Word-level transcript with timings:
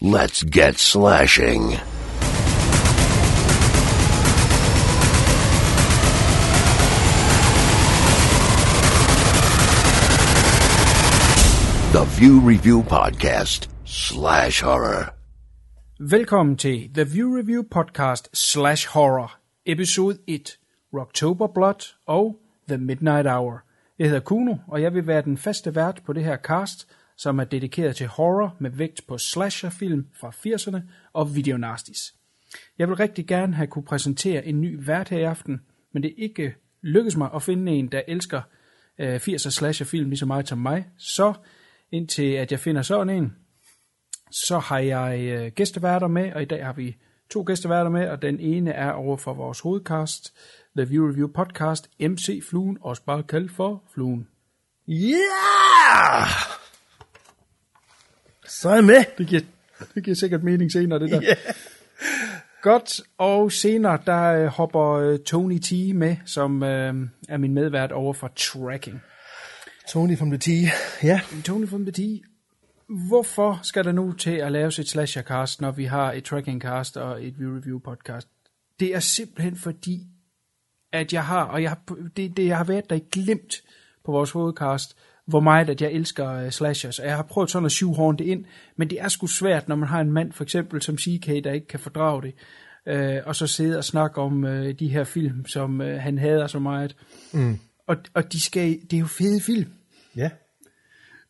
Let's 0.00 0.44
get 0.44 0.78
slashing. 0.78 1.70
The 11.92 12.04
View 12.04 12.38
Review 12.38 12.82
Podcast 12.82 13.68
slash 13.84 14.62
horror. 14.62 15.14
Velkommen 15.98 16.56
til 16.56 16.90
The 16.94 17.04
View 17.04 17.36
Review 17.36 17.62
Podcast 17.62 18.28
slash 18.32 18.88
horror, 18.88 19.38
episode 19.66 20.18
1, 20.26 20.58
Rocktober 20.94 21.46
Blood 21.46 21.94
og 22.06 22.36
The 22.68 22.78
Midnight 22.78 23.26
Hour. 23.26 23.64
Jeg 23.98 24.06
hedder 24.06 24.20
Kuno, 24.20 24.54
og 24.68 24.82
jeg 24.82 24.94
vil 24.94 25.06
være 25.06 25.22
den 25.22 25.38
faste 25.38 25.74
vært 25.74 26.02
på 26.06 26.12
det 26.12 26.24
her 26.24 26.36
cast, 26.36 26.86
som 27.18 27.38
er 27.38 27.44
dedikeret 27.44 27.96
til 27.96 28.06
horror 28.06 28.56
med 28.58 28.70
vægt 28.70 29.06
på 29.08 29.18
slasherfilm 29.18 30.06
fra 30.20 30.30
80'erne 30.30 30.80
og 31.12 31.36
videonastis. 31.36 32.14
Jeg 32.78 32.88
vil 32.88 32.96
rigtig 32.96 33.26
gerne 33.26 33.54
have 33.54 33.66
kunne 33.66 33.84
præsentere 33.84 34.46
en 34.46 34.60
ny 34.60 34.86
vært 34.86 35.08
her 35.08 35.18
i 35.18 35.22
aften, 35.22 35.60
men 35.92 36.02
det 36.02 36.14
ikke 36.16 36.54
lykkes 36.82 37.16
mig 37.16 37.30
at 37.34 37.42
finde 37.42 37.72
en, 37.72 37.92
der 37.92 38.02
elsker 38.08 38.42
øh, 38.98 39.16
80'er 39.16 39.50
slasherfilm 39.50 40.08
lige 40.08 40.18
så 40.18 40.26
meget 40.26 40.48
som 40.48 40.58
mig. 40.58 40.86
Så 40.98 41.32
indtil 41.92 42.32
at 42.32 42.52
jeg 42.52 42.60
finder 42.60 42.82
sådan 42.82 43.16
en, 43.16 43.36
så 44.30 44.58
har 44.58 44.78
jeg 44.78 45.20
øh, 45.20 45.52
gæsteværter 45.52 46.08
med, 46.08 46.32
og 46.32 46.42
i 46.42 46.44
dag 46.44 46.66
har 46.66 46.72
vi 46.72 46.96
to 47.30 47.44
gæsteværter 47.46 47.90
med, 47.90 48.08
og 48.08 48.22
den 48.22 48.40
ene 48.40 48.70
er 48.70 48.90
over 48.90 49.16
for 49.16 49.34
vores 49.34 49.60
hovedcast, 49.60 50.34
The 50.76 50.88
View 50.88 51.08
Review 51.08 51.28
Podcast, 51.28 51.90
MC 52.00 52.42
Fluen, 52.48 52.78
også 52.80 53.02
bare 53.02 53.22
kaldt 53.22 53.52
for 53.52 53.82
Fluen. 53.94 54.28
Ja! 54.88 55.18
Så 58.48 58.68
er 58.68 58.74
jeg 58.74 58.84
med. 58.84 59.04
Det 59.18 59.26
giver, 59.26 59.40
det 59.94 60.04
giver 60.04 60.16
sikkert 60.16 60.42
mening 60.42 60.72
senere, 60.72 60.98
det 60.98 61.10
der. 61.10 61.20
Ja. 61.22 61.34
Godt, 62.62 63.00
og 63.18 63.52
senere 63.52 63.98
der 64.06 64.22
øh, 64.22 64.46
hopper 64.46 64.92
øh, 64.92 65.18
Tony 65.18 65.58
T 65.58 65.72
med, 65.94 66.16
som 66.24 66.62
øh, 66.62 66.94
er 67.28 67.36
min 67.36 67.54
medvært 67.54 67.92
over 67.92 68.12
for 68.12 68.32
Tracking. 68.36 69.00
Tony 69.88 70.18
from 70.18 70.30
the 70.30 70.38
T. 70.38 70.48
Ja. 71.02 71.20
Tony 71.44 71.68
from 71.68 71.86
the 71.86 71.92
T. 71.92 72.22
Hvorfor 73.08 73.60
skal 73.62 73.84
der 73.84 73.92
nu 73.92 74.12
til 74.12 74.30
at 74.30 74.52
laves 74.52 74.78
et 74.78 74.88
slashercast, 74.88 75.60
når 75.60 75.70
vi 75.70 75.84
har 75.84 76.12
et 76.12 76.24
trackingcast 76.24 76.96
og 76.96 77.26
et 77.26 77.38
view 77.38 77.56
review 77.56 77.78
podcast? 77.78 78.28
Det 78.80 78.94
er 78.94 79.00
simpelthen 79.00 79.56
fordi, 79.56 80.06
at 80.92 81.12
jeg 81.12 81.24
har, 81.24 81.44
og 81.44 81.62
jeg 81.62 81.70
har, 81.70 81.80
det, 82.16 82.36
det, 82.36 82.46
jeg 82.46 82.56
har 82.56 82.64
været 82.64 82.90
der 82.90 82.96
i 82.96 83.04
glemt 83.12 83.62
på 84.04 84.12
vores 84.12 84.30
hovedcast, 84.30 84.96
hvor 85.28 85.40
meget 85.40 85.70
at 85.70 85.82
jeg 85.82 85.92
elsker 85.92 86.44
uh, 86.44 86.50
slashers. 86.50 86.98
Og 86.98 87.06
jeg 87.06 87.16
har 87.16 87.22
prøvet 87.22 87.50
sådan 87.50 87.66
at 87.66 87.72
syvhorne 87.72 88.18
det 88.18 88.24
ind, 88.24 88.44
men 88.76 88.90
det 88.90 89.00
er 89.00 89.08
sgu 89.08 89.26
svært, 89.26 89.68
når 89.68 89.76
man 89.76 89.88
har 89.88 90.00
en 90.00 90.12
mand 90.12 90.32
for 90.32 90.44
eksempel 90.44 90.82
som 90.82 90.98
CK, 90.98 91.26
der 91.26 91.52
ikke 91.52 91.66
kan 91.66 91.80
fordrage 91.80 92.22
det, 92.22 92.34
uh, 93.20 93.26
og 93.26 93.36
så 93.36 93.46
sidde 93.46 93.78
og 93.78 93.84
snakke 93.84 94.20
om 94.20 94.44
uh, 94.44 94.70
de 94.70 94.88
her 94.88 95.04
film, 95.04 95.46
som 95.46 95.80
uh, 95.80 95.86
han 95.86 96.18
hader 96.18 96.46
så 96.46 96.58
meget. 96.58 96.96
Mm. 97.32 97.58
Og, 97.86 97.96
og 98.14 98.32
de 98.32 98.40
skal, 98.40 98.78
det 98.90 98.92
er 98.92 99.00
jo 99.00 99.06
fede 99.06 99.40
film. 99.40 99.72
Ja. 100.16 100.30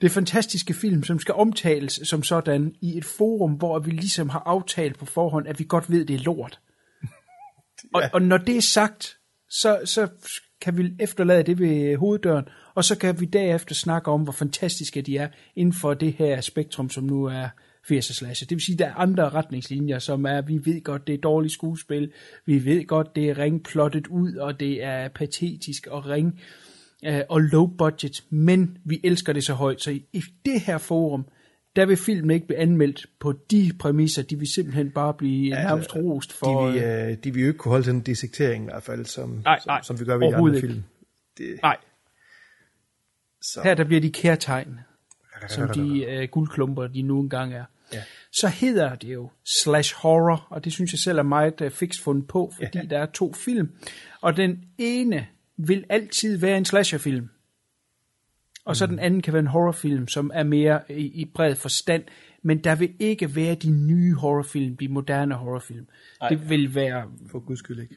Det 0.00 0.06
er 0.06 0.10
fantastiske 0.10 0.74
film, 0.74 1.02
som 1.02 1.18
skal 1.18 1.34
omtales 1.34 2.00
som 2.04 2.22
sådan 2.22 2.74
i 2.80 2.98
et 2.98 3.04
forum, 3.04 3.52
hvor 3.52 3.78
vi 3.78 3.90
ligesom 3.90 4.28
har 4.28 4.42
aftalt 4.46 4.98
på 4.98 5.06
forhånd, 5.06 5.48
at 5.48 5.58
vi 5.58 5.64
godt 5.68 5.90
ved, 5.90 6.04
det 6.04 6.16
er 6.16 6.24
lort. 6.24 6.60
Og, 7.94 8.02
og 8.12 8.22
når 8.22 8.38
det 8.38 8.56
er 8.56 8.60
sagt, 8.60 9.16
så, 9.50 9.80
så 9.84 10.08
kan 10.60 10.76
vi 10.76 10.90
efterlade 11.00 11.42
det 11.42 11.58
ved 11.58 11.96
hoveddøren, 11.96 12.44
og 12.78 12.84
så 12.84 12.98
kan 12.98 13.20
vi 13.20 13.24
derefter 13.24 13.74
snakke 13.74 14.10
om, 14.10 14.22
hvor 14.22 14.32
fantastiske 14.32 15.02
de 15.02 15.16
er 15.16 15.28
inden 15.56 15.74
for 15.74 15.94
det 15.94 16.12
her 16.12 16.40
spektrum, 16.40 16.90
som 16.90 17.04
nu 17.04 17.24
er 17.24 17.48
80'er 17.92 18.14
slasher. 18.14 18.46
Det 18.46 18.54
vil 18.56 18.64
sige, 18.64 18.74
at 18.74 18.78
der 18.78 18.86
er 18.86 18.94
andre 18.94 19.28
retningslinjer, 19.28 19.98
som 19.98 20.24
er, 20.24 20.40
vi 20.40 20.60
ved 20.64 20.82
godt, 20.82 21.06
det 21.06 21.14
er 21.14 21.18
dårligt 21.18 21.52
skuespil, 21.52 22.12
vi 22.46 22.64
ved 22.64 22.86
godt, 22.86 23.16
det 23.16 23.30
er 23.30 23.38
ringplottet 23.38 24.06
ud, 24.06 24.34
og 24.34 24.60
det 24.60 24.84
er 24.84 25.08
patetisk 25.08 25.86
og 25.86 26.06
ring 26.06 26.40
øh, 27.04 27.20
og 27.28 27.40
low 27.40 27.66
budget, 27.66 28.24
men 28.30 28.78
vi 28.84 29.00
elsker 29.04 29.32
det 29.32 29.44
så 29.44 29.54
højt, 29.54 29.82
så 29.82 29.90
i, 29.90 30.04
i 30.12 30.22
det 30.44 30.60
her 30.60 30.78
forum, 30.78 31.26
der 31.76 31.86
vil 31.86 31.96
filmen 31.96 32.30
ikke 32.30 32.46
blive 32.46 32.58
anmeldt 32.58 33.06
på 33.20 33.32
de 33.50 33.72
præmisser, 33.78 34.22
de 34.22 34.38
vil 34.38 34.48
simpelthen 34.48 34.90
bare 34.90 35.14
blive 35.14 35.56
ja, 35.56 35.62
nærmest 35.62 35.96
rost 35.96 36.32
for... 36.32 36.66
De 36.66 36.72
vil, 36.72 36.82
øh, 36.82 37.16
de 37.24 37.34
vil 37.34 37.42
jo 37.42 37.48
ikke 37.48 37.58
kunne 37.58 37.72
holde 37.72 37.90
den 37.90 38.00
dissektering 38.00 38.64
i 38.64 38.68
hvert 38.70 38.82
fald, 38.82 39.04
som, 39.04 39.28
Nej, 39.44 39.58
nej, 39.66 39.82
som, 39.82 39.96
som 39.96 40.00
vi 40.00 40.10
gør 40.10 40.18
ved 40.18 40.30
i 40.30 40.32
andre 40.32 40.60
film. 40.60 40.82
Det, 41.38 41.58
Nej, 41.62 41.76
så. 43.42 43.60
her 43.64 43.74
der 43.74 43.84
bliver 43.84 44.00
de 44.00 44.10
kærtegn, 44.10 44.78
som 45.48 45.68
de 45.68 46.04
øh, 46.04 46.28
guldklumper, 46.28 46.86
de 46.86 47.02
nu 47.02 47.20
engang 47.20 47.54
er. 47.54 47.64
Ja. 47.92 48.02
Så 48.32 48.48
hedder 48.48 48.94
det 48.94 49.14
jo 49.14 49.30
slash 49.62 49.94
horror, 49.94 50.46
og 50.50 50.64
det 50.64 50.72
synes 50.72 50.92
jeg 50.92 50.98
selv 50.98 51.18
er 51.18 51.22
meget 51.22 51.60
uh, 51.60 51.70
fix 51.70 52.00
fundet 52.04 52.26
på, 52.28 52.52
fordi 52.56 52.78
Ja. 52.78 52.84
der 52.84 52.98
er 52.98 53.06
to 53.06 53.32
film, 53.32 53.68
og 54.20 54.36
den 54.36 54.64
ene 54.78 55.26
vil 55.56 55.84
altid 55.88 56.38
være 56.38 56.58
en 56.58 56.64
slasherfilm, 56.64 57.28
og 58.64 58.76
så 58.76 58.86
den 58.86 58.98
anden 58.98 59.22
kan 59.22 59.32
være 59.32 59.40
en 59.40 59.46
horrorfilm, 59.46 60.08
som 60.08 60.30
er 60.34 60.42
mere 60.42 60.80
i, 60.92 61.20
i 61.20 61.24
bred 61.24 61.54
forstand, 61.54 62.04
men 62.42 62.64
der 62.64 62.74
vil 62.74 62.94
ikke 62.98 63.36
være 63.36 63.54
de 63.54 63.70
nye 63.70 64.14
horrorfilm, 64.14 64.76
de 64.76 64.88
moderne 64.88 65.34
horrorfilm. 65.34 65.86
Ej, 66.20 66.28
det 66.28 66.50
vil 66.50 66.74
være 66.74 67.10
For 67.30 67.38
guds 67.38 67.58
skyld 67.58 67.80
ikke. 67.80 67.96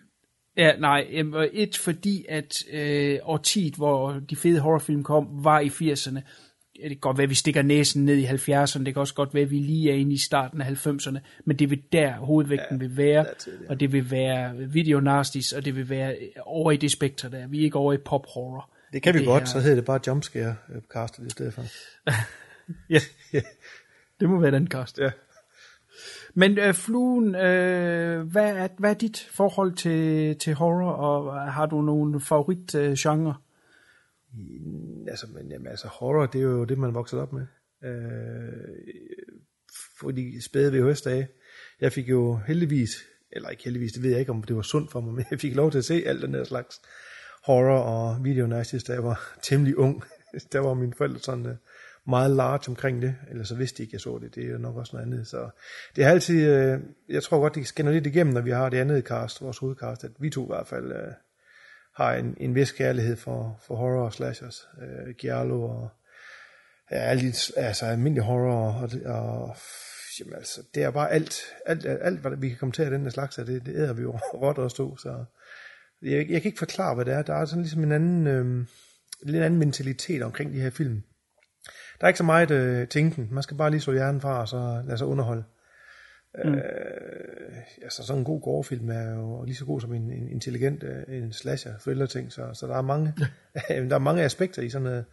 Ja, 0.66 0.75
nej, 0.79 1.07
et 1.53 1.77
fordi, 1.77 2.25
at 2.29 2.63
øh, 2.72 3.19
årtiet, 3.23 3.75
hvor 3.75 4.11
de 4.29 4.35
fede 4.35 4.59
horrorfilm 4.59 5.03
kom, 5.03 5.27
var 5.44 5.59
i 5.59 5.67
80'erne. 5.67 6.19
Ja, 6.79 6.83
Det 6.83 6.89
kan 6.89 6.97
godt 6.99 7.17
være, 7.17 7.23
at 7.23 7.29
vi 7.29 7.35
stikker 7.35 7.61
næsen 7.61 8.05
ned 8.05 8.16
i 8.16 8.25
70'erne, 8.25 8.83
det 8.83 8.94
kan 8.94 8.97
også 9.01 9.13
godt 9.13 9.33
være, 9.33 9.44
at 9.44 9.51
vi 9.51 9.59
lige 9.59 9.91
er 9.91 9.95
inde 9.95 10.13
i 10.13 10.17
starten 10.17 10.61
af 10.61 10.66
90'erne, 10.88 11.19
men 11.45 11.59
det 11.59 11.69
vil 11.69 11.81
der 11.91 12.13
hovedvægten 12.13 12.81
ja, 12.81 12.88
vil 12.88 12.97
være, 12.97 13.21
it, 13.21 13.47
ja. 13.47 13.69
og 13.69 13.79
det 13.79 13.91
vil 13.91 14.11
være 14.11 14.55
video 14.57 15.00
nasties, 15.00 15.53
og 15.53 15.66
det 15.66 15.75
vil 15.75 15.89
være 15.89 16.11
øh, 16.11 16.27
over 16.45 16.71
i 16.71 16.77
det 16.77 16.91
spektrum 16.91 17.31
der. 17.31 17.47
Vi 17.47 17.59
er 17.59 17.63
ikke 17.63 17.77
over 17.77 17.94
i 17.94 17.97
pop 17.97 18.25
horror. 18.33 18.69
Det 18.94 19.01
kan 19.03 19.13
vi 19.13 19.19
Det 19.19 19.27
godt, 19.27 19.44
er- 19.44 19.47
så 19.47 19.59
hedder 19.59 19.75
det 19.75 19.85
bare 19.85 20.00
jumpscare 20.07 20.55
øh, 20.75 21.25
i 21.27 21.29
stedet 21.29 21.53
for. 21.53 21.63
Ja, 22.89 23.00
det 24.19 24.29
må 24.29 24.39
være 24.39 24.51
den 24.51 24.67
kast. 24.67 25.00
Ja. 25.00 25.09
Men 26.34 26.58
øh, 26.58 26.74
Fluen, 26.74 27.36
øh, 27.36 28.22
hvad, 28.31 28.56
er, 28.56 28.68
hvad 28.78 28.90
er 28.90 28.94
dit 28.94 29.28
forhold 29.31 29.74
til, 29.74 30.36
til 30.38 30.53
horror, 30.53 30.92
og 30.92 31.53
har 31.53 31.66
du 31.66 31.81
nogle 31.81 32.22
favorit 32.22 32.75
øh. 32.75 32.97
Mm, 34.34 35.08
altså, 35.08 35.28
men, 35.34 35.52
jamen, 35.52 35.68
altså 35.68 35.88
horror, 35.88 36.25
det 36.25 36.42
er 36.42 36.46
jo 36.46 36.64
det, 36.64 36.78
man 36.78 36.94
vokset 36.94 37.19
op 37.19 37.34
med. 37.34 37.46
Øh, 37.84 38.52
for 40.00 40.12
de 40.12 40.42
spæde 40.42 40.84
VHS-dage. 40.84 41.28
Jeg 41.81 41.92
fik 41.92 42.09
jo 42.09 42.40
heldigvis, 42.48 42.92
eller 43.31 43.50
ikke 43.50 43.63
heldigvis, 43.63 43.92
det 43.92 44.03
ved 44.03 44.09
jeg 44.09 44.19
ikke, 44.19 44.31
om 44.31 44.44
det 44.44 44.56
var 44.56 44.62
sundt 44.62 44.92
for 44.92 45.02
mig, 45.02 45.13
men 45.16 45.25
jeg 45.31 45.40
fik 45.40 45.56
lov 45.56 45.72
til 45.72 45.78
at 45.78 45.86
se 45.86 46.03
alt 46.06 46.22
den 46.22 46.34
der 46.34 46.44
slags 46.44 46.81
horror 47.44 47.80
og 47.80 48.24
video 48.24 48.48
nasties, 48.48 48.84
da 48.84 48.94
jeg 48.94 49.03
var 49.03 49.38
temmelig 49.44 49.78
ung. 49.78 50.03
Der 50.52 50.59
var 50.59 50.74
mine 50.74 50.94
forældre 50.94 51.19
sådan 51.19 51.46
Øh, 51.46 51.56
meget 52.07 52.31
large 52.31 52.67
omkring 52.67 53.01
det, 53.01 53.16
eller 53.29 53.44
så 53.44 53.56
vidste 53.56 53.78
de 53.78 53.84
ikke, 53.84 53.95
jeg 53.95 54.01
så 54.01 54.19
det. 54.22 54.35
Det 54.35 54.45
er 54.45 54.51
jo 54.51 54.57
nok 54.57 54.75
også 54.75 54.95
noget 54.95 55.06
andet. 55.06 55.28
Så 55.28 55.50
det 55.95 56.03
er 56.03 56.09
altid, 56.09 56.50
øh, 56.50 56.79
jeg 57.09 57.23
tror 57.23 57.39
godt, 57.39 57.56
det 57.56 57.67
skinner 57.67 57.91
lidt 57.91 58.07
igennem, 58.07 58.34
når 58.34 58.41
vi 58.41 58.51
har 58.51 58.69
det 58.69 58.78
andet 58.78 59.03
cast, 59.03 59.41
vores 59.41 59.57
hovedcast, 59.57 60.03
at 60.03 60.12
vi 60.19 60.29
to 60.29 60.44
i 60.44 60.47
hvert 60.47 60.67
fald 60.67 60.91
øh, 60.91 61.13
har 61.95 62.13
en, 62.13 62.38
en 62.39 62.56
vis 62.56 62.72
kærlighed 62.72 63.16
for, 63.16 63.59
for 63.67 63.75
horror 63.75 64.06
og 64.06 64.13
slashers. 64.13 64.67
Øh, 64.81 65.16
Giallo 65.16 65.63
og 65.63 65.89
ja, 66.91 66.97
alle 66.97 67.22
de, 67.23 67.34
altså 67.57 67.85
almindelig 67.85 68.23
horror 68.23 68.73
og, 68.73 68.89
og 69.06 69.56
jamen, 70.19 70.35
altså, 70.35 70.62
det 70.75 70.83
er 70.83 70.91
bare 70.91 71.12
alt, 71.12 71.41
alt, 71.66 71.85
alt, 71.85 72.00
alt 72.01 72.19
hvad 72.19 72.38
vi 72.38 72.50
kan 72.50 72.57
komme 72.57 72.73
til 72.73 72.83
af 72.83 72.91
den 72.91 73.03
der 73.03 73.12
slags, 73.12 73.35
det, 73.35 73.47
det 73.47 73.75
æder 73.75 73.94
vi 73.94 74.01
jo 74.01 74.12
råt 74.41 74.57
og 74.57 74.72
stå, 74.72 74.97
så 74.97 75.25
jeg, 76.01 76.29
jeg 76.29 76.41
kan 76.41 76.50
ikke 76.50 76.59
forklare, 76.59 76.95
hvad 76.95 77.06
det 77.06 77.13
er. 77.13 77.22
Der 77.22 77.33
er 77.33 77.45
sådan 77.45 77.62
ligesom 77.62 77.83
en 77.83 77.91
anden, 77.91 78.28
øh, 78.28 78.66
lidt 79.23 79.44
anden 79.44 79.59
mentalitet 79.59 80.23
omkring 80.23 80.53
de 80.53 80.62
her 80.62 80.69
film. 80.69 81.03
Der 82.01 82.06
er 82.06 82.09
ikke 82.09 82.17
så 82.17 82.23
meget 82.23 82.51
øh, 82.51 82.88
tænken. 82.88 83.28
Man 83.31 83.44
skal 83.44 83.57
bare 83.57 83.69
lige 83.72 83.81
slå 83.81 83.94
hjernen 83.94 84.22
fra, 84.22 84.39
og 84.39 84.47
så 84.47 84.81
lade 84.85 84.97
sig 84.97 85.07
underholde. 85.07 85.44
Mm. 86.45 86.53
Øh, 86.53 86.62
altså 87.83 88.03
sådan 88.03 88.19
en 88.19 88.25
god 88.25 88.42
gårdfilm 88.42 88.89
er 88.89 89.15
jo 89.15 89.44
lige 89.44 89.56
så 89.56 89.65
god 89.65 89.81
som 89.81 89.94
en, 89.94 90.12
en 90.12 90.30
intelligent 90.30 90.83
øh, 90.83 91.03
en 91.07 91.33
slasher 91.33 91.71
thriller 91.80 92.06
ting, 92.06 92.31
så, 92.31 92.50
så 92.53 92.68
der 92.68 92.77
er 92.77 92.81
mange 92.81 93.13
der 93.89 93.95
er 93.95 94.00
mange 94.00 94.24
aspekter 94.24 94.62
i 94.62 94.69
sådan 94.69 94.83
noget, 94.83 95.06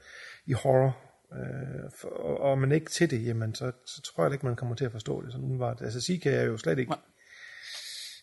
i 0.46 0.52
horror. 0.52 0.96
Øh, 1.32 1.90
for, 2.00 2.08
og, 2.08 2.40
og 2.40 2.58
man 2.58 2.72
ikke 2.72 2.90
til 2.90 3.10
det, 3.10 3.26
jamen 3.26 3.54
så, 3.54 3.72
så 3.86 4.02
tror 4.02 4.24
jeg 4.24 4.32
ikke 4.32 4.46
man 4.46 4.56
kommer 4.56 4.74
til 4.74 4.84
at 4.84 4.92
forstå 4.92 5.22
det 5.22 5.32
sådan 5.32 5.44
umiddelbart. 5.44 5.82
Altså 5.82 6.00
Sika 6.00 6.30
er 6.30 6.44
jo 6.44 6.56
slet 6.56 6.78
ikke 6.78 6.92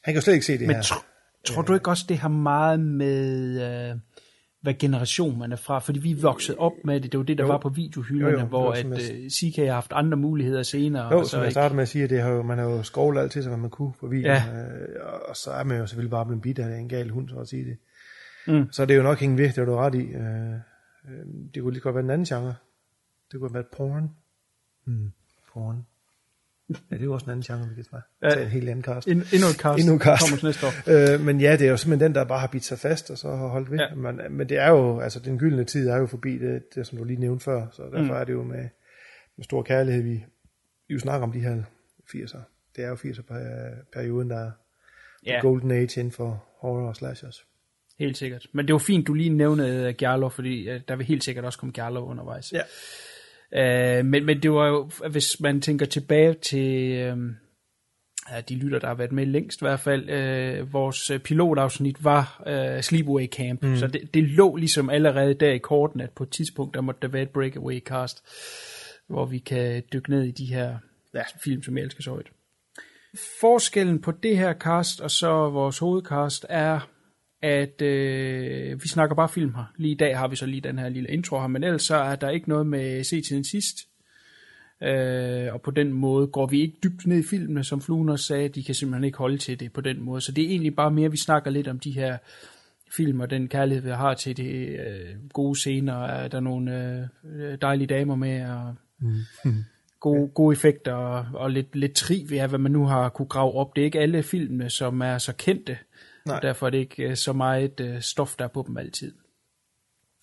han 0.03 0.13
kan 0.13 0.15
jo 0.15 0.21
slet 0.21 0.33
ikke 0.33 0.45
se 0.45 0.57
det 0.57 0.67
Men 0.67 0.75
her. 0.75 0.83
tr- 0.83 1.43
tror 1.45 1.61
du 1.61 1.73
ikke 1.73 1.89
også, 1.89 2.05
det 2.09 2.17
har 2.17 2.29
meget 2.29 2.79
med, 2.79 3.61
øh, 3.61 3.95
hvad 4.65 4.73
generation 4.73 5.39
man 5.39 5.51
er 5.51 5.55
fra? 5.55 5.79
Fordi 5.79 5.99
vi 5.99 6.11
er 6.11 6.15
vokset 6.21 6.55
op 6.57 6.71
med 6.83 7.01
det. 7.01 7.11
Det 7.11 7.17
var 7.17 7.23
det, 7.23 7.37
der 7.37 7.43
Jo. 7.43 7.47
var 7.51 7.57
på 7.57 7.69
videohylderne, 7.69 8.33
Jo, 8.33 8.39
jo. 8.39 8.45
hvor 8.45 8.71
at 8.71 8.77
som 8.77 8.93
øh, 8.93 9.29
CK 9.29 9.55
har 9.57 9.73
haft 9.73 9.91
andre 9.95 10.17
muligheder 10.17 10.63
senere. 10.63 11.13
Jo, 11.13 11.19
og 11.19 11.25
så 11.25 11.31
som 11.31 11.37
jeg 11.39 11.45
ikke. 11.47 11.51
startede 11.53 11.75
med 11.75 11.81
at 11.81 11.87
sige, 11.87 12.03
at 12.03 12.09
det 12.09 12.21
har 12.21 12.29
jo, 12.29 12.41
man 12.43 12.57
har 12.57 12.65
jo 12.65 12.83
skovlet 12.83 13.21
alt 13.21 13.31
til 13.31 13.43
sig, 13.43 13.49
hvad 13.49 13.59
man 13.59 13.69
kunne 13.69 13.93
på 13.99 14.07
video. 14.07 14.31
Ja. 14.31 14.43
Øh, 14.53 14.87
og- 15.29 15.35
så 15.35 15.51
er 15.51 15.63
man 15.63 15.77
jo 15.77 15.85
selvfølgelig 15.87 16.11
bare 16.11 16.25
blevet 16.25 16.41
bidt 16.41 16.59
af 16.59 16.77
en 16.79 16.89
gal 16.89 17.09
hund, 17.09 17.29
så 17.29 17.35
at 17.35 17.47
sige 17.47 17.65
det. 17.65 17.77
Mm. 18.47 18.71
Så 18.71 18.81
er 18.81 18.85
det 18.85 18.97
jo 18.97 19.03
nok 19.03 19.19
hængt 19.19 19.37
ved, 19.37 19.45
det 19.47 19.55
har 19.55 19.65
du 19.65 19.75
ret 19.75 19.95
i. 19.95 20.01
Øh, 20.03 20.53
øh, 20.53 21.25
det 21.53 21.61
kunne 21.63 21.73
lige 21.73 21.81
godt 21.81 21.95
være 21.95 22.03
en 22.03 22.09
anden 22.09 22.25
genre. 22.25 22.55
Det 23.31 23.39
kunne 23.39 23.49
have 23.49 23.53
været 23.53 23.67
porn. 23.77 24.09
Mm. 24.85 25.11
Porn. 25.53 25.85
Ja, 26.69 26.95
det 26.95 27.01
er 27.01 27.05
jo 27.05 27.13
også 27.13 27.25
en 27.25 27.31
anden 27.31 27.43
genre, 27.43 27.69
vi 27.69 27.75
kan 27.75 27.83
tage. 27.91 28.01
Ja. 28.21 28.29
Tage 28.29 28.43
en 28.45 28.51
helt 28.51 28.69
anden 28.69 28.83
cast. 28.83 29.07
En, 29.07 29.17
endnu 29.33 29.47
et 29.47 29.55
cast. 29.55 29.79
Endnu 29.79 29.93
en 29.93 29.99
cast. 29.99 30.21
Kommer 30.21 30.47
næste 30.47 30.65
år. 30.67 31.13
Øh, 31.13 31.21
men 31.25 31.41
ja, 31.41 31.51
det 31.51 31.67
er 31.67 31.71
jo 31.71 31.77
simpelthen 31.77 32.09
den, 32.09 32.15
der 32.15 32.23
bare 32.25 32.39
har 32.39 32.47
bidt 32.47 32.63
sig 32.65 32.79
fast, 32.79 33.11
og 33.11 33.17
så 33.17 33.35
har 33.35 33.47
holdt 33.47 33.71
ved. 33.71 33.77
Ja. 33.77 33.83
Ja. 33.89 33.95
Men, 33.95 34.19
men 34.29 34.49
det 34.49 34.57
er 34.57 34.69
jo, 34.69 34.99
altså 34.99 35.19
den 35.19 35.39
gyldne 35.39 35.63
tid 35.63 35.87
er 35.87 35.97
jo 35.97 36.05
forbi, 36.07 36.37
det, 36.37 36.75
det 36.75 36.87
som 36.87 36.97
du 36.97 37.03
lige 37.03 37.19
nævnte 37.19 37.43
før, 37.43 37.67
så 37.71 37.83
derfor 37.83 38.13
mm. 38.13 38.19
er 38.19 38.23
det 38.23 38.33
jo 38.33 38.43
med, 38.43 38.69
med 39.37 39.43
stor 39.43 39.63
kærlighed, 39.63 40.03
vi, 40.03 40.25
vi 40.87 40.93
jo 40.93 40.99
snakker 40.99 41.27
om 41.27 41.31
de 41.33 41.39
her 41.39 41.63
80'er. 42.15 42.39
Det 42.75 42.83
er 42.83 42.89
jo 42.89 42.95
80'er-perioden, 42.95 44.29
der 44.29 44.39
er 44.45 44.51
Ja. 45.25 45.39
golden 45.41 45.71
age 45.71 45.99
inden 45.99 46.11
for 46.11 46.43
horror 46.59 46.87
og 46.87 46.95
slashers. 46.95 47.45
Helt 47.99 48.17
sikkert. 48.17 48.47
Men 48.51 48.67
det 48.67 48.73
var 48.73 48.79
fint, 48.79 49.07
du 49.07 49.13
lige 49.13 49.29
nævnte 49.29 49.93
Giallo, 49.93 50.29
fordi 50.29 50.69
øh, 50.69 50.81
der 50.87 50.95
vil 50.95 51.05
helt 51.05 51.23
sikkert 51.23 51.45
også 51.45 51.59
komme 51.59 51.73
Giallo 51.73 52.05
undervejs. 52.05 52.53
Ja. 52.53 52.61
Øh, 53.53 54.05
men, 54.05 54.25
men 54.25 54.43
det 54.43 54.51
var 54.51 54.67
jo, 54.67 54.89
hvis 55.11 55.39
man 55.39 55.61
tænker 55.61 55.85
tilbage 55.85 56.33
til 56.33 56.91
øh, 56.91 57.17
ja, 58.31 58.41
de 58.41 58.55
lytter, 58.55 58.79
der 58.79 58.87
har 58.87 58.95
været 58.95 59.11
med 59.11 59.25
længst 59.25 59.61
i 59.61 59.65
hvert 59.65 59.79
fald, 59.79 60.09
øh, 60.09 60.73
vores 60.73 61.09
øh, 61.09 61.19
pilotafsnit 61.19 62.03
var 62.03 62.43
øh, 62.47 62.81
Sleepaway 62.81 63.27
Camp, 63.27 63.63
mm. 63.63 63.75
så 63.75 63.87
det, 63.87 64.13
det 64.13 64.23
lå 64.23 64.55
ligesom 64.55 64.89
allerede 64.89 65.33
der 65.33 65.51
i 65.51 65.57
korten, 65.57 66.01
at 66.01 66.09
på 66.09 66.23
et 66.23 66.29
tidspunkt, 66.29 66.73
der 66.73 66.81
måtte 66.81 67.01
der 67.01 67.07
være 67.07 67.23
et 67.23 67.29
breakaway 67.29 67.79
cast, 67.79 68.23
hvor 69.07 69.25
vi 69.25 69.37
kan 69.37 69.83
dykke 69.93 70.09
ned 70.09 70.23
i 70.23 70.31
de 70.31 70.45
her 70.45 70.77
ja. 71.13 71.23
film, 71.43 71.63
som 71.63 71.77
jeg 71.77 71.83
elsker 71.83 72.03
så 72.03 72.09
højt. 72.09 72.27
Forskellen 73.39 74.01
på 74.01 74.11
det 74.11 74.37
her 74.37 74.53
cast 74.53 75.01
og 75.01 75.11
så 75.11 75.49
vores 75.49 75.77
hovedcast 75.77 76.45
er, 76.49 76.89
at 77.41 77.81
øh, 77.81 78.83
vi 78.83 78.87
snakker 78.87 79.15
bare 79.15 79.29
film 79.29 79.55
her. 79.55 79.73
Lige 79.77 79.91
i 79.91 79.97
dag 79.97 80.17
har 80.17 80.27
vi 80.27 80.35
så 80.35 80.45
lige 80.45 80.61
den 80.61 80.79
her 80.79 80.89
lille 80.89 81.09
intro 81.09 81.39
her, 81.39 81.47
men 81.47 81.63
ellers 81.63 81.81
så 81.81 81.95
er 81.95 82.15
der 82.15 82.29
ikke 82.29 82.49
noget 82.49 82.67
med 82.67 83.03
se 83.03 83.21
tiden 83.21 83.43
sidst. 83.43 83.75
Øh, 84.83 85.53
og 85.53 85.61
på 85.61 85.71
den 85.71 85.93
måde 85.93 86.27
går 86.27 86.47
vi 86.47 86.61
ikke 86.61 86.77
dybt 86.83 87.07
ned 87.07 87.19
i 87.19 87.27
filmene, 87.29 87.63
som 87.63 87.81
også 88.09 88.25
sagde, 88.25 88.49
de 88.49 88.63
kan 88.63 88.75
simpelthen 88.75 89.03
ikke 89.03 89.17
holde 89.17 89.37
til 89.37 89.59
det 89.59 89.73
på 89.73 89.81
den 89.81 90.01
måde. 90.01 90.21
Så 90.21 90.31
det 90.31 90.43
er 90.43 90.49
egentlig 90.49 90.75
bare 90.75 90.91
mere, 90.91 91.11
vi 91.11 91.17
snakker 91.17 91.51
lidt 91.51 91.67
om 91.67 91.79
de 91.79 91.91
her 91.91 92.17
film 92.95 93.19
og 93.19 93.29
den 93.29 93.47
kærlighed, 93.47 93.83
vi 93.83 93.89
har 93.89 94.13
til 94.13 94.37
det 94.37 94.79
øh, 94.79 95.29
gode 95.33 95.59
scener. 95.59 96.03
Er 96.03 96.27
der 96.27 96.39
nogle 96.39 97.09
øh, 97.25 97.57
dejlige 97.61 97.87
damer 97.87 98.15
med, 98.15 98.45
og 98.49 98.75
gode, 99.99 100.27
gode 100.27 100.53
effekter 100.53 100.93
og, 100.93 101.25
og 101.33 101.51
lidt, 101.51 101.75
lidt 101.75 101.95
trivia, 101.95 102.47
hvad 102.47 102.59
man 102.59 102.71
nu 102.71 102.85
har 102.85 103.09
kunne 103.09 103.27
grave 103.27 103.53
op. 103.53 103.75
Det 103.75 103.81
er 103.81 103.85
ikke 103.85 103.99
alle 103.99 104.23
filmene, 104.23 104.69
som 104.69 105.01
er 105.01 105.17
så 105.17 105.33
kendte, 105.37 105.77
Nej. 106.25 106.35
og 106.35 106.41
derfor 106.41 106.65
er 106.65 106.69
det 106.69 106.77
ikke 106.77 107.03
øh, 107.03 107.15
så 107.15 107.33
meget 107.33 107.79
øh, 107.79 108.01
stof, 108.01 108.35
der 108.39 108.45
er 108.45 108.49
på 108.49 108.63
dem 108.67 108.77
altid. 108.77 109.13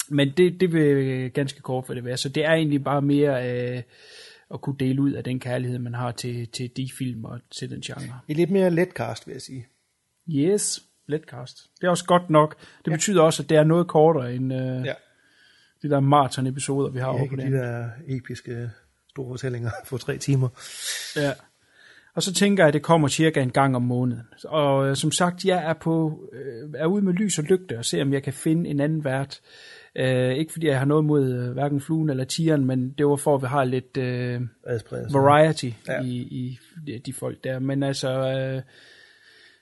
Men 0.09 0.33
det, 0.37 0.61
det 0.61 0.73
vil 0.73 1.31
ganske 1.31 1.61
kort 1.61 1.87
for 1.87 1.95
det 1.95 2.05
være. 2.05 2.17
Så 2.17 2.29
det 2.29 2.45
er 2.45 2.53
egentlig 2.53 2.85
bare 2.85 3.03
mere 3.03 3.51
øh, 3.77 3.83
at 4.55 4.61
kunne 4.61 4.77
dele 4.81 5.03
ud 5.03 5.13
af 5.13 5.25
den 5.25 5.41
kærlighed, 5.41 5.79
man 5.79 5.95
har 5.95 6.13
til, 6.13 6.49
til 6.49 6.71
de 6.77 6.89
film 6.99 7.25
og 7.25 7.41
til 7.51 7.71
den 7.71 7.81
genre. 7.81 8.21
Et 8.29 8.37
lidt 8.37 8.51
mere 8.51 8.71
let 8.71 8.89
cast, 8.89 9.27
vil 9.27 9.33
jeg 9.33 9.43
sige. 9.43 9.67
Yes, 10.29 10.83
letcast. 11.07 11.71
Det 11.81 11.87
er 11.87 11.91
også 11.91 12.05
godt 12.05 12.31
nok. 12.31 12.57
Det 12.85 12.91
ja. 12.91 12.97
betyder 12.97 13.23
også, 13.23 13.43
at 13.43 13.49
det 13.49 13.57
er 13.57 13.65
noget 13.65 13.89
kortere 13.89 14.35
end 14.35 14.53
øh, 14.55 14.87
Ja. 14.87 14.95
de 15.83 15.91
der 15.91 16.01
maraton-episoder, 16.01 16.91
vi 16.91 16.99
har 16.99 17.07
er 17.07 17.13
over 17.13 17.29
på 17.29 17.37
det. 17.37 17.47
de 17.47 17.53
der 17.53 17.89
episke 18.09 18.71
store 19.11 19.29
fortællinger 19.33 19.71
på 19.89 19.99
tre 19.99 20.19
timer. 20.19 20.49
Ja. 21.17 21.33
Og 22.15 22.23
så 22.23 22.35
tænker 22.35 22.63
jeg, 22.63 22.69
at 22.69 22.75
det 22.75 22.83
kommer 22.83 23.09
cirka 23.09 23.43
en 23.43 23.51
gang 23.51 23.77
om 23.77 23.83
måneden. 23.83 24.23
Og 24.45 24.89
øh, 24.89 24.97
som 24.97 25.13
sagt, 25.13 25.45
jeg 25.45 25.65
er, 25.65 25.73
på, 25.73 26.21
øh, 26.33 26.71
er 26.75 26.87
ude 26.87 27.03
med 27.03 27.13
lys 27.13 27.39
og 27.39 27.45
lygte 27.45 27.79
og 27.79 27.85
ser, 27.85 28.03
om 28.03 28.13
jeg 28.13 28.23
kan 28.23 28.33
finde 28.33 28.71
en 28.71 28.81
anden 28.81 29.05
vært. 29.05 29.41
Øh, 29.97 30.33
ikke 30.33 30.53
fordi 30.53 30.67
jeg 30.67 30.79
har 30.79 30.85
noget 30.87 31.05
mod 31.05 31.33
øh, 31.33 31.53
hverken 31.53 31.81
fluen 31.81 32.11
eller 32.11 32.25
tigeren, 32.25 32.65
men 32.65 32.91
det 32.99 33.07
var 33.07 33.17
for, 33.17 33.35
at 33.35 33.43
vi 33.43 33.47
har 33.47 33.65
lidt 33.65 33.97
øh, 33.97 34.41
variety 35.13 35.65
ja. 35.89 35.93
Ja. 35.93 36.03
i, 36.03 36.17
i 36.17 36.59
de- 37.07 37.13
folk 37.13 37.45
der. 37.45 37.59
Men 37.59 37.83
altså, 37.83 38.11
øh, 38.11 38.63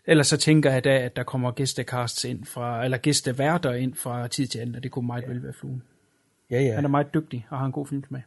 ellers 0.06 0.26
så 0.26 0.37
tænker 0.37 0.73
jeg 0.73 0.85
da, 0.85 0.99
at 0.99 1.17
der 1.17 1.23
kommer 1.23 1.50
gæstecasts 1.50 2.25
ind 2.25 2.44
fra, 2.44 2.85
eller 2.85 2.99
gæsteværter 2.99 3.73
ind 3.73 3.94
fra 3.94 4.29
tid 4.29 4.46
til 4.46 4.58
anden, 4.58 4.75
og 4.75 4.82
det 4.82 4.91
kunne 4.91 5.06
meget 5.06 5.29
vel 5.29 5.43
være 5.43 5.53
fluen. 5.53 5.82
Ja, 6.50 6.62
ja. 6.62 6.75
Han 6.75 6.85
er 6.85 6.88
meget 6.88 7.14
dygtig 7.14 7.46
og 7.50 7.58
har 7.58 7.67
en 7.67 7.73
god 7.73 7.87
film 7.87 8.05
med. 8.08 8.20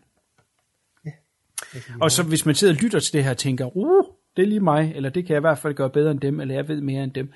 Vi 1.74 1.80
Og 2.02 2.12
så 2.12 2.24
hvis 2.24 2.46
man 2.46 2.56
sidder 2.56 2.74
og 2.74 2.80
lytter 2.82 3.00
til 3.00 3.14
det 3.14 3.24
her 3.24 3.32
og 3.32 3.38
tænker, 3.38 3.78
uh, 3.78 4.06
det 4.36 4.44
er 4.44 4.48
lige 4.48 4.60
mig, 4.60 4.94
eller 4.96 5.10
det 5.10 5.26
kan 5.26 5.34
jeg 5.34 5.40
i 5.40 5.48
hvert 5.48 5.58
fald 5.58 5.74
gøre 5.74 5.90
bedre 5.90 6.12
end 6.12 6.20
dem, 6.20 6.40
eller 6.40 6.56
jeg 6.56 6.68
ved 6.68 6.82
mere 6.82 7.04
end 7.04 7.12
dem, 7.12 7.32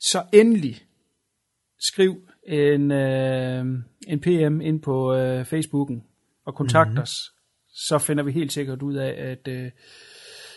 så 0.00 0.22
endelig 0.32 0.76
skriv 1.80 2.28
en, 2.46 2.90
øh, 2.90 3.64
en 4.08 4.20
PM 4.20 4.60
ind 4.60 4.82
på 4.82 5.14
øh, 5.14 5.44
Facebooken 5.44 6.04
og 6.46 6.54
kontakt 6.54 6.88
mm-hmm. 6.88 7.02
os. 7.02 7.32
Så 7.68 7.98
finder 7.98 8.24
vi 8.24 8.32
helt 8.32 8.52
sikkert 8.52 8.82
ud 8.82 8.94
af, 8.94 9.30
at, 9.30 9.48
øh, 9.48 9.70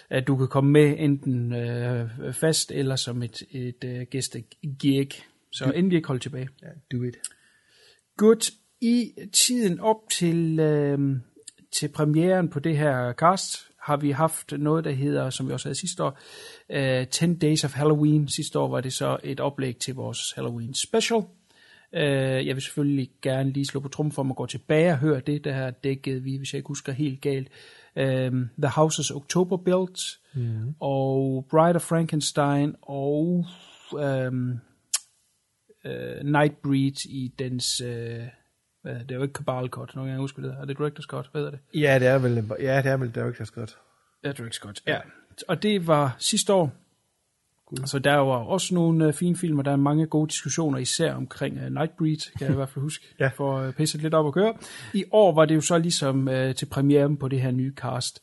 at 0.09 0.27
du 0.27 0.37
kan 0.37 0.47
komme 0.47 0.71
med 0.71 0.95
enten 0.97 1.53
øh, 1.53 2.33
fast 2.33 2.71
eller 2.71 2.95
som 2.95 3.23
et, 3.23 3.41
et 3.51 3.83
øh, 3.83 4.01
gæstegig. 4.11 5.09
Så 5.51 5.71
endelig 5.75 5.95
ikke 5.95 6.07
hold 6.07 6.19
tilbage. 6.19 6.49
Ja, 6.61 6.67
do 6.97 7.03
it. 7.03 7.17
Godt. 8.17 8.51
I 8.81 9.11
tiden 9.33 9.79
op 9.79 10.09
til, 10.11 10.59
øh, 10.59 10.99
til 11.71 11.87
premieren 11.87 12.49
på 12.49 12.59
det 12.59 12.77
her 12.77 13.13
cast, 13.13 13.70
har 13.81 13.97
vi 13.97 14.11
haft 14.11 14.51
noget, 14.51 14.85
der 14.85 14.91
hedder, 14.91 15.29
som 15.29 15.47
vi 15.47 15.53
også 15.53 15.67
havde 15.67 15.79
sidste 15.79 16.03
år, 16.03 16.19
øh, 16.69 17.07
10 17.07 17.33
Days 17.33 17.63
of 17.63 17.73
Halloween. 17.73 18.27
Sidste 18.27 18.59
år 18.59 18.67
var 18.67 18.81
det 18.81 18.93
så 18.93 19.17
et 19.23 19.39
oplæg 19.39 19.77
til 19.77 19.95
vores 19.95 20.33
Halloween 20.35 20.73
special. 20.73 21.23
Øh, 21.93 22.47
jeg 22.47 22.55
vil 22.55 22.61
selvfølgelig 22.61 23.09
gerne 23.21 23.51
lige 23.51 23.65
slå 23.65 23.79
på 23.79 23.87
trum 23.87 24.11
for, 24.11 24.21
at 24.23 24.35
går 24.35 24.45
tilbage 24.45 24.91
og 24.91 24.97
hører 24.97 25.19
det, 25.19 25.43
der 25.43 25.53
her 25.53 25.71
dækket 25.71 26.25
vi, 26.25 26.37
hvis 26.37 26.53
jeg 26.53 26.57
ikke 26.57 26.67
husker 26.67 26.91
helt 26.91 27.21
galt. 27.21 27.47
Øh, 27.95 28.31
The 28.57 28.69
Houses 28.75 29.11
October 29.11 29.57
Built, 29.57 29.99
mm. 30.33 30.75
og 30.79 31.45
Bride 31.49 31.75
of 31.75 31.81
Frankenstein, 31.81 32.75
og 32.81 33.45
øhm, 33.99 34.59
øh, 35.85 36.23
Nightbreed 36.23 37.05
i 37.05 37.33
dens... 37.39 37.81
Øh, 37.81 38.23
hvad, 38.81 38.93
er 38.93 38.99
det? 38.99 39.11
er 39.11 39.15
jo 39.15 39.21
ikke 39.21 39.33
Cabal 39.33 39.69
Cut, 39.69 39.95
nogen 39.95 40.09
gange 40.09 40.21
husker 40.21 40.41
det. 40.41 40.55
Er 40.61 40.65
det 40.65 40.77
Director's 40.79 41.05
Cut? 41.07 41.29
Hvad 41.31 41.41
hedder 41.41 41.51
det? 41.51 41.79
Ja, 41.81 41.99
det 41.99 42.07
er 42.07 42.17
vel, 42.17 42.51
ja, 42.59 42.77
det 42.77 42.85
er 42.91 42.97
vel 42.97 43.11
Director's 43.17 43.53
Cut. 43.53 43.77
Ja, 44.23 44.31
Director's 44.31 44.59
Cut. 44.59 44.81
Ja. 44.87 44.97
Og 45.47 45.63
det 45.63 45.87
var 45.87 46.15
sidste 46.19 46.53
år. 46.53 46.71
Så 47.85 47.99
der 47.99 48.15
var 48.15 48.35
også 48.37 48.73
nogle 48.75 49.07
uh, 49.07 49.13
fine 49.13 49.35
film, 49.35 49.59
og 49.59 49.65
der 49.65 49.71
er 49.71 49.75
mange 49.75 50.05
gode 50.05 50.29
diskussioner, 50.29 50.77
især 50.77 51.13
omkring 51.13 51.55
uh, 51.57 51.63
Nightbreed, 51.73 52.31
kan 52.37 52.45
jeg 52.45 52.51
i 52.51 52.55
hvert 52.55 52.69
fald 52.69 52.83
huske, 52.83 53.05
Ja. 53.19 53.27
for 53.27 53.57
at 53.59 53.67
uh, 53.67 53.73
pisse 53.73 53.97
lidt 53.97 54.13
op 54.13 54.25
og 54.25 54.33
køre. 54.33 54.53
I 54.93 55.03
år 55.11 55.33
var 55.35 55.45
det 55.45 55.55
jo 55.55 55.61
så 55.61 55.77
ligesom 55.77 56.27
uh, 56.27 56.55
til 56.55 56.65
premieren 56.71 57.17
på 57.17 57.27
det 57.27 57.41
her 57.41 57.51
nye 57.51 57.73
cast. 57.75 58.21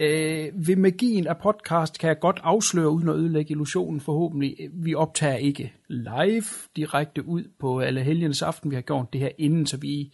Uh, 0.00 0.66
ved 0.66 0.76
magien 0.76 1.26
af 1.26 1.38
podcast 1.38 1.98
kan 1.98 2.08
jeg 2.08 2.18
godt 2.20 2.40
afsløre, 2.42 2.90
uden 2.90 3.08
at 3.08 3.14
ødelægge 3.14 3.50
illusionen 3.50 4.00
forhåbentlig. 4.00 4.56
Vi 4.72 4.94
optager 4.94 5.36
ikke 5.36 5.72
live 5.88 6.44
direkte 6.76 7.28
ud 7.28 7.44
på 7.60 7.80
alle 7.80 8.00
helgens 8.00 8.42
aften. 8.42 8.70
Vi 8.70 8.74
har 8.74 8.82
gjort 8.82 9.12
det 9.12 9.20
her 9.20 9.30
inden, 9.38 9.66
så 9.66 9.76
vi 9.76 10.12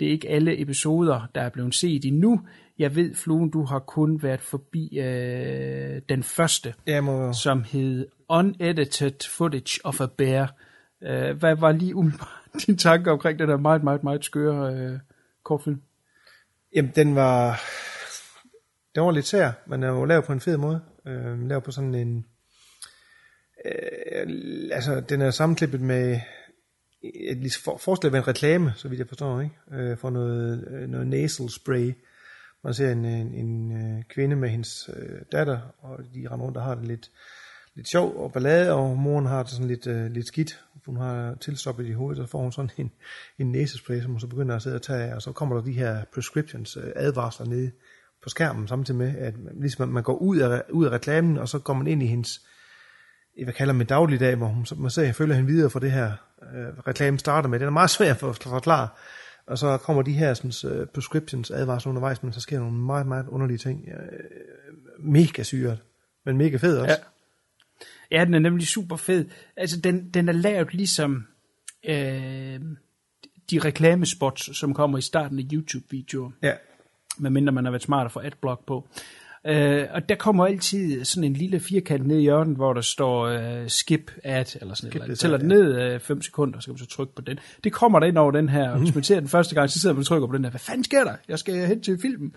det 0.00 0.08
er 0.08 0.12
ikke 0.12 0.28
alle 0.28 0.60
episoder, 0.60 1.28
der 1.34 1.40
er 1.40 1.48
blevet 1.48 1.74
set 1.74 2.04
endnu. 2.04 2.40
Jeg 2.78 2.96
ved, 2.96 3.14
Fluen, 3.14 3.50
du 3.50 3.64
har 3.64 3.78
kun 3.78 4.22
været 4.22 4.40
forbi 4.40 4.98
øh, 4.98 6.02
den 6.08 6.22
første, 6.22 6.74
Jeg 6.86 7.04
må, 7.04 7.32
som 7.32 7.64
hed 7.64 8.06
Unedited 8.28 9.28
Footage 9.36 9.80
of 9.84 10.00
a 10.00 10.06
Bear. 10.16 10.54
Øh, 11.02 11.36
hvad 11.38 11.56
var 11.56 11.72
lige 11.72 11.94
umiddelbart 11.94 12.44
din 12.66 12.76
tanke 12.76 13.10
omkring 13.10 13.38
den 13.38 13.48
der 13.48 13.56
meget, 13.56 13.84
meget, 13.84 14.04
meget 14.04 14.24
skøre 14.24 14.74
øh, 14.74 14.98
kortfilm? 15.44 15.80
jamen, 16.76 16.92
den 16.96 17.14
var, 17.14 17.60
den 18.94 19.02
var 19.02 19.10
lidt 19.10 19.26
sær, 19.26 19.52
men 19.66 19.82
den 19.82 19.94
var 19.94 20.06
lavet 20.06 20.24
på 20.24 20.32
en 20.32 20.40
fed 20.40 20.56
måde. 20.56 20.80
Øh, 21.06 21.48
lavet 21.48 21.64
på 21.64 21.70
sådan 21.70 21.94
en, 21.94 22.26
øh, 23.64 24.26
altså, 24.72 25.00
den 25.08 25.20
er 25.20 25.30
sammenklippet 25.30 25.80
med, 25.80 26.20
et, 27.02 27.36
lige 27.36 27.52
for, 27.64 27.76
forestil 27.76 28.12
dig 28.12 28.18
en 28.18 28.28
reklame, 28.28 28.72
så 28.76 28.88
vidt 28.88 28.98
jeg 28.98 29.08
forstår, 29.08 29.40
ikke? 29.40 29.54
Øh, 29.72 29.98
for 29.98 30.10
noget, 30.10 30.68
øh, 30.70 30.88
noget 30.88 31.06
nasal 31.06 31.50
spray. 31.50 31.92
Man 32.64 32.74
ser 32.74 32.92
en, 32.92 33.04
en, 33.04 33.34
en 33.34 33.72
øh, 33.72 34.02
kvinde 34.04 34.36
med 34.36 34.48
hendes 34.48 34.90
øh, 34.96 35.20
datter, 35.32 35.60
og 35.78 35.98
de 36.14 36.28
render 36.30 36.46
rundt 36.46 36.56
og 36.56 36.64
har 36.64 36.74
det 36.74 36.86
lidt, 36.86 37.10
lidt 37.74 37.88
sjov 37.88 38.16
og 38.16 38.32
ballade, 38.32 38.72
og 38.72 38.96
moren 38.96 39.26
har 39.26 39.42
det 39.42 39.52
sådan 39.52 39.68
lidt, 39.68 39.86
øh, 39.86 40.10
lidt 40.10 40.26
skidt. 40.26 40.64
Hun 40.86 40.96
har 40.96 41.34
tilstoppet 41.34 41.86
i 41.86 41.92
hovedet, 41.92 42.16
så 42.16 42.30
får 42.30 42.42
hun 42.42 42.52
sådan 42.52 42.70
en, 42.76 42.92
en 43.38 43.52
næsespray, 43.52 44.00
som 44.00 44.10
hun 44.10 44.20
så 44.20 44.26
begynder 44.26 44.56
at 44.56 44.62
sidde 44.62 44.76
og 44.76 44.82
tage 44.82 45.02
af, 45.02 45.14
og 45.14 45.22
så 45.22 45.32
kommer 45.32 45.56
der 45.56 45.62
de 45.62 45.72
her 45.72 46.04
prescriptions, 46.14 46.76
øh, 46.76 46.92
advarsler 46.96 47.46
nede 47.46 47.70
på 48.22 48.28
skærmen, 48.28 48.68
samtidig 48.68 48.98
med, 48.98 49.16
at 49.16 49.34
ligesom 49.60 49.88
man 49.88 50.02
går 50.02 50.16
ud 50.16 50.38
af, 50.38 50.62
ud 50.70 50.86
af 50.86 50.90
reklamen, 50.90 51.38
og 51.38 51.48
så 51.48 51.58
går 51.58 51.72
man 51.72 51.86
ind 51.86 52.02
i 52.02 52.06
hendes, 52.06 52.40
hvad 53.44 53.54
kalder 53.54 53.74
man 53.74 53.86
dagligdag, 53.86 54.36
hvor 54.36 54.46
hun, 54.46 54.66
man 54.76 54.90
ser, 54.90 55.12
følger 55.12 55.34
hende 55.34 55.50
videre 55.50 55.70
for 55.70 55.78
det 55.78 55.92
her, 55.92 56.12
øh, 56.42 56.78
reklamen 56.86 57.18
starter 57.18 57.48
med. 57.48 57.58
Den 57.58 57.66
er 57.66 57.70
meget 57.72 57.90
svær 57.90 58.14
for 58.14 58.30
at 58.30 58.36
forklare. 58.36 58.88
Og 59.46 59.58
så 59.58 59.76
kommer 59.76 60.02
de 60.02 60.12
her 60.12 60.34
sådan, 60.34 60.80
uh, 60.80 60.86
prescriptions 60.86 61.50
advarsler 61.50 61.90
undervejs, 61.90 62.22
men 62.22 62.32
så 62.32 62.40
sker 62.40 62.58
nogle 62.58 62.76
meget, 62.76 63.06
meget 63.06 63.26
underlige 63.28 63.58
ting. 63.58 63.88
Øh, 63.88 63.94
mega 64.98 65.42
syret, 65.42 65.78
men 66.26 66.36
mega 66.36 66.56
fed 66.56 66.78
også. 66.78 66.96
Ja. 68.10 68.16
Ja, 68.18 68.24
den 68.24 68.34
er 68.34 68.38
nemlig 68.38 68.66
super 68.66 68.96
fed. 68.96 69.24
Altså, 69.56 69.80
den, 69.80 70.10
den 70.10 70.28
er 70.28 70.32
lavet 70.32 70.74
ligesom 70.74 71.26
øh, 71.88 72.60
de 73.50 73.58
reklamespots, 73.58 74.58
som 74.58 74.74
kommer 74.74 74.98
i 74.98 75.02
starten 75.02 75.38
af 75.38 75.44
YouTube-videoer. 75.52 76.30
ja. 76.42 76.54
Medmindre 77.20 77.52
man 77.52 77.64
har 77.64 77.70
været 77.70 77.82
smart 77.82 78.04
at 78.04 78.12
få 78.12 78.20
adblock 78.20 78.66
på. 78.66 78.88
Øh, 79.46 79.86
og 79.90 80.08
der 80.08 80.14
kommer 80.14 80.46
altid 80.46 81.04
sådan 81.04 81.24
en 81.24 81.32
lille 81.32 81.60
firkant 81.60 82.06
ned 82.06 82.18
i 82.18 82.20
hjørnet, 82.20 82.56
hvor 82.56 82.72
der 82.72 82.80
står 82.80 83.26
øh, 83.26 83.68
skip 83.68 84.10
ad, 84.24 84.56
eller 84.60 84.74
sådan 84.74 84.92
noget. 84.94 85.08
this 85.08 85.18
Tæller 85.18 85.38
den 85.38 85.48
ned 85.48 85.80
øh, 85.82 86.00
5 86.00 86.22
sekunder, 86.22 86.60
så 86.60 86.66
kan 86.66 86.72
man 86.72 86.78
så 86.78 86.86
trykke 86.86 87.14
på 87.14 87.22
den. 87.22 87.38
Det 87.64 87.72
kommer 87.72 88.00
der 88.00 88.06
ind 88.06 88.18
over 88.18 88.30
den 88.30 88.48
her, 88.48 88.70
og 88.70 88.78
hvis 88.78 88.94
man 88.94 89.04
ser 89.04 89.20
den 89.20 89.28
første 89.28 89.54
gang, 89.54 89.70
så 89.70 89.80
sidder 89.80 89.94
man 89.94 90.00
og 90.00 90.06
trykker 90.06 90.26
på 90.26 90.36
den 90.36 90.44
her. 90.44 90.50
Hvad 90.50 90.60
fanden 90.60 90.84
sker 90.84 91.04
der? 91.04 91.14
Jeg 91.28 91.38
skal 91.38 91.66
hen 91.66 91.80
til 91.82 91.98
filmen. 92.02 92.34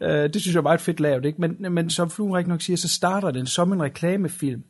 Øh, 0.00 0.08
det 0.08 0.42
synes 0.42 0.54
jeg 0.54 0.60
er 0.60 0.62
meget 0.62 0.80
fedt 0.80 1.00
lavet, 1.00 1.24
ikke? 1.24 1.40
Men, 1.40 1.74
men 1.74 1.90
som 1.90 2.10
Fluen 2.10 2.34
rigtig 2.34 2.48
nok 2.48 2.62
siger, 2.62 2.76
så 2.76 2.88
starter 2.88 3.30
den 3.30 3.46
som 3.46 3.72
en 3.72 3.82
reklamefilm 3.82 4.62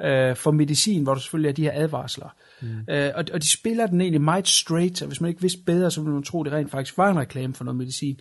øh, 0.00 0.36
for 0.36 0.50
medicin, 0.50 1.02
hvor 1.02 1.14
der 1.14 1.20
selvfølgelig 1.20 1.48
er 1.48 1.54
de 1.54 1.62
her 1.62 1.72
advarsler. 1.74 2.34
Mm. 2.62 2.68
Øh, 2.94 3.10
og, 3.14 3.24
og 3.32 3.42
de 3.42 3.48
spiller 3.48 3.86
den 3.86 4.00
egentlig 4.00 4.20
meget 4.20 4.48
straight, 4.48 5.02
og 5.02 5.08
hvis 5.08 5.20
man 5.20 5.28
ikke 5.28 5.40
vidste 5.40 5.60
bedre, 5.66 5.90
så 5.90 6.00
ville 6.00 6.14
man 6.14 6.22
tro, 6.22 6.42
det 6.42 6.52
rent 6.52 6.70
faktisk 6.70 6.98
var 6.98 7.10
en 7.10 7.18
reklame 7.18 7.54
for 7.54 7.64
noget 7.64 7.76
medicin. 7.76 8.20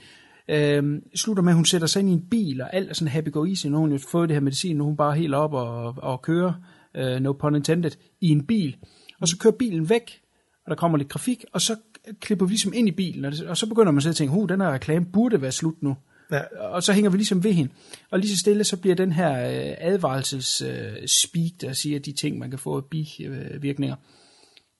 Øh, 0.49 1.01
slutter 1.15 1.43
med, 1.43 1.51
at 1.51 1.55
hun 1.55 1.65
sætter 1.65 1.87
sig 1.87 1.99
ind 1.99 2.09
i 2.09 2.13
en 2.13 2.27
bil, 2.29 2.61
og 2.61 2.75
alt 2.75 2.89
er 2.89 2.93
sådan 2.93 3.11
happy 3.11 3.31
go 3.31 3.45
easy, 3.45 3.67
nu 3.67 3.75
har 3.75 3.81
hun 3.81 3.91
jo 3.91 3.97
fået 3.97 4.29
det 4.29 4.35
her 4.35 4.41
medicin, 4.41 4.77
nu 4.77 4.83
er 4.83 4.87
hun 4.87 4.97
bare 4.97 5.15
helt 5.15 5.33
op 5.33 5.53
og, 5.53 5.95
og 5.97 6.21
kører, 6.21 6.53
øh, 6.95 7.19
no 7.19 7.33
pun 7.33 7.55
intended, 7.55 7.91
i 8.21 8.29
en 8.29 8.45
bil. 8.45 8.77
Og 9.21 9.27
så 9.27 9.37
kører 9.37 9.53
bilen 9.53 9.89
væk, 9.89 10.21
og 10.65 10.69
der 10.69 10.75
kommer 10.75 10.97
lidt 10.97 11.09
trafik, 11.09 11.45
og 11.53 11.61
så 11.61 11.75
klipper 12.19 12.45
vi 12.45 12.51
ligesom 12.51 12.73
ind 12.75 12.87
i 12.87 12.91
bilen, 12.91 13.25
og, 13.25 13.31
det, 13.31 13.47
og 13.47 13.57
så 13.57 13.67
begynder 13.67 13.91
man 13.91 13.97
at 13.97 14.03
sidde 14.03 14.13
og 14.13 14.17
tænke, 14.17 14.33
huh, 14.33 14.49
den 14.49 14.61
her 14.61 14.71
reklame 14.71 15.05
burde 15.13 15.41
være 15.41 15.51
slut 15.51 15.83
nu. 15.83 15.95
Ja. 16.31 16.41
Og 16.59 16.83
så 16.83 16.93
hænger 16.93 17.09
vi 17.09 17.17
ligesom 17.17 17.43
ved 17.43 17.53
hende. 17.53 17.71
Og 18.11 18.19
lige 18.19 18.31
så 18.31 18.39
stille, 18.39 18.63
så 18.63 18.77
bliver 18.77 18.95
den 18.95 19.11
her 19.11 19.31
øh, 19.31 19.75
advarelses 19.77 20.61
øh, 20.61 21.07
speak, 21.07 21.51
der 21.61 21.73
siger 21.73 21.99
de 21.99 22.11
ting, 22.11 22.37
man 22.37 22.49
kan 22.49 22.59
få 22.59 22.77
af 22.77 22.85
bivirkninger, 22.85 23.95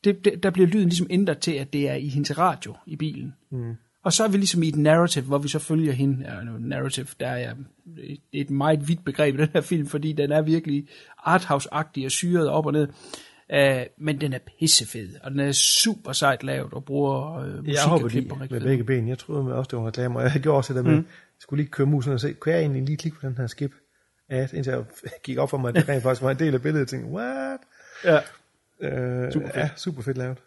det, 0.04 0.26
det, 0.26 0.44
der 0.44 0.50
bliver 0.50 0.68
lyden 0.68 0.90
ligesom 0.90 1.08
ændret 1.10 1.38
til, 1.38 1.52
at 1.52 1.74
det 1.74 1.90
er 1.90 1.94
i 1.94 2.08
hendes 2.08 2.38
radio 2.38 2.76
i 2.88 2.96
bilen. 2.96 3.34
Mm. 3.52 3.74
Og 4.04 4.14
så 4.14 4.24
er 4.24 4.28
vi 4.28 4.38
ligesom 4.38 4.64
i 4.64 4.68
et 4.68 4.76
narrative, 4.76 5.26
hvor 5.26 5.38
vi 5.38 5.48
så 5.48 5.60
følger 5.60 5.94
hende. 5.94 6.26
Ja, 6.26 6.44
narrative, 6.60 7.08
der 7.20 7.28
er 7.28 7.54
det 7.96 8.20
er 8.34 8.42
et 8.42 8.50
meget 8.50 8.88
vidt 8.88 9.06
begreb 9.06 9.36
i 9.36 9.38
den 9.38 9.50
her 9.54 9.62
film, 9.62 9.88
fordi 9.88 10.14
den 10.14 10.32
er 10.32 10.42
virkelig 10.42 10.88
arthouse-agtig 11.18 12.06
og 12.06 12.12
syret 12.12 12.50
op 12.50 12.66
og 12.66 12.74
ned. 12.74 12.88
Uh, 13.54 13.82
men 13.98 14.22
den 14.22 14.34
er 14.34 14.40
pissefed, 14.60 15.10
og 15.24 15.32
den 15.32 15.40
er 15.40 15.52
super 15.52 16.12
sejt 16.12 16.44
lavet 16.44 16.74
og 16.74 16.86
bruger 16.86 17.40
uh, 17.40 17.58
musik 17.58 17.74
Jeg 17.74 17.92
og 17.92 18.10
klip 18.10 18.24
lige 18.24 18.40
med 18.40 18.50
fed 18.50 18.62
begge 18.62 18.84
ben. 18.84 19.08
Jeg 19.08 19.18
troede 19.18 19.44
med 19.44 19.54
også, 19.54 19.70
det 19.70 19.78
var 19.78 19.84
en 19.84 19.88
reklame, 19.88 20.20
og 20.20 20.24
jeg 20.24 20.42
gjorde 20.42 20.58
også 20.58 20.74
det 20.74 20.84
der 20.84 20.90
med, 20.90 20.98
mm. 20.98 21.06
jeg 21.08 21.42
skulle 21.42 21.64
lige 21.64 21.72
køre 21.72 21.88
musen 21.88 22.14
og 22.14 22.20
se, 22.20 22.34
kunne 22.34 22.54
jeg 22.54 22.62
egentlig 22.62 22.84
lige 22.84 22.98
klikke 22.98 23.20
på 23.20 23.28
den 23.28 23.38
her 23.38 23.48
skip? 23.48 23.72
Ja, 24.30 24.48
indtil 24.54 24.72
jeg 24.72 24.84
gik 25.24 25.38
op 25.38 25.50
for 25.50 25.58
mig, 25.58 25.70
at 25.70 25.76
det 25.76 25.90
rent 25.90 26.04
faktisk 26.04 26.22
var 26.22 26.32
en 26.32 26.40
del 26.40 26.54
af 26.54 26.62
billedet, 26.62 26.80
jeg 26.80 26.88
tænkte, 26.88 27.12
what? 27.12 27.60
Ja. 28.06 28.20
Øh, 28.80 29.32
Super 29.32 29.48
fedt. 29.48 29.58
Ja, 29.58 29.70
super 29.76 30.02
fedt 30.02 30.18
lavet. 30.18 30.38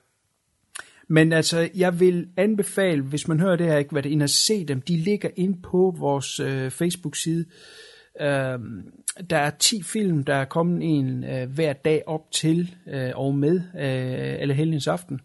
Men 1.08 1.32
altså, 1.32 1.68
jeg 1.74 2.00
vil 2.00 2.28
anbefale, 2.36 3.02
hvis 3.02 3.28
man 3.28 3.40
hører 3.40 3.56
det 3.56 3.66
her, 3.66 3.76
ikke 3.76 3.90
hvad 3.90 4.02
det 4.02 4.10
ind 4.10 4.22
at 4.22 4.30
se 4.30 4.64
dem. 4.64 4.80
De 4.80 4.96
ligger 4.96 5.28
ind 5.36 5.62
på 5.62 5.94
vores 5.98 6.40
øh, 6.40 6.70
Facebook-side. 6.70 7.44
Øh, 8.20 8.58
der 9.30 9.36
er 9.36 9.50
10 9.50 9.82
film, 9.82 10.24
der 10.24 10.34
er 10.34 10.44
kommet 10.44 10.78
en 10.82 11.24
øh, 11.24 11.50
hver 11.50 11.72
dag 11.72 12.02
op 12.06 12.30
til 12.32 12.74
øh, 12.88 13.10
og 13.14 13.34
med 13.34 13.56
øh, 13.56 14.40
eller 14.40 14.54
helgens 14.54 14.86
aften, 14.86 15.20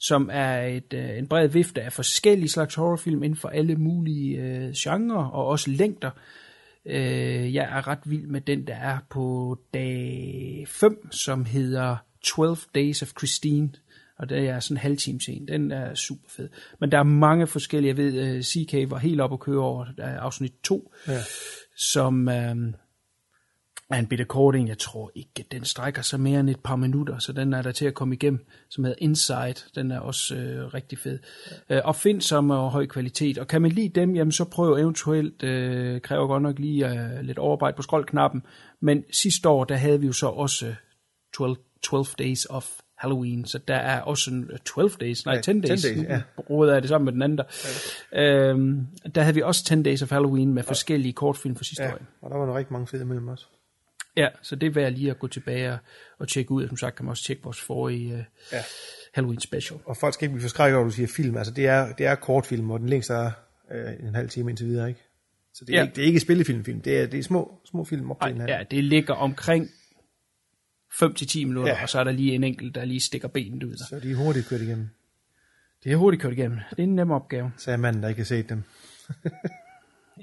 som 0.00 0.30
er 0.32 0.60
et, 0.60 0.94
øh, 0.94 1.18
en 1.18 1.26
bred 1.26 1.48
vifte 1.48 1.82
af 1.82 1.92
forskellige 1.92 2.48
slags 2.48 2.74
horrorfilm 2.74 3.22
inden 3.22 3.38
for 3.38 3.48
alle 3.48 3.76
mulige 3.76 4.38
øh, 4.38 4.72
genrer 4.76 5.24
og 5.24 5.46
også 5.46 5.70
længder. 5.70 6.10
Øh, 6.86 7.54
jeg 7.54 7.64
er 7.64 7.88
ret 7.88 7.98
vild 8.04 8.26
med 8.26 8.40
den, 8.40 8.66
der 8.66 8.74
er 8.74 8.98
på 9.10 9.56
dag 9.74 10.64
5, 10.68 11.12
som 11.12 11.44
hedder 11.44 11.96
12 12.22 12.56
Days 12.74 13.02
of 13.02 13.12
Christine. 13.18 13.70
Og 14.18 14.28
det 14.28 14.48
er 14.48 14.60
sådan 14.60 14.76
en 14.76 14.80
halv 14.80 14.96
time 14.96 15.20
sen. 15.20 15.48
Den 15.48 15.72
er 15.72 15.94
super 15.94 16.28
fed. 16.28 16.48
Men 16.80 16.92
der 16.92 16.98
er 16.98 17.02
mange 17.02 17.46
forskellige. 17.46 17.88
Jeg 17.88 17.96
ved, 17.96 18.36
uh, 18.36 18.42
CK 18.42 18.90
var 18.90 18.98
helt 18.98 19.20
op 19.20 19.32
at 19.32 19.40
køre 19.40 19.60
over 19.60 19.80
uh, 19.82 19.88
afsnit 19.98 20.52
2, 20.62 20.92
Ja. 21.08 21.18
som 21.76 22.14
um, 22.14 22.74
er 23.90 23.98
en 23.98 24.06
bitte 24.06 24.24
kort 24.24 24.54
en. 24.54 24.68
Jeg 24.68 24.78
tror 24.78 25.10
ikke, 25.14 25.44
den 25.52 25.64
strækker 25.64 26.02
sig 26.02 26.20
mere 26.20 26.40
end 26.40 26.50
et 26.50 26.60
par 26.60 26.76
minutter, 26.76 27.18
så 27.18 27.32
den 27.32 27.52
er 27.52 27.62
der 27.62 27.72
til 27.72 27.86
at 27.86 27.94
komme 27.94 28.14
igennem, 28.14 28.46
som 28.70 28.84
hedder 28.84 28.98
Inside. 29.00 29.54
Den 29.74 29.90
er 29.90 30.00
også 30.00 30.34
uh, 30.34 30.74
rigtig 30.74 30.98
fed. 30.98 31.18
Og 31.84 31.96
find 31.96 32.20
som 32.20 32.50
og 32.50 32.70
høj 32.70 32.86
kvalitet. 32.86 33.38
Og 33.38 33.46
kan 33.48 33.62
man 33.62 33.70
lide 33.72 34.00
dem, 34.00 34.16
jamen 34.16 34.32
så 34.32 34.44
prøv 34.44 34.74
eventuelt, 34.74 35.42
uh, 35.42 36.00
kræver 36.00 36.26
godt 36.26 36.42
nok 36.42 36.58
lige 36.58 36.86
uh, 36.86 37.20
lidt 37.24 37.38
overarbejde 37.38 37.76
på 37.76 37.82
scrollknappen. 37.82 38.42
Men 38.80 39.04
sidste 39.12 39.48
år, 39.48 39.64
der 39.64 39.76
havde 39.76 40.00
vi 40.00 40.06
jo 40.06 40.12
så 40.12 40.26
også 40.26 40.66
uh, 40.66 40.74
12, 41.34 41.56
12 41.82 42.06
Days 42.18 42.46
of 42.50 42.70
Halloween, 42.98 43.44
så 43.44 43.58
der 43.68 43.74
er 43.76 44.00
også 44.00 44.30
en 44.30 44.50
12 44.64 44.90
days, 45.00 45.26
nej, 45.26 45.34
Ja, 45.34 45.40
10 45.40 45.60
days, 45.60 45.82
10 45.82 45.88
days, 45.94 46.08
ja. 46.08 46.20
råder 46.50 46.72
jeg 46.72 46.82
det 46.82 46.88
sammen 46.88 47.04
med 47.04 47.12
den 47.12 47.22
anden 47.22 47.38
der. 47.38 47.44
Ja. 48.12 48.48
Øhm, 48.48 48.86
der 49.14 49.22
havde 49.22 49.34
vi 49.34 49.42
også 49.42 49.64
10 49.64 49.82
days 49.82 50.02
of 50.02 50.10
Halloween 50.10 50.54
med 50.54 50.62
forskellige 50.62 51.12
kortfilm 51.12 51.56
fra 51.56 51.64
sidste 51.64 51.82
Ja, 51.82 51.92
år. 51.92 51.98
og 52.22 52.30
der 52.30 52.36
var 52.36 52.44
nogle 52.46 52.58
rigtig 52.58 52.72
mange 52.72 52.86
fede 52.86 53.02
imellem 53.02 53.28
os. 53.28 53.48
Ja, 54.16 54.28
så 54.42 54.56
det 54.56 54.66
er 54.66 54.70
værd 54.70 54.92
lige 54.92 55.10
at 55.10 55.18
gå 55.18 55.26
tilbage 55.26 55.72
og, 55.72 55.78
og 56.18 56.28
tjekke 56.28 56.50
ud. 56.52 56.68
Som 56.68 56.76
sagt 56.76 56.96
kan 56.96 57.04
man 57.04 57.10
også 57.10 57.24
tjekke 57.24 57.42
vores 57.42 57.60
forrige 57.60 58.14
uh, 58.14 58.20
Ja. 58.52 58.62
Halloween 59.14 59.40
special. 59.40 59.80
Og 59.84 59.96
folk 59.96 60.14
skal 60.14 60.24
ikke 60.24 60.32
blive 60.34 60.42
forskrækket 60.42 60.76
over, 60.76 60.86
at 60.86 60.90
du 60.90 60.94
siger 60.94 61.06
film. 61.16 61.36
Altså, 61.36 61.52
det 61.52 61.66
er, 61.66 61.92
det 61.92 62.06
er 62.06 62.14
kortfilm, 62.14 62.70
og 62.70 62.80
den 62.80 62.88
længste 62.88 63.12
er 63.14 63.30
øh, 63.72 64.08
en 64.08 64.14
halv 64.14 64.28
time 64.28 64.50
indtil 64.50 64.66
videre, 64.66 64.88
ikke? 64.88 65.00
Så 65.54 65.64
det 65.64 65.74
er, 65.74 65.78
Ja. 65.78 65.82
ikke, 65.84 65.94
det 65.96 66.02
er 66.02 66.06
ikke 66.06 66.20
spillefilm, 66.20 66.64
film. 66.64 66.80
Det 66.80 66.98
er, 67.00 67.06
det 67.06 67.18
er 67.18 67.22
små, 67.22 67.60
små 67.70 67.84
film 67.84 68.10
op 68.10 68.20
til 68.20 68.24
Ej, 68.26 68.30
en 68.34 68.40
halv. 68.40 68.50
ja, 68.52 68.62
det 68.70 68.84
ligger 68.84 69.14
omkring 69.14 69.68
5-10 70.92 71.44
minutter, 71.46 71.72
Ja. 71.72 71.82
og 71.82 71.88
så 71.88 72.00
er 72.00 72.04
der 72.04 72.12
lige 72.12 72.32
en 72.34 72.44
enkelt, 72.44 72.74
der 72.74 72.84
lige 72.84 73.00
stikker 73.00 73.28
benet 73.28 73.62
ud. 73.62 73.76
Så 73.76 74.00
de 74.02 74.10
er 74.10 74.16
hurtigt 74.16 74.48
kørt 74.48 74.60
igennem, 74.60 74.88
Det 75.84 75.92
er 75.92 75.96
hurtigt 75.96 76.22
kørt 76.22 76.32
igennem. 76.32 76.58
Det 76.70 76.78
er 76.78 76.82
en 76.82 76.94
nem 76.96 77.10
opgave. 77.10 77.52
sagde 77.56 77.78
manden, 77.78 78.02
der 78.02 78.08
ikke 78.08 78.20
har 78.20 78.24
set 78.24 78.48
dem. 78.48 78.62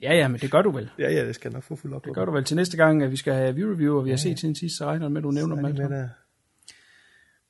Ja, 0.01 0.13
ja, 0.13 0.27
men 0.27 0.39
det 0.41 0.51
gør 0.51 0.61
du 0.61 0.71
vel. 0.71 0.89
Ja, 0.99 1.11
ja, 1.11 1.27
det 1.27 1.35
skal 1.35 1.49
jeg 1.49 1.53
nok 1.53 1.63
få 1.63 1.75
fuldt 1.75 1.95
op. 1.95 2.05
Det 2.05 2.13
gør 2.13 2.25
du 2.25 2.31
vel 2.31 2.43
til 2.43 2.55
næste 2.55 2.77
gang, 2.77 3.03
at 3.03 3.11
vi 3.11 3.17
skal 3.17 3.33
have 3.33 3.55
view 3.55 3.73
review, 3.73 3.97
og 3.97 4.05
vi 4.05 4.09
har 4.09 4.17
set 4.17 4.39
siden 4.39 4.55
sidst, 4.55 4.77
så 4.77 4.85
regner 4.85 5.09
med, 5.09 5.17
at 5.17 5.23
du 5.23 5.31
nævner 5.31 5.55
dem 5.55 5.65
alle 5.65 5.83
der. 5.83 6.09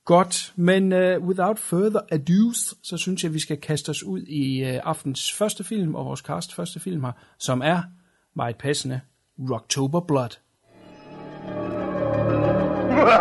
Godt, 0.06 0.54
men 0.56 0.94
uh, 0.94 1.28
without 1.28 1.60
further 1.60 2.00
ado, 2.12 2.54
så 2.84 2.98
synes 2.98 3.24
jeg, 3.24 3.30
at 3.30 3.34
vi 3.34 3.40
skal 3.40 3.58
kaste 3.58 3.90
os 3.90 4.04
ud 4.04 4.22
i 4.22 4.64
uh, 4.64 4.80
aftens 4.84 5.34
første 5.34 5.64
film, 5.64 5.96
og 5.96 6.06
vores 6.06 6.20
cast 6.20 6.54
første 6.56 6.80
film 6.80 7.04
her, 7.04 7.12
som 7.40 7.62
er 7.62 7.84
meget 8.36 8.56
passende, 8.58 9.02
Rocktober 9.52 10.00
Blood. 10.00 10.30
From 13.06 13.14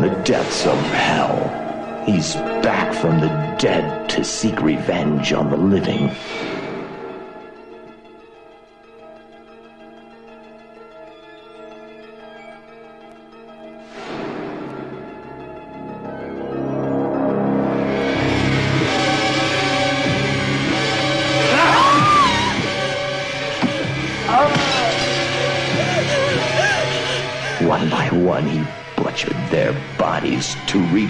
the 0.00 0.08
depths 0.24 0.64
of 0.64 0.78
hell, 0.86 2.06
he's 2.06 2.34
back 2.62 2.94
from 2.94 3.20
the 3.20 3.28
dead 3.58 4.08
to 4.08 4.24
seek 4.24 4.62
revenge 4.62 5.34
on 5.34 5.50
the 5.50 5.58
living. 5.58 6.10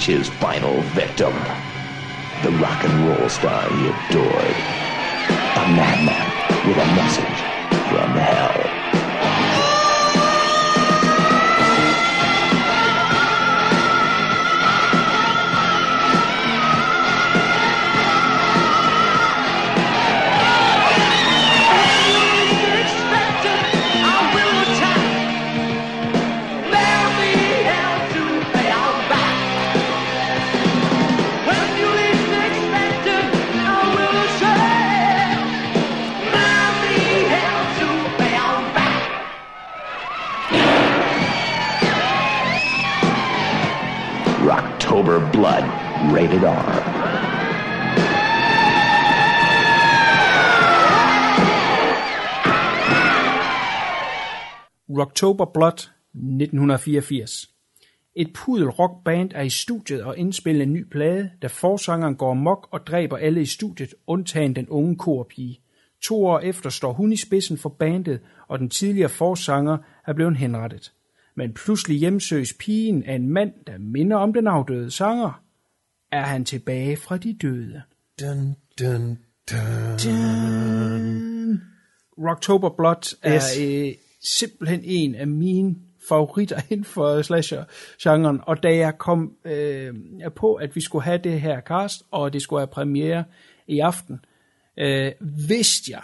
To 0.09 0.17
reach 0.17 0.58
Rocktober 55.19 55.45
Blood, 55.45 55.91
1984. 56.15 57.51
Et 58.15 58.33
pudel 58.35 58.69
rockband 58.69 59.31
er 59.35 59.43
i 59.43 59.51
studiet 59.51 60.03
og 60.03 60.19
indspiller 60.19 60.63
en 60.63 60.73
ny 60.73 60.85
plade, 60.91 61.31
da 61.43 61.47
forsangeren 61.47 62.17
går 62.17 62.35
mok 62.35 62.69
og 62.71 62.87
dræber 62.87 63.17
alle 63.17 63.43
i 63.43 63.47
studiet, 63.47 63.95
undtagen 64.07 64.57
den 64.57 64.69
unge 64.69 64.97
korpige. 64.97 65.61
To 66.03 66.27
år 66.27 66.39
efter 66.39 66.71
står 66.71 66.93
hun 66.93 67.13
i 67.13 67.17
spidsen 67.17 67.59
for 67.59 67.69
bandet, 67.69 68.21
og 68.49 68.59
den 68.59 68.71
tidligere 68.71 69.09
forsanger 69.09 69.79
er 70.07 70.13
blevet 70.13 70.37
henrettet. 70.37 70.93
Men 71.35 71.55
pludselig 71.55 71.99
hjemsøges 71.99 72.55
pigen 72.61 73.05
af 73.05 73.15
en 73.15 73.29
mand, 73.29 73.53
der 73.67 73.79
minder 73.79 74.17
om 74.17 74.33
den 74.33 74.47
afdøde 74.47 74.91
sanger. 74.91 75.43
Er 76.13 76.25
han 76.25 76.45
tilbage 76.45 76.97
fra 76.97 77.17
de 77.17 77.37
døde? 77.43 77.83
Dun, 78.21 78.57
dun, 78.81 79.19
dun. 79.51 81.61
Rocktober 82.19 82.71
Blood 82.77 83.17
er 83.23 83.35
Yes 83.35 83.59
simpelthen 84.21 84.81
en 84.85 85.15
af 85.15 85.27
mine 85.27 85.77
favoritter 86.09 86.61
inden 86.71 86.85
for 86.85 87.23
slasher-genren, 87.23 88.41
og 88.43 88.63
da 88.63 88.77
jeg 88.77 88.99
kom 88.99 89.37
øh, 89.45 89.95
på, 90.37 90.55
at 90.55 90.77
vi 90.77 90.81
skulle 90.81 91.05
have 91.05 91.19
det 91.19 91.41
her 91.41 91.61
cast, 91.61 92.03
og 92.11 92.33
det 92.33 92.43
skulle 92.43 92.61
have 92.61 92.67
premiere 92.67 93.25
i 93.67 93.79
aften, 93.79 94.21
øh, 94.79 95.13
vidste 95.49 95.93
jeg, 95.93 96.03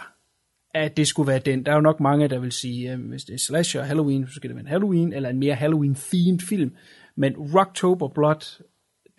at 0.73 0.97
det 0.97 1.07
skulle 1.07 1.27
være 1.27 1.39
den. 1.39 1.65
Der 1.65 1.71
er 1.71 1.75
jo 1.75 1.81
nok 1.81 1.99
mange, 1.99 2.27
der 2.27 2.39
vil 2.39 2.51
sige, 2.51 2.93
øh, 2.93 2.99
hvis 2.99 3.23
det 3.23 3.33
er 3.33 3.37
slasher 3.37 3.81
Halloween, 3.81 4.27
så 4.27 4.33
skal 4.33 4.49
det 4.49 4.55
være 4.55 4.63
en 4.63 4.69
Halloween, 4.69 5.13
eller 5.13 5.29
en 5.29 5.39
mere 5.39 5.55
Halloween-themed 5.55 6.47
film. 6.47 6.75
Men 7.15 7.33
Rocktober 7.37 8.07
Blood, 8.07 8.63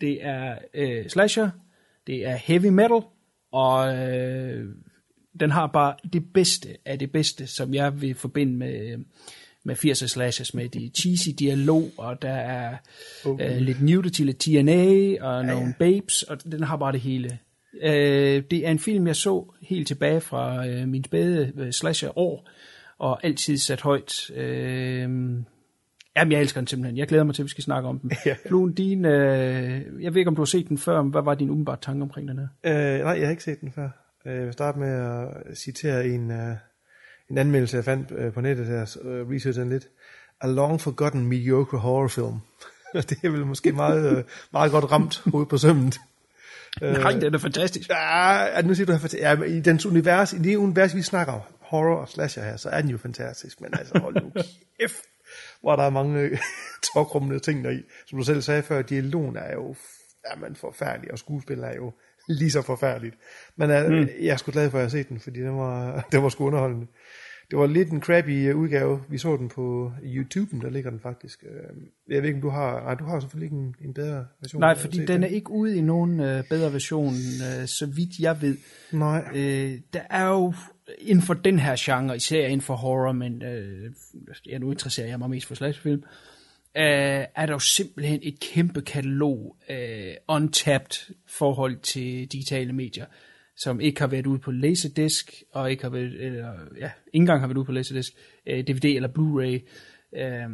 det 0.01 0.25
er 0.25 0.57
øh, 0.73 1.09
slasher, 1.09 1.49
det 2.07 2.25
er 2.25 2.35
heavy 2.35 2.67
metal, 2.67 3.01
og 3.51 3.97
øh, 3.97 4.65
den 5.39 5.51
har 5.51 5.67
bare 5.67 5.95
det 6.13 6.23
bedste 6.33 6.69
af 6.85 6.99
det 6.99 7.11
bedste, 7.11 7.47
som 7.47 7.73
jeg 7.73 8.01
vil 8.01 8.15
forbinde 8.15 8.53
med, 8.53 8.97
med 9.63 9.75
80'er 9.75 10.07
slashes, 10.07 10.53
med 10.53 10.69
de 10.69 10.91
cheesy 11.01 11.29
dialog, 11.39 11.89
og 11.97 12.21
der 12.21 12.33
er 12.33 12.77
Okay. 13.25 13.55
øh, 13.55 13.61
lidt 13.61 13.81
nudity, 13.81 14.21
lidt 14.21 14.37
TNA, 14.37 15.15
og 15.21 15.45
nogle 15.45 15.73
babes, 15.79 16.23
og 16.23 16.43
den 16.43 16.63
har 16.63 16.77
bare 16.77 16.91
det 16.91 16.99
hele. 17.01 17.37
Øh, 17.83 18.43
det 18.51 18.67
er 18.67 18.71
en 18.71 18.79
film, 18.79 19.07
jeg 19.07 19.15
så 19.15 19.53
helt 19.61 19.87
tilbage 19.87 20.21
fra 20.21 20.67
øh, 20.67 20.87
min 20.87 21.03
spæde 21.03 21.53
øh, 21.57 21.71
slasher-år, 21.71 22.49
og 22.99 23.25
altid 23.25 23.57
sat 23.57 23.81
højt. 23.81 24.31
Øh, 24.35 25.01
jamen, 26.15 26.31
jeg 26.31 26.41
elsker 26.41 26.61
den 26.61 26.67
simpelthen. 26.67 26.97
Jeg 26.97 27.07
glæder 27.07 27.23
mig 27.23 27.35
til, 27.35 27.41
at 27.41 27.45
vi 27.45 27.49
skal 27.49 27.63
snakke 27.63 27.89
om 27.89 27.99
den. 27.99 28.11
Ja. 28.25 28.35
Fluen, 28.47 28.73
din, 28.73 29.05
øh, 29.05 30.03
jeg 30.03 30.13
ved 30.13 30.17
ikke, 30.19 30.29
om 30.29 30.35
du 30.35 30.41
har 30.41 30.45
set 30.45 30.69
den 30.69 30.77
før, 30.77 31.01
men 31.01 31.11
hvad 31.11 31.21
var 31.21 31.35
din 31.35 31.49
umiddelbare 31.49 31.77
tanke 31.81 32.01
omkring 32.01 32.27
den 32.27 32.37
her? 32.37 32.47
Øh, 32.63 32.99
nej, 33.03 33.11
jeg 33.13 33.25
har 33.27 33.31
ikke 33.31 33.43
set 33.43 33.61
den 33.61 33.71
før. 33.71 33.89
Øh, 34.27 34.35
Jeg 34.35 34.45
vil 34.45 34.53
starte 34.53 34.79
med 34.79 34.89
at 34.89 35.57
citere 35.57 36.07
en, 36.07 36.31
uh, 36.31 36.55
en 37.29 37.37
anmeldelse, 37.37 37.77
jeg 37.77 37.85
fandt 37.85 38.11
uh, 38.11 38.33
på 38.33 38.41
nettet, 38.41 38.67
der 38.67 38.81
researchede 39.31 39.69
lidt. 39.69 39.87
A 40.41 40.47
long 40.47 40.81
forgotten 40.81 41.27
mediocre 41.27 41.77
horror 41.77 42.07
film. 42.07 42.39
det 43.09 43.17
er 43.23 43.29
vel 43.29 43.45
måske 43.45 43.71
meget, 43.71 44.25
meget 44.51 44.71
godt 44.71 44.91
ramt 44.91 45.21
hovedet 45.25 45.49
på 45.49 45.57
sømmet. 45.57 45.99
Nej, 46.81 47.11
den 47.11 47.33
er 47.33 47.37
fantastisk. 47.37 47.89
Ja, 47.89 48.61
nu 48.61 48.75
siger 48.75 48.85
du, 48.85 48.93
at 48.93 49.13
ja, 49.13 49.41
i 49.41 49.59
dens 49.59 49.85
univers, 49.85 50.33
i 50.33 50.37
det 50.37 50.55
univers, 50.55 50.95
vi 50.95 51.01
snakker 51.01 51.33
om, 51.33 51.41
horror 51.59 51.95
og 51.95 52.09
slasher 52.09 52.43
her, 52.43 52.57
så 52.57 52.69
er 52.69 52.81
den 52.81 52.89
jo 52.89 52.97
fantastisk. 52.97 53.61
Men 53.61 53.73
altså, 53.73 53.99
hold 53.99 54.15
nu 54.23 54.31
kæft, 54.79 54.95
hvor 55.61 55.75
der 55.75 55.83
er 55.83 55.89
mange 55.89 56.39
tokrummende 56.93 57.39
ting 57.39 57.63
deri. 57.63 57.83
Som 58.05 58.17
du 58.17 58.25
selv 58.25 58.41
sagde 58.41 58.61
før, 58.63 58.81
dialogen 58.81 59.37
er 59.37 59.53
jo 59.53 59.75
man 60.37 60.55
forfærdelig, 60.55 61.11
og 61.11 61.19
skuespil 61.19 61.59
er 61.59 61.75
jo 61.75 61.93
lige 62.27 62.51
så 62.51 62.61
forfærdeligt. 62.61 63.15
Men 63.55 63.69
uh, 63.69 63.91
mm. 63.91 64.07
jeg 64.21 64.33
er 64.33 64.37
sgu 64.37 64.51
glad 64.51 64.69
for, 64.69 64.77
at 64.77 64.81
jeg 64.81 64.85
har 64.85 64.89
set 64.89 65.09
den, 65.09 65.19
fordi 65.19 65.39
den 65.39 65.57
var, 65.57 66.01
den 66.11 66.23
var 66.23 66.29
sgu 66.29 66.45
underholdende. 66.45 66.87
Det 67.51 67.59
var 67.59 67.67
lidt 67.67 67.89
en 67.89 68.01
crappy 68.01 68.49
øh, 68.49 68.57
udgave. 68.57 69.03
Vi 69.09 69.17
så 69.17 69.37
den 69.37 69.49
på 69.49 69.91
YouTube, 70.03 70.61
der 70.61 70.69
ligger 70.69 70.89
den 70.89 70.99
faktisk. 70.99 71.43
Øh, 71.43 71.77
Jeg 72.09 72.21
ved 72.21 72.29
ikke, 72.29 72.37
om 72.37 72.41
du 72.41 72.49
har... 72.49 72.83
Nej, 72.83 72.93
du 72.93 73.03
har 73.03 73.19
selvfølgelig 73.19 73.45
ikke 73.45 73.55
en, 73.55 73.75
en 73.81 73.93
bedre 73.93 74.25
version. 74.41 74.59
Nej, 74.59 74.77
fordi 74.77 75.05
den 75.05 75.23
er 75.23 75.27
ikke 75.27 75.51
ude 75.51 75.77
i 75.77 75.81
nogen 75.81 76.19
øh, 76.19 76.43
bedre 76.49 76.73
version, 76.73 77.13
øh, 77.13 77.67
så 77.67 77.85
vidt 77.85 78.19
jeg 78.19 78.41
ved. 78.41 78.57
Nej. 78.91 79.23
Øh, 79.35 79.79
der 79.93 80.01
er 80.09 80.27
jo 80.27 80.53
inden 80.97 81.23
for 81.23 81.33
den 81.33 81.59
her 81.59 81.75
genre, 81.79 82.15
især 82.15 82.45
inden 82.45 82.61
for 82.61 82.75
horror, 82.75 83.11
men 83.11 83.43
øh, 83.43 83.91
ja, 84.45 84.57
nu 84.57 84.71
interesserer 84.71 85.07
jeg 85.07 85.19
mig 85.19 85.29
mest 85.29 85.47
for 85.47 85.55
slasherfilm, 85.55 86.03
øh, 86.03 86.36
er 86.81 87.45
der 87.45 87.53
jo 87.53 87.59
simpelthen 87.59 88.19
et 88.23 88.39
kæmpe 88.39 88.81
katalog 88.81 89.57
øh, 89.69 90.13
untapped 90.27 91.15
forhold 91.27 91.77
til 91.79 92.27
digitale 92.31 92.73
medier, 92.73 93.05
som 93.57 93.79
ikke 93.79 94.01
har 94.01 94.07
været 94.07 94.27
ude 94.27 94.39
på 94.39 94.51
Laserdisc, 94.51 95.41
og 95.53 95.71
ikke 95.71 95.83
har 95.83 95.89
været, 95.89 96.25
eller, 96.25 96.53
ja, 96.79 96.85
ikke 96.85 96.91
engang 97.13 97.39
har 97.39 97.47
været 97.47 97.57
ude 97.57 97.65
på 97.65 97.71
Laserdisc, 97.71 98.15
øh, 98.47 98.63
DVD 98.67 98.85
eller 98.85 99.09
Blu-ray. 99.09 99.69
Øh, 100.15 100.49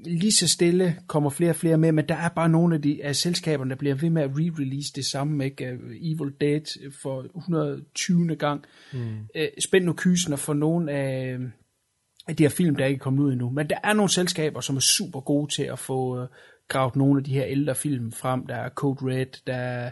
lige 0.00 0.32
så 0.32 0.48
stille 0.48 0.96
kommer 1.06 1.30
flere 1.30 1.50
og 1.50 1.56
flere 1.56 1.78
med, 1.78 1.92
men 1.92 2.08
der 2.08 2.14
er 2.14 2.28
bare 2.28 2.48
nogle 2.48 2.74
af, 2.74 2.82
de, 2.82 3.04
af 3.04 3.16
selskaberne, 3.16 3.70
der 3.70 3.76
bliver 3.76 3.94
ved 3.94 4.10
med 4.10 4.22
at 4.22 4.30
re-release 4.30 4.92
det 4.96 5.04
samme, 5.04 5.44
ikke? 5.44 5.66
Øh, 5.66 5.78
Evil 6.00 6.32
Dead 6.40 6.90
for 7.02 7.26
120. 7.36 8.36
gang. 8.36 8.64
Mm. 8.92 9.18
Øh, 9.34 9.48
spænd 9.58 9.84
nu 9.84 9.94
kysen 9.96 10.32
og 10.32 10.38
få 10.38 10.52
nogle 10.52 10.92
af, 10.92 11.38
af 12.28 12.36
de 12.36 12.44
her 12.44 12.50
film, 12.50 12.76
der 12.76 12.86
ikke 12.86 12.98
er 12.98 13.02
kommet 13.02 13.22
ud 13.22 13.32
endnu. 13.32 13.50
Men 13.50 13.70
der 13.70 13.76
er 13.84 13.92
nogle 13.92 14.10
selskaber, 14.10 14.60
som 14.60 14.76
er 14.76 14.80
super 14.80 15.20
gode 15.20 15.54
til 15.54 15.62
at 15.62 15.78
få 15.78 16.22
øh, 16.22 16.28
gravet 16.68 16.96
nogle 16.96 17.18
af 17.20 17.24
de 17.24 17.32
her 17.32 17.44
ældre 17.46 17.74
film 17.74 18.12
frem. 18.12 18.46
Der 18.46 18.54
er 18.54 18.68
Code 18.68 18.98
Red, 19.06 19.26
der 19.46 19.54
er 19.54 19.90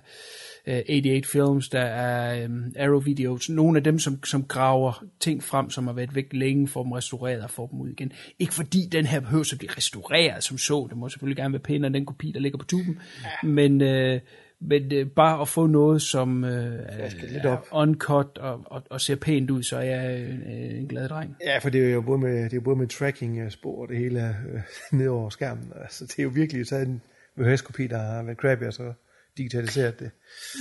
øh, 0.67 0.83
88 0.89 1.27
Films, 1.27 1.69
der 1.69 1.81
er 1.81 2.43
øh, 2.43 2.51
Arrow 2.79 3.01
Videos. 3.01 3.49
Nogle 3.49 3.79
af 3.79 3.85
dem, 3.85 3.99
som, 3.99 4.25
som 4.25 4.45
graver 4.45 5.05
ting 5.21 5.43
frem, 5.43 5.71
som 5.71 5.87
har 5.87 5.95
været 5.95 6.15
væk 6.15 6.33
længe, 6.33 6.69
får 6.69 6.83
dem 6.83 6.93
restaureret 6.93 7.43
og 7.43 7.51
får 7.51 7.67
dem 7.67 7.81
ud 7.81 7.89
igen. 7.89 8.13
Ikke 8.39 8.55
fordi 8.55 8.89
den 8.93 9.07
her 9.07 9.21
behøver 9.21 9.51
at 9.53 9.59
blive 9.59 9.73
restaureret 9.77 10.45
som 10.45 10.59
så. 10.59 10.87
Det 10.91 10.99
må 10.99 11.09
selvfølgelig 11.09 11.37
gerne 11.37 11.53
være 11.53 11.63
pænere 11.63 11.93
den 11.93 12.07
kopi, 12.07 12.33
der 12.33 12.41
ligger 12.41 12.59
på 12.59 12.65
tuben. 12.65 12.99
Ja. 13.25 13.49
Men... 13.49 13.81
Øh, 13.81 14.21
men 14.61 14.93
øh, 14.93 15.07
bare 15.07 15.41
at 15.41 15.49
få 15.49 15.67
noget, 15.67 16.03
som 16.03 16.45
øh, 16.45 16.79
lidt 17.23 17.45
er 17.45 17.57
op. 17.57 17.69
uncut 17.73 18.39
og, 18.39 18.63
og, 18.67 18.83
og 18.91 19.01
ser 19.01 19.17
pænt 19.17 19.51
ud, 19.51 19.63
så 19.63 19.77
er 19.77 19.83
jeg 19.83 20.21
øh, 20.21 20.79
en 20.79 20.89
glad 20.89 21.09
dreng. 21.09 21.37
Ja, 21.45 21.59
for 21.59 21.71
det 21.71 21.85
er 21.85 21.95
jo 21.95 22.01
både 22.01 22.19
med, 22.19 22.51
det 22.51 22.57
er 22.57 22.61
både 22.61 22.77
med 22.77 22.87
tracking-spor 22.87 23.83
og 23.83 23.89
det 23.89 23.97
hele 23.97 24.21
er 24.21 24.35
øh, 24.53 24.61
ned 24.99 25.09
over 25.09 25.31
skærmen. 25.31 25.73
Altså, 25.83 26.07
det 26.07 26.19
er 26.19 26.23
jo 26.23 26.29
virkelig 26.29 26.69
taget 26.69 26.89
en 26.89 27.03
VHS-kopi, 27.37 27.87
der 27.87 27.99
har 27.99 28.23
været 28.23 28.39
crappy, 28.39 28.65
og 28.65 28.73
så 28.73 28.93
digitaliseret 29.37 30.01
det. 30.01 30.11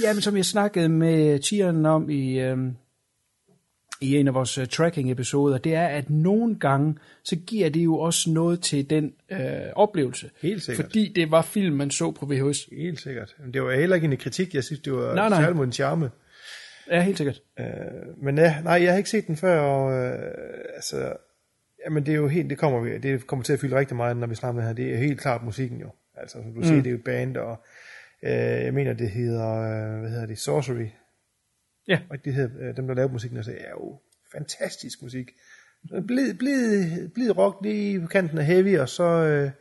Ja, 0.04 0.14
men 0.14 0.22
som 0.22 0.38
jeg 0.38 0.46
snakkede 0.46 0.90
med 0.90 1.40
Tieren 1.40 1.86
om 1.86 2.10
i, 2.10 2.40
øh, 2.40 2.58
i 4.02 4.16
en 4.18 4.28
af 4.28 4.34
vores 4.34 4.58
uh, 4.58 4.66
tracking-episoder, 4.66 5.58
det 5.58 5.76
er, 5.76 5.88
at 5.88 6.10
nogle 6.10 6.56
gange, 6.60 6.96
så 7.24 7.36
giver 7.36 7.70
det 7.70 7.84
jo 7.84 8.00
også 8.00 8.30
noget 8.30 8.62
til 8.62 8.90
den 8.90 9.14
øh, 9.32 9.40
oplevelse. 9.76 10.30
Helt 10.42 10.64
sikkert. 10.64 10.86
Fordi 10.86 11.12
det 11.16 11.32
var 11.32 11.42
film, 11.42 11.76
man 11.76 11.92
så 11.92 12.12
på 12.12 12.26
VHS. 12.26 12.70
Helt 12.78 13.02
sikkert. 13.02 13.36
Men 13.44 13.54
det 13.54 13.64
var 13.64 13.72
heller 13.76 13.96
ikke 13.96 14.06
en 14.08 14.18
kritik, 14.18 14.56
jeg 14.56 14.64
synes, 14.64 14.80
det 14.80 14.94
var 14.94 15.16
Nej, 15.16 15.30
nej. 15.30 15.40
særligt 15.42 15.58
mod 15.58 15.66
en 15.66 15.72
charme. 15.72 16.12
Ja, 16.92 17.02
helt 17.02 17.18
sikkert. 17.18 17.42
Øh, 17.60 17.66
men 18.24 18.38
ja, 18.38 18.56
nej, 18.64 18.74
jeg 18.84 18.92
har 18.92 18.98
ikke 18.98 19.10
set 19.10 19.28
den 19.28 19.38
før, 19.38 19.60
og 19.60 19.94
øh, 20.06 20.20
altså, 20.76 21.14
jamen 21.86 22.06
det 22.06 22.12
er 22.12 22.16
jo 22.16 22.28
helt, 22.28 22.50
det 22.50 22.58
kommer, 22.58 22.80
vi- 22.80 22.98
det 22.98 23.28
kommer 23.28 23.44
til 23.44 23.54
at 23.54 23.60
fylde 23.60 23.76
rigtig 23.76 23.96
meget, 23.98 24.18
når 24.18 24.28
vi 24.28 24.36
snakker 24.36 24.56
med 24.62 24.68
her. 24.68 24.74
Det 24.74 24.94
er 24.94 24.98
helt 24.98 25.20
klart 25.20 25.44
musikken 25.44 25.80
jo. 25.82 25.90
Altså, 26.18 26.38
som 26.42 26.54
du 26.54 26.60
mm. 26.60 26.64
siger, 26.64 26.78
det 26.78 26.88
er 26.88 26.92
jo 26.92 26.98
et 26.98 27.04
band, 27.04 27.38
og 27.38 27.58
øh, 28.24 28.32
jeg 28.66 28.74
mener, 28.74 28.94
det 28.94 29.10
hedder, 29.10 29.52
øh, 29.52 30.00
hvad 30.00 30.10
hedder 30.10 30.26
det, 30.26 30.38
Sorcery. 30.40 30.88
Ja. 31.88 32.00
Og 32.10 32.18
det 32.26 32.34
hedder, 32.34 32.70
øh, 32.70 32.78
dem, 32.78 32.88
der 32.88 32.94
laver 32.96 33.10
musikken, 33.12 33.38
altså, 33.38 33.52
er 33.52 33.70
jo 33.70 34.00
fantastisk 34.32 35.02
musik. 35.02 35.32
Blid, 36.08 36.34
blid, 36.34 37.10
blid 37.10 37.38
rock 37.38 37.58
lige 37.64 38.02
på 38.02 38.08
kanten 38.08 38.38
af 38.38 38.46
heavy, 38.46 38.78
og 38.78 38.90
så 38.90 39.04
øh, 39.04 39.52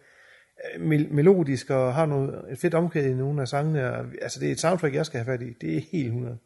mel- 0.88 1.12
melodisk, 1.12 1.70
og 1.70 1.94
har 1.94 2.06
noget, 2.06 2.52
et 2.52 2.58
fedt 2.58 2.74
omkvæd 2.74 3.04
i 3.06 3.14
nogle 3.14 3.40
af 3.40 3.48
sangene. 3.48 3.92
Og, 3.92 4.06
altså, 4.22 4.40
det 4.40 4.48
er 4.48 4.52
et 4.52 4.60
soundtrack, 4.60 4.94
jeg 4.94 5.06
skal 5.06 5.20
have 5.24 5.38
fat 5.38 5.46
i. 5.46 5.52
Det 5.60 5.76
er 5.76 5.80
helt 5.92 6.06
100. 6.06 6.38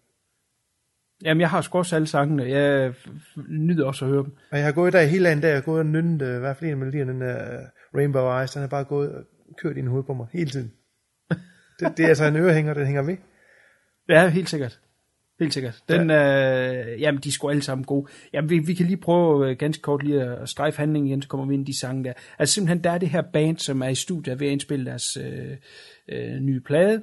Jamen, 1.25 1.41
jeg 1.41 1.51
har 1.51 1.61
sgu 1.61 1.79
også 1.79 1.97
alle 1.97 2.07
sangene. 2.09 2.45
Jeg 2.45 2.91
f- 2.91 3.43
nyder 3.53 3.87
også 3.87 4.05
at 4.05 4.11
høre 4.11 4.23
dem. 4.25 4.33
Og 4.51 4.57
jeg 4.59 4.65
har 4.67 4.73
gået 4.73 4.93
der 4.93 5.03
hele 5.03 5.25
dagen, 5.25 5.43
der 5.43 5.49
jeg 5.49 5.57
har 5.57 5.63
gået 5.63 5.79
og 5.81 5.87
nynnet, 5.87 6.23
øh, 6.23 6.37
i 6.37 6.39
hvert 6.39 6.57
fald 6.57 6.67
en 6.69 6.73
af 6.73 6.77
melodierne, 6.79 7.13
den 7.13 7.21
der 7.21 7.53
øh, 7.61 7.65
Rainbow 7.95 8.39
Eyes, 8.41 8.51
den 8.51 8.61
har 8.61 8.69
bare 8.69 8.85
gået 8.85 9.13
og 9.15 9.25
kørt 9.59 9.77
i 9.77 9.81
hovedet 9.81 10.07
på 10.07 10.15
mig 10.15 10.27
hele 10.33 10.51
tiden. 10.51 10.73
Det, 11.81 11.93
det 11.97 12.05
er 12.05 12.09
altså 12.09 12.25
en 12.25 12.37
ørehænger, 12.37 12.75
den 12.75 12.87
hænger 12.87 13.03
ved. 13.03 13.17
Ja, 14.09 14.29
helt 14.29 14.49
sikkert. 14.49 14.81
Helt 15.41 15.55
sikkert. 15.55 15.83
Den, 15.89 16.11
ja. 16.11 16.93
øh, 16.93 17.01
jamen, 17.01 17.21
de 17.21 17.33
sgu 17.33 17.49
alle 17.49 17.63
sammen 17.63 17.85
gode. 17.85 18.11
Jamen, 18.33 18.51
vi, 18.51 18.59
vi 18.59 18.75
kan 18.75 18.87
lige 18.87 18.97
prøve 18.97 19.51
øh, 19.51 19.57
ganske 19.57 19.83
kort 19.83 20.03
lige 20.03 20.23
at 20.23 20.49
strejfe 20.49 20.79
handlingen 20.79 21.09
igen, 21.09 21.23
så 21.23 21.29
kommer 21.29 21.47
vi 21.47 21.55
ind 21.55 21.69
i 21.69 21.73
de 21.73 21.79
sange 21.79 22.05
der. 22.05 22.13
Altså 22.39 22.55
simpelthen, 22.55 22.85
der 22.85 22.91
er 22.91 22.99
det 22.99 23.09
her 23.09 23.23
band, 23.23 23.59
som 23.59 23.83
er 23.83 23.89
i 23.89 23.95
studiet 23.95 24.41
ved 24.41 24.47
at 24.47 24.53
indspille 24.53 24.87
deres 24.87 25.17
øh, 25.17 25.57
øh, 26.09 26.41
nye 26.41 26.61
plade. 26.61 27.03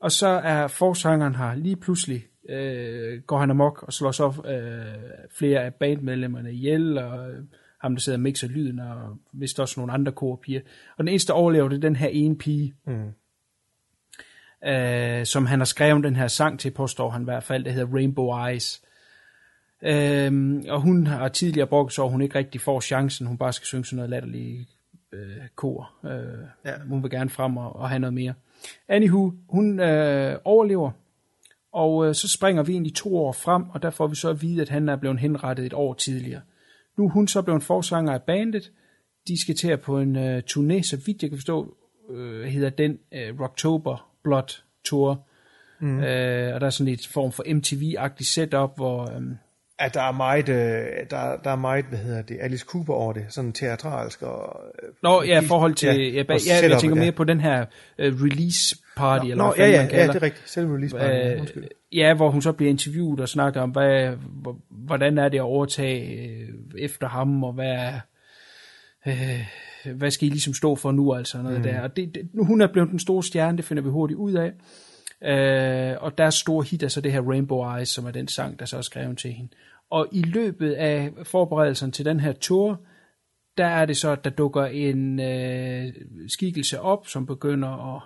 Og 0.00 0.12
så 0.12 0.26
er 0.26 0.66
forsangeren 0.66 1.34
her 1.34 1.54
lige 1.54 1.76
pludselig, 1.76 2.26
øh, 2.50 3.20
går 3.26 3.38
han 3.38 3.50
amok 3.50 3.82
og 3.82 3.92
slår 3.92 4.10
så 4.10 4.26
øh, 4.26 5.26
flere 5.38 5.64
af 5.64 5.74
bandmedlemmerne 5.74 6.52
ihjel, 6.52 6.98
og 6.98 7.30
øh, 7.30 7.38
ham, 7.80 7.94
der 7.94 8.00
sidder 8.00 8.18
og 8.18 8.22
mixer 8.22 8.48
lyden, 8.48 8.78
og 8.78 9.16
vist 9.32 9.60
også 9.60 9.80
nogle 9.80 9.92
andre 9.92 10.12
korpiger. 10.12 10.60
Og 10.98 11.04
den 11.04 11.08
eneste, 11.08 11.28
der 11.28 11.38
overlever, 11.38 11.68
det 11.68 11.76
er 11.76 11.80
den 11.80 11.96
her 11.96 12.08
ene 12.08 12.36
pige, 12.36 12.74
Mm. 12.86 13.10
Øh, 14.66 15.26
som 15.26 15.46
han 15.46 15.60
har 15.60 15.64
skrevet 15.64 16.04
den 16.04 16.16
her 16.16 16.28
sang 16.28 16.60
til, 16.60 16.70
påstår 16.70 17.10
han 17.10 17.22
i 17.22 17.24
hvert 17.24 17.44
fald, 17.44 17.64
der 17.64 17.70
hedder 17.70 17.94
Rainbow 17.94 18.46
Eyes. 18.46 18.82
Øhm, 19.82 20.64
og 20.68 20.80
hun 20.80 21.06
har 21.06 21.28
tidligere 21.28 21.66
brugt 21.66 21.92
så 21.92 22.08
hun 22.08 22.22
ikke 22.22 22.38
rigtig 22.38 22.60
får 22.60 22.80
chancen, 22.80 23.26
hun 23.26 23.38
bare 23.38 23.52
skal 23.52 23.66
synge 23.66 23.84
sådan 23.84 23.96
noget 23.96 24.10
latterligt 24.10 24.68
øh, 25.12 25.36
kor. 25.56 25.92
Øh, 26.04 26.46
ja. 26.64 26.72
Hun 26.88 27.02
vil 27.02 27.10
gerne 27.10 27.30
frem 27.30 27.56
og, 27.56 27.76
og 27.76 27.88
have 27.88 27.98
noget 27.98 28.14
mere. 28.14 28.34
Anywho, 28.88 29.32
hun 29.48 29.80
øh, 29.80 30.38
overlever, 30.44 30.90
og 31.72 32.08
øh, 32.08 32.14
så 32.14 32.28
springer 32.28 32.62
vi 32.62 32.72
egentlig 32.72 32.94
to 32.94 33.16
år 33.16 33.32
frem, 33.32 33.70
og 33.70 33.82
der 33.82 33.90
får 33.90 34.06
vi 34.06 34.14
så 34.14 34.30
at 34.30 34.42
vide, 34.42 34.62
at 34.62 34.68
han 34.68 34.88
er 34.88 34.96
blevet 34.96 35.20
henrettet 35.20 35.66
et 35.66 35.72
år 35.72 35.94
tidligere. 35.94 36.40
Nu 36.96 37.04
er 37.04 37.10
hun 37.10 37.28
så 37.28 37.42
blevet 37.42 37.62
forsanger 37.62 38.12
af 38.12 38.22
bandet. 38.22 38.72
De 39.28 39.40
skal 39.40 39.54
til 39.54 39.68
at 39.68 39.80
på 39.80 39.98
en 39.98 40.16
øh, 40.16 40.42
turné, 40.50 40.82
så 40.82 41.02
vidt 41.06 41.22
jeg 41.22 41.30
kan 41.30 41.38
forstå, 41.38 41.76
øh, 42.10 42.44
hedder 42.44 42.70
den 42.70 42.98
øh, 43.12 43.40
Rocktober 43.40 44.09
Blood 44.24 44.60
Tour. 44.84 45.26
Mm. 45.80 46.00
Øh, 46.00 46.54
og 46.54 46.60
der 46.60 46.66
er 46.66 46.70
sådan 46.70 46.92
et 46.92 47.06
form 47.12 47.32
for 47.32 47.42
MTV-agtigt 47.46 48.28
setup, 48.28 48.70
hvor... 48.76 49.02
Øh, 49.16 49.22
At 49.78 49.94
der 49.94 50.02
er 50.02 50.12
meget, 50.12 50.48
øh, 50.48 50.86
der, 51.10 51.36
der 51.44 51.50
er 51.50 51.56
meget, 51.56 51.84
hvad 51.84 51.98
hedder 51.98 52.22
det, 52.22 52.36
Alice 52.40 52.64
Cooper 52.68 52.94
over 52.94 53.12
det, 53.12 53.24
sådan 53.28 53.52
teatralsk 53.52 54.22
og... 54.22 54.60
Øh, 54.82 54.88
Nå, 55.02 55.22
ja, 55.22 55.40
i 55.40 55.44
forhold 55.44 55.74
til... 55.74 55.86
ja, 55.86 55.92
Ja, 55.94 56.08
ja, 56.08 56.34
og 56.34 56.40
ja, 56.46 56.68
jeg 56.70 56.80
tænker 56.80 56.96
ja. 56.96 57.02
mere 57.02 57.12
på 57.12 57.24
den 57.24 57.40
her 57.40 57.60
uh, 57.98 58.04
release 58.04 58.76
party, 58.96 59.24
eller 59.30 59.44
Nå, 59.44 59.52
hvad 59.56 59.68
ja, 59.70 59.78
fanden 59.78 59.80
ja, 59.80 59.82
man 59.82 59.90
ja, 59.90 59.96
kalder. 59.96 60.12
det 60.12 60.22
er 60.22 60.26
rigtigt. 60.26 60.50
Selv 60.50 60.66
release 60.66 60.96
party. 60.96 61.14
Øh, 61.34 61.40
Undskyld. 61.40 61.64
ja, 61.92 62.14
hvor 62.14 62.30
hun 62.30 62.42
så 62.42 62.52
bliver 62.52 62.70
interviewet 62.70 63.20
og 63.20 63.28
snakker 63.28 63.60
om, 63.60 63.70
hvad, 63.70 64.10
hvor- 64.42 64.58
hvordan 64.70 65.18
er 65.18 65.28
det 65.28 65.38
at 65.38 65.42
overtage 65.42 66.28
øh, 66.28 66.48
efter 66.78 67.08
ham, 67.08 67.44
og 67.44 67.52
hvad, 67.52 67.88
øh, 69.06 69.40
hvad 69.84 70.10
skal 70.10 70.28
I 70.28 70.30
ligesom 70.30 70.54
stå 70.54 70.74
for 70.74 70.92
nu, 70.92 71.14
altså 71.14 71.42
noget 71.42 71.58
mm. 71.58 71.62
der. 71.62 71.80
Og 71.80 71.96
det, 71.96 72.14
det, 72.14 72.30
hun 72.34 72.60
er 72.60 72.66
blevet 72.66 72.90
den 72.90 72.98
store 72.98 73.22
stjerne, 73.22 73.56
det 73.56 73.64
finder 73.64 73.82
vi 73.82 73.88
hurtigt 73.88 74.18
ud 74.18 74.32
af. 74.32 74.52
Øh, 75.22 75.96
og 76.00 76.18
deres 76.18 76.34
store 76.34 76.64
hit 76.64 76.82
er 76.82 76.88
så 76.88 77.00
det 77.00 77.12
her 77.12 77.22
Rainbow 77.22 77.76
Eyes, 77.76 77.88
som 77.88 78.06
er 78.06 78.10
den 78.10 78.28
sang, 78.28 78.58
der 78.58 78.64
så 78.64 78.76
er 78.76 78.82
skrevet 78.82 79.18
til 79.18 79.32
hende. 79.32 79.50
Og 79.90 80.06
i 80.12 80.22
løbet 80.22 80.72
af 80.72 81.10
forberedelserne 81.22 81.92
til 81.92 82.04
den 82.04 82.20
her 82.20 82.32
tour, 82.32 82.80
der 83.58 83.66
er 83.66 83.86
det 83.86 83.96
så, 83.96 84.10
at 84.10 84.24
der 84.24 84.30
dukker 84.30 84.64
en 84.64 85.20
øh, 85.20 85.92
skikkelse 86.28 86.80
op, 86.80 87.06
som 87.06 87.26
begynder 87.26 87.96
at 87.96 88.02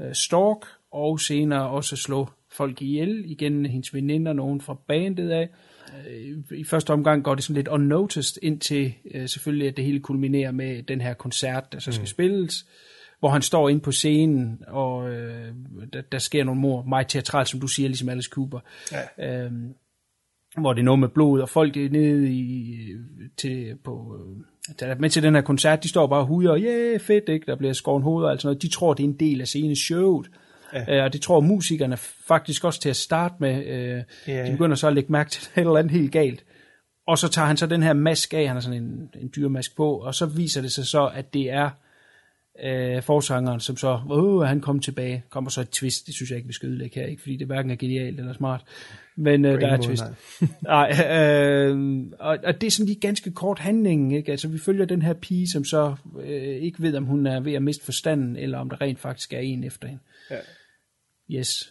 øh, 0.00 0.14
stalk, 0.14 0.66
og 0.92 1.20
senere 1.20 1.68
også 1.68 1.96
slå 1.96 2.28
folk 2.52 2.82
ihjel, 2.82 3.30
igen 3.30 3.66
hendes 3.66 3.94
veninder, 3.94 4.32
nogen 4.32 4.60
fra 4.60 4.76
bandet 4.88 5.30
af. 5.30 5.48
Øh, 6.10 6.58
I 6.58 6.64
første 6.64 6.90
omgang 6.90 7.24
går 7.24 7.34
det 7.34 7.44
sådan 7.44 7.56
lidt 7.56 7.68
unnoticed, 7.68 8.42
indtil 8.42 8.94
øh, 9.14 9.28
selvfølgelig, 9.28 9.68
at 9.68 9.76
det 9.76 9.84
hele 9.84 10.00
kulminerer 10.00 10.52
med 10.52 10.82
den 10.82 11.00
her 11.00 11.14
koncert, 11.14 11.72
der 11.72 11.78
så 11.78 11.92
skal 11.92 12.02
mm. 12.02 12.06
spilles, 12.06 12.66
hvor 13.20 13.28
han 13.28 13.42
står 13.42 13.68
inde 13.68 13.80
på 13.80 13.92
scenen, 13.92 14.58
og 14.68 15.10
øh, 15.10 15.52
der, 15.92 16.00
der 16.00 16.18
sker 16.18 16.44
nogle 16.44 16.60
mor, 16.60 16.82
meget 16.82 17.08
teatralt, 17.08 17.48
som 17.48 17.60
du 17.60 17.66
siger, 17.66 17.88
ligesom 17.88 18.08
Alice 18.08 18.30
Cooper. 18.32 18.60
Ja. 19.18 19.44
Øhm, 19.44 19.74
hvor 20.58 20.72
det 20.72 20.80
er 20.80 20.84
noget 20.84 20.98
med 20.98 21.08
blod, 21.08 21.40
og 21.40 21.48
folk 21.48 21.76
er 21.76 21.90
nede 21.90 22.32
i, 22.32 22.78
til, 23.36 23.76
på, 23.84 24.16
øh, 24.18 24.44
der 24.80 24.86
er 24.86 24.98
med 24.98 25.10
til 25.10 25.22
den 25.22 25.34
her 25.34 25.42
koncert, 25.42 25.82
de 25.82 25.88
står 25.88 26.06
bare 26.06 26.20
og 26.20 26.26
hujer, 26.26 26.56
yeah, 26.58 27.00
fedt, 27.00 27.28
ikke? 27.28 27.46
der 27.46 27.56
bliver 27.56 27.72
skåret 27.72 28.02
hoveder 28.02 28.26
og 28.26 28.32
alt 28.32 28.42
sådan 28.42 28.48
noget. 28.48 28.62
De 28.62 28.68
tror, 28.68 28.94
det 28.94 29.04
er 29.04 29.08
en 29.08 29.20
del 29.20 29.40
af 29.40 29.46
sceneshowet. 29.46 30.30
Ja. 30.74 30.96
Øh, 30.98 31.04
og 31.04 31.12
det 31.12 31.20
tror 31.20 31.40
musikerne 31.40 31.96
faktisk 32.26 32.64
også 32.64 32.80
til 32.80 32.88
at 32.88 32.96
starte 32.96 33.34
med. 33.38 33.66
Øh, 33.66 34.02
Ja. 34.26 34.46
De 34.46 34.50
begynder 34.52 34.76
så 34.76 34.86
at 34.86 34.94
lægge 34.94 35.12
mærke 35.12 35.30
til 35.30 35.48
et 35.56 35.60
eller 35.60 35.76
andet 35.76 35.92
helt 35.92 36.12
galt. 36.12 36.44
Og 37.06 37.18
så 37.18 37.28
tager 37.28 37.46
han 37.46 37.56
så 37.56 37.66
den 37.66 37.82
her 37.82 37.92
mask 37.92 38.34
af, 38.34 38.46
han 38.46 38.56
har 38.56 38.60
sådan 38.60 38.82
en, 38.82 39.10
en 39.20 39.32
dyremask 39.36 39.76
på, 39.76 39.96
og 39.96 40.14
så 40.14 40.26
viser 40.26 40.62
det 40.62 40.72
sig 40.72 40.86
så, 40.86 41.06
at 41.14 41.34
det 41.34 41.50
er 41.50 41.70
øh, 42.64 43.02
forsangeren, 43.02 43.60
som 43.60 43.76
så, 43.76 44.00
åh, 44.10 44.42
han 44.46 44.60
kom 44.60 44.80
tilbage, 44.80 45.24
kommer 45.30 45.50
så 45.50 45.60
et 45.60 45.70
twist, 45.70 46.06
det 46.06 46.14
synes 46.14 46.30
jeg 46.30 46.36
ikke, 46.36 46.46
vi 46.46 46.52
skal 46.52 46.68
ødelægge 46.68 47.00
her, 47.00 47.06
ikke, 47.06 47.22
fordi 47.22 47.36
det 47.36 47.46
hverken 47.46 47.70
er 47.70 47.76
genialt 47.76 48.20
eller 48.20 48.32
smart, 48.32 48.64
men 49.16 49.44
øh, 49.44 49.60
der 49.60 49.68
er 49.68 49.74
et 49.74 49.80
twist. 49.80 50.04
Nej, 50.62 50.90
øh, 51.10 52.02
og, 52.20 52.38
og 52.44 52.60
det 52.60 52.66
er 52.66 52.70
sådan 52.70 52.86
lige 52.86 53.00
ganske 53.00 53.30
kort 53.30 53.58
handling, 53.58 54.16
ikke? 54.16 54.30
Altså, 54.32 54.48
vi 54.48 54.58
følger 54.58 54.84
den 54.84 55.02
her 55.02 55.12
pige, 55.12 55.50
som 55.50 55.64
så 55.64 55.94
øh, 56.22 56.56
ikke 56.56 56.82
ved, 56.82 56.94
om 56.94 57.04
hun 57.04 57.26
er 57.26 57.40
ved 57.40 57.52
at 57.52 57.62
miste 57.62 57.84
forstanden, 57.84 58.36
eller 58.36 58.58
om 58.58 58.70
der 58.70 58.80
rent 58.80 59.00
faktisk 59.00 59.32
er 59.32 59.38
en 59.38 59.64
efter 59.64 59.88
hende. 59.88 60.02
Ja. 60.30 60.36
Yes. 61.30 61.70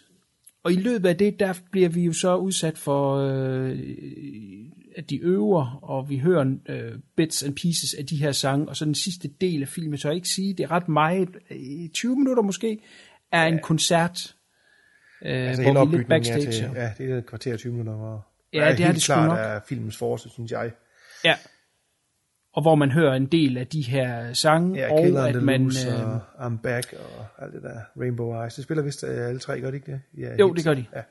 Og 0.63 0.73
i 0.73 0.75
løbet 0.75 1.09
af 1.09 1.17
det, 1.17 1.39
der 1.39 1.53
bliver 1.71 1.89
vi 1.89 2.01
jo 2.03 2.13
så 2.13 2.35
udsat 2.35 2.77
for, 2.77 3.15
øh, 3.15 3.79
at 4.97 5.09
de 5.09 5.17
øver, 5.21 5.79
og 5.83 6.09
vi 6.09 6.17
hører 6.17 6.55
øh, 6.69 6.91
bits 7.17 7.43
and 7.43 7.55
pieces 7.55 7.93
af 7.93 8.05
de 8.05 8.17
her 8.17 8.31
sange, 8.31 8.69
og 8.69 8.75
så 8.75 8.85
den 8.85 8.95
sidste 8.95 9.29
del 9.41 9.61
af 9.61 9.67
filmen, 9.67 9.97
så 9.97 10.07
jeg 10.07 10.15
ikke 10.15 10.27
sige, 10.29 10.53
det 10.53 10.63
er 10.63 10.71
ret 10.71 10.89
meget, 10.89 11.29
i 11.51 11.89
20 11.93 12.15
minutter 12.15 12.43
måske, 12.43 12.79
er 13.31 13.43
en 13.45 13.59
koncert, 13.59 14.35
øh, 15.25 15.47
Altså 15.49 15.63
hvor 15.63 15.85
vi 15.85 15.95
er 15.95 15.97
lidt 15.97 16.01
er 16.01 16.07
backstage. 16.09 16.51
til, 16.51 16.69
ja, 16.75 16.91
det 16.97 17.11
er 17.11 17.17
et 17.17 17.25
kvarter 17.25 17.57
20 17.57 17.71
minutter, 17.71 17.93
hvor 17.95 18.27
Ja, 18.53 18.59
det 18.71 18.79
er 18.79 18.85
helt 18.85 18.93
det 18.95 19.01
sgu 19.01 19.13
klart 19.13 19.27
nok. 19.27 19.39
er 19.39 19.59
filmens 19.67 19.97
force, 19.97 20.29
synes 20.29 20.51
jeg. 20.51 20.71
Ja. 21.25 21.35
Og 22.53 22.61
hvor 22.61 22.75
man 22.75 22.91
hører 22.91 23.13
en 23.13 23.25
del 23.25 23.57
af 23.57 23.67
de 23.67 23.81
her 23.81 24.33
sange, 24.33 24.79
Ja, 24.79 24.93
og 24.93 25.29
at 25.29 25.43
man... 25.43 25.65
Øh, 25.65 26.09
og 26.09 26.47
I'm 26.47 26.61
Back 26.63 26.93
og 26.93 27.43
alt 27.43 27.53
det 27.53 27.63
der. 27.63 27.79
Rainbow 27.99 28.41
Eyes. 28.41 28.53
Det 28.55 28.63
spiller 28.63 28.83
vist 28.83 29.03
øh, 29.03 29.27
alle 29.27 29.39
tre, 29.39 29.61
gør 29.61 29.67
det 29.67 29.75
ikke 29.75 29.91
det? 29.91 30.01
Ja, 30.17 30.35
Jo, 30.39 30.53
det 30.53 30.63
gør 30.63 30.73
de. 30.73 30.85
Ja. 30.95 31.01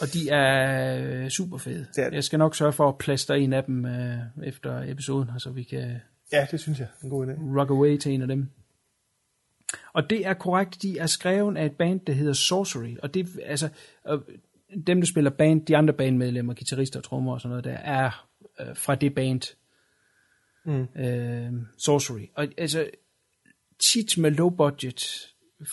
og 0.00 0.12
de 0.12 0.28
er 0.28 1.24
øh, 1.24 1.28
super 1.28 1.58
fede. 1.58 1.86
Det 1.96 2.04
er 2.04 2.08
det. 2.08 2.14
Jeg 2.14 2.24
skal 2.24 2.38
nok 2.38 2.54
sørge 2.54 2.72
for 2.72 2.88
at 2.88 2.98
plaster 2.98 3.34
en 3.34 3.52
af 3.52 3.64
dem 3.64 3.86
øh, 3.86 4.18
efter 4.44 4.82
episoden, 4.90 5.28
så 5.38 5.50
vi 5.50 5.62
kan 5.62 5.96
ja, 6.32 6.46
det 6.50 6.60
synes 6.60 6.78
jeg. 6.78 6.88
En 7.04 7.10
god 7.10 7.26
idé. 7.26 7.58
rock 7.58 7.70
away 7.70 7.96
til 7.96 8.12
en 8.12 8.22
af 8.22 8.28
dem. 8.28 8.48
Og 9.92 10.10
det 10.10 10.26
er 10.26 10.34
korrekt, 10.34 10.82
de 10.82 10.98
er 10.98 11.06
skrevet 11.06 11.56
af 11.56 11.66
et 11.66 11.76
band, 11.76 12.00
der 12.00 12.12
hedder 12.12 12.32
Sorcery. 12.32 12.96
Og 13.02 13.14
det 13.14 13.28
altså, 13.44 13.68
øh, 14.08 14.18
dem, 14.86 15.00
der 15.00 15.06
spiller 15.06 15.30
band, 15.30 15.66
de 15.66 15.76
andre 15.76 15.94
bandmedlemmer, 15.94 16.54
guitarister, 16.54 17.00
trommer 17.00 17.32
og 17.32 17.40
sådan 17.40 17.50
noget, 17.50 17.64
der 17.64 17.76
er 17.76 18.26
øh, 18.60 18.76
fra 18.76 18.94
det 18.94 19.14
band. 19.14 19.56
Mm. 20.66 21.02
Øh, 21.02 21.52
Sorcery. 21.78 22.26
Og 22.34 22.48
altså, 22.58 22.90
tit 23.92 24.18
med 24.18 24.30
low 24.30 24.50
budget 24.50 25.02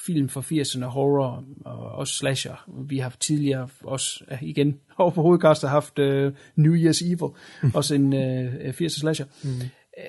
film 0.05 0.29
fra 0.29 0.41
80'erne, 0.41 0.85
horror 0.85 1.45
og 1.65 1.91
også 1.91 2.13
slasher. 2.13 2.69
Vi 2.87 2.97
har 2.97 3.15
tidligere 3.19 3.69
også, 3.83 4.25
igen, 4.41 4.79
over 4.97 5.11
på 5.11 5.21
hovedkastet 5.21 5.69
haft 5.69 5.99
uh, 5.99 6.33
New 6.55 6.75
Year's 6.75 7.05
Evil, 7.05 7.29
også 7.73 7.95
en 7.95 8.13
uh, 8.13 8.53
80'er 8.69 8.99
slasher. 8.99 9.25
Mm. 9.43 9.49
Uh, 9.49 10.03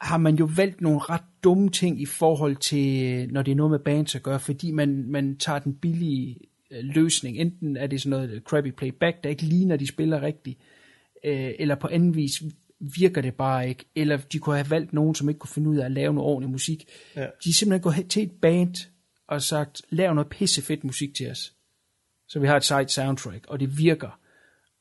har 0.00 0.18
man 0.18 0.36
jo 0.36 0.48
valgt 0.56 0.80
nogle 0.80 0.98
ret 0.98 1.24
dumme 1.44 1.70
ting 1.70 2.00
i 2.00 2.06
forhold 2.06 2.56
til, 2.56 3.28
når 3.32 3.42
det 3.42 3.52
er 3.52 3.56
noget 3.56 3.70
med 3.70 3.78
bands 3.78 4.14
at 4.14 4.22
gøre, 4.22 4.40
fordi 4.40 4.70
man, 4.70 5.04
man 5.08 5.36
tager 5.36 5.58
den 5.58 5.74
billige 5.74 6.36
øh, 6.70 6.84
løsning. 6.84 7.36
Enten 7.36 7.76
er 7.76 7.86
det 7.86 8.02
sådan 8.02 8.10
noget 8.10 8.42
crappy 8.44 8.70
playback, 8.70 9.24
der 9.24 9.30
ikke 9.30 9.42
ligner, 9.42 9.76
de 9.76 9.86
spiller 9.86 10.22
rigtigt, 10.22 10.58
øh, 11.24 11.50
eller 11.58 11.74
på 11.74 11.88
anden 11.88 12.16
vis 12.16 12.42
virker 12.80 13.20
det 13.20 13.34
bare 13.34 13.68
ikke, 13.68 13.84
eller 13.94 14.16
de 14.16 14.38
kunne 14.38 14.56
have 14.56 14.70
valgt 14.70 14.92
nogen, 14.92 15.14
som 15.14 15.28
ikke 15.28 15.38
kunne 15.38 15.50
finde 15.50 15.70
ud 15.70 15.76
af 15.76 15.84
at 15.84 15.92
lave 15.92 16.14
noget 16.14 16.30
ordentlig 16.30 16.50
musik. 16.50 16.88
Ja. 17.16 17.20
De 17.20 17.48
er 17.48 17.52
simpelthen 17.52 17.82
gået 17.82 17.94
hen 17.94 18.08
til 18.08 18.22
et 18.22 18.32
band 18.42 18.74
og 19.28 19.42
sagt, 19.42 19.82
lav 19.90 20.14
noget 20.14 20.28
pissefedt 20.28 20.84
musik 20.84 21.14
til 21.14 21.30
os. 21.30 21.52
Så 22.28 22.40
vi 22.40 22.46
har 22.46 22.56
et 22.56 22.64
sejt 22.64 22.90
soundtrack, 22.90 23.46
og 23.48 23.60
det 23.60 23.78
virker. 23.78 24.20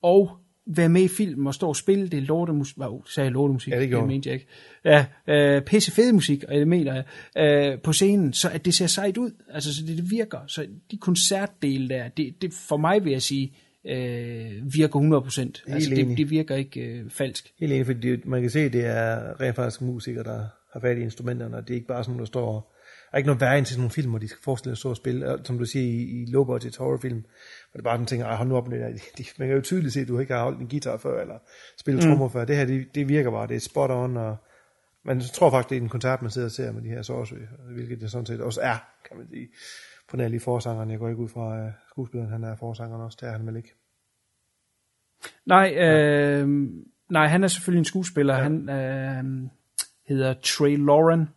Og 0.01 0.37
være 0.65 0.89
med 0.89 1.01
i 1.01 1.07
filmen 1.07 1.47
og 1.47 1.53
stå 1.53 1.67
og 1.67 1.75
spille 1.75 2.07
det 2.07 2.23
lortemusik. 2.23 2.77
Wow, 2.77 3.03
sagde 3.05 3.25
jeg 3.25 3.31
lortemusik? 3.31 3.73
Ja, 3.73 3.79
det 3.79 3.89
gjorde 3.89 4.01
det 4.01 4.13
mente 4.13 4.29
jeg 4.29 4.33
ikke. 4.33 4.47
Ja, 4.85 5.05
øh, 5.27 5.61
pisse 5.61 5.91
fed 5.91 6.13
musik, 6.13 6.43
og 6.43 6.55
det 6.55 6.67
mener 6.67 6.93
jeg, 6.93 7.73
øh, 7.73 7.79
på 7.81 7.93
scenen, 7.93 8.33
så 8.33 8.49
at 8.49 8.65
det 8.65 8.73
ser 8.73 8.87
sejt 8.87 9.17
ud. 9.17 9.31
Altså, 9.49 9.75
så 9.75 9.81
det, 9.87 9.97
det 9.97 10.11
virker. 10.11 10.39
Så 10.47 10.67
de 10.91 10.97
koncertdele 10.97 11.89
der, 11.89 12.07
det, 12.07 12.41
det 12.41 12.53
for 12.53 12.77
mig 12.77 13.03
vil 13.03 13.11
jeg 13.11 13.21
sige, 13.21 13.53
øh, 13.87 14.73
virker 14.73 14.99
100%. 14.99 15.73
Altså, 15.73 15.89
det, 15.89 16.17
det 16.17 16.29
virker 16.29 16.55
ikke 16.55 16.81
øh, 16.81 17.09
falsk. 17.09 17.53
Helt 17.59 17.73
enig, 17.73 17.85
fordi 17.85 18.11
det- 18.11 18.25
man 18.25 18.41
kan 18.41 18.49
se, 18.49 18.59
at 18.59 18.73
det 18.73 18.85
er 18.85 19.41
rent 19.41 19.55
faktisk 19.55 19.81
musikere, 19.81 20.23
der 20.23 20.47
har 20.73 20.79
fat 20.79 20.97
i 20.97 21.01
instrumenterne, 21.01 21.57
og 21.57 21.67
det 21.67 21.73
er 21.73 21.75
ikke 21.75 21.87
bare 21.87 22.03
sådan, 22.03 22.19
der 22.19 22.25
står... 22.25 22.73
Der 23.11 23.13
er 23.13 23.17
ikke 23.17 23.27
noget 23.27 23.41
værre 23.41 23.57
end 23.57 23.65
til 23.65 23.73
sådan 23.73 23.81
nogle 23.81 23.91
film, 23.91 24.09
hvor 24.09 24.19
de 24.19 24.27
skal 24.27 24.43
forestille 24.43 24.75
sig 24.75 24.91
at 24.91 24.97
spille, 24.97 25.31
og 25.31 25.39
som 25.43 25.57
du 25.57 25.65
siger, 25.65 25.85
i, 25.85 26.21
i 26.21 26.25
low-budget 26.25 26.77
horrorfilm, 26.77 27.19
hvor 27.71 27.77
det 27.77 27.83
bare 27.83 27.95
sådan 27.95 28.05
tænker, 28.05 28.25
ej, 28.25 28.35
hold 28.35 28.49
nu 28.49 28.55
op 28.55 28.67
med 28.67 28.79
det 28.79 28.85
der. 28.85 28.99
De, 29.17 29.23
man 29.39 29.47
kan 29.47 29.55
jo 29.57 29.61
tydeligt 29.61 29.93
se, 29.93 29.99
at 29.99 30.07
du 30.07 30.19
ikke 30.19 30.33
har 30.33 30.43
holdt 30.43 30.59
en 30.59 30.67
guitar 30.67 30.97
før, 30.97 31.21
eller 31.21 31.37
spillet 31.79 32.03
mm. 32.03 32.09
trommer 32.09 32.29
før. 32.29 32.45
Det 32.45 32.55
her, 32.55 32.65
det, 32.65 32.95
det 32.95 33.09
virker 33.09 33.31
bare, 33.31 33.47
det 33.47 33.55
er 33.55 33.59
spot 33.59 33.91
on, 33.91 34.17
og 34.17 34.35
man 35.05 35.19
tror 35.19 35.49
faktisk, 35.49 35.69
det 35.69 35.77
er 35.77 35.81
en 35.81 35.89
koncert, 35.89 36.21
man 36.21 36.31
sidder 36.31 36.47
og 36.47 36.51
ser 36.51 36.71
med 36.71 36.81
de 36.81 36.89
her 36.89 37.01
sorcery, 37.01 37.39
hvilket 37.73 38.01
det 38.01 38.11
sådan 38.11 38.25
set 38.25 38.41
også 38.41 38.61
er, 38.61 38.77
kan 39.07 39.17
man 39.17 39.27
sige. 39.29 39.47
På 40.09 40.17
nær 40.17 40.27
lige 40.27 40.39
forsangeren, 40.39 40.91
jeg 40.91 40.99
går 40.99 41.09
ikke 41.09 41.21
ud 41.21 41.29
fra 41.29 41.65
uh, 41.65 41.71
skuespilleren, 41.89 42.31
han 42.31 42.43
er 42.43 42.55
forsangeren 42.55 43.01
også, 43.01 43.17
det 43.21 43.27
er 43.27 43.31
han 43.31 43.47
vel 43.47 43.55
ikke. 43.55 43.75
Nej, 45.45 45.75
øh, 45.77 46.47
nej, 47.09 47.27
han 47.27 47.43
er 47.43 47.47
selvfølgelig 47.47 47.79
en 47.79 47.85
skuespiller. 47.85 48.35
Ja. 48.35 48.43
Han 48.43 48.69
øh, 48.69 49.49
hedder 50.07 50.33
Trey 50.43 50.85
Lauren, 50.85 51.29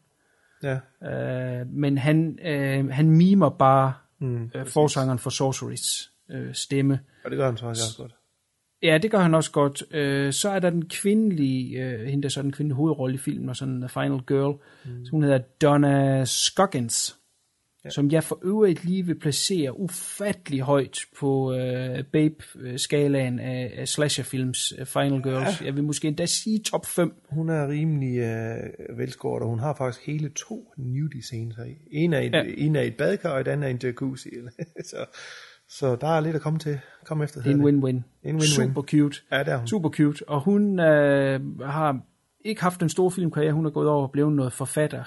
Ja, 0.62 0.79
øh, 1.05 1.66
men 1.66 1.99
han, 1.99 2.38
øh, 2.45 2.88
han 2.88 3.11
mimer 3.11 3.49
bare 3.49 3.93
mm. 4.19 4.51
øh, 4.55 4.66
forsangeren 4.66 5.19
for 5.19 5.31
Sorcerys 5.31 6.12
øh, 6.31 6.55
stemme. 6.55 7.01
og 7.25 7.31
det 7.31 7.38
gør 7.38 7.47
han 7.47 7.57
så 7.57 7.66
også 7.66 7.83
godt. 7.99 8.14
Ja, 8.83 8.99
det 8.99 9.11
gør 9.11 9.19
han 9.19 9.35
også 9.35 9.51
godt. 9.51 9.83
Øh, 9.90 10.33
så 10.33 10.51
er 10.51 10.59
der 10.59 10.71
den 10.71 10.88
kvindelige, 10.88 11.85
øh, 11.85 12.07
hende 12.07 12.23
der 12.23 12.29
så 12.29 12.43
den 12.43 12.53
kvindelige 12.53 12.77
hovedrolle 12.77 13.14
i 13.14 13.19
filmen, 13.19 13.49
og 13.49 13.57
sådan 13.57 13.81
The 13.81 13.88
Final 13.88 14.21
Girl. 14.27 14.59
Mm. 14.85 15.05
Så 15.05 15.11
hun 15.11 15.23
hedder 15.23 15.38
Donna 15.38 16.25
Scoggins. 16.25 17.16
Ja. 17.85 17.90
som 17.90 18.11
jeg 18.11 18.25
for 18.25 18.38
øvrigt 18.43 18.85
lige 18.85 19.07
vil 19.07 19.19
placere 19.19 19.81
ufattelig 19.81 20.61
højt 20.61 20.99
på 21.19 21.53
øh, 21.53 22.05
Babe-skalaen 22.05 23.38
af, 23.38 23.73
af 23.77 23.88
slasherfilms 23.88 24.73
uh, 24.81 24.87
Final 24.87 25.23
Girls. 25.23 25.61
Ja. 25.61 25.66
Jeg 25.66 25.77
vil 25.77 25.85
måske 25.85 26.09
endda 26.09 26.27
sige 26.27 26.59
top 26.59 26.87
5. 26.87 27.14
Hun 27.31 27.49
er 27.49 27.69
rimelig 27.69 28.19
øh, 28.19 28.99
velskåret, 28.99 29.43
og 29.43 29.49
hun 29.49 29.59
har 29.59 29.75
faktisk 29.75 30.07
hele 30.07 30.29
to 30.29 30.73
nudie 30.77 31.23
scenes 31.23 31.57
her. 31.57 31.64
En 31.90 32.12
er, 32.12 32.21
et, 32.21 32.33
ja. 32.33 32.45
en 32.57 32.77
er 32.77 32.83
et 32.83 32.97
badekar, 32.97 33.31
og 33.31 33.45
den 33.45 33.53
anden 33.53 33.64
er 33.64 33.69
en 33.69 33.81
jacuzzi. 33.83 34.31
så, 34.90 34.97
så 35.69 35.97
der 35.97 36.09
er 36.09 36.21
lidt 36.21 36.37
at 36.37 36.43
komme 36.43 36.59
til 36.59 36.81
komme 37.05 37.25
efter. 37.25 37.43
Det 37.43 37.51
er 37.51 37.55
en 37.55 37.64
win-win. 37.64 38.03
En 38.23 38.37
win-win. 38.37 38.47
Super 38.47 38.83
cute. 38.83 39.21
Ja, 39.33 39.38
det 39.38 39.49
er 39.49 39.57
hun. 39.57 39.66
Super 39.66 39.90
cute. 39.90 40.29
Og 40.29 40.40
hun 40.40 40.81
øh, 40.81 41.59
har 41.61 42.01
ikke 42.45 42.62
haft 42.62 42.83
en 42.83 42.88
stor 42.88 43.11
filmkarriere. 43.11 43.53
Hun 43.53 43.66
er 43.66 43.71
gået 43.71 43.88
over 43.88 44.03
og 44.03 44.11
blevet 44.11 44.33
noget 44.33 44.53
forfatter 44.53 45.05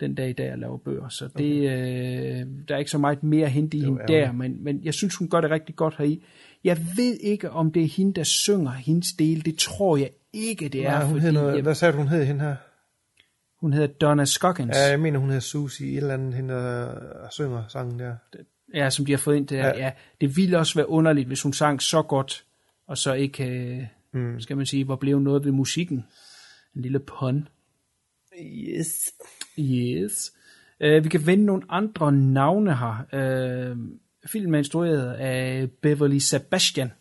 den 0.00 0.14
dag 0.14 0.30
i 0.30 0.32
dag 0.32 0.48
at 0.48 0.58
lave 0.58 0.78
bøger. 0.78 1.08
Så 1.08 1.24
det, 1.24 1.60
okay. 1.60 2.40
øh, 2.40 2.46
der 2.68 2.74
er 2.74 2.78
ikke 2.78 2.90
så 2.90 2.98
meget 2.98 3.22
mere 3.22 3.44
at 3.44 3.52
hente 3.52 3.76
i 3.76 3.80
hende 3.80 4.00
der, 4.08 4.32
men, 4.32 4.64
men 4.64 4.84
jeg 4.84 4.94
synes, 4.94 5.16
hun 5.16 5.28
gør 5.28 5.40
det 5.40 5.50
rigtig 5.50 5.76
godt 5.76 5.94
heri. 5.98 6.24
Jeg 6.64 6.78
ved 6.96 7.16
ikke, 7.20 7.50
om 7.50 7.72
det 7.72 7.82
er 7.82 7.88
hende, 7.88 8.14
der 8.14 8.22
synger 8.22 8.70
hendes 8.70 9.12
del. 9.12 9.44
Det 9.44 9.58
tror 9.58 9.96
jeg 9.96 10.10
ikke, 10.32 10.68
det 10.68 10.82
Nej, 10.82 11.00
er. 11.00 11.04
hun 11.04 11.20
fordi 11.20 11.20
hedder 11.20 11.54
jeg, 11.54 11.62
hvad 11.62 11.74
sagde 11.74 11.92
du, 11.92 11.98
hun 11.98 12.08
hed 12.08 12.24
hende 12.24 12.40
her? 12.40 12.56
hun 13.60 13.72
hedder 13.72 13.86
Donna 13.86 14.24
Scoggins. 14.24 14.76
Ja, 14.76 14.90
jeg 14.90 15.00
mener, 15.00 15.18
hun 15.18 15.28
hedder 15.28 15.40
Susie, 15.40 15.90
et 15.90 15.96
eller 15.96 16.14
andet, 16.14 16.34
hende 16.34 16.54
der 16.54 17.28
synger 17.30 17.64
sangen 17.68 17.98
der. 17.98 18.14
Ja, 18.74 18.90
som 18.90 19.06
de 19.06 19.12
har 19.12 19.18
fået 19.18 19.36
ind 19.36 19.46
der. 19.46 19.56
Ja. 19.56 19.66
Ja. 19.66 19.84
ja. 19.84 19.92
det 20.20 20.36
ville 20.36 20.58
også 20.58 20.74
være 20.74 20.88
underligt, 20.88 21.26
hvis 21.26 21.42
hun 21.42 21.52
sang 21.52 21.82
så 21.82 22.02
godt, 22.02 22.44
og 22.86 22.98
så 22.98 23.12
ikke, 23.12 23.44
øh, 23.44 23.86
mm. 24.12 24.40
skal 24.40 24.56
man 24.56 24.66
sige, 24.66 24.88
var 24.88 24.96
blevet 24.96 25.22
noget 25.22 25.44
ved 25.44 25.52
musikken. 25.52 26.04
En 26.76 26.82
lille 26.82 26.98
pun. 26.98 27.48
Yes. 28.42 29.12
Yes. 29.58 30.32
Uh, 30.84 31.04
vi 31.04 31.08
kan 31.08 31.26
vende 31.26 31.44
nogle 31.44 31.62
andre 31.68 32.12
navne 32.12 32.76
her. 32.76 33.06
Uh, 33.72 33.78
filmen 34.26 34.54
er 34.54 34.58
instrueret 34.58 35.12
af 35.12 35.70
Beverly 35.82 36.18
Sebastian. 36.18 36.92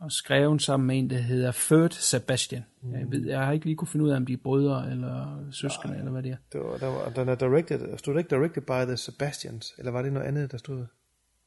Og 0.00 0.12
skrevet 0.12 0.62
sammen 0.62 0.86
med 0.86 0.98
en, 0.98 1.10
der 1.10 1.16
hedder 1.16 1.52
Third 1.52 1.90
Sebastian. 1.90 2.62
Mm. 2.82 2.92
Jeg, 2.92 3.04
ved, 3.10 3.26
jeg 3.26 3.40
har 3.46 3.52
ikke 3.52 3.66
lige 3.66 3.76
kunne 3.76 3.88
finde 3.88 4.04
ud 4.04 4.10
af, 4.10 4.16
om 4.16 4.26
de 4.26 4.32
er 4.32 4.36
brødre 4.36 4.90
eller 4.90 5.44
søskende, 5.50 5.98
eller 5.98 6.10
hvad 6.10 6.22
det 6.22 6.30
er. 6.30 6.36
Det 6.52 6.60
var, 6.60 6.76
der 6.76 6.86
var, 6.86 7.10
den 7.10 7.28
er 7.28 7.34
directed, 7.34 7.98
stod 7.98 8.14
det 8.14 8.20
ikke 8.20 8.36
directed 8.36 8.62
by 8.62 8.86
the 8.88 8.96
Sebastians, 8.96 9.74
eller 9.78 9.92
var 9.92 10.02
det 10.02 10.12
noget 10.12 10.26
andet, 10.26 10.52
der 10.52 10.58
stod? 10.58 10.86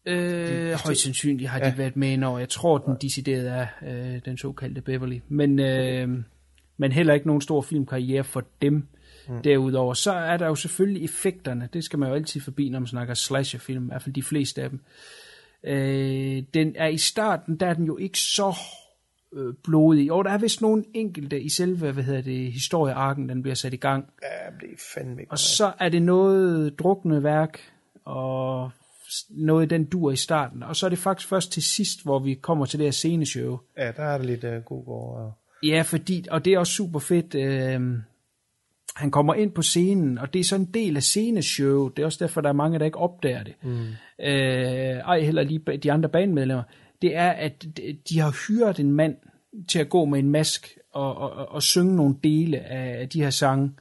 Øh, 0.05 0.71
højst 0.85 1.03
sandsynligt 1.03 1.49
har 1.49 1.59
de 1.59 1.65
Ja. 1.65 1.75
været 1.75 1.95
med 1.95 2.23
over. 2.23 2.39
Jeg 2.39 2.49
tror, 2.49 2.77
den 2.77 2.97
decideret 3.01 3.47
er 3.47 3.67
øh, 3.87 4.21
den 4.25 4.37
såkaldte 4.37 4.81
Beverly. 4.81 5.19
Men, 5.27 5.59
øh, 5.59 6.09
men 6.77 6.91
heller 6.91 7.13
ikke 7.13 7.27
nogen 7.27 7.41
stor 7.41 7.61
filmkarriere 7.61 8.23
for 8.23 8.43
dem. 8.61 8.87
Mm. 9.27 9.41
Derudover, 9.41 9.93
så 9.93 10.11
er 10.11 10.37
der 10.37 10.47
jo 10.47 10.55
selvfølgelig 10.55 11.03
effekterne. 11.03 11.69
Det 11.73 11.83
skal 11.83 11.99
man 11.99 12.09
jo 12.09 12.15
altid 12.15 12.41
forbi, 12.41 12.69
når 12.69 12.79
man 12.79 12.87
snakker 12.87 13.13
slasherfilm. 13.13 13.83
I 13.83 13.87
hvert 13.87 14.01
fald 14.01 14.15
de 14.15 14.23
fleste 14.23 14.61
af 14.61 14.69
dem. 14.69 14.79
Øh, 15.63 16.43
den 16.53 16.75
er 16.75 16.87
i 16.87 16.97
starten, 16.97 17.57
der 17.57 17.67
er 17.67 17.73
den 17.73 17.85
jo 17.85 17.97
ikke 17.97 18.19
så 18.19 18.55
øh, 19.33 19.53
blodig. 19.63 20.11
Og 20.11 20.25
der 20.25 20.31
er 20.31 20.37
vist 20.37 20.61
nogle 20.61 20.83
enkelte 20.93 21.41
i 21.41 21.49
selve, 21.49 21.91
hvad 21.91 22.03
hedder 22.03 22.21
det, 22.21 22.51
historiearken, 22.51 23.29
den 23.29 23.41
bliver 23.41 23.55
sat 23.55 23.73
i 23.73 23.77
gang. 23.77 24.05
Ja, 24.23 24.49
det 24.61 24.73
er 24.73 24.83
fandme 24.93 25.21
ikke 25.21 25.31
Og 25.31 25.39
så 25.39 25.71
er 25.79 25.89
det 25.89 26.01
noget 26.01 26.79
drukne 26.79 27.23
værk, 27.23 27.59
og 28.05 28.71
noget 29.29 29.69
den 29.69 29.85
dur 29.85 30.11
i 30.11 30.15
starten. 30.15 30.63
Og 30.63 30.75
så 30.75 30.85
er 30.85 30.89
det 30.89 30.99
faktisk 30.99 31.29
først 31.29 31.51
til 31.51 31.63
sidst, 31.63 32.03
hvor 32.03 32.19
vi 32.19 32.33
kommer 32.33 32.65
til 32.65 32.79
det 32.79 32.85
her 32.85 32.91
sceneshow. 32.91 33.59
Ja, 33.77 33.91
der 33.91 34.03
er 34.03 34.17
det 34.17 34.25
lidt 34.25 34.43
uh, 34.43 34.63
god 34.63 34.85
gård. 34.85 35.17
Og... 35.19 35.33
Ja, 35.63 35.81
fordi, 35.81 36.25
og 36.31 36.45
det 36.45 36.53
er 36.53 36.59
også 36.59 36.73
super 36.73 36.99
fedt, 36.99 37.35
øh, 37.35 37.81
han 38.95 39.11
kommer 39.11 39.33
ind 39.33 39.51
på 39.51 39.61
scenen, 39.61 40.17
og 40.17 40.33
det 40.33 40.39
er 40.39 40.43
så 40.43 40.55
en 40.55 40.65
del 40.65 40.95
af 40.95 41.03
sceneshow. 41.03 41.89
Det 41.89 42.01
er 42.01 42.05
også 42.05 42.17
derfor, 42.21 42.41
der 42.41 42.49
er 42.49 42.53
mange, 42.53 42.79
der 42.79 42.85
ikke 42.85 42.97
opdager 42.97 43.43
det. 43.43 43.53
Mm. 43.63 43.79
Øh, 44.25 44.97
ej, 44.97 45.19
heller 45.19 45.43
lige 45.43 45.77
de 45.77 45.91
andre 45.91 46.09
bandmedlemmer. 46.09 46.63
Det 47.01 47.15
er, 47.15 47.29
at 47.29 47.65
de- 48.09 48.19
har 48.19 48.47
hyret 48.47 48.79
en 48.79 48.91
mand 48.91 49.15
til 49.67 49.79
at 49.79 49.89
gå 49.89 50.05
med 50.05 50.19
en 50.19 50.29
mask 50.29 50.77
og, 50.93 51.17
og, 51.17 51.31
og, 51.33 51.51
og 51.51 51.63
synge 51.63 51.95
nogle 51.95 52.15
dele 52.23 52.59
af 52.59 53.09
de 53.09 53.21
her 53.23 53.29
sange. 53.29 53.71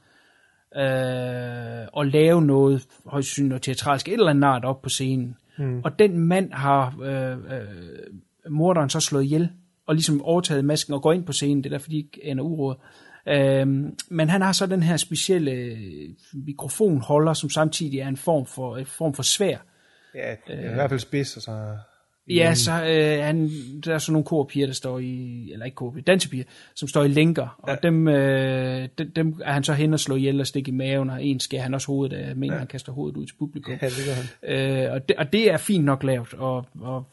Øh, 0.77 1.87
og 1.93 2.05
lave 2.05 2.41
noget, 2.41 2.85
højst 3.05 3.39
noget 3.39 3.61
teatralsk, 3.61 4.07
et 4.07 4.13
eller 4.13 4.27
andet 4.29 4.39
nart 4.39 4.65
op 4.65 4.81
på 4.81 4.89
scenen. 4.89 5.35
Mm. 5.57 5.81
Og 5.83 5.99
den 5.99 6.19
mand 6.19 6.53
har 6.53 6.99
øh, 7.03 7.31
øh, 7.31 8.51
morderen 8.51 8.89
så 8.89 8.99
slået 8.99 9.23
ihjel, 9.23 9.49
og 9.87 9.95
ligesom 9.95 10.21
overtaget 10.21 10.65
masken 10.65 10.93
og 10.93 11.01
går 11.01 11.13
ind 11.13 11.25
på 11.25 11.31
scenen. 11.33 11.63
Det 11.63 11.65
er 11.65 11.77
derfor, 11.77 11.89
de 11.89 11.97
ikke 11.97 12.19
ender 12.23 12.43
uråd. 12.43 12.75
Øhm, 13.27 13.97
men 14.09 14.29
han 14.29 14.41
har 14.41 14.51
så 14.51 14.65
den 14.65 14.83
her 14.83 14.97
specielle 14.97 15.51
øh, 15.51 15.77
mikrofonholder, 16.33 17.33
som 17.33 17.49
samtidig 17.49 17.99
er 17.99 18.07
en 18.07 18.17
form 18.17 18.45
for, 18.45 18.77
en 18.77 18.85
form 18.85 19.13
for 19.13 19.23
svær. 19.23 19.57
Ja, 20.15 20.35
er 20.47 20.71
i 20.71 20.73
hvert 20.73 20.89
fald 20.89 20.99
spids, 20.99 21.37
og 21.37 21.41
så... 21.41 21.77
Ja, 22.29 22.53
så 22.53 22.71
øh, 22.71 23.25
han, 23.25 23.49
der 23.85 23.93
er 23.93 23.97
sådan 23.97 24.13
nogle 24.13 24.25
korpiger, 24.25 24.65
der 24.65 24.73
står 24.73 24.99
i, 24.99 25.49
eller 25.51 25.65
ikke 25.65 25.75
korpiger, 25.75 26.03
dansepiger, 26.03 26.43
som 26.75 26.87
står 26.87 27.03
i 27.03 27.07
lænker, 27.07 27.59
og 27.63 27.69
ja. 27.69 27.75
dem, 27.87 28.07
øh, 28.07 28.89
dem, 28.97 29.11
dem 29.11 29.41
er 29.45 29.53
han 29.53 29.63
så 29.63 29.73
hen 29.73 29.93
og 29.93 29.99
slå 29.99 30.15
ihjel 30.15 30.39
og 30.39 30.47
stikke 30.47 30.69
i 30.69 30.73
maven, 30.73 31.09
og 31.09 31.23
en 31.23 31.39
skærer 31.39 31.61
han 31.61 31.73
også 31.73 31.87
hovedet 31.87 32.17
af, 32.17 32.35
mener 32.35 32.53
ja. 32.53 32.59
han 32.59 32.67
kaster 32.67 32.91
hovedet 32.91 33.17
ud 33.17 33.25
til 33.25 33.35
publikum. 33.39 33.73
Ja, 33.81 33.87
det 33.87 34.05
gør 34.05 34.13
han. 34.13 34.85
Øh, 34.85 34.93
og, 34.93 35.09
det, 35.09 35.17
og 35.17 35.33
det 35.33 35.51
er 35.51 35.57
fint 35.57 35.85
nok 35.85 36.03
lavet, 36.03 36.33
og, 36.33 36.65
og 36.81 36.97
øh, 36.97 37.03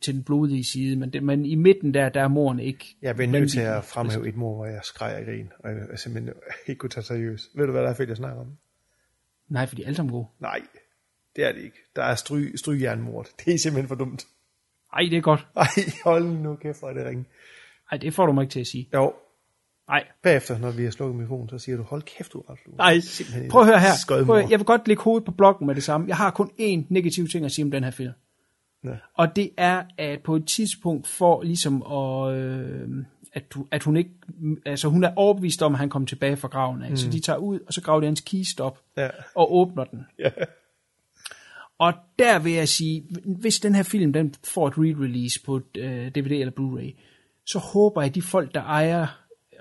til 0.00 0.14
den 0.14 0.22
blodige 0.22 0.64
side, 0.64 0.96
men, 0.96 1.12
det, 1.12 1.22
men 1.22 1.46
i 1.46 1.54
midten 1.54 1.94
der, 1.94 2.08
der 2.08 2.22
er 2.22 2.28
moren 2.28 2.60
ikke. 2.60 2.96
Jeg 3.02 3.16
bliver 3.16 3.30
nødt 3.30 3.50
til 3.50 3.60
at 3.60 3.84
fremhæve 3.84 4.28
et 4.28 4.36
mor, 4.36 4.54
hvor 4.54 4.66
jeg 4.66 4.80
skreg 4.82 5.16
af 5.16 5.24
grin, 5.24 5.48
og 5.58 5.70
jeg 5.70 5.98
simpelthen 5.98 6.34
ikke 6.66 6.78
kunne 6.78 6.90
tage 6.90 7.04
seriøst. 7.04 7.50
Ved 7.54 7.66
du, 7.66 7.72
hvad 7.72 7.82
der 7.82 7.88
er 7.88 7.94
fedt, 7.94 8.08
jeg 8.08 8.16
snakker 8.16 8.40
om? 8.40 8.56
Nej, 9.48 9.66
fordi 9.66 9.82
alle 9.82 9.94
sammen 9.94 10.12
gode. 10.12 10.26
Nej, 10.40 10.60
det 11.36 11.44
er 11.44 11.52
det 11.52 11.60
ikke. 11.62 11.76
Der 11.96 12.02
er 12.02 12.14
stry, 12.14 12.54
strygjernmord. 12.54 13.26
Det 13.44 13.54
er 13.54 13.58
simpelthen 13.58 13.88
for 13.88 13.94
dumt. 13.94 14.26
Ej, 14.92 15.00
det 15.10 15.16
er 15.16 15.20
godt. 15.20 15.46
Ej, 15.56 15.66
hold 16.04 16.24
nu 16.24 16.56
kæft, 16.56 16.78
hvor 16.78 16.88
er 16.88 16.94
det 16.94 17.06
ringe. 17.06 17.24
Ej, 17.90 17.98
det 17.98 18.14
får 18.14 18.26
du 18.26 18.32
mig 18.32 18.42
ikke 18.42 18.52
til 18.52 18.60
at 18.60 18.66
sige. 18.66 18.88
Jo, 18.94 19.12
Nej, 19.88 20.04
bagefter, 20.22 20.58
når 20.58 20.70
vi 20.70 20.84
har 20.84 20.90
slukket 20.90 21.16
mikrofonen, 21.16 21.48
så 21.48 21.58
siger 21.58 21.76
du, 21.76 21.82
hold 21.82 22.02
kæft, 22.02 22.32
du 22.32 22.38
er 22.38 22.50
ret 22.50 22.58
Nej, 22.76 23.00
Simpelthen 23.00 23.50
prøv 23.50 23.60
at 23.62 23.66
høre 23.66 23.80
her. 23.80 24.24
Prøv, 24.24 24.36
jeg 24.50 24.58
vil 24.58 24.66
godt 24.66 24.88
lægge 24.88 25.02
hovedet 25.02 25.24
på 25.24 25.32
blokken 25.32 25.66
med 25.66 25.74
det 25.74 25.82
samme. 25.82 26.08
Jeg 26.08 26.16
har 26.16 26.30
kun 26.30 26.50
én 26.60 26.86
negativ 26.88 27.28
ting 27.28 27.44
at 27.44 27.52
sige 27.52 27.64
om 27.64 27.70
den 27.70 27.84
her 27.84 27.90
film. 27.90 28.12
Ja. 28.84 28.90
Og 29.14 29.36
det 29.36 29.50
er, 29.56 29.82
at 29.98 30.20
på 30.20 30.36
et 30.36 30.46
tidspunkt 30.46 31.06
for 31.06 31.42
ligesom 31.42 31.82
at, 31.82 32.34
øh, 32.34 32.88
at, 33.32 33.52
du, 33.54 33.66
at 33.70 33.82
hun 33.82 33.96
ikke, 33.96 34.10
altså 34.66 34.88
hun 34.88 35.04
er 35.04 35.12
overbevist 35.16 35.62
om, 35.62 35.72
at 35.74 35.78
han 35.78 35.88
kommer 35.90 36.06
tilbage 36.06 36.36
fra 36.36 36.48
graven 36.48 36.82
af. 36.82 36.90
Mm. 36.90 36.96
Så 36.96 37.10
de 37.10 37.20
tager 37.20 37.36
ud, 37.36 37.60
og 37.66 37.72
så 37.72 37.80
graver 37.82 38.00
de 38.00 38.06
hans 38.06 38.20
kiste 38.20 38.60
op 38.60 38.80
Ja. 38.96 39.08
og 39.34 39.54
åbner 39.54 39.84
den. 39.84 40.06
Ja. 40.18 40.30
Og 41.78 41.92
der 42.18 42.38
vil 42.38 42.52
jeg 42.52 42.68
sige, 42.68 43.04
hvis 43.40 43.58
den 43.58 43.74
her 43.74 43.82
film 43.82 44.12
den 44.12 44.34
får 44.44 44.68
et 44.68 44.74
re-release 44.74 45.42
på 45.44 45.60
øh, 45.76 46.10
DVD 46.10 46.32
eller 46.32 46.52
Blu-ray, 46.60 47.00
så 47.46 47.58
håber 47.58 48.00
jeg, 48.02 48.08
at 48.08 48.14
de 48.14 48.22
folk, 48.22 48.54
der 48.54 48.62
ejer 48.62 49.06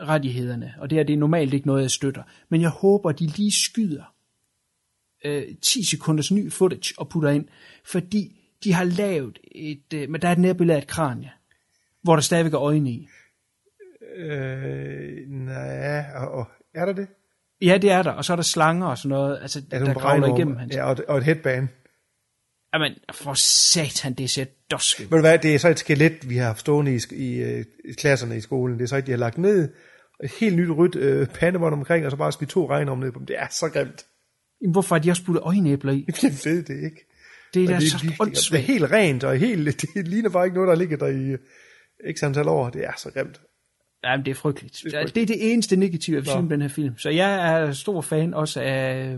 rettighederne, 0.02 0.74
og 0.80 0.90
det 0.90 0.96
her 0.96 1.04
det 1.04 1.14
er 1.14 1.18
normalt 1.18 1.54
ikke 1.54 1.68
noget, 1.68 1.82
jeg 1.82 1.92
støtter, 1.92 2.24
men 2.50 2.62
jeg 2.62 2.70
håber, 2.70 3.10
at 3.10 3.20
de 3.20 3.28
lige 3.28 3.52
skyder 3.52 4.04
øh, 5.26 5.44
10 5.62 5.86
sekunders 5.86 6.32
ny 6.32 6.52
footage 6.52 6.94
og 6.98 7.10
putter 7.10 7.30
ind, 7.30 7.46
fordi 7.86 8.40
de 8.64 8.74
har 8.74 8.84
lavet 8.84 9.40
et, 9.52 9.94
øh, 9.94 10.10
men 10.10 10.22
der 10.22 10.28
er 10.28 10.32
et 10.32 10.38
nærbillede 10.38 10.78
af 10.78 10.82
et 10.82 10.88
kranie, 10.88 11.32
hvor 12.02 12.16
der 12.16 12.22
stadigvæk 12.22 12.54
er 12.54 12.62
øjne 12.62 12.90
i. 12.90 13.08
Øh, 14.16 15.30
nej, 15.30 16.06
og, 16.16 16.32
og, 16.32 16.48
er 16.74 16.86
der 16.86 16.94
det? 16.94 17.08
Ja, 17.62 17.78
det 17.78 17.92
er 17.92 18.04
der, 18.04 18.12
og 18.12 18.26
så 18.26 18.34
er 18.34 18.36
der 18.36 18.44
slanger 18.44 18.88
og 18.88 18.98
sådan 18.98 19.10
noget, 19.10 19.40
altså, 19.42 19.62
Er 19.72 19.80
der 19.80 19.94
kravler 19.94 20.36
igennem 20.36 20.56
hans. 20.56 20.76
Ja, 20.76 20.86
og, 20.86 20.98
og 21.08 21.18
et 21.18 21.24
headband. 21.24 21.68
Jamen, 22.74 22.94
for 23.14 23.34
satan, 23.34 24.14
det 24.14 24.30
ser 24.30 24.46
dosket. 24.72 25.12
Ved 25.12 25.18
du 25.18 25.22
hvad, 25.22 25.40
det 25.40 25.56
er 25.56 25.60
så 25.60 25.70
et 25.70 25.80
skelet, 25.80 26.30
vi 26.30 26.38
har 26.38 26.46
haft 26.46 26.60
stående 26.60 26.96
i, 26.96 27.00
i, 27.12 27.42
øh, 27.42 27.66
i 27.86 27.94
klasserne 27.94 28.38
i 28.38 28.42
skolen. 28.42 28.78
Det 28.78 28.84
er 28.84 28.88
så 28.88 28.98
et, 28.98 29.06
de 29.08 29.12
har 29.12 29.18
lagt 29.18 29.38
ned. 29.38 29.70
Et 30.24 30.32
helt 30.40 30.56
nyt 30.56 30.70
rødt 30.70 30.96
øh, 30.96 31.28
pandebånd 31.28 31.74
omkring, 31.74 32.06
og 32.06 32.12
så 32.12 32.18
bare 32.18 32.32
smidt 32.32 32.52
to 32.52 32.70
regnorm 32.70 33.00
ned 33.00 33.12
på 33.12 33.20
dem. 33.20 33.26
Det 33.26 33.36
er 33.40 33.48
så 33.50 33.70
grimt. 33.70 34.06
Jamen, 34.62 34.72
hvorfor 34.72 34.96
har 34.96 35.02
de 35.02 35.10
også 35.10 35.26
puttet 35.26 35.42
øjenæbler 35.44 35.92
i? 35.92 36.06
Jeg 36.24 36.32
ved 36.44 36.64
det 36.64 36.84
ikke. 36.84 37.06
Det 37.54 37.70
er 37.70 37.80
det, 37.80 37.92
så 37.92 37.98
det, 38.02 38.52
det, 38.52 38.54
er 38.54 38.58
helt 38.58 38.92
rent, 38.92 39.24
og 39.24 39.38
helt, 39.38 39.82
det 39.96 40.08
ligner 40.08 40.30
bare 40.30 40.46
ikke 40.46 40.56
noget, 40.56 40.68
der 40.68 40.76
ligger 40.76 40.98
der 40.98 41.08
i 41.08 41.38
øh, 42.04 42.14
x 42.16 42.24
antal 42.24 42.48
år. 42.48 42.70
Det 42.70 42.86
er 42.86 42.92
så 42.98 43.12
grimt. 43.12 43.42
Jamen, 44.04 44.26
det 44.26 44.32
er 44.32 44.36
frygteligt. 44.36 44.82
Det 44.84 44.94
er 44.94 44.98
er, 44.98 45.02
frygteligt. 45.04 45.28
det, 45.28 45.36
er 45.36 45.40
det 45.40 45.54
eneste 45.54 45.76
negative, 45.76 46.24
jeg 46.26 46.42
vil 46.42 46.50
den 46.50 46.62
her 46.62 46.68
film. 46.68 46.98
Så 46.98 47.10
jeg 47.10 47.54
er 47.54 47.72
stor 47.72 48.02
fan 48.02 48.34
også 48.34 48.62
af, 48.62 49.18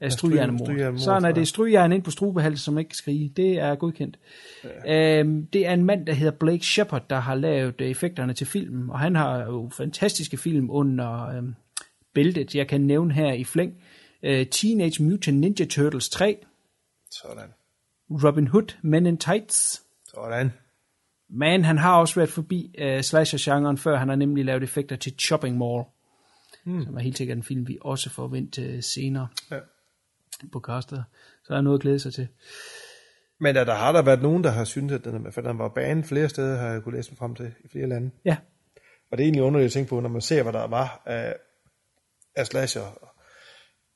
af 0.00 0.12
strygjernmor, 0.12 0.96
Så 0.96 1.20
når 1.20 1.32
det 1.32 1.40
er 1.40 1.44
strygjern 1.44 1.92
ind 1.92 2.02
på 2.02 2.10
strubehalsen, 2.10 2.64
som 2.64 2.78
ikke 2.78 2.88
kan 2.88 2.96
skrige, 2.96 3.32
det 3.36 3.58
er 3.58 3.74
godkendt. 3.74 4.18
Ja. 4.86 5.18
Øhm, 5.20 5.46
det 5.46 5.66
er 5.66 5.72
en 5.72 5.84
mand, 5.84 6.06
der 6.06 6.12
hedder 6.12 6.32
Blake 6.32 6.66
Shepard, 6.66 7.08
der 7.10 7.20
har 7.20 7.34
lavet 7.34 7.80
øh, 7.80 7.90
effekterne 7.90 8.34
til 8.34 8.46
filmen, 8.46 8.90
og 8.90 8.98
han 8.98 9.16
har 9.16 9.44
jo 9.44 9.70
fantastiske 9.76 10.36
film 10.36 10.70
under 10.70 11.28
øhm, 11.28 11.54
bæltet. 12.14 12.54
Jeg 12.54 12.68
kan 12.68 12.80
nævne 12.80 13.14
her 13.14 13.32
i 13.32 13.44
flæng 13.44 13.74
øh, 14.22 14.46
Teenage 14.46 15.02
Mutant 15.02 15.38
Ninja 15.40 15.64
Turtles 15.64 16.08
3, 16.08 16.36
Sådan. 17.12 17.54
Robin 18.10 18.46
Hood, 18.46 18.76
Men 18.82 19.06
in 19.06 19.16
Tights, 19.18 19.82
Sådan. 20.06 20.52
Men 21.28 21.64
han 21.64 21.78
har 21.78 22.00
også 22.00 22.14
været 22.14 22.30
forbi 22.30 22.74
uh, 22.82 23.00
slasher-genren 23.00 23.78
før. 23.78 23.96
Han 23.96 24.08
har 24.08 24.16
nemlig 24.16 24.44
lavet 24.44 24.62
effekter 24.62 24.96
til 24.96 25.14
Chopping 25.18 25.58
Mall, 25.58 25.84
mm. 26.64 26.84
som 26.84 26.96
er 26.96 27.00
helt 27.00 27.16
sikkert 27.18 27.36
en 27.36 27.42
film, 27.42 27.68
vi 27.68 27.78
også 27.80 28.10
får 28.10 28.28
vendt 28.28 28.58
uh, 28.58 28.80
senere. 28.80 29.28
Ja. 29.50 29.58
på 30.52 30.60
castet. 30.60 31.04
Så 31.44 31.52
er 31.52 31.56
der 31.56 31.62
noget 31.62 31.78
at 31.78 31.82
glæde 31.82 31.98
sig 31.98 32.14
til. 32.14 32.28
Men 33.40 33.54
der, 33.54 33.64
der 33.64 33.74
har 33.74 33.92
der 33.92 34.02
været 34.02 34.22
nogen, 34.22 34.44
der 34.44 34.50
har 34.50 34.64
syntes, 34.64 34.94
at 34.98 35.04
den, 35.04 35.26
er, 35.26 35.30
for 35.30 35.40
den 35.40 35.58
var 35.58 35.68
banen 35.68 36.04
flere 36.04 36.28
steder, 36.28 36.58
har 36.58 36.68
jeg 36.68 36.82
kunne 36.82 36.96
læse 36.96 37.10
mig 37.10 37.18
frem 37.18 37.34
til, 37.34 37.54
i 37.64 37.68
flere 37.68 37.86
lande. 37.86 38.10
Ja, 38.24 38.36
Og 39.10 39.18
det 39.18 39.24
er 39.24 39.26
egentlig 39.26 39.42
underligt 39.42 39.66
at 39.66 39.72
tænke 39.72 39.88
på, 39.88 40.00
når 40.00 40.08
man 40.08 40.20
ser, 40.20 40.42
hvad 40.42 40.52
der 40.52 40.66
var 40.66 41.02
af, 41.06 41.36
af 42.36 42.46
slasher 42.46 43.11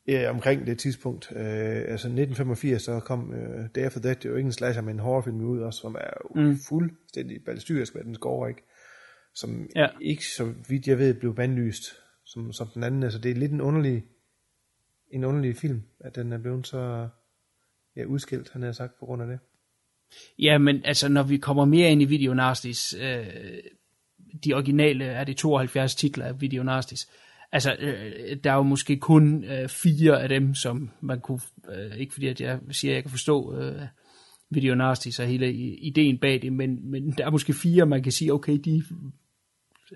ja, 0.08 0.30
omkring 0.30 0.66
det 0.66 0.78
tidspunkt. 0.78 1.32
Øh, 1.32 1.76
altså 1.76 2.06
1985, 2.06 2.82
så 2.82 3.00
kom 3.00 3.34
øh, 3.34 3.68
Day 3.74 3.80
After 3.80 4.00
That, 4.00 4.22
det 4.22 4.28
er 4.28 4.30
jo 4.30 4.36
ikke 4.36 4.46
en 4.46 4.52
slasher, 4.52 4.82
men 4.82 4.96
en 4.96 5.00
horrorfilm 5.00 5.40
ud 5.40 5.60
også, 5.60 5.80
som 5.80 5.94
er 5.94 6.40
mm. 6.40 6.56
fuldstændig 6.68 7.44
ballestyrisk, 7.44 7.92
hvad 7.92 8.04
den 8.04 8.14
går, 8.14 8.46
ikke? 8.46 8.62
Som 9.34 9.68
Ja. 9.76 9.86
ikke, 10.00 10.24
så 10.24 10.52
vidt 10.68 10.86
jeg 10.86 10.98
ved, 10.98 11.14
blev 11.14 11.34
bandlyst 11.34 11.82
som, 12.24 12.52
som 12.52 12.68
den 12.74 12.82
anden. 12.82 13.02
Altså 13.02 13.18
det 13.18 13.30
er 13.30 13.34
lidt 13.34 13.52
en 13.52 13.60
underlig, 13.60 14.04
en 15.10 15.24
underlig 15.24 15.56
film, 15.56 15.82
at 16.00 16.16
den 16.16 16.32
er 16.32 16.38
blevet 16.38 16.66
så 16.66 17.08
ja, 17.96 18.04
udskilt, 18.04 18.50
han 18.52 18.62
har 18.62 18.72
sagt, 18.72 18.98
på 18.98 19.06
grund 19.06 19.22
af 19.22 19.28
det. 19.28 19.38
Ja, 20.38 20.58
men 20.58 20.84
altså, 20.84 21.08
når 21.08 21.22
vi 21.22 21.36
kommer 21.36 21.64
mere 21.64 21.90
ind 21.90 22.02
i 22.02 22.04
Video 22.04 22.34
Nasties, 22.34 22.94
øh, 22.94 23.26
de 24.44 24.54
originale 24.54 25.04
er 25.04 25.24
det 25.24 25.36
72 25.36 25.94
titler 25.94 26.24
af 26.24 26.40
Video 26.40 26.62
Nasties, 26.62 27.08
altså, 27.52 27.76
øh, 27.78 28.36
der 28.44 28.50
er 28.50 28.56
jo 28.56 28.62
måske 28.62 28.96
kun 28.96 29.44
øh, 29.44 29.68
fire 29.68 30.22
af 30.22 30.28
dem, 30.28 30.54
som 30.54 30.90
man 31.00 31.20
kunne, 31.20 31.40
øh, 31.74 31.96
ikke 31.96 32.12
fordi 32.12 32.26
at 32.26 32.40
jeg 32.40 32.58
siger, 32.70 32.92
at 32.92 32.94
jeg 32.94 33.02
kan 33.02 33.10
forstå 33.10 33.58
øh, 33.58 33.82
Video 34.50 34.74
Nasties 34.74 35.18
og 35.18 35.26
hele 35.26 35.52
ideen 35.78 36.18
bag 36.18 36.42
det, 36.42 36.52
men, 36.52 36.90
men 36.90 37.10
der 37.10 37.26
er 37.26 37.30
måske 37.30 37.52
fire, 37.52 37.86
man 37.86 38.02
kan 38.02 38.12
sige, 38.12 38.32
okay, 38.32 38.58
de 38.64 38.82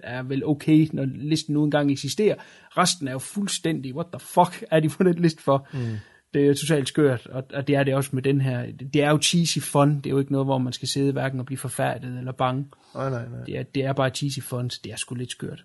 er 0.03 0.23
vel 0.23 0.47
okay, 0.47 0.89
når 0.93 1.05
listen 1.05 1.55
nu 1.55 1.65
engang 1.65 1.93
eksisterer. 1.93 2.35
Resten 2.79 3.09
er 3.09 3.13
jo 3.13 3.19
fuldstændig, 3.19 3.95
what 3.95 4.07
the 4.13 4.21
fuck 4.21 4.65
er 4.71 4.81
de 4.81 4.89
på 4.89 5.03
den 5.03 5.15
liste 5.15 5.43
for? 5.43 5.69
Mm. 5.73 5.97
Det 6.35 6.47
er 6.47 6.55
totalt 6.55 6.89
skørt, 6.89 7.27
og, 7.27 7.45
og 7.55 7.67
det 7.67 7.77
er 7.77 7.83
det 7.83 7.95
også 7.95 8.11
med 8.13 8.23
den 8.23 8.41
her. 8.41 8.67
Det 8.93 9.03
er 9.03 9.11
jo 9.11 9.19
cheesy 9.23 9.59
fun, 9.59 9.97
det 9.97 10.07
er 10.07 10.11
jo 10.11 10.19
ikke 10.19 10.33
noget, 10.33 10.47
hvor 10.47 10.59
man 10.59 10.73
skal 10.73 10.89
sidde 10.89 11.13
hverken 11.13 11.41
og 11.41 11.47
blive 11.47 11.59
forfærdet 11.59 12.19
eller 12.19 12.33
bange. 12.33 12.67
Nej, 12.95 13.11
nej, 13.11 13.29
nej. 13.29 13.45
Det 13.47 13.59
er, 13.59 13.63
det 13.63 13.85
er 13.85 13.93
bare 13.93 14.11
cheesy 14.11 14.39
fun, 14.41 14.71
så 14.71 14.81
det 14.85 14.93
er 14.93 14.97
sgu 14.97 15.15
lidt 15.15 15.31
skørt. 15.31 15.65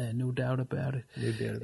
Uh, 0.00 0.18
no 0.18 0.30
doubt 0.30 0.60
about 0.60 0.94
it. 0.94 1.24
det 1.24 1.34
bliver 1.36 1.52
det. 1.52 1.62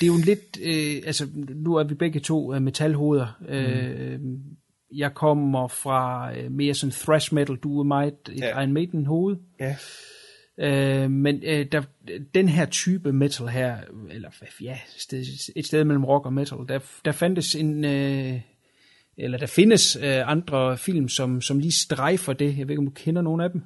Det 0.00 0.02
er 0.02 0.06
jo 0.06 0.14
en 0.14 0.20
lidt, 0.20 0.58
øh, 0.62 1.02
altså 1.06 1.26
nu 1.54 1.74
er 1.74 1.84
vi 1.84 1.94
begge 1.94 2.20
to 2.20 2.54
øh, 2.54 2.62
metalhoveder. 2.62 3.38
Mm. 3.40 3.46
Øh, 3.48 4.20
jeg 4.96 5.14
kommer 5.14 5.68
fra 5.68 6.32
øh, 6.36 6.52
mere 6.52 6.74
sådan 6.74 6.92
thrash 6.92 7.34
metal, 7.34 7.56
du 7.56 7.80
er 7.80 7.84
meget 7.84 8.14
et 8.28 8.38
Ja. 8.38 8.60
Iron 8.60 8.72
Maiden 8.72 9.06
hoved. 9.06 9.36
Ja, 9.60 9.76
Øh, 10.60 11.10
men 11.10 11.42
øh, 11.44 11.66
der, 11.72 11.82
den 12.34 12.48
her 12.48 12.66
type 12.66 13.12
metal 13.12 13.46
her, 13.46 13.76
eller 14.10 14.30
ja, 14.62 14.78
sted, 14.98 15.24
et 15.56 15.66
sted 15.66 15.84
mellem 15.84 16.04
rock 16.04 16.26
og 16.26 16.32
metal, 16.32 16.58
der, 16.68 16.78
der 17.04 17.12
fandtes 17.12 17.54
en, 17.54 17.84
øh, 17.84 18.40
eller 19.16 19.38
der 19.38 19.46
findes 19.46 19.96
øh, 19.96 20.30
andre 20.30 20.78
film, 20.78 21.08
som, 21.08 21.40
som 21.40 21.58
lige 21.58 21.72
strejfer 21.72 22.32
det. 22.32 22.58
Jeg 22.58 22.68
ved 22.68 22.70
ikke, 22.70 22.78
om 22.78 22.86
du 22.86 22.92
kender 22.94 23.22
nogen 23.22 23.40
af 23.40 23.50
dem. 23.50 23.62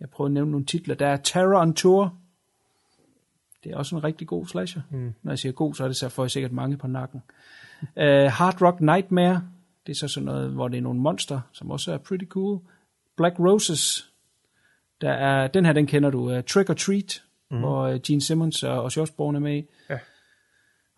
Jeg 0.00 0.08
prøver 0.10 0.28
at 0.28 0.32
nævne 0.32 0.50
nogle 0.50 0.66
titler. 0.66 0.94
Der 0.94 1.06
er 1.06 1.16
Terror 1.16 1.60
on 1.60 1.74
Tour. 1.74 2.18
Det 3.64 3.72
er 3.72 3.76
også 3.76 3.96
en 3.96 4.04
rigtig 4.04 4.26
god 4.26 4.46
slasher. 4.46 4.82
Mm. 4.90 5.14
Når 5.22 5.32
jeg 5.32 5.38
siger 5.38 5.52
god, 5.52 5.74
så 5.74 5.84
er 5.84 5.88
det 5.88 5.96
så 5.96 6.08
får 6.08 6.24
jeg 6.24 6.30
sikkert 6.30 6.52
mange 6.52 6.76
på 6.76 6.86
nakken. 6.86 7.22
uh, 7.82 8.02
Hard 8.32 8.62
Rock 8.62 8.80
Nightmare. 8.80 9.42
Det 9.86 9.92
er 9.92 9.96
så 9.96 10.08
sådan 10.08 10.24
noget, 10.24 10.50
hvor 10.50 10.68
det 10.68 10.78
er 10.78 10.82
nogle 10.82 11.00
monster, 11.00 11.40
som 11.52 11.70
også 11.70 11.92
er 11.92 11.98
pretty 11.98 12.24
cool. 12.24 12.60
Black 13.16 13.38
Roses. 13.38 14.12
Der 15.00 15.10
er, 15.10 15.46
den 15.46 15.64
her, 15.64 15.72
den 15.72 15.86
kender 15.86 16.10
du. 16.10 16.36
Uh, 16.36 16.44
Trick 16.44 16.70
or 16.70 16.74
Treat, 16.74 17.22
mm. 17.50 17.58
hvor 17.58 17.88
uh, 17.94 18.00
Gene 18.00 18.20
Simmons 18.20 18.62
og 18.62 18.84
Ozzy 18.84 18.98
Osbourne 18.98 19.38
er 19.38 19.40
med 19.40 19.56
i. 19.56 19.64
Ja. 19.90 19.98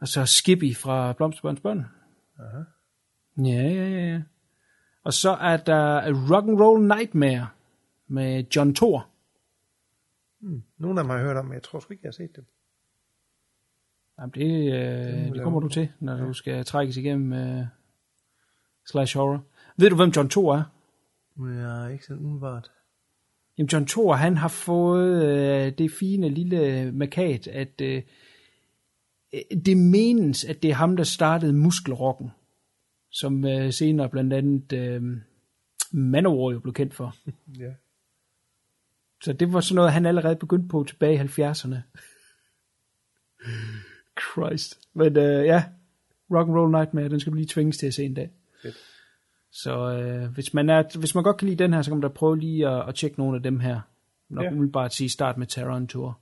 Og 0.01 0.09
så 0.09 0.27
Skippy 0.27 0.77
fra 0.77 1.13
Blomsterbørns 1.13 1.61
Børn. 1.61 1.87
Aha. 2.39 2.63
Ja, 3.39 3.63
ja, 3.63 3.89
ja, 3.89 4.13
ja. 4.13 4.21
Og 5.05 5.13
så 5.13 5.31
er 5.31 5.57
der 5.57 6.13
Rock 6.13 6.49
and 6.49 6.61
Roll 6.61 6.89
Nightmare 6.89 7.49
med 8.09 8.45
John 8.57 8.75
Thor. 8.75 9.09
Nogle 10.79 11.01
af 11.01 11.05
dem 11.05 11.11
har 11.11 11.17
jeg 11.17 11.27
hørt 11.27 11.37
om, 11.37 11.45
men 11.45 11.55
jeg 11.55 11.63
tror 11.63 11.81
sgu 11.81 11.93
ikke, 11.93 12.03
jeg 12.05 12.09
har 12.09 12.13
set 12.13 12.37
dem. 12.37 12.45
Jamen, 14.19 14.33
det, 14.35 14.73
øh, 14.73 15.35
det 15.35 15.43
kommer 15.43 15.61
du 15.61 15.69
til, 15.69 15.89
når 16.01 16.17
du 16.17 16.33
skal 16.33 16.65
trækkes 16.65 16.97
igennem 16.97 17.33
øh, 17.33 17.67
slash 18.87 19.17
horror. 19.17 19.45
Ved 19.77 19.91
du, 19.91 19.97
hvem 19.97 20.11
John 20.11 20.29
Thor 20.29 20.55
er? 20.55 20.65
Er 21.39 21.89
ikke 21.89 22.05
sådan 22.05 22.23
umiddelbart. 22.23 22.71
Jamen, 23.59 23.69
John 23.73 23.87
Thor, 23.87 24.15
han 24.15 24.37
har 24.37 24.49
fået 24.49 25.25
øh, 25.25 25.73
det 25.79 25.91
fine 25.91 26.29
lille 26.29 26.93
markat, 26.93 27.47
at 27.47 27.81
øh, 27.81 28.03
det 29.65 29.77
menes, 29.77 30.45
at 30.45 30.63
det 30.63 30.71
er 30.71 30.75
ham, 30.75 30.97
der 30.97 31.05
startede 31.05 31.53
muskelrocken, 31.53 32.31
som 33.11 33.45
øh, 33.45 33.73
senere 33.73 34.09
blandt 34.09 34.33
andet 34.33 34.73
øh, 34.73 35.03
Manowar 35.93 36.53
jo 36.53 36.61
blev 36.61 36.75
kendt 36.75 36.95
for. 36.95 37.15
Ja. 37.59 37.73
Så 39.23 39.33
det 39.33 39.53
var 39.53 39.61
sådan 39.61 39.75
noget, 39.75 39.93
han 39.93 40.07
allerede 40.07 40.37
begyndte 40.37 40.69
på 40.69 40.85
tilbage 40.89 41.15
i 41.15 41.19
70'erne. 41.19 41.77
Christ. 44.21 44.79
Men 44.95 45.17
øh, 45.17 45.45
ja, 45.47 45.65
Rock 46.31 46.49
and 46.49 46.57
Roll 46.57 46.73
Nightmare, 46.73 47.09
den 47.09 47.21
skal 47.21 47.31
du 47.31 47.37
lige 47.37 47.47
tvinges 47.47 47.77
til 47.79 47.87
at 47.87 47.95
se 47.95 48.05
en 48.05 48.15
dag. 48.15 48.31
Fedt. 48.63 48.77
Så 49.51 49.91
øh, 49.93 50.31
hvis, 50.33 50.55
man 50.55 50.71
er, 50.71 50.99
hvis 50.99 51.15
man 51.15 51.25
godt 51.25 51.37
kan 51.37 51.49
lide 51.49 51.63
den 51.65 51.73
her, 51.75 51.83
så 51.83 51.91
kan 51.91 51.97
man 51.97 52.03
da 52.03 52.09
prøve 52.09 52.39
lige 52.39 52.69
at, 52.69 52.89
at 52.89 52.95
tjekke 52.95 53.19
nogle 53.19 53.37
af 53.37 53.43
dem 53.43 53.61
her. 53.61 53.81
Nok 54.29 54.45
Ja. 54.45 54.51
umiddelbart 54.51 54.95
sige 54.95 55.09
start 55.11 55.39
med 55.39 55.47
Terror 55.47 55.75
on 55.77 55.87
Tour. 55.87 56.21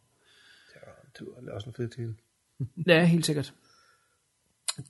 Det 1.18 1.48
er 1.48 1.52
også 1.52 1.68
en 1.68 1.74
fed 1.74 1.88
til. 1.88 2.14
Ja, 2.86 3.04
helt 3.04 3.26
sikkert. 3.26 3.54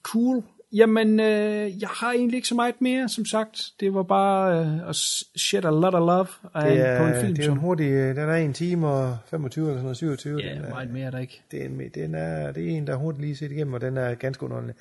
Cool. 0.02 0.42
Jamen, 0.72 1.20
øh, 1.20 1.80
jeg 1.80 1.88
har 1.88 2.12
egentlig 2.12 2.36
ikke 2.36 2.48
så 2.48 2.54
meget 2.54 2.80
mere, 2.80 3.08
som 3.08 3.24
sagt. 3.24 3.60
Det 3.80 3.94
var 3.94 4.02
bare 4.02 4.60
øh, 4.60 4.88
at 4.88 4.96
shit 5.36 5.64
a 5.64 5.70
lot 5.70 5.94
of 5.94 6.00
love 6.00 6.26
af, 6.54 6.70
Det 6.70 6.86
er, 6.86 6.98
på 6.98 7.06
en 7.06 7.20
film. 7.20 7.34
det 7.34 7.42
er 7.42 7.46
jo 7.46 7.52
en 7.52 7.58
hurtig, 7.58 7.90
øh, 7.90 8.16
den 8.16 8.28
er 8.28 8.34
en 8.34 8.52
time 8.52 8.88
og 8.88 9.18
25 9.26 9.64
eller 9.64 9.74
sådan 9.74 9.82
noget, 9.82 9.96
27. 9.96 10.40
ja, 10.40 10.54
den 10.54 10.64
er, 10.64 10.68
meget 10.68 10.90
mere 10.90 11.06
er 11.06 11.10
der 11.10 11.18
ikke. 11.18 11.42
det, 11.50 11.62
er 11.62 11.66
en, 11.66 11.80
den 11.94 12.14
er, 12.14 12.52
det 12.52 12.64
er 12.64 12.76
en, 12.76 12.86
der 12.86 12.92
er 12.92 12.96
hurtigt 12.96 13.22
lige 13.22 13.36
set 13.36 13.52
igennem, 13.52 13.74
og 13.74 13.80
den 13.80 13.96
er 13.96 14.14
ganske 14.14 14.44
underholdende. 14.44 14.74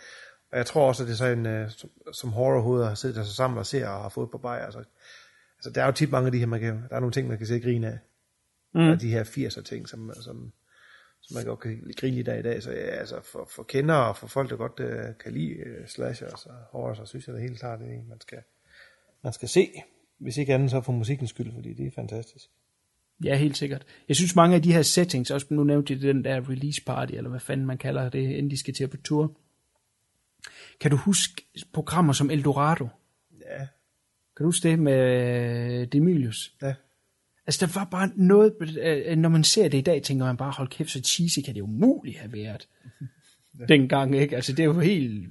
Og 0.51 0.57
jeg 0.57 0.65
tror 0.65 0.87
også, 0.87 1.03
at 1.03 1.07
det 1.07 1.13
er 1.13 1.17
sådan, 1.17 1.45
øh, 1.45 1.69
som, 1.69 1.89
som 2.13 2.29
horrorhoveder 2.29 2.87
har 2.87 2.95
siddet 2.95 3.15
der 3.17 3.23
så 3.23 3.33
sammen 3.33 3.57
og 3.57 3.65
ser 3.65 3.87
og 3.87 4.01
har 4.01 4.09
fået 4.09 4.31
på 4.31 4.37
bajer. 4.37 4.65
Altså, 4.65 4.79
altså, 5.57 5.69
der 5.75 5.81
er 5.81 5.85
jo 5.85 5.91
tit 5.91 6.11
mange 6.11 6.25
af 6.25 6.31
de 6.31 6.39
her, 6.39 6.45
man 6.45 6.59
kan, 6.59 6.83
der 6.89 6.95
er 6.95 6.99
nogle 6.99 7.13
ting, 7.13 7.27
man 7.27 7.37
kan 7.37 7.47
se 7.47 7.55
og 7.55 7.61
grine 7.61 7.87
af. 7.87 7.97
Mm. 8.73 8.89
Og 8.89 9.01
de 9.01 9.11
her 9.11 9.23
80'er 9.23 9.61
ting, 9.61 9.89
som, 9.89 10.11
som, 10.21 10.51
som 11.21 11.35
man 11.35 11.45
godt 11.45 11.59
kan 11.59 11.93
grine 11.97 12.15
lidt 12.15 12.27
af 12.27 12.39
i 12.39 12.41
dag. 12.41 12.63
Så 12.63 12.71
ja, 12.71 12.77
altså 12.77 13.21
for, 13.23 13.47
for 13.55 13.63
kendere 13.63 14.07
og 14.07 14.17
for 14.17 14.27
folk, 14.27 14.49
der 14.49 14.55
godt 14.55 14.79
uh, 14.79 15.17
kan 15.23 15.33
lide 15.33 15.55
uh, 15.59 15.87
slasher 15.87 16.27
og 16.27 16.53
horror, 16.71 16.93
så 16.93 17.05
synes 17.05 17.27
jeg 17.27 17.35
det 17.35 17.43
helt 17.43 17.59
klart, 17.59 17.79
det 17.79 17.87
er 17.87 17.93
en, 17.93 18.09
man 18.09 18.21
skal, 18.21 18.37
man 19.23 19.33
skal 19.33 19.49
se. 19.49 19.69
Hvis 20.17 20.37
ikke 20.37 20.53
andet, 20.53 20.71
så 20.71 20.81
for 20.81 20.91
musikkens 20.91 21.29
skyld, 21.29 21.53
fordi 21.53 21.73
det 21.73 21.87
er 21.87 21.91
fantastisk. 21.91 22.49
Ja, 23.23 23.35
helt 23.35 23.57
sikkert. 23.57 23.85
Jeg 24.07 24.15
synes 24.15 24.35
mange 24.35 24.55
af 24.55 24.61
de 24.61 24.73
her 24.73 24.81
settings, 24.81 25.31
også 25.31 25.47
nu 25.49 25.63
nævnte 25.63 25.93
jeg 25.93 26.01
den 26.01 26.23
der 26.25 26.49
release 26.49 26.83
party, 26.83 27.13
eller 27.13 27.29
hvad 27.29 27.39
fanden 27.39 27.65
man 27.65 27.77
kalder 27.77 28.09
det, 28.09 28.19
inden 28.29 28.51
de 28.51 28.57
skal 28.57 28.73
til 28.73 28.87
på 28.87 28.97
tur. 28.97 29.37
Kan 30.79 30.91
du 30.91 30.97
huske 30.97 31.45
programmer 31.73 32.13
som 32.13 32.29
Eldorado? 32.29 32.87
Ja, 33.41 33.57
Kan 34.37 34.43
du 34.43 34.45
huske 34.45 34.69
det 34.69 34.79
med 34.79 35.81
øh, 35.81 35.87
Demilius? 35.87 36.53
ja. 36.61 36.73
Altså, 37.51 37.65
der 37.65 37.79
var 37.79 37.85
bare 37.85 38.09
noget, 38.15 38.53
øh, 38.83 39.17
når 39.17 39.29
man 39.29 39.43
ser 39.43 39.67
det 39.67 39.77
i 39.77 39.81
dag, 39.81 40.01
tænker 40.01 40.25
man 40.25 40.37
bare, 40.37 40.51
hold 40.51 40.67
kæft, 40.67 40.91
så 40.91 41.01
cheesy 41.01 41.39
kan 41.45 41.55
det 41.55 41.61
umuligt 41.61 42.17
have 42.17 42.33
været. 42.33 42.67
ja. 43.59 43.65
Dengang, 43.65 44.15
ikke? 44.15 44.35
Altså, 44.35 44.51
det 44.51 44.59
er 44.59 44.65
jo 44.65 44.79
helt 44.79 45.27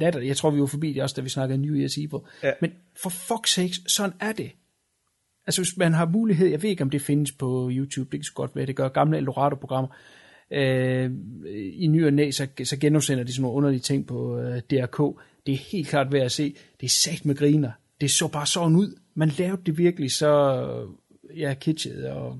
latterligt. 0.00 0.28
Jeg 0.28 0.36
tror, 0.36 0.50
vi 0.50 0.60
var 0.60 0.66
forbi 0.66 0.92
det 0.92 1.02
også, 1.02 1.14
da 1.16 1.20
vi 1.20 1.28
snakkede 1.28 1.62
New 1.62 1.74
Year's 1.74 2.00
Evil. 2.00 2.20
Ja. 2.42 2.52
Men 2.60 2.72
for 3.02 3.10
fuck's 3.10 3.54
sake, 3.54 3.74
sådan 3.86 4.16
er 4.20 4.32
det. 4.32 4.50
Altså, 5.46 5.62
hvis 5.62 5.76
man 5.76 5.92
har 5.92 6.06
mulighed, 6.06 6.48
jeg 6.48 6.62
ved 6.62 6.70
ikke, 6.70 6.82
om 6.82 6.90
det 6.90 7.02
findes 7.02 7.32
på 7.32 7.70
YouTube, 7.72 8.10
det 8.10 8.20
kan 8.20 8.24
så 8.24 8.32
godt 8.34 8.56
være, 8.56 8.66
det 8.66 8.76
gør 8.76 8.88
gamle 8.88 9.16
Eldorado-programmer, 9.16 9.88
øh, 10.50 11.10
i 11.72 11.86
ny 11.86 12.06
og 12.06 12.12
næ, 12.12 12.30
så, 12.30 12.46
så 12.64 12.76
genudsender 12.76 13.24
de 13.24 13.32
sådan 13.32 13.42
nogle 13.42 13.56
underlige 13.56 13.80
ting 13.80 14.06
på 14.06 14.38
øh, 14.38 14.60
DRK. 14.70 15.20
Det 15.46 15.54
er 15.54 15.58
helt 15.58 15.88
klart 15.88 16.12
værd 16.12 16.24
at 16.24 16.32
se. 16.32 16.54
Det 16.80 16.86
er 16.86 16.90
sagt 16.90 17.24
med 17.24 17.36
griner. 17.36 17.70
Det 18.00 18.10
så 18.10 18.28
bare 18.28 18.46
sådan 18.46 18.76
ud. 18.76 18.98
Man 19.14 19.28
lavede 19.38 19.62
det 19.66 19.78
virkelig 19.78 20.12
så, 20.12 20.62
ja, 21.36 21.54
kitschet 21.60 22.08
og, 22.10 22.38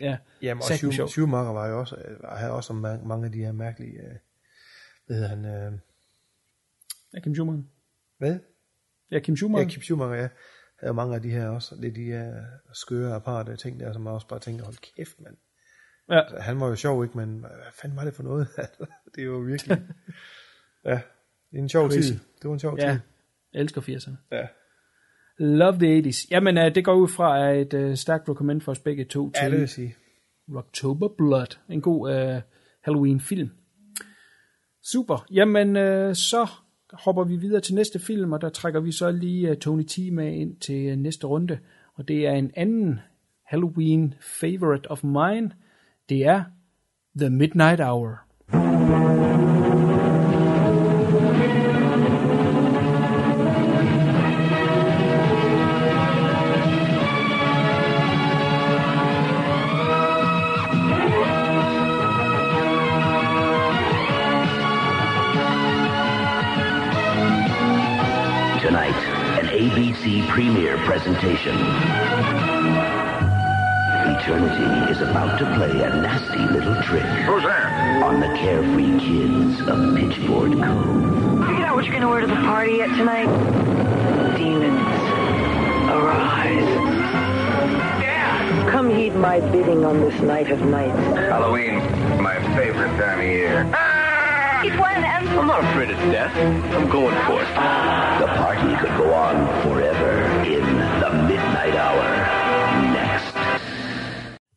ja, 0.00 0.18
Jamen, 0.42 0.58
og 0.62 0.64
sagt 0.68 0.82
med 0.82 0.90
Schu- 0.92 0.96
sjov. 0.96 1.08
Schumacher 1.08 1.52
var 1.52 1.66
jo 1.68 1.80
også, 1.80 1.96
øh, 1.96 2.22
var- 2.22 2.36
havde 2.36 2.52
også 2.52 2.72
ma- 2.72 3.06
mange 3.06 3.26
af 3.26 3.32
de 3.32 3.38
her 3.38 3.52
mærkelige, 3.52 3.98
øh, 4.00 4.14
hvad 5.06 5.16
hedder 5.16 5.28
han, 5.28 5.44
øh, 5.44 5.72
Ja, 7.14 7.20
Kim 7.20 7.34
Schumacher. 7.34 7.62
hvad? 8.18 8.38
Ja, 9.10 9.18
Kim 9.18 9.36
Schumacher. 9.36 9.64
Ja, 9.66 9.70
Kim 9.70 9.82
Schumacher, 9.82 10.16
ja. 10.22 10.28
Havde 10.80 10.94
mange 10.94 11.14
af 11.14 11.22
de 11.22 11.30
her 11.30 11.48
også, 11.48 11.74
lidt 11.76 11.96
de 11.96 12.04
her 12.04 12.44
skøre 12.72 13.14
aparte 13.14 13.56
ting 13.56 13.80
der, 13.80 13.92
som 13.92 14.02
man 14.02 14.12
også 14.12 14.26
bare 14.28 14.38
tænker, 14.40 14.64
hold 14.64 14.94
kæft, 14.96 15.20
mand. 15.20 15.36
Ja. 16.10 16.20
Altså, 16.20 16.38
han 16.38 16.60
var 16.60 16.68
jo 16.68 16.76
sjov, 16.76 17.04
ikke, 17.04 17.16
men 17.16 17.38
hvad 17.40 17.72
fanden 17.72 17.96
var 17.96 18.04
det 18.04 18.14
for 18.14 18.22
noget? 18.22 18.48
det 19.14 19.20
er 19.20 19.24
jo 19.26 19.38
virkelig, 19.38 19.78
ja, 20.84 21.00
det 21.50 21.58
er 21.58 21.62
en 21.62 21.68
sjov 21.68 21.90
Crazy. 21.90 22.00
tid. 22.08 22.18
Det 22.42 22.48
var 22.48 22.52
en 22.52 22.60
sjov 22.60 22.78
ja, 22.78 22.92
tid. 22.92 23.00
jeg 23.52 23.60
elsker 23.60 23.80
80'erne. 23.80 24.16
Ja. 24.36 24.46
Love 25.38 25.78
the 25.78 26.10
80s. 26.10 26.26
Jamen, 26.30 26.58
uh, 26.58 26.64
det 26.64 26.84
går 26.84 26.94
ud 26.94 27.08
fra 27.08 27.50
et 27.50 27.74
uh, 27.74 27.94
stærkt 27.94 28.28
recommend 28.28 28.60
for 28.60 28.72
os 28.72 28.78
begge 28.78 29.04
to 29.04 29.32
Ja, 29.34 29.44
det 29.44 29.52
til 29.52 29.60
vil 29.60 29.68
sige. 29.68 29.94
October 30.54 31.08
Blood. 31.18 31.58
En 31.68 31.80
god 31.80 32.10
uh, 32.10 32.40
Halloween-film. 32.84 33.50
Super. 34.82 35.26
Jamen, 35.30 35.76
øh, 35.76 36.14
så 36.14 36.50
hopper 36.92 37.24
vi 37.24 37.36
videre 37.36 37.60
til 37.60 37.74
næste 37.74 37.98
film, 37.98 38.32
og 38.32 38.40
der 38.40 38.48
trækker 38.48 38.80
vi 38.80 38.92
så 38.92 39.10
lige 39.10 39.50
uh, 39.50 39.56
Tony 39.56 39.82
T 39.82 39.98
med 40.12 40.32
ind 40.32 40.56
til 40.56 40.92
uh, 40.92 40.98
næste 40.98 41.26
runde. 41.26 41.58
Og 41.94 42.08
det 42.08 42.26
er 42.26 42.32
en 42.32 42.50
anden 42.56 43.00
Halloween 43.46 44.14
favorite 44.20 44.90
of 44.90 45.04
mine. 45.04 45.50
Det 46.08 46.26
er 46.26 46.44
The 47.16 47.30
Midnight 47.30 47.80
Hour. 47.80 48.18
ABC 70.18 70.28
premiere 70.28 70.76
presentation. 70.78 71.54
Eternity 74.08 74.90
is 74.92 75.00
about 75.00 75.38
to 75.38 75.44
play 75.56 75.70
a 75.70 75.88
nasty 75.90 76.38
little 76.52 76.80
trick 76.82 77.02
Who's 77.02 77.42
there? 77.42 77.68
on 78.04 78.20
the 78.20 78.26
carefree 78.38 78.98
kids 78.98 79.60
of 79.60 79.78
Pitchboard 79.96 80.62
Cove. 80.62 81.46
Figured 81.46 81.62
out 81.62 81.76
what 81.76 81.84
you're 81.84 81.94
gonna 81.94 82.08
wear 82.08 82.20
to 82.20 82.26
the 82.26 82.34
party 82.34 82.80
at 82.82 82.88
tonight? 82.96 83.26
Demons, 84.36 84.80
arise. 85.90 86.68
Yeah! 88.02 88.68
Come 88.70 88.90
heed 88.90 89.14
my 89.14 89.40
bidding 89.40 89.84
on 89.84 90.00
this 90.00 90.20
night 90.20 90.50
of 90.50 90.60
nights. 90.62 90.96
Halloween, 91.16 91.76
my 92.22 92.40
favorite 92.56 92.96
time 92.98 93.20
of 93.20 93.24
year. 93.24 93.64
Keep 94.62 94.80
one 94.80 95.04
and 95.04 95.28
I'm 95.28 95.46
not 95.46 95.62
afraid 95.62 95.90
of 95.90 95.96
death. 96.10 96.34
I'm 96.36 96.90
going 96.90 97.14
for 97.26 97.40
it. 97.40 97.48
The 98.18 98.26
party 98.26 98.74
could 98.76 98.96
go 98.98 99.14
on 99.14 99.62
forever 99.62 99.87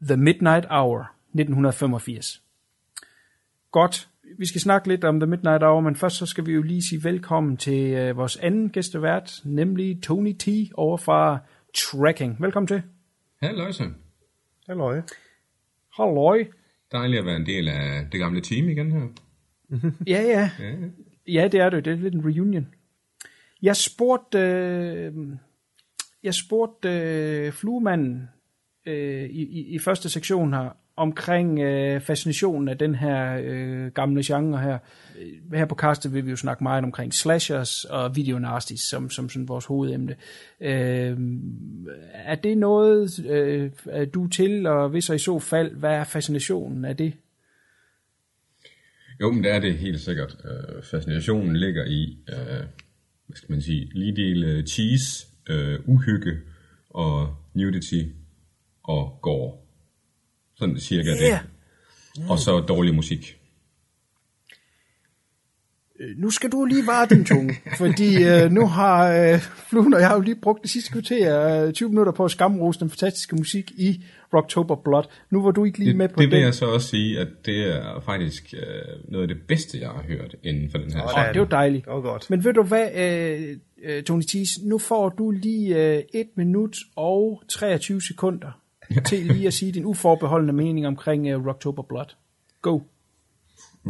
The 0.02 0.18
Midnight 0.18 0.66
Hour, 0.70 1.00
1985. 1.34 2.44
Godt. 3.72 4.10
Vi 4.38 4.46
skal 4.46 4.62
snakke 4.62 4.88
lidt 4.88 5.04
om 5.04 5.20
The 5.20 5.28
Midnight 5.28 5.64
Hour, 5.64 5.80
men 5.80 5.96
først 5.96 6.16
så 6.16 6.26
skal 6.26 6.46
vi 6.46 6.52
jo 6.52 6.62
lige 6.62 6.82
sige 6.82 7.04
velkommen 7.04 7.58
til 7.58 7.94
øh, 7.94 8.18
vores 8.18 8.38
anden 8.38 8.70
gæstevært, 8.70 9.42
nemlig 9.44 10.04
Tony 10.04 10.34
T. 10.34 10.48
over 10.74 10.98
fra 10.98 11.40
Tracking. 11.76 12.42
Velkommen 12.42 12.68
til. 12.68 12.82
Halløjsa. 13.42 13.84
Halløj. 14.68 15.02
Halløj. 15.98 16.46
Dejligt 16.92 17.20
at 17.20 17.26
være 17.26 17.36
en 17.36 17.46
del 17.46 17.68
af 17.68 18.08
det 18.12 18.20
gamle 18.20 18.42
team 18.42 18.70
igen 18.70 18.92
her. 18.92 19.08
Ja, 20.08 20.22
ja. 20.22 20.50
Ja, 20.60 20.76
Ja, 21.28 21.48
det 21.48 21.60
er 21.60 21.70
det. 21.70 21.86
Det 21.86 21.94
er 21.94 21.98
lidt 21.98 22.14
en 22.14 22.26
reunion. 22.26 22.68
Jeg 23.62 23.76
spurgte, 23.76 24.40
øh, 24.40 25.14
jeg 26.24 26.34
spurgte 26.34 26.90
øh, 26.90 27.52
fluemanden 27.52 28.30
øh, 28.86 29.30
i, 29.30 29.74
i, 29.76 29.80
første 29.80 30.10
sektion 30.10 30.54
her, 30.54 30.70
omkring 30.96 31.60
øh, 31.60 32.02
fascinationen 32.02 32.68
af 32.68 32.78
den 32.78 32.96
her 32.96 33.42
øh, 33.44 33.88
gamle 33.88 34.22
genre 34.26 34.62
her. 34.62 34.78
Øh, 35.20 35.54
Her 35.54 35.66
på 35.66 35.76
castet 35.76 36.14
vil 36.14 36.26
vi 36.26 36.30
jo 36.30 36.36
snakke 36.36 36.64
meget 36.64 36.84
omkring 36.84 37.14
slashers 37.14 37.86
og 37.86 38.16
video 38.16 38.40
nasties 38.40 38.82
som, 38.82 39.10
som 39.10 39.30
sådan 39.30 39.48
vores 39.48 39.66
hovedemne. 39.66 40.16
Øh, 40.62 41.18
er 42.14 42.36
det 42.36 42.58
noget, 42.58 43.26
øh, 43.26 43.72
du 44.14 44.28
til, 44.28 44.66
og 44.66 44.90
hvis 44.90 45.10
og 45.10 45.16
i 45.16 45.20
så 45.20 45.40
fald, 45.40 45.76
hvad 45.76 45.92
er 45.92 46.04
fascinationen 46.04 46.86
af 46.86 46.98
det? 46.98 47.14
Jo, 49.22 49.32
men 49.32 49.44
det 49.44 49.52
er 49.52 49.60
det 49.60 49.78
helt 49.78 50.00
sikkert. 50.00 50.38
Øh, 50.46 50.84
fascinationen 50.84 51.56
ligger 51.56 51.86
i, 51.86 52.18
øh, 52.30 52.66
hvad 53.28 53.36
skal 53.36 53.52
man 53.52 53.62
sige, 53.62 53.90
lige 53.94 54.16
del 54.16 54.44
øh, 54.44 54.66
cheese, 54.66 55.28
øh, 55.50 55.80
uhygge 55.86 56.38
og 56.90 57.36
nudity 57.54 58.04
og 58.84 59.20
gore. 59.22 59.54
Sådan 60.56 60.80
cirka 60.80 61.10
Ja. 61.10 61.40
det. 62.18 62.30
Og 62.30 62.40
så 62.40 62.60
dårlig 62.60 62.96
musik. 62.96 63.38
Øh, 66.00 66.18
Nu 66.18 66.30
skal 66.30 66.52
du 66.52 66.66
lige 66.66 66.88
vare 66.88 67.08
din 67.10 67.26
tunge, 67.26 67.54
fordi 67.78 68.24
øh, 68.24 68.52
nu 68.52 68.68
har 68.68 69.14
øh, 69.14 69.40
Fluen 69.70 69.94
og 69.94 70.00
jeg 70.00 70.08
har 70.08 70.16
jo 70.16 70.22
lige 70.22 70.36
brugt 70.42 70.62
det 70.62 70.70
sidste 70.72 70.92
kvarter, 70.92 71.66
øh, 71.68 71.74
20 71.74 71.90
minutter 71.90 72.12
på 72.14 72.26
at 72.26 72.32
skamrose 72.32 72.80
den 72.80 72.90
fantastiske 72.90 73.36
musik 73.36 73.72
i 73.72 74.04
Rocktober 74.34 74.76
Blood. 74.76 75.04
Nu 75.30 75.44
var 75.44 75.52
du 75.52 75.66
ikke 75.66 75.78
lige 75.78 75.88
Det, 75.90 75.96
med 75.98 76.10
på 76.10 76.22
det 76.22 76.30
vil 76.30 76.38
den. 76.38 76.46
jeg 76.46 76.54
så 76.54 76.66
også 76.66 76.88
sige, 76.88 77.20
at 77.20 77.28
det 77.46 77.76
er 77.76 78.02
faktisk 78.06 78.54
øh, 78.58 79.12
noget 79.12 79.30
af 79.30 79.36
det 79.36 79.48
bedste, 79.48 79.80
jeg 79.80 79.90
har 79.90 80.04
hørt 80.08 80.36
inden 80.44 80.72
for 80.72 80.78
den 80.78 80.94
her. 80.94 81.04
Åh, 81.28 81.34
det 81.34 81.42
var 81.42 81.48
dejligt. 81.48 81.86
Det 81.86 81.94
var 81.94 82.02
godt. 82.02 82.30
Men 82.30 82.44
ved 82.44 82.54
du 82.54 82.64
hvad, 82.64 82.88
øh, 82.96 83.58
øh, 83.84 84.04
Tony 84.04 84.22
Thies, 84.28 84.50
nu 84.64 84.78
får 84.78 85.10
du 85.10 85.32
lige 85.32 85.96
øh, 85.98 86.04
1 86.14 86.28
minut 86.36 86.76
og 86.96 87.44
23 87.50 88.02
sekunder 88.02 88.61
til 89.10 89.26
lige 89.26 89.48
at 89.48 89.54
sige 89.54 89.72
din 89.72 89.86
uforbeholdende 89.86 90.54
mening 90.54 90.88
omkring 90.88 91.28
øh, 91.28 91.46
Rocktober 91.46 91.84
Blood. 91.84 92.16
Go. 92.62 92.80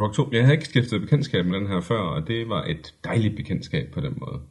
Rocktober, 0.02 0.30
jeg 0.34 0.44
havde 0.44 0.54
ikke 0.54 0.66
skiftet 0.66 1.02
bekendtskab 1.02 1.46
med 1.46 1.60
den 1.60 1.68
her 1.68 1.82
før, 1.82 2.00
og 2.00 2.28
det 2.28 2.50
var 2.50 2.64
et 2.64 2.94
dejligt 3.04 3.36
bekendtskab 3.36 3.92
på 3.94 4.02
den 4.02 4.18
måde. 4.18 4.42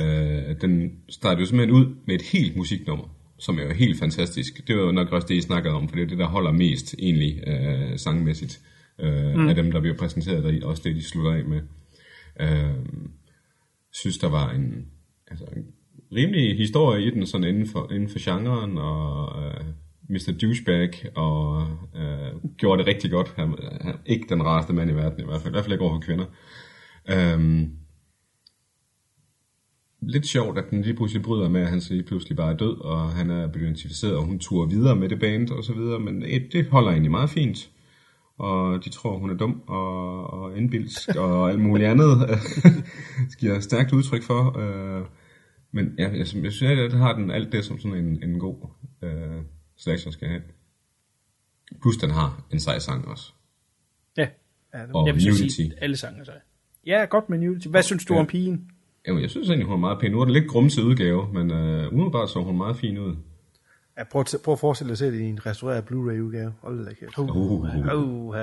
Øh, 0.00 0.60
den 0.60 0.92
startede 1.08 1.40
jo 1.40 1.46
simpelthen 1.46 1.76
ud 1.76 1.94
med 2.06 2.14
et 2.14 2.22
helt 2.22 2.56
musiknummer, 2.56 3.08
som 3.38 3.58
er 3.58 3.62
jo 3.62 3.72
helt 3.72 3.98
fantastisk. 3.98 4.68
Det 4.68 4.76
var 4.76 4.82
jo 4.82 4.92
nok 4.92 5.12
også 5.12 5.28
det, 5.28 5.34
I 5.34 5.40
snakkede 5.40 5.74
om, 5.74 5.88
for 5.88 5.96
det 5.96 6.02
er 6.02 6.08
det, 6.08 6.18
der 6.18 6.26
holder 6.26 6.52
mest 6.52 6.94
egentlig 6.98 7.42
øh, 7.46 7.98
sangmæssigt 7.98 8.60
øh, 8.98 9.34
mm. 9.34 9.48
af 9.48 9.54
dem, 9.54 9.72
der 9.72 9.80
bliver 9.80 9.96
præsenteret 9.96 10.44
deri, 10.44 10.62
også 10.62 10.82
det, 10.84 10.96
de 10.96 11.02
slutter 11.02 11.32
af 11.32 11.44
med. 11.44 11.60
Øh, 12.40 12.86
synes, 13.92 14.18
der 14.18 14.28
var 14.28 14.50
en, 14.50 14.86
altså, 15.30 15.44
en 15.56 15.64
rimelig 16.12 16.56
historie 16.56 17.06
i 17.06 17.10
den, 17.10 17.26
sådan 17.26 17.46
inden 17.48 17.66
for, 17.66 17.92
inden 17.92 18.08
for 18.08 18.18
genren, 18.24 18.78
og 18.78 19.42
øh, 19.44 19.64
Mr. 20.12 20.32
Douchebag, 20.42 20.90
og 21.14 21.66
øh, 21.96 22.50
gjorde 22.56 22.78
det 22.78 22.86
rigtig 22.86 23.10
godt. 23.10 23.32
Han, 23.36 23.54
han, 23.80 23.94
ikke 24.06 24.26
den 24.28 24.44
rareste 24.44 24.72
mand 24.72 24.90
i 24.90 24.94
verden 24.94 25.20
i 25.20 25.24
hvert 25.24 25.40
fald, 25.40 25.52
i 25.52 25.54
hvert 25.54 25.64
fald 25.64 25.72
ikke 25.72 25.84
over 25.84 25.94
for 25.94 26.00
kvinder. 26.00 26.24
Øhm, 27.10 27.70
lidt 30.02 30.26
sjovt, 30.26 30.58
at 30.58 30.64
den 30.70 30.82
lige 30.82 30.94
pludselig 30.94 31.22
bryder 31.22 31.48
med, 31.48 31.60
at 31.60 31.68
han 31.68 31.80
så 31.80 31.94
lige 31.94 32.06
pludselig 32.06 32.36
bare 32.36 32.52
er 32.52 32.56
død, 32.56 32.80
og 32.80 33.10
han 33.10 33.30
er 33.30 33.46
blevet 33.46 33.66
identificeret, 33.66 34.16
og 34.16 34.24
hun 34.24 34.38
turer 34.38 34.66
videre 34.66 34.96
med 34.96 35.08
det 35.08 35.20
band 35.20 35.50
og 35.50 35.64
så 35.64 35.72
videre, 35.72 36.00
men 36.00 36.22
det, 36.22 36.48
det 36.52 36.66
holder 36.66 36.90
egentlig 36.90 37.10
meget 37.10 37.30
fint. 37.30 37.70
Og 38.38 38.84
de 38.84 38.90
tror, 38.90 39.18
hun 39.18 39.30
er 39.30 39.34
dum 39.34 39.62
og, 39.66 40.26
og 40.30 40.56
indbilsk 40.56 41.16
og 41.16 41.50
alt 41.50 41.60
muligt 41.60 41.88
andet, 41.88 42.28
giver 43.40 43.60
stærkt 43.60 43.92
udtryk 43.92 44.22
for. 44.22 44.58
Øh, 44.58 45.02
men 45.72 45.94
ja, 45.98 46.08
jeg, 46.08 46.18
jeg 46.18 46.52
synes, 46.52 46.62
at 46.62 46.90
det 46.90 46.98
har 46.98 47.12
den 47.12 47.30
alt 47.30 47.52
det, 47.52 47.64
som 47.64 47.78
sådan 47.78 47.98
en, 47.98 48.22
en 48.22 48.38
god 48.38 48.56
øh, 49.02 49.42
slasher 49.82 50.10
skal 50.10 50.28
have. 50.28 50.42
Plus 51.82 51.96
den 51.96 52.10
har 52.10 52.42
en 52.50 52.60
sej 52.60 52.78
sang 52.78 53.08
også. 53.08 53.32
Ja, 54.16 54.28
Ja, 54.74 54.78
det 54.82 54.90
Og 54.94 55.06
jeg 55.06 55.14
vil 55.14 55.50
sige 55.50 55.72
alle 55.80 55.96
sange 55.96 56.24
så. 56.24 56.32
Ja, 56.86 57.04
godt 57.04 57.30
med 57.30 57.38
Nudity. 57.38 57.66
Hvad 57.68 57.82
synes 57.82 58.04
du 58.04 58.14
Ja. 58.14 58.20
om 58.20 58.26
pigen? 58.26 58.70
Jamen, 59.06 59.22
jeg 59.22 59.30
synes 59.30 59.48
egentlig, 59.48 59.66
hun 59.66 59.74
er 59.74 59.78
meget 59.78 59.98
pæn. 60.00 60.10
Nu 60.10 60.20
er 60.20 60.24
det 60.24 60.32
lidt 60.32 60.48
grumset 60.48 60.82
udgave, 60.82 61.32
men 61.32 61.50
øh, 61.50 61.92
umiddelbart 61.92 62.30
så 62.30 62.42
hun 62.42 62.56
meget 62.56 62.76
fin 62.76 62.98
ud. 62.98 63.16
Ja, 63.98 64.04
prøv, 64.04 64.20
at, 64.20 64.34
prøv 64.44 64.52
at 64.52 64.58
forestille 64.58 64.88
dig 64.88 64.92
at 64.92 64.98
se 64.98 65.06
det 65.06 65.20
i 65.20 65.24
en 65.24 65.46
restaureret 65.46 65.84
Blu-ray 65.84 66.20
udgave. 66.20 66.52
Hold 66.60 66.86
da 66.86 66.94
kæft. 66.94 67.18
Uh, 67.18 67.36
uh, 67.36 67.62
uh. 67.62 68.36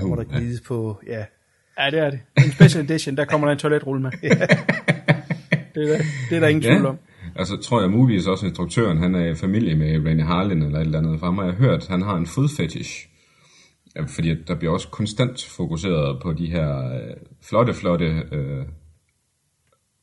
Uh, 0.00 0.16
der 0.16 0.24
glides 0.24 0.60
på, 0.60 1.00
ja. 1.06 1.24
Ja, 1.78 1.90
det 1.90 1.98
er 1.98 2.10
det. 2.10 2.20
En 2.36 2.52
special 2.52 2.84
edition, 2.84 3.16
der 3.16 3.24
kommer 3.24 3.46
der 3.46 3.52
en 3.52 3.58
toiletrulle 3.58 4.02
med. 4.02 4.10
det, 4.22 4.30
er 4.30 4.36
der, 5.74 5.98
det 6.30 6.36
er 6.36 6.40
der 6.40 6.48
ingen 6.48 6.62
tvivl 6.62 6.86
om. 6.86 6.98
Altså, 7.36 7.56
tror 7.56 7.80
jeg 7.80 7.90
muligvis 7.90 8.26
også, 8.26 8.46
at 8.46 8.50
instruktøren, 8.50 8.98
han 8.98 9.14
er 9.14 9.24
i 9.26 9.34
familie 9.34 9.74
med 9.76 10.04
Rainy 10.06 10.22
Harlin 10.22 10.62
eller 10.62 10.78
et 10.78 10.84
eller 10.84 10.98
andet. 10.98 11.18
For 11.18 11.26
ham 11.26 11.38
har 11.38 11.44
jeg 11.44 11.54
hørt, 11.54 11.86
han 11.88 12.02
har 12.02 12.16
en 12.16 12.26
food 12.26 12.48
fetish. 12.56 13.08
Ja, 13.96 14.02
fordi 14.02 14.30
at 14.30 14.38
der 14.48 14.54
bliver 14.54 14.72
også 14.72 14.88
konstant 14.88 15.44
fokuseret 15.44 16.22
på 16.22 16.32
de 16.32 16.46
her 16.46 16.94
øh, 16.94 17.16
flotte, 17.42 17.74
flotte 17.74 18.22
øh, 18.32 18.64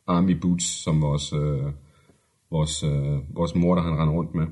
army 0.08 0.32
boots, 0.32 0.66
som 0.84 1.02
vores, 1.02 1.34
øh, 1.34 1.64
vores, 2.52 2.84
øh, 2.84 3.36
vores 3.36 3.56
mor, 3.56 3.76
der 3.76 3.82
han 3.82 3.92
render 4.00 4.14
rundt 4.14 4.36
med. 4.36 4.46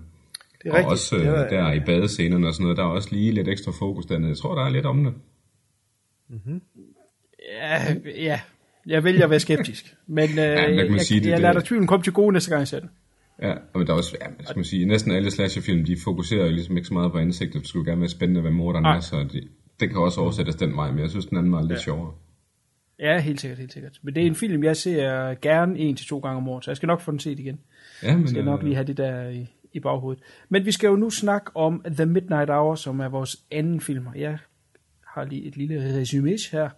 Det 0.64 0.66
er 0.66 0.72
og 0.72 0.78
rigtigt. 0.78 0.92
også 0.92 1.16
øh, 1.16 1.22
Det 1.22 1.30
er- 1.30 1.50
der 1.50 1.72
i 1.74 1.80
badescenerne 1.80 2.48
og 2.48 2.54
sådan 2.54 2.64
noget, 2.64 2.78
der 2.78 2.84
er 2.84 2.88
også 2.88 3.10
lige 3.12 3.32
lidt 3.32 3.48
ekstra 3.48 3.72
fokus 3.80 4.06
dernede. 4.06 4.30
Jeg 4.30 4.38
tror, 4.38 4.56
der 4.56 4.66
er 4.66 4.70
lidt 4.70 4.86
om 4.86 5.04
det. 5.04 5.14
Ja, 7.54 7.94
ja. 8.18 8.40
Jeg 8.88 9.04
vælger 9.04 9.24
at 9.24 9.30
være 9.30 9.40
skeptisk. 9.40 9.96
Men 10.08 10.30
øh, 10.30 10.36
der 10.36 10.62
kan 10.68 10.76
man 10.76 10.92
jeg, 10.92 11.02
sige, 11.02 11.20
det- 11.22 11.30
jeg 11.30 11.40
lader 11.40 11.54
dig 11.54 11.64
tvivlen 11.64 11.88
komme 11.88 12.04
til 12.04 12.14
gode 12.14 12.34
næste 12.34 12.50
gang, 12.50 12.60
jeg 12.60 12.68
ser 12.68 12.80
den. 12.80 12.90
Ja, 13.42 13.54
og 13.74 13.88
der 13.88 13.94
er 13.94 13.98
også, 13.98 14.18
ja, 14.22 14.28
hvad 14.36 14.46
skal 14.46 14.66
sige, 14.66 14.86
næsten 14.86 15.12
alle 15.12 15.32
slasherfilm, 15.32 15.86
de 15.86 15.98
fokuserer 16.04 16.46
jo 16.46 16.52
ligesom 16.52 16.78
ikke 16.78 16.88
så 16.88 16.94
meget 16.94 17.12
på 17.12 17.18
ansigtet, 17.18 17.62
det 17.62 17.68
skulle 17.70 17.86
gerne 17.92 18.02
være 18.02 18.10
spændende, 18.10 18.42
hvad 18.42 18.52
morderen 18.52 18.86
er, 18.86 19.00
så 19.00 19.26
det, 19.34 19.48
det 19.80 19.90
kan 19.90 19.98
også 19.98 20.22
oversættes 20.22 20.56
den 20.56 20.76
vej, 20.76 20.92
men 20.92 21.00
jeg 21.00 21.10
synes, 21.10 21.26
den 21.26 21.38
anden 21.38 21.52
var 21.52 21.62
lidt 21.62 21.72
ja. 21.72 21.78
sjovere. 21.78 22.12
Ja, 23.00 23.20
helt 23.20 23.42
sikkert, 23.42 23.60
helt 23.60 23.74
sikkert. 23.74 24.00
Men 24.02 24.16
det 24.16 24.24
er 24.24 24.28
en 24.28 24.36
film, 24.36 24.64
jeg 24.64 24.78
ser 24.78 25.34
gerne 25.42 25.80
en 25.80 25.96
til 25.96 26.08
to 26.08 26.20
gange 26.20 26.38
om 26.38 26.48
året, 26.50 26.64
så 26.66 26.72
jeg 26.72 26.78
skal 26.78 26.88
nok 26.88 27.02
få 27.02 27.12
den 27.12 27.20
set 27.20 27.40
igen. 27.40 27.60
Ja, 28.04 28.12
men, 28.14 28.22
Jeg 28.22 28.30
skal 28.30 28.46
nok 28.46 28.64
lige 28.64 28.76
have 28.76 28.88
det 28.88 28.98
der 28.98 29.30
i, 29.30 29.48
i 29.74 29.80
baghovedet. 29.80 30.24
Men 30.50 30.66
vi 30.66 30.72
skal 30.72 30.88
jo 30.88 30.96
nu 30.96 31.10
snakke 31.10 31.52
om 31.56 31.84
The 31.96 32.06
Midnight 32.06 32.50
Hour, 32.50 32.76
som 32.76 33.00
er 33.00 33.08
vores 33.10 33.38
anden 33.52 33.82
film. 33.82 34.08
Og 34.08 34.20
Jeg 34.20 34.38
har 35.08 35.26
lige 35.26 35.44
et 35.48 35.58
lille 35.58 36.00
resume 36.00 36.38
her. 36.52 36.70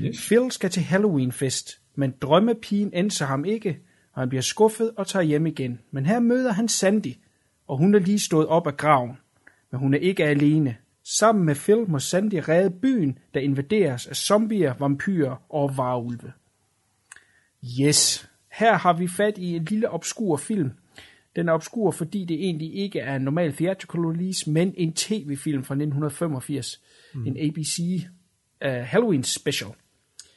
Yes. 0.00 0.26
Phil 0.26 0.50
skal 0.50 0.70
til 0.70 0.82
Halloween-fest, 0.82 1.80
men 1.94 2.14
drømmepigen 2.20 2.90
ændrer 2.94 3.26
ham 3.26 3.44
ikke, 3.44 3.78
og 4.12 4.22
han 4.22 4.28
bliver 4.28 4.42
skuffet 4.42 4.90
og 4.96 5.06
tager 5.06 5.22
hjem 5.22 5.46
igen. 5.46 5.80
Men 5.90 6.06
her 6.06 6.20
møder 6.20 6.52
han 6.52 6.68
Sandy, 6.68 7.14
og 7.68 7.78
hun 7.78 7.94
er 7.94 7.98
lige 7.98 8.18
stået 8.18 8.46
op 8.46 8.66
af 8.66 8.76
graven. 8.76 9.18
Men 9.70 9.80
hun 9.80 9.94
er 9.94 9.98
ikke 9.98 10.24
alene. 10.24 10.76
Sammen 11.04 11.44
med 11.44 11.54
Phil 11.54 11.90
må 11.90 11.98
Sandy 11.98 12.42
redde 12.48 12.70
byen, 12.70 13.18
der 13.34 13.40
invaderes 13.40 14.06
af 14.06 14.16
zombier, 14.16 14.74
vampyrer 14.78 15.36
og 15.48 15.76
varulve. 15.76 16.32
Yes, 17.80 18.28
her 18.52 18.78
har 18.78 18.92
vi 18.92 19.08
fat 19.08 19.38
i 19.38 19.56
en 19.56 19.64
lille 19.64 19.90
obskur 19.90 20.36
film. 20.36 20.70
Den 21.36 21.48
er 21.48 21.52
obskur, 21.52 21.90
fordi 21.90 22.24
det 22.24 22.34
egentlig 22.34 22.74
ikke 22.74 22.98
er 22.98 23.16
en 23.16 23.22
normal 23.22 23.52
theatrical 23.52 24.00
release, 24.00 24.50
men 24.50 24.74
en 24.76 24.92
tv-film 24.92 25.64
fra 25.64 25.74
1985. 25.74 26.80
Mm. 27.14 27.26
En 27.26 27.36
ABC 27.36 27.78
uh, 28.64 28.70
Halloween 28.70 29.22
special. 29.22 29.70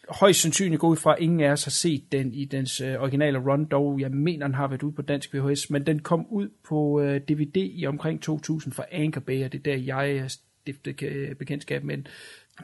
Højst 0.09 0.41
sandsynligt 0.41 0.80
går 0.80 0.88
ud 0.88 0.97
fra, 0.97 1.13
at 1.15 1.21
ingen 1.21 1.39
af 1.39 1.51
os 1.51 1.63
har 1.63 1.71
set 1.71 2.11
den 2.11 2.34
i 2.34 2.45
dens 2.45 2.82
uh, 2.82 2.88
originale 2.88 3.39
run, 3.39 3.65
dog 3.65 3.99
jeg 3.99 4.11
mener, 4.11 4.47
den 4.47 4.55
har 4.55 4.67
været 4.67 4.84
ude 4.84 4.95
på 4.95 5.01
dansk 5.01 5.34
VHS, 5.34 5.69
men 5.69 5.86
den 5.86 5.99
kom 5.99 6.26
ud 6.30 6.49
på 6.67 7.01
øh, 7.01 7.15
uh, 7.15 7.21
DVD 7.21 7.57
i 7.57 7.86
omkring 7.86 8.21
2000 8.21 8.73
fra 8.73 8.86
Anchor 8.91 9.21
Bay, 9.21 9.45
og 9.45 9.51
det 9.51 9.59
er 9.59 9.63
der, 9.63 9.78
jeg 9.78 10.32
stiftede 10.32 10.45
stiftet 10.65 11.38
bekendtskab 11.38 11.84
med 11.84 11.97
den. 11.97 12.07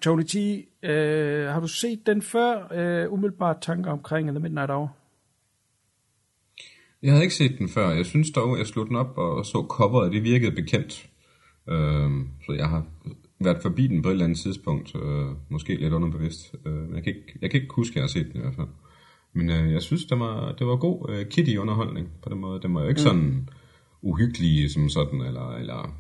Tony 0.02 0.24
T, 0.24 0.36
øh, 0.84 1.48
har 1.48 1.60
du 1.60 1.68
set 1.68 2.06
den 2.06 2.22
før? 2.22 2.68
Øh, 2.74 3.14
umiddelbart 3.14 3.58
tanker 3.62 3.92
omkring 3.92 4.30
The 4.30 4.40
Midnight 4.40 4.72
Hour? 4.72 4.96
Jeg 7.04 7.12
havde 7.12 7.24
ikke 7.24 7.36
set 7.36 7.60
den 7.60 7.70
før. 7.70 7.90
Jeg 7.90 8.06
synes 8.06 8.32
dog, 8.32 8.58
jeg 8.58 8.68
slog 8.68 8.88
den 8.88 8.96
op 8.96 9.18
og 9.18 9.46
så 9.46 9.66
coveret, 9.70 10.14
det 10.14 10.24
virkede 10.24 10.52
bekendt. 10.52 11.10
Øhm, 11.70 12.28
så 12.46 12.54
jeg 12.54 12.70
har 12.70 12.86
været 13.44 13.62
forbi 13.62 13.88
den 13.88 14.02
på 14.02 14.10
et 14.10 14.12
eller 14.12 14.26
andet 14.26 14.40
tidspunkt. 14.40 14.96
Øh, 14.96 15.28
måske 15.50 15.76
lidt 15.76 15.94
underbevidst. 15.94 16.56
Øh, 16.66 16.74
men 16.74 16.96
jeg 16.96 17.04
kan, 17.04 17.16
ikke, 17.16 17.38
jeg 17.42 17.52
kan 17.52 17.62
ikke 17.62 17.74
huske, 17.74 17.94
at 17.94 17.96
jeg 17.96 18.04
har 18.04 18.08
set 18.08 18.28
den 18.28 18.36
i 18.36 18.40
hvert 18.42 18.56
fald. 18.56 18.68
Men 19.34 19.50
øh, 19.50 19.74
jeg 19.74 19.82
synes, 19.82 20.06
det 20.06 20.20
var, 20.20 20.52
det 20.52 20.68
var 20.68 20.76
god 20.76 21.10
øh, 21.10 21.26
kitty-underholdning 21.26 22.10
på 22.24 22.30
den 22.30 22.40
måde. 22.40 22.62
Den 22.62 22.76
var 22.76 22.82
jo 22.82 22.88
ikke 22.88 23.02
mm. 23.02 23.08
sådan 23.08 23.50
uhyggelig 24.02 24.72
som 24.72 24.90
sådan, 24.90 25.22
eller, 25.22 25.56
eller 25.56 25.98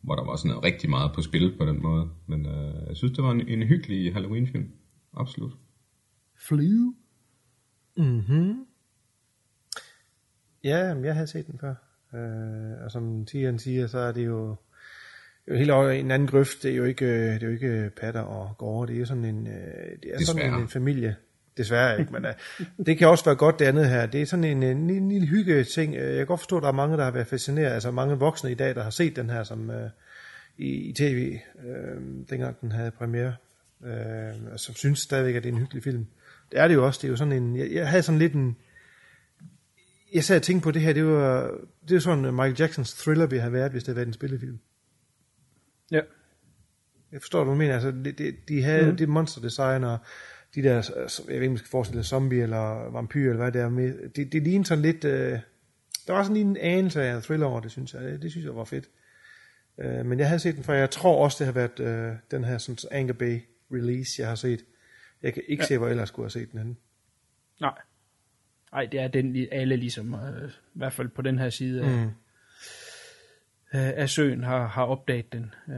hvor 0.00 0.14
der 0.14 0.24
var 0.24 0.36
sådan 0.36 0.48
noget 0.48 0.64
rigtig 0.64 0.90
meget 0.90 1.10
på 1.14 1.22
spil 1.22 1.54
på 1.58 1.66
den 1.66 1.82
måde. 1.82 2.08
Men 2.26 2.46
øh, 2.46 2.88
jeg 2.88 2.96
synes, 2.96 3.12
det 3.12 3.24
var 3.24 3.30
en, 3.30 3.48
en 3.48 3.62
hyggelig 3.62 4.12
Halloween-film. 4.12 4.70
Absolut. 5.16 5.52
Flew? 6.48 6.92
Ja, 10.64 10.94
men 10.94 11.04
jeg 11.04 11.14
havde 11.14 11.26
set 11.26 11.46
den 11.46 11.58
før. 11.58 11.74
Øh, 12.14 12.84
og 12.84 12.90
som 12.90 13.26
Tian 13.26 13.58
siger, 13.58 13.86
så 13.86 13.98
er 13.98 14.12
det 14.12 14.26
jo, 14.26 14.56
jo 15.50 15.58
helt 15.58 15.70
over 15.70 15.90
en 15.90 16.10
anden 16.10 16.28
grøft. 16.28 16.62
Det 16.62 16.70
er 16.70 16.76
jo 16.76 16.84
ikke, 16.84 17.04
øh, 17.04 17.34
det 17.34 17.42
er 17.42 17.46
jo 17.46 17.52
ikke 17.52 17.90
patter 18.00 18.20
og 18.20 18.54
gårde. 18.58 18.88
Det 18.88 18.96
er 18.96 19.00
jo 19.00 19.06
sådan 19.06 19.24
en, 19.24 19.46
øh, 19.46 19.52
det 19.52 20.14
er 20.14 20.24
sådan 20.24 20.36
Desværre. 20.36 20.56
en, 20.56 20.62
en 20.62 20.68
familie. 20.68 21.16
Desværre 21.56 22.00
ikke, 22.00 22.12
men 22.12 22.24
uh, 22.24 22.86
det 22.86 22.98
kan 22.98 23.08
også 23.08 23.24
være 23.24 23.34
godt 23.34 23.58
det 23.58 23.64
andet 23.64 23.88
her. 23.88 24.06
Det 24.06 24.22
er 24.22 24.26
sådan 24.26 24.44
en, 24.44 24.62
en, 24.62 24.90
en 24.90 25.08
lille 25.08 25.26
hygge 25.26 25.64
ting. 25.64 25.94
Jeg 25.94 26.16
kan 26.16 26.26
godt 26.26 26.40
forstå, 26.40 26.56
at 26.56 26.62
der 26.62 26.68
er 26.68 26.72
mange, 26.72 26.96
der 26.96 27.04
har 27.04 27.10
været 27.10 27.26
fascineret. 27.26 27.72
Altså 27.72 27.90
mange 27.90 28.18
voksne 28.18 28.50
i 28.50 28.54
dag, 28.54 28.74
der 28.74 28.82
har 28.82 28.90
set 28.90 29.16
den 29.16 29.30
her 29.30 29.44
som 29.44 29.68
uh, 29.68 29.74
i, 30.58 30.68
i 30.68 30.92
tv, 30.92 31.38
uh, 31.54 32.02
dengang 32.30 32.60
den 32.60 32.72
havde 32.72 32.90
premiere. 32.90 33.34
Uh, 33.80 33.88
som 34.56 34.74
synes 34.74 34.98
stadigvæk, 34.98 35.34
at 35.34 35.42
det 35.42 35.48
er 35.48 35.52
en 35.52 35.58
hyggelig 35.58 35.82
film. 35.82 36.06
Det 36.50 36.58
er 36.58 36.68
det 36.68 36.74
jo 36.74 36.86
også. 36.86 36.98
Det 37.02 37.08
er 37.08 37.10
jo 37.10 37.16
sådan 37.16 37.32
en, 37.32 37.56
jeg, 37.56 37.70
jeg 37.72 37.88
havde 37.88 38.02
sådan 38.02 38.18
lidt 38.18 38.32
en, 38.32 38.56
jeg 40.14 40.24
sad 40.24 40.36
og 40.36 40.42
tænkte 40.42 40.64
på 40.64 40.70
det 40.70 40.82
her, 40.82 40.92
det 40.92 41.06
var, 41.06 41.50
det 41.88 41.96
er 41.96 42.00
sådan 42.00 42.34
Michael 42.34 42.56
Jacksons 42.58 42.94
thriller 42.94 43.26
ville 43.26 43.40
have 43.40 43.52
været, 43.52 43.72
hvis 43.72 43.82
det 43.82 43.88
havde 43.88 43.96
været 43.96 44.06
en 44.06 44.12
spillefilm. 44.12 44.58
Ja. 45.90 46.00
Jeg 47.12 47.20
forstår, 47.20 47.44
hvad 47.44 47.54
du 47.54 47.58
mener. 47.58 47.74
Altså, 47.74 47.90
det, 47.90 48.18
det, 48.18 48.48
de 48.48 48.62
havde 48.62 48.90
mm. 48.90 48.96
det 48.96 49.08
monster 49.08 49.40
design, 49.40 49.84
og 49.84 49.98
de 50.54 50.62
der, 50.62 50.74
jeg 50.74 51.34
ved 51.36 51.42
ikke, 51.42 51.50
om 51.50 51.56
skal 51.56 51.70
forestille 51.70 52.02
sig 52.02 52.08
zombie 52.08 52.42
eller 52.42 52.90
vampyr, 52.90 53.30
eller 53.30 53.42
hvad 53.42 53.52
det 53.52 53.60
er 53.60 53.68
med. 53.68 54.08
Det, 54.08 54.32
det 54.32 54.42
lignede 54.42 54.68
sådan 54.68 54.82
lidt, 54.82 55.04
øh, 55.04 55.38
der 56.06 56.12
var 56.12 56.22
sådan 56.22 56.34
lige 56.34 56.46
en 56.46 56.56
anelse 56.56 57.02
af 57.02 57.22
thriller 57.22 57.46
over 57.46 57.60
det, 57.60 57.70
synes 57.70 57.94
jeg. 57.94 58.02
Det, 58.02 58.22
det 58.22 58.30
synes 58.30 58.44
jeg 58.44 58.56
var 58.56 58.64
fedt. 58.64 58.88
Øh, 59.78 60.06
men 60.06 60.18
jeg 60.18 60.28
havde 60.28 60.40
set 60.40 60.56
den 60.56 60.64
før. 60.64 60.74
Jeg 60.74 60.90
tror 60.90 61.24
også, 61.24 61.36
det 61.38 61.46
har 61.46 61.52
været 61.52 61.80
øh, 61.80 62.16
den 62.30 62.44
her 62.44 62.58
sådan, 62.58 62.88
Anchor 62.90 63.14
Bay 63.14 63.40
release, 63.72 64.22
jeg 64.22 64.28
har 64.28 64.34
set. 64.34 64.64
Jeg 65.22 65.34
kan 65.34 65.42
ikke 65.46 65.62
ja. 65.62 65.66
se, 65.66 65.78
hvor 65.78 65.88
ellers 65.88 66.08
skulle 66.08 66.24
have 66.24 66.30
set 66.30 66.52
den 66.52 66.58
henne. 66.58 66.76
Nej. 67.60 67.78
Nej, 68.72 68.86
det 68.86 69.00
er 69.00 69.08
den, 69.08 69.46
alle 69.52 69.76
ligesom, 69.76 70.14
øh, 70.14 70.48
i 70.48 70.52
hvert 70.74 70.92
fald 70.92 71.08
på 71.08 71.22
den 71.22 71.38
her 71.38 71.50
side 71.50 71.82
af, 71.82 71.90
Mm. 71.90 72.10
Øh, 73.74 73.88
af 73.96 74.08
søen, 74.08 74.44
har, 74.44 74.66
har 74.66 74.84
opdaget 74.84 75.32
den. 75.32 75.54
Øh, 75.68 75.74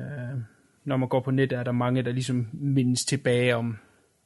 når 0.85 0.97
man 0.97 1.09
går 1.09 1.21
på 1.21 1.31
nettet, 1.31 1.59
er 1.59 1.63
der 1.63 1.73
mange, 1.73 2.03
der 2.03 2.13
ligesom 2.13 2.49
mindes 2.53 3.05
tilbage 3.05 3.57
om, 3.57 3.79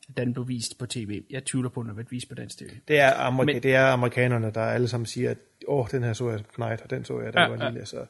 at 0.08 0.16
den 0.16 0.32
blev 0.32 0.48
vist 0.48 0.78
på 0.78 0.86
tv. 0.86 1.22
Jeg 1.30 1.44
tvivler 1.44 1.68
på, 1.70 1.80
at 1.80 1.84
den 1.84 1.88
har 1.90 1.94
været 1.94 2.10
vist 2.12 2.28
på 2.28 2.34
dansk 2.34 2.58
tv. 2.58 2.68
Det 2.88 2.98
er, 3.00 3.12
amerika- 3.12 3.44
Men- 3.54 3.62
det 3.62 3.74
er 3.74 3.86
amerikanerne, 3.86 4.50
der 4.54 4.60
alle 4.62 4.88
sammen 4.88 5.06
siger, 5.06 5.30
at 5.30 5.38
åh, 5.68 5.86
den 5.90 6.02
her 6.02 6.12
så 6.12 6.30
jeg 6.30 6.38
som 6.38 6.46
Knight, 6.54 6.82
og 6.82 6.90
den 6.90 7.04
så 7.04 7.20
jeg, 7.20 7.32
da 7.34 7.40
Ja, 7.40 7.48
var 7.48 7.56
ja. 7.64 7.70
lille. 7.70 7.86
Så, 7.86 8.06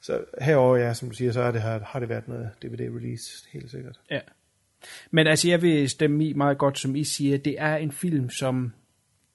så 0.00 0.24
herover 0.40 0.76
ja, 0.76 0.94
som 0.94 1.08
du 1.08 1.14
siger, 1.14 1.32
så 1.32 1.40
er 1.40 1.50
det, 1.50 1.60
har, 1.62 1.78
har 1.86 2.00
det 2.00 2.08
været 2.08 2.28
noget 2.28 2.50
DVD-release, 2.64 3.48
helt 3.52 3.70
sikkert. 3.70 4.00
Ja. 4.10 4.20
Men 5.10 5.26
altså, 5.26 5.48
jeg 5.48 5.62
vil 5.62 5.88
stemme 5.90 6.24
i 6.26 6.32
meget 6.32 6.58
godt, 6.58 6.78
som 6.78 6.96
I 6.96 7.04
siger. 7.04 7.38
Det 7.38 7.54
er 7.58 7.76
en 7.76 7.92
film, 7.92 8.30
som 8.30 8.72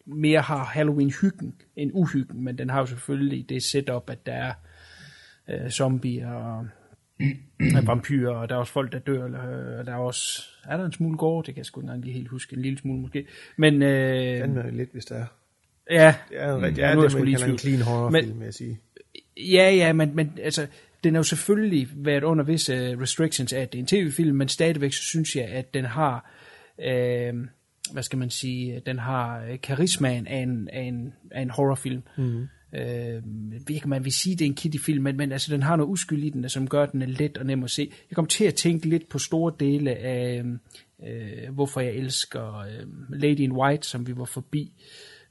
mere 0.05 0.41
har 0.41 0.63
Halloween-hyggen 0.63 1.55
end 1.75 1.91
uhyggen, 1.93 2.43
men 2.43 2.57
den 2.57 2.69
har 2.69 2.79
jo 2.79 2.85
selvfølgelig 2.85 3.49
det 3.49 3.63
setup, 3.63 4.09
at 4.09 4.25
der 4.25 4.33
er 4.33 4.53
øh, 5.49 5.69
zombier 5.69 6.31
og 6.31 6.67
og 7.77 7.87
vampyrer, 7.87 8.35
og 8.35 8.49
der 8.49 8.55
er 8.55 8.59
også 8.59 8.73
folk, 8.73 8.91
der 8.91 8.99
dør, 8.99 9.25
eller, 9.25 9.71
øh, 9.73 9.79
og 9.79 9.85
der 9.85 9.91
er 9.91 9.97
også, 9.97 10.43
er 10.65 10.77
der 10.77 10.85
en 10.85 10.91
smule 10.91 11.17
gård, 11.17 11.45
det 11.45 11.53
kan 11.53 11.59
jeg 11.59 11.65
sgu 11.65 11.81
ikke 11.81 12.01
lige 12.01 12.13
helt 12.13 12.27
huske, 12.27 12.55
en 12.55 12.61
lille 12.61 12.79
smule 12.79 13.01
måske, 13.01 13.25
men 13.57 13.81
øh, 13.81 13.89
er 14.61 14.71
lidt, 14.71 14.91
hvis 14.91 15.05
det 15.05 15.17
er. 15.17 15.25
ja, 15.91 16.15
Det 16.29 16.37
er, 16.41 16.53
en, 16.53 16.57
Mm, 16.59 16.63
rigtig, 16.63 16.77
ja, 16.81 16.83
ja, 16.83 16.89
jeg 16.89 16.97
det, 17.09 17.13
man 17.13 17.25
lige 17.25 17.37
en 17.51 17.57
clean 17.57 17.81
horror 17.81 18.09
Men- 18.09 18.23
film, 18.25 18.41
jeg 18.41 18.53
sige. 18.53 18.79
Ja, 19.37 19.71
ja, 19.75 19.93
men, 19.93 20.15
men 20.15 20.37
altså, 20.43 20.67
den 21.03 21.13
har 21.13 21.19
jo 21.19 21.23
selvfølgelig 21.23 21.87
været 21.95 22.23
under 22.23 22.43
visse 22.43 22.93
uh, 22.95 23.01
restrictions 23.01 23.53
af, 23.53 23.61
at 23.61 23.73
det 23.73 23.77
er 23.79 23.83
en 23.83 23.87
tv-film, 23.87 24.37
men 24.37 24.47
stadigvæk 24.47 24.93
så 24.93 25.03
synes 25.03 25.35
jeg, 25.35 25.45
at 25.45 25.73
den 25.73 25.85
har, 25.85 26.31
øh, 26.85 27.33
hvad 27.93 28.03
skal 28.03 28.19
man 28.19 28.29
sige, 28.29 28.81
den 28.85 28.99
har 28.99 29.43
øh, 29.43 29.61
karismaen 29.61 30.27
af 30.27 30.37
en, 30.37 30.69
af 30.73 30.81
en, 30.81 31.13
af 31.31 31.41
en 31.41 31.49
horrorfilm. 31.49 32.01
Mm. 32.17 32.47
Øh, 32.73 33.23
ikke, 33.69 33.89
man 33.89 34.03
vil 34.03 34.11
sige, 34.11 34.35
det 34.35 34.41
er 34.41 34.49
en 34.49 34.55
kitty-film, 34.55 35.03
men, 35.03 35.17
men 35.17 35.31
altså, 35.31 35.53
den 35.53 35.63
har 35.63 35.75
noget 35.75 35.89
uskyld 35.89 36.23
i 36.23 36.29
den, 36.29 36.43
der, 36.43 36.49
som 36.49 36.67
gør, 36.67 36.83
at 36.83 36.91
den 36.91 37.01
er 37.01 37.05
let 37.07 37.37
og 37.37 37.45
nem 37.45 37.63
at 37.63 37.69
se. 37.69 37.91
Jeg 38.09 38.15
kom 38.15 38.25
til 38.25 38.45
at 38.45 38.55
tænke 38.55 38.89
lidt 38.89 39.09
på 39.09 39.19
store 39.19 39.53
dele 39.59 39.95
af, 39.95 40.43
øh, 41.07 41.53
hvorfor 41.53 41.81
jeg 41.81 41.93
elsker 41.93 42.59
øh, 42.59 43.19
Lady 43.19 43.39
in 43.39 43.51
White, 43.51 43.87
som 43.87 44.07
vi 44.07 44.17
var 44.17 44.25
forbi, 44.25 44.71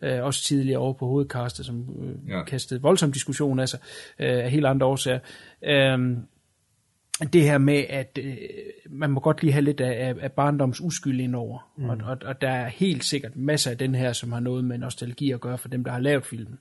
øh, 0.03 0.25
også 0.25 0.45
tidligere 0.45 0.79
over 0.79 0.93
på 0.93 1.07
hovedkastet, 1.07 1.67
som 1.67 1.87
øh, 2.03 2.31
Ja. 2.31 2.45
kastede 2.45 2.83
voldsom 2.83 3.13
diskussion 3.13 3.59
af 3.59 3.69
sig, 3.69 3.81
øh, 4.19 4.45
af 4.45 4.51
helt 4.51 4.67
andre 4.67 4.87
årsager. 4.87 5.19
Øh, 5.65 6.17
det 7.33 7.43
her 7.43 7.59
med, 7.59 7.85
at 7.89 8.19
øh, 8.23 8.37
man 8.91 9.11
må 9.11 9.21
godt 9.21 9.43
lige 9.43 9.53
have 9.53 9.65
lidt 9.65 9.81
af, 9.81 10.09
af, 10.09 10.15
af 10.21 10.33
barndoms 10.33 10.81
uskyld 10.81 11.21
indover. 11.21 11.71
Mm. 11.77 11.89
Og, 11.89 11.99
og, 12.05 12.19
og 12.25 12.41
der 12.41 12.51
er 12.51 12.69
helt 12.69 13.05
sikkert 13.05 13.37
masser 13.37 13.71
af 13.71 13.79
den 13.79 13.95
her, 13.95 14.13
som 14.13 14.33
har 14.33 14.41
noget 14.41 14.65
med 14.65 14.79
nostalgi 14.79 15.31
at 15.31 15.41
gøre 15.41 15.59
for 15.59 15.69
dem, 15.69 15.85
der 15.85 15.93
har 15.93 16.01
lavet 16.01 16.27
filmen. 16.27 16.59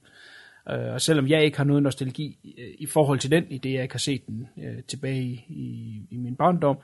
Øh, 0.70 0.93
og 0.93 1.01
selvom 1.01 1.28
jeg 1.28 1.43
ikke 1.43 1.57
har 1.57 1.63
noget 1.63 1.84
nostalgi 1.84 2.38
øh, 2.57 2.74
i 2.80 2.86
forhold 2.86 3.20
til 3.20 3.32
den, 3.32 3.45
i 3.49 3.57
det 3.57 3.74
jeg 3.74 3.82
ikke 3.82 3.93
har 3.93 3.99
set 3.99 4.28
den 4.28 4.47
øh, 4.63 4.84
tilbage 4.88 5.24
i, 5.24 5.43
i, 5.49 6.01
i 6.11 6.18
min 6.18 6.36
barndom, 6.36 6.78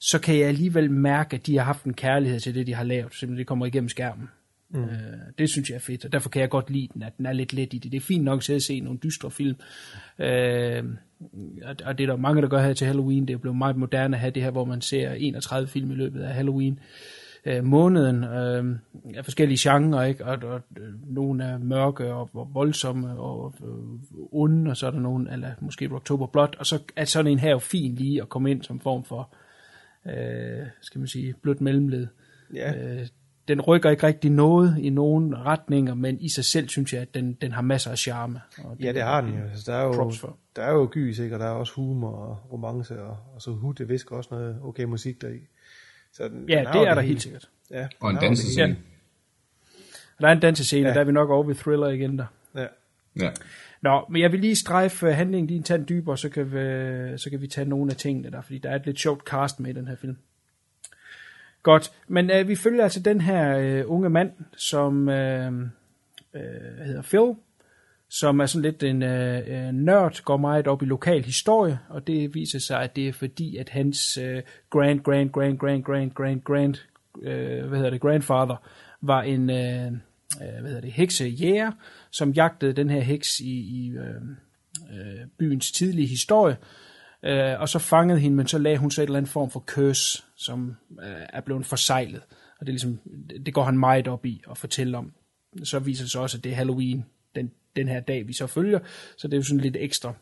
så 0.00 0.18
kan 0.18 0.38
jeg 0.38 0.48
alligevel 0.48 0.90
mærke, 0.90 1.36
at 1.36 1.46
de 1.46 1.56
har 1.56 1.64
haft 1.64 1.84
en 1.84 1.94
kærlighed 1.94 2.40
til 2.40 2.54
det, 2.54 2.66
de 2.66 2.74
har 2.74 2.84
lavet, 2.84 3.14
simpelthen 3.14 3.38
det 3.38 3.46
kommer 3.46 3.66
igennem 3.66 3.88
skærmen. 3.88 4.28
Mm. 4.70 4.84
Øh, 4.84 4.88
det 5.38 5.50
synes 5.50 5.70
jeg 5.70 5.76
er 5.76 5.80
fedt, 5.80 6.04
og 6.04 6.12
derfor 6.12 6.28
kan 6.28 6.40
jeg 6.40 6.50
godt 6.50 6.70
lide 6.70 6.88
den, 6.94 7.02
at 7.02 7.16
den 7.18 7.26
er 7.26 7.32
lidt 7.32 7.52
let 7.52 7.74
i 7.74 7.78
det. 7.78 7.92
Det 7.92 7.96
er 7.96 8.00
fint 8.00 8.24
nok 8.24 8.50
at 8.50 8.62
se 8.62 8.80
nogle 8.80 8.98
dystre 9.02 9.30
film, 9.30 9.56
øh, 10.18 10.84
og 11.84 11.98
det 11.98 12.04
er 12.04 12.06
der 12.06 12.16
mange, 12.16 12.42
der 12.42 12.48
gør 12.48 12.62
her 12.62 12.72
til 12.72 12.86
Halloween. 12.86 13.28
Det 13.28 13.34
er 13.34 13.38
blevet 13.38 13.58
meget 13.58 13.76
moderne 13.76 14.16
at 14.16 14.20
have 14.20 14.30
det 14.30 14.42
her, 14.42 14.50
hvor 14.50 14.64
man 14.64 14.80
ser 14.80 15.12
31 15.12 15.68
film 15.68 15.90
i 15.90 15.94
løbet 15.94 16.22
af 16.22 16.34
Halloween 16.34 16.72
øh, 16.72 17.23
måneden 17.64 18.24
øh, 18.24 18.78
af 19.16 19.24
forskellige 19.24 19.70
genrer, 19.70 20.04
ikke? 20.04 20.24
Og, 20.24 20.38
og 20.42 20.60
øh, 20.76 21.14
nogle 21.14 21.44
er 21.44 21.58
mørke 21.58 22.12
og, 22.12 22.30
og 22.34 22.50
voldsomme 22.54 23.18
og 23.18 23.54
øh, 23.64 24.32
onde, 24.32 24.70
og 24.70 24.76
så 24.76 24.86
er 24.86 24.90
der 24.90 25.00
nogle, 25.00 25.32
eller 25.32 25.50
måske 25.60 25.90
October 25.92 26.26
Blood, 26.26 26.58
og 26.58 26.66
så 26.66 26.78
er 26.96 27.04
sådan 27.04 27.32
en 27.32 27.38
her 27.38 27.50
jo 27.50 27.58
fin 27.58 27.94
lige 27.94 28.22
at 28.22 28.28
komme 28.28 28.50
ind 28.50 28.62
som 28.62 28.80
form 28.80 29.04
for, 29.04 29.34
øh, 30.06 30.66
skal 30.80 30.98
man 30.98 31.08
sige, 31.08 31.34
blødt 31.42 31.60
mellemled. 31.60 32.06
Ja. 32.54 32.74
Øh, 32.74 33.06
den 33.48 33.60
rykker 33.60 33.90
ikke 33.90 34.06
rigtig 34.06 34.30
noget 34.30 34.78
i 34.78 34.90
nogen 34.90 35.36
retninger, 35.36 35.94
men 35.94 36.20
i 36.20 36.28
sig 36.28 36.44
selv 36.44 36.68
synes 36.68 36.92
jeg, 36.92 37.02
at 37.02 37.14
den, 37.14 37.32
den 37.32 37.52
har 37.52 37.62
masser 37.62 37.90
af 37.90 37.98
charme. 37.98 38.40
Og 38.64 38.76
Ja, 38.80 38.92
det 38.92 39.02
har 39.02 39.20
den 39.20 39.30
jo. 39.34 39.44
Altså, 39.44 39.72
der, 39.72 39.78
er 39.78 39.84
jo 39.84 40.12
der 40.56 40.62
er 40.62 40.72
jo 40.72 40.88
gys, 40.92 41.18
ikke? 41.18 41.36
og 41.36 41.40
der 41.40 41.46
er 41.46 41.50
også 41.50 41.72
humor 41.74 42.10
og 42.10 42.52
romance, 42.52 43.02
og, 43.02 43.16
og 43.34 43.42
så 43.42 43.50
hud, 43.50 43.74
det 43.74 43.88
visker 43.88 44.16
også 44.16 44.28
noget 44.32 44.58
okay 44.62 44.84
musik 44.84 45.22
deri. 45.22 45.38
Så 46.16 46.28
den, 46.28 46.48
Ja, 46.48 46.58
den 46.58 46.66
det 46.66 46.88
er 46.88 46.94
der 46.94 47.00
helt 47.02 47.22
sikkert. 47.22 47.48
Ja, 47.70 47.88
Og 48.00 48.10
en 48.10 48.16
dansescene. 48.16 48.76
Og 50.16 50.22
der 50.22 50.28
er 50.28 50.32
en 50.32 50.40
dansescene, 50.40 50.82
Ja. 50.82 50.88
ja. 50.88 50.94
der 50.94 51.00
er 51.00 51.04
vi 51.04 51.12
nok 51.12 51.30
over 51.30 51.42
ved 51.44 51.54
thriller 51.54 51.88
igen 51.88 52.18
der. 52.18 52.26
Ja. 52.54 52.66
Ja. 53.20 53.30
Nå, 53.82 54.04
men 54.10 54.22
jeg 54.22 54.32
vil 54.32 54.40
lige 54.40 54.56
strejfe 54.56 55.06
øh, 55.06 55.14
handlingen 55.14 55.46
lige 55.46 55.56
en 55.56 55.62
tand 55.62 55.86
dybere, 55.86 56.18
så 56.18 56.28
kan, 56.28 56.46
vi, 56.52 57.18
så 57.18 57.30
kan 57.30 57.40
vi 57.40 57.46
tage 57.46 57.68
nogle 57.68 57.90
af 57.90 57.96
tingene 57.96 58.30
der, 58.30 58.42
fordi 58.42 58.58
der 58.58 58.70
er 58.70 58.76
et 58.76 58.86
lidt 58.86 58.98
sjovt 59.00 59.22
cast 59.24 59.60
med 59.60 59.70
i 59.70 59.72
den 59.72 59.88
her 59.88 59.96
film. 59.96 60.16
Godt, 61.62 61.92
men 62.08 62.30
øh, 62.30 62.48
vi 62.48 62.56
følger 62.56 62.82
altså 62.82 63.00
den 63.00 63.20
her 63.20 63.58
øh, 63.58 63.82
unge 63.86 64.10
mand, 64.10 64.32
som 64.56 65.08
øh, 65.08 65.52
øh, 66.34 66.42
hedder 66.84 67.02
Phil, 67.02 67.34
som 68.18 68.40
er 68.40 68.46
sådan 68.46 68.62
lidt 68.62 68.82
en 68.82 69.02
øh, 69.02 69.72
nørd, 69.72 70.22
går 70.24 70.36
meget 70.36 70.66
op 70.66 70.82
i 70.82 70.86
lokal 70.86 71.24
historie, 71.24 71.78
og 71.88 72.06
det 72.06 72.34
viser 72.34 72.58
sig, 72.58 72.82
at 72.82 72.96
det 72.96 73.08
er 73.08 73.12
fordi, 73.12 73.56
at 73.56 73.68
hans 73.68 74.18
øh, 74.18 74.42
grand, 74.70 75.00
grand, 75.00 75.30
grand, 75.30 75.58
grand, 75.58 75.82
grand, 75.82 76.10
grand, 76.10 76.42
grand, 76.42 76.74
øh, 77.22 77.66
hvad 77.66 77.78
hedder 77.78 77.90
det, 77.90 78.00
grandfather, 78.00 78.68
var 79.00 79.22
en, 79.22 79.50
øh, 79.50 79.86
øh, 79.86 80.60
hvad 80.60 80.68
hedder 80.68 80.80
det, 80.80 80.92
heksejæger, 80.92 81.72
som 82.10 82.30
jagtede 82.30 82.72
den 82.72 82.90
her 82.90 83.00
heks 83.00 83.40
i, 83.40 83.54
i 83.54 83.90
øh, 83.90 84.22
øh, 84.90 85.26
byens 85.38 85.72
tidlige 85.72 86.08
historie, 86.08 86.56
øh, 87.22 87.60
og 87.60 87.68
så 87.68 87.78
fangede 87.78 88.20
hende, 88.20 88.36
men 88.36 88.46
så 88.46 88.58
lagde 88.58 88.78
hun 88.78 88.90
så 88.90 89.02
et 89.02 89.06
eller 89.06 89.18
andet 89.18 89.32
form 89.32 89.50
for 89.50 89.60
curse, 89.60 90.22
som 90.36 90.76
øh, 91.02 91.26
er 91.28 91.40
blevet 91.40 91.66
forsejlet, 91.66 92.22
og 92.60 92.66
det, 92.66 92.68
er 92.68 92.72
ligesom, 92.72 92.98
det 93.46 93.54
går 93.54 93.64
han 93.64 93.78
meget 93.78 94.08
op 94.08 94.26
i 94.26 94.42
at 94.50 94.58
fortælle 94.58 94.98
om. 94.98 95.12
Så 95.64 95.78
viser 95.78 96.04
det 96.04 96.10
sig 96.10 96.20
også, 96.20 96.38
at 96.38 96.44
det 96.44 96.52
er 96.52 96.56
Halloween, 96.56 97.04
den, 97.34 97.50
den 97.76 97.88
her 97.88 98.00
dag, 98.00 98.28
vi 98.28 98.32
så 98.32 98.46
følger, 98.46 98.78
så 99.16 99.28
det 99.28 99.34
er 99.34 99.38
jo 99.38 99.42
sådan 99.42 99.60
lidt 99.60 99.76
ekstra. 99.76 100.14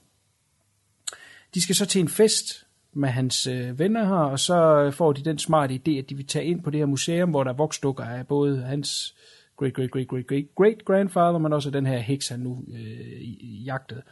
De 1.55 1.63
skal 1.63 1.75
så 1.75 1.87
til 1.87 2.01
en 2.01 2.09
fest 2.09 2.67
med 2.93 3.09
hans 3.09 3.47
øh, 3.47 3.79
venner 3.79 4.05
her, 4.05 4.15
og 4.15 4.39
så 4.39 4.91
får 4.95 5.13
de 5.13 5.25
den 5.25 5.39
smarte 5.39 5.75
idé, 5.75 5.91
at 5.91 6.11
de 6.11 6.17
vil 6.17 6.27
tage 6.27 6.45
ind 6.45 6.63
på 6.63 6.71
det 6.71 6.79
her 6.79 6.87
museum, 6.87 7.31
hvor 7.31 7.45
der 7.45 7.51
er 7.51 7.57
voksdukker 7.57 8.05
af 8.05 8.27
både 8.27 8.63
hans 8.63 9.15
great, 9.57 9.75
great, 9.75 9.91
great, 9.91 10.09
great, 10.09 10.27
great, 10.27 10.45
great 10.57 10.85
grandfather, 10.85 11.39
men 11.39 11.53
også 11.53 11.71
den 11.71 11.87
her 11.87 11.99
heks, 11.99 12.29
han 12.29 12.41
nu 12.41 12.65
øh, 12.75 13.67
jagtede. 13.67 14.03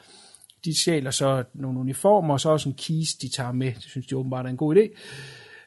De 0.64 0.82
sjæler 0.84 1.11
så 1.11 1.45
nogle 1.55 1.80
uniformer, 1.80 2.34
og 2.34 2.41
så 2.41 2.51
også 2.51 2.68
en 2.68 2.74
kiste, 2.74 3.26
de 3.26 3.32
tager 3.32 3.53
med. 3.53 3.72
Det 3.72 3.82
synes 3.82 4.07
de 4.07 4.16
åbenbart 4.16 4.47
er 4.47 4.51
en 4.51 4.57
god 4.57 4.76
idé. 4.76 4.99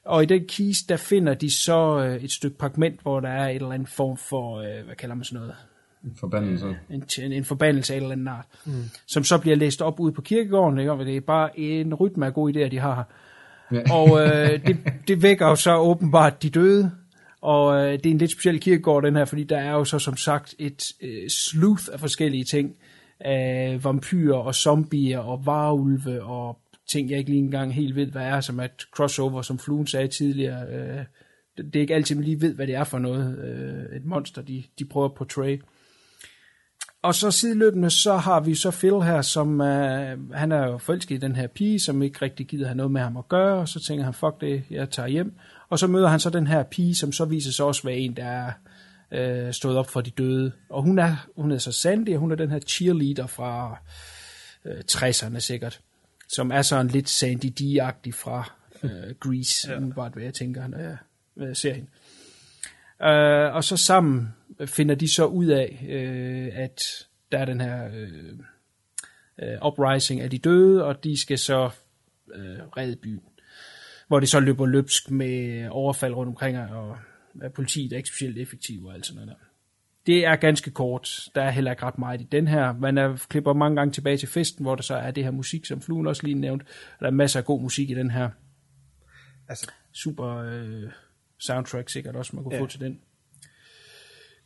Og 0.06 0.24
i 0.24 0.26
den 0.26 0.48
kiste, 0.48 0.88
der 0.90 0.98
finder 0.98 1.34
de 1.34 1.52
så 1.52 2.00
øh, 2.00 2.24
et 2.24 2.32
stykke 2.32 2.58
fragment, 2.60 3.02
hvor 3.02 3.20
der 3.20 3.30
er 3.30 3.50
et 3.50 3.56
eller 3.56 3.72
andet 3.72 3.90
form 3.90 4.18
for, 4.18 4.58
øh, 4.58 4.86
hvad 4.86 4.96
kalder 4.96 5.16
man 5.16 5.24
sådan 5.24 5.40
noget, 5.40 5.56
Forbandelse. 6.20 6.76
en, 6.90 7.04
en, 7.22 7.32
en 7.32 7.46
forbandelse 7.46 7.94
af 7.94 7.98
et 7.98 8.02
eller 8.02 8.16
andet 8.16 8.28
art, 8.28 8.46
mm. 8.66 8.84
som 9.08 9.24
så 9.24 9.38
bliver 9.38 9.56
læst 9.56 9.82
op 9.82 10.00
ude 10.00 10.14
på 10.14 10.22
kirkegården. 10.22 10.80
Ikke? 10.80 10.92
Og 10.92 11.06
det 11.06 11.18
er 11.18 11.22
bare 11.22 11.60
en 11.60 11.94
rytme 11.94 12.26
af 12.26 12.34
gode 12.34 12.66
idéer, 12.66 12.70
de 12.70 12.80
har. 12.80 13.08
Ja. 13.72 13.94
Og 13.94 14.22
øh, 14.22 14.68
det, 14.68 14.78
det 15.08 15.22
vækker 15.22 15.48
jo 15.48 15.56
så 15.56 15.78
åbenbart 15.78 16.44
de 16.44 16.50
døde, 16.50 16.92
og 17.42 17.76
øh, 17.76 17.92
det 17.92 18.06
er 18.06 18.12
en 18.12 18.18
lidt 18.18 18.32
speciel 18.32 18.60
kirkegård, 18.60 19.04
den 19.04 19.16
her, 19.16 19.26
fordi 19.26 19.44
der 19.44 19.58
er 19.58 19.72
jo 19.72 19.84
så 19.84 20.00
som 20.00 20.18
sagt 20.18 20.56
et 20.60 20.92
øh, 21.02 21.30
sleuth 21.30 21.84
af 21.94 22.00
forskellige 22.00 22.44
ting. 22.44 22.76
Af 23.20 23.84
vampyrer 23.84 24.38
og 24.38 24.56
zombier 24.56 25.20
og 25.20 25.46
varulve 25.46 26.24
og 26.24 26.60
ting, 26.92 27.10
jeg 27.10 27.20
ikke 27.20 27.30
lige 27.30 27.44
engang 27.44 27.74
helt 27.74 27.96
ved, 27.96 28.06
hvad 28.06 28.22
er, 28.22 28.42
som 28.42 28.60
er 28.60 28.64
et 28.64 28.82
crossover, 28.96 29.42
som 29.42 29.60
Fluen 29.60 29.88
sagde 29.88 30.08
tidligere. 30.08 30.68
Øh, 30.68 31.06
det 31.58 31.66
det 31.66 31.76
er 31.76 31.82
ikke 31.82 31.96
altid, 31.96 32.16
man 32.16 32.26
lige 32.26 32.42
ved, 32.42 32.56
hvad 32.56 32.68
det 32.68 32.76
er 32.76 32.84
for 32.84 33.00
noget. 33.00 33.40
Øh, 33.40 33.98
et 33.98 34.06
monster, 34.06 34.42
de, 34.42 34.64
de 34.80 34.86
prøver 34.86 35.06
at 35.06 35.14
portray. 35.14 35.62
Og 37.04 37.16
så 37.16 37.32
sideløbende, 37.32 37.90
så 37.90 38.18
har 38.18 38.40
vi 38.40 38.56
så 38.56 38.72
Phil 38.72 39.02
her, 39.02 39.22
som 39.22 39.60
uh, 39.60 40.34
han 40.34 40.52
er 40.52 40.68
jo 40.68 40.78
forelsket 40.78 41.16
i 41.16 41.18
den 41.18 41.36
her 41.36 41.48
pige, 41.48 41.80
som 41.80 42.02
ikke 42.02 42.22
rigtig 42.22 42.48
gider 42.48 42.66
have 42.66 42.76
noget 42.76 42.92
med 42.92 43.02
ham 43.02 43.18
at 43.18 43.28
gøre, 43.30 43.60
og 43.60 43.68
så 43.68 43.80
tænker 43.80 44.04
han, 44.04 44.14
fuck 44.14 44.42
det, 44.42 44.64
jeg 44.70 44.90
tager 44.90 45.08
hjem. 45.08 45.34
Og 45.70 45.80
så 45.80 45.88
møder 45.88 46.08
han 46.08 46.20
så 46.20 46.30
den 46.30 46.48
her 46.48 46.64
pige, 46.64 46.96
som 46.96 47.12
så 47.12 47.26
viser 47.26 47.52
sig 47.52 47.66
også 47.66 47.82
at 47.82 47.86
være 47.86 47.98
en, 47.98 48.16
der 48.16 48.54
er 49.12 49.48
uh, 49.48 49.52
stået 49.54 49.78
op 49.78 49.90
for 49.90 50.02
de 50.02 50.10
døde. 50.10 50.52
Og 50.70 50.84
hun 50.84 51.00
er, 51.00 51.28
hun 51.36 51.52
er 51.52 51.58
så 51.58 51.72
Sandy, 51.72 52.14
og 52.14 52.20
hun 52.20 52.32
er 52.32 52.36
den 52.36 52.52
her 52.52 52.60
cheerleader 52.60 53.28
fra 53.28 53.78
uh, 54.66 54.72
60'erne 54.92 55.40
sikkert, 55.40 55.80
som 56.30 56.52
er 56.52 56.62
sådan 56.62 56.88
lidt 56.88 57.10
Sandy 57.10 57.54
D-agtig 57.60 58.14
fra 58.14 58.52
uh, 58.84 58.90
Grease, 59.20 59.72
ja. 59.72 59.78
umiddelbart 59.78 60.14
hvad 60.14 60.24
jeg 60.24 60.34
tænker, 60.34 60.68
når 60.68 60.78
jeg, 60.78 60.98
når 61.36 61.46
jeg 61.46 61.58
ser 61.58 61.74
hende. 61.74 61.90
Uh, 63.00 63.56
og 63.56 63.64
så 63.64 63.78
sammen 63.78 64.34
finder 64.66 64.96
de 64.96 65.14
så 65.14 65.26
ud 65.26 65.46
af, 65.46 65.80
uh, 65.82 66.60
at 66.60 67.08
der 67.32 67.38
er 67.38 67.46
den 67.46 67.62
her 67.62 67.88
uh, 67.88 68.40
uh, 69.62 69.68
uprising 69.68 70.22
af 70.22 70.30
de 70.30 70.38
døde, 70.38 70.86
og 70.86 71.04
de 71.04 71.22
skal 71.22 71.38
så 71.38 71.66
uh, 72.28 72.42
redde 72.78 72.96
byen. 72.96 73.24
Hvor 74.08 74.20
det 74.20 74.30
så 74.30 74.40
løber 74.40 74.66
løbsk 74.66 75.12
med 75.12 75.68
overfald 75.70 76.14
rundt 76.14 76.30
omkring, 76.30 76.58
og 76.58 76.98
at 77.42 77.54
politiet 77.54 77.94
er 77.94 77.98
ikke 77.98 78.10
specielt 78.10 78.38
effektiv 78.38 78.86
og 78.86 78.94
alt 78.94 79.06
sådan 79.06 79.16
noget 79.16 79.30
der. 79.30 79.46
Det 80.06 80.26
er 80.26 80.36
ganske 80.36 80.72
kort. 80.72 81.30
Der 81.36 81.42
er 81.42 81.52
heller 81.52 81.72
ikke 81.72 81.84
ret 81.84 81.98
meget 81.98 82.22
i 82.22 82.28
den 82.32 82.48
her. 82.48 82.74
Man 82.74 82.98
er, 82.98 83.26
klipper 83.30 83.54
mange 83.54 83.76
gange 83.76 83.92
tilbage 83.92 84.18
til 84.18 84.28
festen, 84.28 84.66
hvor 84.66 84.76
der 84.76 84.84
så 84.84 84.96
er 84.96 85.12
det 85.12 85.24
her 85.24 85.32
musik, 85.32 85.66
som 85.66 85.82
Fluen 85.82 86.08
også 86.08 86.24
lige 86.24 86.40
nævnte. 86.40 86.66
Der 87.00 87.06
er 87.06 87.12
masser 87.12 87.40
af 87.40 87.46
god 87.46 87.62
musik 87.62 87.90
i 87.90 87.94
den 87.94 88.12
her. 88.12 88.30
Altså, 89.48 89.72
Super 89.94 90.38
øh, 90.38 90.92
soundtrack 91.40 91.90
sikkert 91.90 92.16
også, 92.16 92.36
man 92.36 92.44
kunne. 92.44 92.56
Ja. 92.56 92.62
få 92.62 92.68
til 92.68 92.80
den. 92.80 93.00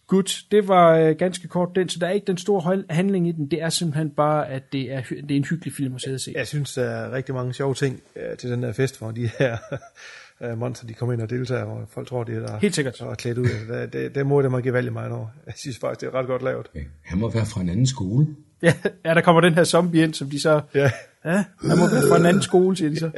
Godt, 0.08 0.42
det 0.52 0.68
var 0.68 0.92
øh, 0.98 1.16
ganske 1.16 1.48
kort 1.48 1.70
den, 1.76 1.90
så 1.90 2.00
der 2.00 2.08
er 2.08 2.12
ikke 2.12 2.28
den 2.28 2.38
store 2.38 2.84
handling 2.90 3.28
i 3.28 3.32
den. 3.32 3.48
Det 3.52 3.62
er 3.62 3.70
simpelthen 3.70 4.10
bare, 4.10 4.50
at 4.50 4.74
det 4.74 4.94
er, 4.94 5.02
det 5.10 5.32
er 5.32 5.36
en 5.36 5.46
hyggelig 5.46 5.74
film 5.74 5.96
at 5.96 6.02
sidde 6.02 6.16
og 6.16 6.20
se. 6.22 6.34
jeg 6.36 6.48
synes, 6.48 6.74
der 6.74 6.84
er 6.84 7.12
rigtig 7.12 7.36
mange 7.36 7.54
sjove 7.54 7.74
ting 7.74 8.02
øh, 8.16 8.38
til 8.38 8.52
den 8.52 8.64
der 8.64 8.72
fest, 8.74 8.98
hvor 9.00 9.12
de 9.12 9.30
her 9.40 9.58
øh, 10.44 10.58
monster, 10.58 10.88
de 10.88 10.94
kommer 10.94 11.14
ind 11.14 11.22
og 11.22 11.30
deltager, 11.30 11.64
og 11.64 11.88
folk 11.92 12.08
tror, 12.08 12.24
de 12.24 12.32
er 12.32 12.40
der 12.40 12.60
Helt 12.60 12.76
sikkert. 12.76 13.02
og 13.02 13.12
er 13.12 13.16
klædt 13.16 13.38
ud. 13.38 13.48
Det, 13.70 13.94
det, 13.94 14.16
det 14.16 14.26
må 14.26 14.42
det 14.42 14.52
mig 14.52 14.64
gevaldigt 14.64 14.94
meget 14.94 15.12
over. 15.12 15.28
Jeg 15.46 15.54
synes 15.58 15.78
faktisk, 15.80 16.02
det 16.02 16.08
er 16.16 16.20
ret 16.20 16.28
godt 16.28 16.42
lavet. 16.44 16.68
Ja, 16.76 16.80
Han 17.04 17.20
må 17.20 17.30
være 17.30 17.46
fra 17.46 17.62
en 17.62 17.70
anden 17.70 17.88
skole. 17.88 18.28
Ja, 18.62 18.74
ja, 19.06 19.14
der 19.14 19.22
kommer 19.22 19.42
den 19.42 19.54
her 19.54 19.64
zombie 19.64 20.04
ind, 20.04 20.14
som 20.14 20.30
de 20.30 20.42
så... 20.42 20.62
Ja. 20.74 20.92
Ja, 21.26 21.32
han 21.62 21.78
må 21.78 21.90
være 21.92 22.04
fra 22.10 22.18
en 22.20 22.26
anden 22.26 22.42
skole, 22.44 22.78
siger 22.78 22.90
de 22.90 23.00
så. 23.00 23.12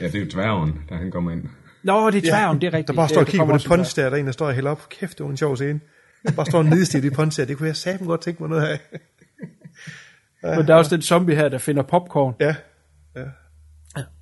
Ja, 0.00 0.06
det 0.06 0.14
er 0.14 0.18
jo 0.20 0.26
dværgen, 0.32 0.72
da 0.90 0.94
han 0.94 1.10
kommer 1.10 1.30
ind. 1.30 1.44
Nå, 1.82 2.10
det 2.10 2.16
er 2.16 2.30
tværgen, 2.30 2.60
det 2.60 2.66
er 2.66 2.72
rigtigt. 2.72 2.88
Der 2.88 2.94
bare 2.94 3.08
står 3.08 3.20
og 3.20 3.26
Det- 3.26 3.32
det 3.32 3.40
kigger 3.40 3.46
på 3.54 3.58
det 3.58 3.66
punch 3.66 3.96
der, 3.96 4.02
der 4.10 4.16
er 4.16 4.20
en, 4.20 4.26
der 4.26 4.32
står 4.32 4.46
og 4.46 4.52
hælder 4.54 4.70
op. 4.70 4.88
Kæft, 4.88 5.18
det 5.18 5.24
var 5.24 5.30
en 5.30 5.36
sjov 5.36 5.56
scene. 5.56 5.80
Der 6.26 6.32
bare 6.32 6.46
står 6.46 6.62
nedstiger 6.62 7.02
det 7.02 7.12
punch 7.12 7.40
der. 7.40 7.46
Det 7.46 7.56
kunne 7.56 7.66
jeg 7.66 7.76
sammen 7.76 8.06
godt 8.06 8.20
tænke 8.20 8.42
mig 8.42 8.50
noget 8.50 8.66
af. 8.66 8.78
der. 10.42 10.56
Men 10.56 10.66
der 10.66 10.74
er 10.74 10.78
også 10.78 10.96
den 10.96 11.02
zombie 11.02 11.36
her, 11.36 11.48
der 11.48 11.58
finder 11.58 11.82
popcorn. 11.82 12.34
Ja. 12.40 12.54
ja. 13.16 13.24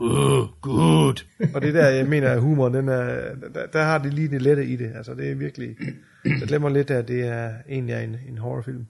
Uh, 0.00 0.48
good. 0.60 1.24
Og 1.54 1.62
det 1.62 1.74
der, 1.74 1.88
jeg 1.88 2.06
mener, 2.06 2.28
at 2.28 2.40
humoren, 2.40 2.74
den 2.74 2.88
er, 2.88 3.34
der, 3.54 3.66
der 3.66 3.82
har 3.82 3.98
det 3.98 4.14
lige 4.14 4.28
det 4.28 4.42
lette 4.42 4.66
i 4.66 4.76
det. 4.76 4.92
Altså, 4.96 5.14
det 5.14 5.30
er 5.30 5.34
virkelig... 5.34 5.76
Jeg 6.24 6.48
glemmer 6.48 6.68
lidt, 6.68 6.90
at 6.90 7.08
det 7.08 7.24
er 7.24 7.52
egentlig 7.68 7.92
er 7.92 8.00
en, 8.00 8.16
en 8.28 8.38
horrorfilm. 8.38 8.86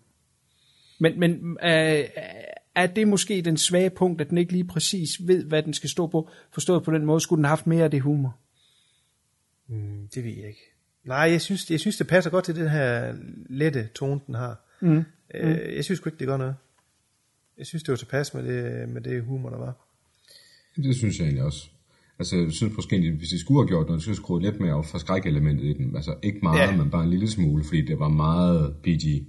Men, 0.99 1.21
men 1.21 1.59
øh, 1.63 2.05
er 2.75 2.87
det 2.87 3.09
måske 3.09 3.43
den 3.43 3.57
svage 3.57 3.91
punkt, 3.91 4.21
at 4.21 4.31
den 4.31 4.39
ikke 4.39 4.53
lige 4.53 4.65
præcis 4.65 5.11
ved, 5.21 5.45
hvad 5.45 5.63
den 5.63 5.75
skal 5.75 5.91
stå 5.91 6.07
på? 6.07 6.29
Forstået 6.53 6.83
på 6.83 6.93
den 6.93 7.05
måde, 7.05 7.21
skulle 7.21 7.39
den 7.39 7.45
have 7.45 7.57
haft 7.57 7.67
mere 7.67 7.85
af 7.85 7.91
det 7.91 8.01
humor? 8.01 8.39
Mm, 9.69 10.09
det 10.15 10.25
ved 10.25 10.33
jeg 10.33 10.49
ikke. 10.49 10.70
Nej, 11.11 11.19
jeg 11.31 11.41
synes, 11.41 11.71
jeg 11.71 11.81
synes, 11.81 11.97
det 11.97 12.07
passer 12.07 12.31
godt 12.31 12.45
til 12.45 12.57
den 12.57 12.69
her 12.69 13.15
lette 13.49 13.87
tone, 13.95 14.21
den 14.27 14.35
har. 14.35 14.61
Mm. 14.81 15.05
Øh, 15.35 15.75
jeg 15.77 15.85
synes 15.85 16.01
ikke, 16.07 16.19
det 16.19 16.27
gør 16.27 16.37
noget. 16.37 16.57
Jeg 17.59 17.67
synes, 17.67 17.83
det 17.83 17.91
var 17.91 17.97
tilpas 17.97 18.35
med 18.35 18.43
det, 18.45 18.89
med 18.89 19.01
det 19.01 19.23
humor, 19.23 19.51
der 19.51 19.59
var. 19.59 19.75
Det 20.77 20.97
synes 20.97 21.19
jeg 21.19 21.25
egentlig 21.25 21.45
også. 21.45 21.69
Altså, 22.19 22.37
jeg 22.37 22.53
synes 22.53 22.77
måske, 22.77 22.97
at 22.97 23.03
hvis 23.13 23.29
de 23.29 23.41
skulle 23.41 23.61
have 23.63 23.69
gjort 23.69 23.87
noget, 23.87 24.03
så 24.03 24.05
skulle 24.05 24.17
de 24.17 24.23
skrue 24.23 24.41
lidt 24.43 24.61
mere 24.61 24.75
op 24.75 24.87
for 24.87 24.99
skrækelementet 24.99 25.65
i 25.65 25.73
den. 25.73 25.97
Altså, 25.97 26.15
ikke 26.23 26.39
meget, 26.43 26.59
Ja. 26.59 26.65
ja. 26.71 26.77
men 26.77 26.91
bare 26.91 27.05
en 27.05 27.11
lille 27.11 27.31
smule, 27.31 27.65
fordi 27.65 27.83
det 27.87 27.99
var 27.99 28.09
meget 28.09 28.77
PG. 28.83 29.27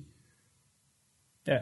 Ja, 1.47 1.59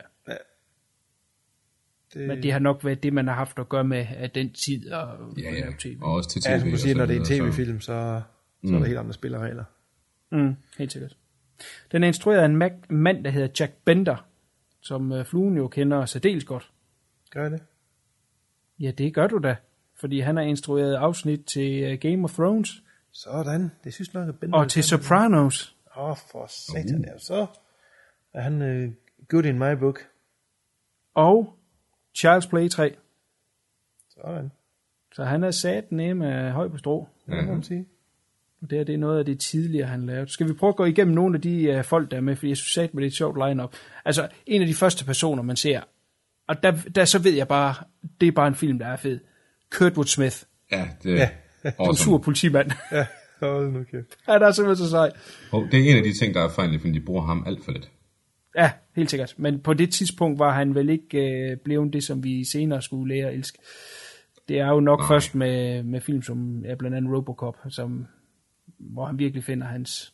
Det, 2.14 2.28
men 2.28 2.44
det 2.44 2.52
har 2.52 2.60
nok 2.60 2.86
været 2.86 3.04
det, 3.04 3.14
man 3.14 3.28
har 3.28 3.34
haft 3.36 3.60
at 3.60 3.70
gøre 3.70 3.84
med 3.84 4.06
af 4.18 4.32
den 4.32 4.54
tid 4.54 4.92
og, 4.92 5.34
Ja, 5.38 5.54
ja. 5.54 5.72
TV. 5.80 5.98
Og 6.02 6.14
også 6.14 6.30
til 6.30 6.42
tv. 6.42 6.50
ja, 6.50 6.60
som 6.60 6.70
du 6.70 6.78
siger, 6.78 6.94
så 6.94 6.98
når 6.98 7.06
det 7.06 7.16
er 7.16 7.20
en 7.20 7.26
så- 7.26 7.34
tv-film, 7.38 7.80
så, 7.82 8.22
så 8.66 8.76
er 8.76 8.80
der 8.80 8.86
helt 8.86 8.98
andre 9.00 9.14
spilleregler. 9.14 9.64
Mm, 10.32 10.56
helt 10.78 10.92
sikkert. 10.92 11.18
Den 11.92 12.04
er 12.04 12.08
instrueret 12.08 12.40
af 12.40 12.46
en 12.46 12.56
mag- 12.56 12.82
mand, 12.90 13.24
der 13.24 13.30
hedder 13.32 13.48
Jack 13.60 13.74
Bender, 13.86 14.26
som 14.82 15.12
uh, 15.12 15.24
Fluen 15.26 15.58
jo 15.58 15.68
kender 15.68 16.06
særdeles 16.06 16.44
godt. 16.44 16.72
Gør 17.32 17.50
det? 17.50 17.62
Ja, 18.80 18.92
det 18.92 19.14
gør 19.14 19.28
du 19.28 19.38
da, 19.38 19.56
fordi 19.96 20.20
han 20.20 20.36
har 20.36 20.44
instrueret 20.44 20.96
afsnit 20.96 21.46
til 21.46 21.94
uh, 21.94 22.00
Game 22.00 22.24
of 22.24 22.34
Thrones 22.34 22.84
Sådan. 23.12 23.72
Det 23.84 23.94
synes 23.94 24.14
nok, 24.14 24.30
at 24.30 24.40
Bender... 24.40 24.58
og 24.58 24.70
til 24.70 24.84
Sopranos. 24.84 25.76
Åh, 25.98 26.04
oh, 26.10 26.18
for 26.32 26.46
satan. 26.48 27.06
Uh. 27.14 27.20
Så 27.20 27.48
er 28.34 28.42
han 28.42 28.62
uh, 28.62 28.94
good 29.28 29.44
in 29.46 29.60
my 29.60 29.74
book. 29.80 30.00
og 31.14 31.58
Child's 32.18 32.50
Play 32.50 32.70
3. 32.70 32.96
Sådan. 34.10 34.52
Så 35.14 35.24
han 35.24 35.44
er 35.44 35.52
sat 35.52 35.92
nede 35.92 36.14
med 36.16 36.52
høj 36.52 36.68
på 36.68 36.78
strå. 36.78 37.08
Det 37.26 37.46
må 37.46 37.54
man 37.54 37.64
sige. 37.64 37.86
Og 38.62 38.70
det, 38.70 38.78
her, 38.78 38.86
det 38.86 38.94
er 38.94 39.00
noget 39.00 39.20
af 39.20 39.26
det 39.26 39.40
tidligere, 39.40 39.88
han 39.88 40.06
lavede. 40.06 40.32
Skal 40.32 40.48
vi 40.48 40.54
prøve 40.54 40.70
at 40.70 40.76
gå 40.76 40.86
igennem 40.86 41.16
nogle 41.16 41.36
af 41.36 41.42
de 41.42 41.76
uh, 41.78 41.84
folk, 41.86 42.12
der 42.12 42.18
er 42.18 42.22
med, 42.22 42.36
fordi 42.36 42.50
jeg 42.50 42.58
synes 42.58 42.78
med 42.94 43.02
det 43.02 43.08
er 43.08 43.12
et 43.12 43.16
sjovt 43.18 43.38
line-up. 43.48 43.76
Altså, 44.06 44.28
en 44.46 44.62
af 44.62 44.68
de 44.68 44.74
første 44.74 45.06
personer, 45.06 45.44
man 45.44 45.56
ser, 45.56 45.82
og 46.48 46.64
der, 46.64 46.72
der 46.96 47.06
så 47.06 47.20
ved 47.20 47.34
jeg 47.34 47.48
bare, 47.48 47.74
det 48.22 48.28
er 48.28 48.32
bare 48.32 48.48
en 48.48 48.56
film, 48.56 48.80
der 48.80 48.88
er 48.88 48.96
fed. 48.96 49.20
Kurtwood 49.72 50.06
Smith, 50.06 50.38
Ja, 50.72 50.88
det 51.04 51.16
Ja. 51.16 51.24
er 51.64 51.70
en 51.70 51.74
awesome. 51.80 51.96
sur 51.98 52.18
politimand. 52.18 52.72
Ja, 52.92 53.06
hold 53.48 53.72
nu 53.72 53.84
kæft. 53.84 54.06
han 54.28 54.42
er 54.42 54.52
simpelthen 54.52 54.86
så 54.86 54.90
sej. 54.92 55.12
Og 55.52 55.68
det 55.72 55.80
er 55.80 55.92
en 55.92 55.98
af 55.98 56.04
de 56.04 56.14
ting, 56.20 56.34
der 56.34 56.42
er 56.42 56.50
fejl, 56.50 56.80
fordi 56.80 56.94
de 56.94 57.00
bruger 57.00 57.22
ham 57.22 57.44
alt 57.48 57.66
for 57.66 57.72
lidt. 57.72 57.90
Ja, 58.56 58.72
helt 58.96 59.10
sikkert. 59.10 59.34
Men 59.38 59.60
på 59.60 59.74
det 59.74 59.92
tidspunkt 59.94 60.40
var 60.40 60.54
han 60.54 60.76
vel 60.76 60.90
ikke 60.90 61.18
øh, 61.52 61.58
blevet 61.58 61.94
det, 61.94 62.04
som 62.04 62.24
vi 62.24 62.44
senere 62.44 62.82
skulle 62.82 63.16
lære 63.16 63.28
at 63.28 63.34
elske. 63.34 63.58
Det 64.48 64.60
er 64.60 64.68
jo 64.68 64.80
nok. 64.80 65.00
Nej. 65.00 65.08
først 65.08 65.36
med, 65.36 65.84
med 65.84 66.02
film 66.02 66.22
som 66.22 66.64
ja, 66.66 66.76
blandt 66.76 66.98
andet 66.98 67.12
Robocop, 67.14 67.56
som 67.70 68.06
hvor 68.80 69.06
han 69.06 69.20
virkelig 69.20 69.44
finder 69.44 69.68
hans, 69.68 70.14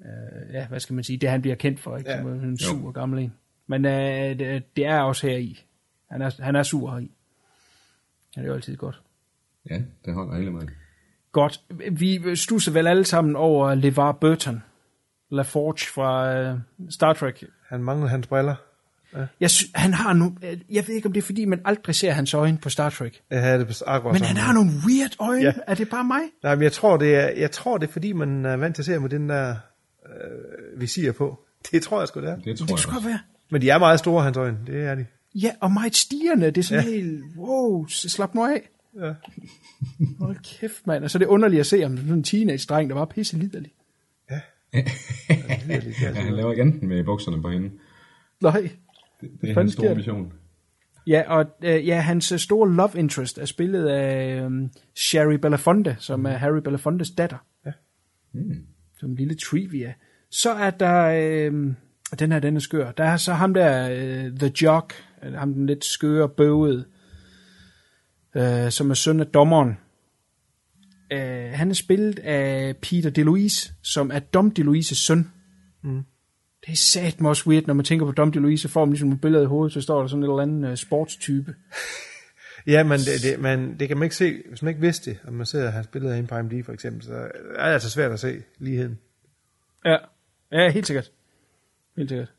øh, 0.00 0.54
ja, 0.54 0.68
hvad 0.68 0.80
skal 0.80 0.94
man 0.94 1.04
sige, 1.04 1.18
det 1.18 1.30
han 1.30 1.42
bliver 1.42 1.56
kendt 1.56 1.80
for, 1.80 1.96
ikke? 1.96 2.10
Ja. 2.10 2.18
Som 2.18 2.28
en 2.28 2.58
sur 2.58 2.90
gammel 2.90 3.18
en. 3.18 3.32
Men 3.66 3.84
øh, 3.84 4.38
det, 4.38 4.76
det 4.76 4.86
er 4.86 5.00
også 5.00 5.26
her 5.26 5.36
i. 5.36 5.64
Han 6.10 6.22
er, 6.22 6.42
han 6.42 6.56
er 6.56 6.62
sur 6.62 6.90
her 6.90 6.98
i. 6.98 7.10
Ja, 8.36 8.40
det 8.40 8.46
er 8.46 8.50
jo 8.50 8.54
altid 8.54 8.76
godt. 8.76 9.02
Ja, 9.70 9.82
det 10.04 10.14
holder 10.14 10.36
hele 10.36 10.52
vejen. 10.52 10.70
Godt. 11.32 11.60
Vi 11.98 12.36
stusser 12.36 12.72
vel 12.72 12.86
alle 12.86 13.04
sammen 13.04 13.36
over 13.36 13.74
LeVar 13.74 14.12
Burton. 14.12 14.62
LaForge 15.30 15.92
fra 15.94 16.34
øh, 16.34 16.58
Star 16.90 17.12
Trek. 17.12 17.44
Han 17.68 17.82
mangler 17.82 18.08
hans 18.08 18.26
briller. 18.26 18.54
Jeg, 19.40 19.50
sy- 19.50 19.64
han 19.74 19.94
har 19.94 20.12
nu, 20.12 20.36
øh, 20.42 20.58
jeg 20.70 20.84
ved 20.88 20.94
ikke, 20.94 21.06
om 21.06 21.12
det 21.12 21.20
er 21.20 21.24
fordi, 21.26 21.44
man 21.44 21.60
aldrig 21.64 21.94
ser 21.94 22.12
hans 22.12 22.34
øjne 22.34 22.58
på 22.58 22.68
Star 22.70 22.90
Trek. 22.90 23.20
Jeg 23.30 23.42
havde 23.42 23.58
det 23.58 23.66
på 23.66 23.72
akkurat 23.86 24.12
Men 24.14 24.22
han 24.22 24.36
har 24.36 24.52
nogle 24.52 24.70
weird 24.88 25.16
øjne. 25.20 25.42
Ja. 25.44 25.52
Er 25.66 25.74
det 25.74 25.88
bare 25.88 26.04
mig? 26.04 26.20
Nej, 26.42 26.54
men 26.54 26.62
jeg 26.62 26.72
tror, 26.72 26.96
det 26.96 27.14
er, 27.16 27.28
jeg 27.36 27.50
tror, 27.50 27.78
det 27.78 27.88
er 27.88 27.92
fordi, 27.92 28.12
man 28.12 28.44
er 28.46 28.56
vant 28.56 28.74
til 28.74 28.82
at 28.82 28.86
se 28.86 28.98
med 28.98 29.08
den 29.10 29.28
der 29.28 29.56
øh, 30.06 30.80
visir 30.80 31.12
på. 31.12 31.40
Det 31.72 31.82
tror 31.82 32.00
jeg 32.00 32.08
sgu, 32.08 32.20
det 32.20 32.28
er. 32.30 32.36
Det 32.36 32.44
Det 32.44 32.58
tror 32.58 32.66
kan 32.66 32.78
jeg 32.78 32.96
også. 32.96 33.08
være. 33.08 33.18
Men 33.50 33.62
de 33.62 33.70
er 33.70 33.78
meget 33.78 33.98
store, 33.98 34.22
hans 34.24 34.36
øjne. 34.36 34.58
Det 34.66 34.84
er 34.84 34.94
de. 34.94 35.06
Ja, 35.34 35.50
og 35.60 35.72
meget 35.72 35.96
stigende. 35.96 36.46
Det 36.46 36.58
er 36.58 36.62
sådan 36.62 36.84
Ja. 36.84 36.90
ja. 36.90 36.96
helt, 36.96 37.24
wow, 37.36 37.86
slap 37.88 38.34
nu 38.34 38.44
af. 38.44 38.68
Ja. 39.00 39.12
Hold 40.20 40.36
kæft, 40.60 40.86
mand. 40.86 41.04
Og 41.04 41.10
så 41.10 41.18
er 41.18 41.20
det 41.20 41.26
underligt 41.26 41.60
at 41.60 41.66
se 41.66 41.84
om 41.84 41.96
sådan 41.96 42.12
en 42.12 42.22
teenage-dreng, 42.24 42.88
der 42.90 42.94
var 42.94 43.04
pisse 43.04 43.36
liderlig. 43.38 43.70
Ja. 44.30 44.40
det 44.74 44.82
er 45.76 45.92
Ja, 46.02 46.12
han 46.20 46.34
laver 46.36 46.54
janten 46.56 46.88
med 46.88 47.04
bukserne 47.04 47.42
på 47.42 47.50
hende. 47.50 47.70
Nej. 48.40 48.70
Det, 49.20 49.30
det 49.40 49.50
er 49.50 49.54
hans 49.54 49.72
store 49.72 49.94
mission. 49.94 50.32
Ja, 51.06 51.22
og 51.26 51.46
øh, 51.64 51.86
ja, 51.86 52.00
hans 52.00 52.32
øh, 52.32 52.38
store 52.38 52.72
love 52.72 52.90
interest 52.94 53.38
er 53.38 53.44
spillet 53.44 53.86
af 53.86 54.40
øh, 54.40 54.68
Sherry 54.94 55.34
Belafonte, 55.34 55.96
som 55.98 56.26
er 56.26 56.30
Harry 56.30 56.60
Belafontes 56.60 57.10
datter. 57.10 57.38
Ja. 57.66 57.72
Mm. 58.32 58.66
Som 58.98 59.10
en 59.10 59.16
lille 59.16 59.34
trivia. 59.34 59.94
Så 60.30 60.50
er 60.50 60.70
der, 60.70 61.04
øh, 61.04 61.74
den 62.18 62.32
her, 62.32 62.38
den 62.38 62.56
er 62.56 62.60
skør, 62.60 62.92
der 62.92 63.04
er 63.04 63.16
så 63.16 63.32
ham 63.32 63.54
der, 63.54 63.88
øh, 63.90 64.38
The 64.38 64.52
Jock, 64.62 64.94
øh, 65.22 65.32
ham 65.32 65.54
den 65.54 65.66
lidt 65.66 65.84
skøre, 65.84 66.28
bøvede, 66.28 66.84
øh, 68.36 68.70
som 68.70 68.90
er 68.90 68.94
søn 68.94 69.20
af 69.20 69.26
dommeren. 69.26 69.78
Øh, 71.12 71.50
han 71.52 71.70
er 71.70 71.74
spillet 71.74 72.18
af 72.18 72.76
Peter 72.76 73.10
DeLuise, 73.10 73.72
som 73.82 74.10
er 74.10 74.18
Dom 74.18 74.50
DeLuises 74.50 74.98
søn. 74.98 75.30
Mm. 75.82 76.02
Det 76.66 76.72
er 76.72 76.76
satme 76.76 77.28
også 77.28 77.50
weird, 77.50 77.66
når 77.66 77.74
man 77.74 77.84
tænker 77.84 78.06
på 78.06 78.12
Dom 78.12 78.32
DeLuise, 78.32 78.62
så 78.62 78.68
får 78.68 78.84
man 78.84 78.92
ligesom 78.92 79.12
et 79.12 79.20
billede 79.20 79.42
i 79.42 79.46
hovedet, 79.46 79.72
så 79.72 79.80
står 79.80 80.00
der 80.00 80.06
sådan 80.06 80.24
en 80.24 80.30
eller 80.30 80.42
anden 80.42 80.64
øh, 80.64 80.76
sportstype. 80.76 81.54
Ja, 82.66 82.84
men 82.84 82.98
det, 82.98 83.22
det, 83.22 83.40
man, 83.40 83.78
det 83.78 83.88
kan 83.88 83.96
man 83.96 84.06
ikke 84.06 84.16
se, 84.16 84.42
hvis 84.48 84.62
man 84.62 84.68
ikke 84.68 84.80
vidste 84.80 85.10
det, 85.10 85.18
og 85.24 85.32
man 85.32 85.46
ser 85.46 85.70
hans 85.70 85.86
billeder 85.86 86.14
inde 86.14 86.28
på 86.28 86.36
IMDb 86.36 86.64
for 86.64 86.72
eksempel, 86.72 87.02
så 87.02 87.12
er 87.56 87.66
det 87.66 87.72
altså 87.72 87.90
svært 87.90 88.12
at 88.12 88.20
se 88.20 88.42
ligheden. 88.58 88.98
Ja, 89.84 89.96
ja 90.52 90.70
helt 90.70 90.86
sikkert. 90.86 91.10
Helt 91.96 92.08
sikkert. 92.08 92.32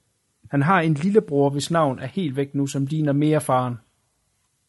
Han 0.52 0.62
har 0.62 0.82
en 0.82 0.94
lillebror, 0.94 1.50
hvis 1.50 1.72
navn 1.72 2.00
er 2.00 2.06
helt 2.06 2.36
væk 2.36 2.56
nu, 2.56 2.68
som 2.68 2.86
ligner 2.86 3.14
mere 3.14 3.42
faren. 3.42 3.76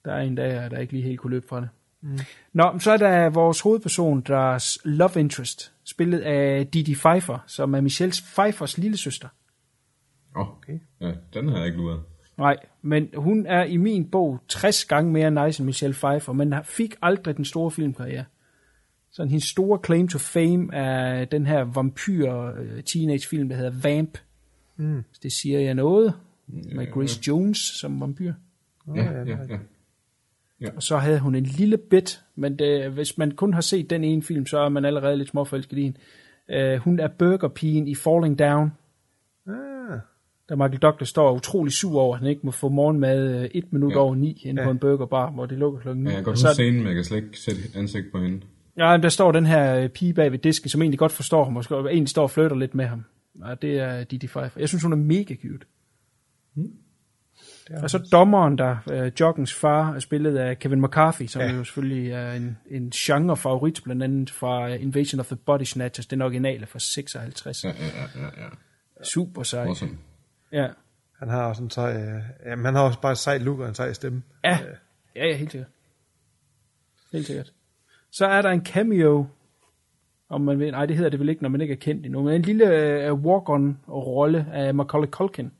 Der 0.04 0.12
er 0.12 0.20
en 0.20 0.36
der, 0.36 0.68
der 0.68 0.78
ikke 0.78 0.92
lige 0.92 1.04
helt 1.04 1.20
kunne 1.20 1.30
løbe 1.30 1.48
fra 1.48 1.60
det. 1.60 1.68
Mm. 2.00 2.18
Nå, 2.52 2.78
så 2.78 2.90
er 2.90 2.96
der 2.96 3.30
vores 3.30 3.60
hovedperson, 3.60 4.20
deres 4.20 4.78
love 4.84 5.20
interest, 5.20 5.72
spillet 5.84 6.20
af 6.20 6.66
Didi 6.66 6.94
Pfeiffer, 6.94 7.38
som 7.46 7.74
er 7.74 7.80
Michelle 7.80 8.14
Pfeiffers 8.34 8.78
lille 8.78 8.96
søster. 8.96 9.28
Oh, 10.40 10.48
okay. 10.56 10.78
Ja, 11.00 11.12
den 11.34 11.48
har 11.48 11.56
jeg 11.56 11.66
ikke 11.66 11.78
luret. 11.78 12.00
Nej, 12.38 12.56
men 12.82 13.08
hun 13.16 13.46
er 13.46 13.64
i 13.64 13.76
min 13.76 14.10
bog 14.10 14.38
60 14.48 14.84
gange 14.84 15.12
mere 15.12 15.30
nice 15.46 15.60
end 15.60 15.66
Michelle 15.66 15.94
Pfeiffer, 15.94 16.32
men 16.32 16.52
har- 16.52 16.62
fik 16.62 16.94
aldrig 17.02 17.36
den 17.36 17.44
store 17.44 17.70
filmkarriere. 17.70 18.24
Så 19.10 19.24
hendes 19.24 19.44
store 19.44 19.78
claim 19.86 20.08
to 20.08 20.18
fame 20.18 20.74
er 20.74 21.24
den 21.24 21.46
her 21.46 21.64
vampyr 21.64 22.32
øh, 22.34 22.82
teenage 22.82 23.28
film, 23.28 23.48
der 23.48 23.56
hedder 23.56 23.72
Vamp. 23.82 24.18
Mm. 24.76 25.02
Det 25.22 25.32
siger 25.32 25.60
jeg 25.60 25.74
noget. 25.74 26.14
Med 26.46 26.92
Grace 26.92 27.20
Jones 27.28 27.58
som 27.58 28.00
vampyr. 28.00 28.32
Ja, 28.96 29.02
ja, 29.02 29.24
ja, 29.24 29.32
er 29.32 29.58
ja. 30.60 30.68
Og 30.76 30.82
så 30.82 30.96
havde 30.96 31.18
hun 31.18 31.34
en 31.34 31.44
lille 31.44 31.76
bit, 31.78 32.20
men 32.36 32.58
det, 32.58 32.90
hvis 32.92 33.18
man 33.18 33.30
kun 33.30 33.54
har 33.54 33.60
set 33.60 33.90
den 33.90 34.04
ene 34.04 34.22
film, 34.22 34.46
så 34.46 34.58
er 34.58 34.68
man 34.68 34.84
allerede 34.84 35.16
lidt 35.16 35.28
småforelsket 35.28 35.78
i 35.78 35.82
hende. 35.82 36.74
Uh, 36.74 36.80
hun 36.82 37.00
er 37.00 37.08
burgerpigen 37.08 37.88
i 37.88 37.94
Falling 37.94 38.38
Down, 38.38 38.72
da 40.48 40.54
Michael 40.54 40.78
Douglas 40.78 41.08
står 41.08 41.32
utrolig 41.32 41.72
sur 41.72 42.00
over, 42.00 42.14
at 42.14 42.20
han 42.20 42.28
ikke 42.28 42.40
må 42.44 42.50
få 42.50 42.68
morgenmad 42.68 43.36
uh, 43.38 43.44
et 43.54 43.72
minut 43.72 43.90
Ja. 43.92 43.96
ja. 43.96 44.02
over 44.02 44.14
ni 44.14 44.40
inde 44.44 44.60
Ja. 44.60 44.62
ja. 44.62 44.66
på 44.66 44.70
en 44.70 44.78
burgerbar, 44.78 45.30
hvor 45.30 45.46
det 45.46 45.58
lukker 45.58 45.80
klokken 45.80 46.04
ni. 46.04 46.10
Ja, 46.10 46.16
jeg 46.16 46.24
kan 46.24 46.24
godt 46.24 46.38
så, 46.38 46.46
huske 46.46 46.54
scenen, 46.54 46.76
men 46.78 46.86
jeg 46.86 46.94
kan 46.94 47.04
slet 47.04 47.16
ikke 47.24 47.38
sætte 47.38 47.60
ansigt 47.74 48.06
på 48.12 48.18
hende. 48.22 48.40
ja, 48.76 48.96
der 48.96 49.08
står 49.08 49.32
den 49.32 49.46
her 49.46 49.76
øh, 49.78 49.88
pige 49.88 50.14
bag 50.14 50.32
ved 50.32 50.38
disken, 50.38 50.68
som 50.70 50.82
egentlig 50.82 50.98
godt 50.98 51.12
forstår 51.12 51.44
ham, 51.44 51.56
og 51.56 51.64
egentlig 51.70 52.08
står 52.08 52.22
og 52.22 52.30
flytter 52.30 52.56
lidt 52.56 52.74
med 52.74 52.84
ham. 52.86 53.04
Og 53.42 53.62
det 53.62 53.78
er 53.78 54.04
Didi 54.04 54.26
Pfeiffer. 54.26 54.60
Jeg 54.60 54.68
synes, 54.68 54.82
hun 54.82 54.92
er 54.92 54.96
mega 54.96 55.34
cute. 55.34 55.66
er 57.70 57.82
Og 57.82 57.90
så 57.90 57.98
dommeren 58.12 58.58
der, 58.58 58.76
øh, 58.92 59.12
Joggens 59.20 59.54
far, 59.54 59.94
er 59.94 59.98
spillet 59.98 60.36
af 60.36 60.58
Kevin 60.58 60.82
McCarthy, 60.82 61.26
som 61.26 61.42
Ja. 61.42 61.48
ja. 61.48 61.54
jo 61.56 61.64
selvfølgelig 61.64 62.10
er 62.12 62.32
en, 62.32 62.56
en 62.70 62.90
genre-favorit, 62.90 63.80
blandt 63.84 64.02
andet 64.02 64.30
fra 64.30 64.70
øh, 64.70 64.82
Invasion 64.82 65.20
of 65.20 65.26
the 65.26 65.36
Body 65.36 65.62
Snatchers, 65.64 66.06
den 66.06 66.22
originale 66.22 66.66
fra 66.66 66.78
56. 66.78 67.64
Ja, 67.64 67.68
ja, 67.68 67.74
ja, 67.74 68.22
ja. 68.22 68.26
ja. 68.44 69.04
Super 69.04 69.42
sej. 69.42 69.64
Awesome. 69.66 69.90
Ja. 70.52 70.68
Han 71.18 71.28
har 71.28 71.48
også 71.48 71.62
en 71.62 71.70
sej, 71.70 71.96
øh, 71.96 72.22
jamen, 72.46 72.64
han 72.64 72.74
har 72.74 72.82
også 72.82 73.00
bare 73.00 73.12
et 73.12 73.18
sejt 73.18 73.42
look 73.42 73.58
og 73.58 73.68
en 73.68 73.74
sej 73.74 73.92
stemme. 73.92 74.22
Ja. 74.44 74.58
ja, 75.16 75.26
ja, 75.26 75.36
helt 75.36 75.52
sikkert. 75.52 75.70
Helt 77.12 77.26
sikkert. 77.26 77.52
Så 78.10 78.26
er 78.26 78.42
der 78.42 78.50
en 78.50 78.64
cameo, 78.64 79.26
om 80.28 80.40
man 80.40 80.58
vil, 80.58 80.70
nej, 80.70 80.86
det 80.86 80.96
hedder 80.96 81.10
det 81.10 81.20
vel 81.20 81.28
ikke, 81.28 81.42
når 81.42 81.48
man 81.48 81.60
ikke 81.60 81.72
er 81.72 81.78
kendt 81.78 82.06
endnu, 82.06 82.22
men 82.22 82.34
en 82.34 82.42
lille 82.42 83.12
uh, 83.12 83.24
walk-on-rolle 83.24 84.46
af 84.52 84.74
Macaulay 84.74 85.08
Culkin. 85.08 85.52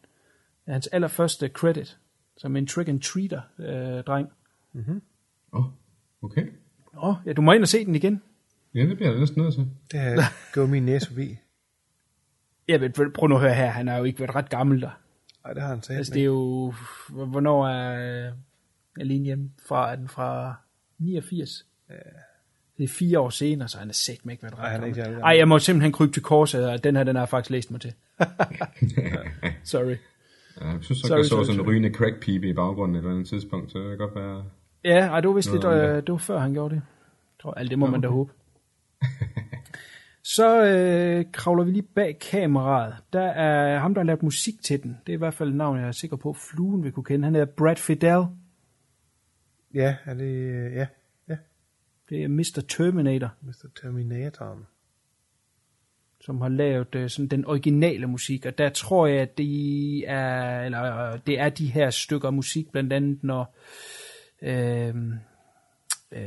Hans 0.68 0.86
allerførste 0.86 1.48
credit, 1.48 1.98
som 2.36 2.56
en 2.56 2.66
trick-and-treater-dreng. 2.66 4.28
Åh, 4.74 5.60
oh, 5.60 5.64
okay. 6.22 6.46
Åh, 6.96 7.08
oh, 7.08 7.14
ja, 7.26 7.32
du 7.32 7.42
må 7.42 7.52
ind 7.52 7.62
og 7.62 7.68
se 7.68 7.84
den 7.84 7.94
igen. 7.94 8.22
Ja, 8.74 8.80
det 8.80 8.96
bliver 8.96 9.10
jeg 9.10 9.20
næsten 9.20 9.42
nødt 9.42 9.54
til. 9.54 9.66
Det 9.92 10.00
har 10.00 10.52
gået 10.54 10.70
min 10.70 10.82
næse 10.82 11.08
forbi. 11.08 11.38
Ja, 12.68 12.78
men 12.78 12.92
prøv 13.14 13.28
nu 13.28 13.34
at 13.34 13.40
høre 13.40 13.54
her, 13.54 13.66
han 13.66 13.88
har 13.88 13.96
jo 13.96 14.04
ikke 14.04 14.20
været 14.20 14.34
ret 14.34 14.50
gammel 14.50 14.80
der. 14.80 14.90
Nej, 15.44 15.52
det 15.52 15.62
har 15.62 15.68
han 15.68 15.82
sagt. 15.82 15.96
Altså, 15.96 16.14
det 16.14 16.20
er 16.20 16.24
jo, 16.24 16.74
hvornår 17.08 17.68
er 17.68 18.26
øh, 18.26 18.32
alene 19.00 19.24
hjemme 19.24 19.50
fra, 19.68 19.92
er 19.92 19.96
den 19.96 20.08
fra 20.08 20.54
89? 20.98 21.66
Ja. 21.90 21.94
Det 22.78 22.84
er 22.84 22.88
fire 22.88 23.20
år 23.20 23.30
senere, 23.30 23.68
så 23.68 23.78
han 23.78 23.88
er 23.88 23.92
sæt 23.92 24.18
med 24.24 24.32
ikke 24.32 24.42
været 24.42 24.58
ret 24.58 24.64
Ej, 24.64 24.70
han 24.70 24.82
er 24.82 24.86
ikke 24.86 24.96
gammel. 24.96 25.14
særlig 25.14 25.24
Ej, 25.24 25.36
jeg 25.38 25.48
må 25.48 25.58
simpelthen 25.58 25.92
krybe 25.92 26.12
til 26.12 26.22
korset, 26.22 26.70
og 26.70 26.84
den 26.84 26.96
her, 26.96 27.04
den 27.04 27.16
har 27.16 27.22
jeg 27.22 27.28
faktisk 27.28 27.50
læst 27.50 27.70
mig 27.70 27.80
til. 27.80 27.92
Sorry. 29.64 29.96
Ja, 30.60 30.66
jeg 30.66 30.78
synes, 30.80 31.00
Sorry, 31.00 31.12
at 31.12 31.18
jeg 31.18 31.24
så 31.24 31.28
sorry, 31.28 31.44
sådan 31.44 31.60
en 31.60 31.66
rygende 31.66 31.90
crack-pibe 31.94 32.48
i 32.48 32.52
baggrunden 32.52 32.96
et 32.96 32.98
eller 32.98 33.10
andet 33.10 33.28
tidspunkt, 33.28 33.72
så 33.72 33.78
det 33.78 33.88
kan 33.88 33.98
godt 33.98 34.14
være... 34.14 34.44
Ja, 34.84 35.06
ej, 35.06 35.20
det 35.20 35.28
var 35.28 35.34
vist 35.34 35.52
lidt, 35.52 35.64
øh, 35.64 35.96
det. 35.96 36.06
det 36.06 36.12
var 36.12 36.18
før 36.18 36.38
han 36.38 36.52
gjorde 36.52 36.74
det. 36.74 36.82
Jeg 37.36 37.42
tror, 37.42 37.54
alt 37.54 37.70
det 37.70 37.78
må 37.78 37.86
Nå, 37.86 37.92
man 37.92 38.00
da 38.00 38.08
okay. 38.08 38.14
håbe. 38.14 38.32
Så 40.34 40.64
øh, 40.64 41.24
kravler 41.32 41.64
vi 41.64 41.70
lige 41.70 41.82
bag 41.82 42.18
kameraet. 42.18 42.94
Der 43.12 43.22
er 43.22 43.78
ham, 43.78 43.94
der 43.94 44.00
har 44.00 44.06
lavet 44.06 44.22
musik 44.22 44.62
til 44.62 44.82
den. 44.82 44.98
Det 45.06 45.12
er 45.12 45.16
i 45.16 45.18
hvert 45.18 45.34
fald 45.34 45.48
et 45.48 45.54
navn, 45.54 45.78
jeg 45.78 45.88
er 45.88 45.92
sikker 45.92 46.16
på, 46.16 46.32
fluen 46.32 46.84
vil 46.84 46.92
kunne 46.92 47.04
kende. 47.04 47.24
Han 47.24 47.36
er 47.36 47.44
Brad 47.44 47.76
Fidel. 47.76 48.26
Ja, 49.74 49.96
er 50.04 50.14
det, 50.14 50.24
øh, 50.24 50.72
ja, 50.72 50.86
ja, 51.28 51.36
Det 52.08 52.22
er 52.22 52.28
Mr. 52.28 52.64
Terminator, 52.68 53.30
Mr. 53.42 53.66
Terminator. 53.82 54.58
som 56.20 56.40
har 56.40 56.48
lavet 56.48 56.94
øh, 56.94 57.10
sådan 57.10 57.28
den 57.28 57.44
originale 57.44 58.06
musik. 58.06 58.46
Og 58.46 58.58
der 58.58 58.68
tror 58.68 59.06
jeg, 59.06 59.20
at 59.20 59.38
det 59.38 60.10
er, 60.10 60.60
eller, 60.60 61.12
øh, 61.12 61.18
det 61.26 61.40
er 61.40 61.48
de 61.48 61.66
her 61.66 61.90
stykker 61.90 62.30
musik, 62.30 62.70
blandt 62.72 62.92
andet 62.92 63.24
når 63.24 63.56
øh, 64.42 64.94
øh, 66.12 66.20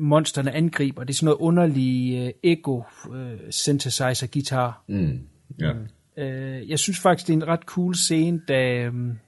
monsterne 0.00 0.52
angriber. 0.52 1.04
Det 1.04 1.14
er 1.14 1.16
sådan 1.16 1.24
noget 1.24 1.38
underlig 1.38 2.26
øh, 2.26 2.52
ego 2.52 2.82
øh, 3.14 3.38
synthesizer 3.50 4.26
guitar. 4.32 4.84
Mm. 4.86 5.20
Ja. 5.60 5.72
Øh, 6.16 6.70
jeg 6.70 6.78
synes 6.78 7.00
faktisk, 7.00 7.26
det 7.26 7.32
er 7.32 7.36
en 7.36 7.48
ret 7.48 7.60
cool 7.60 7.94
scene, 7.94 8.40
da, 8.48 8.78
øhm, 8.78 9.18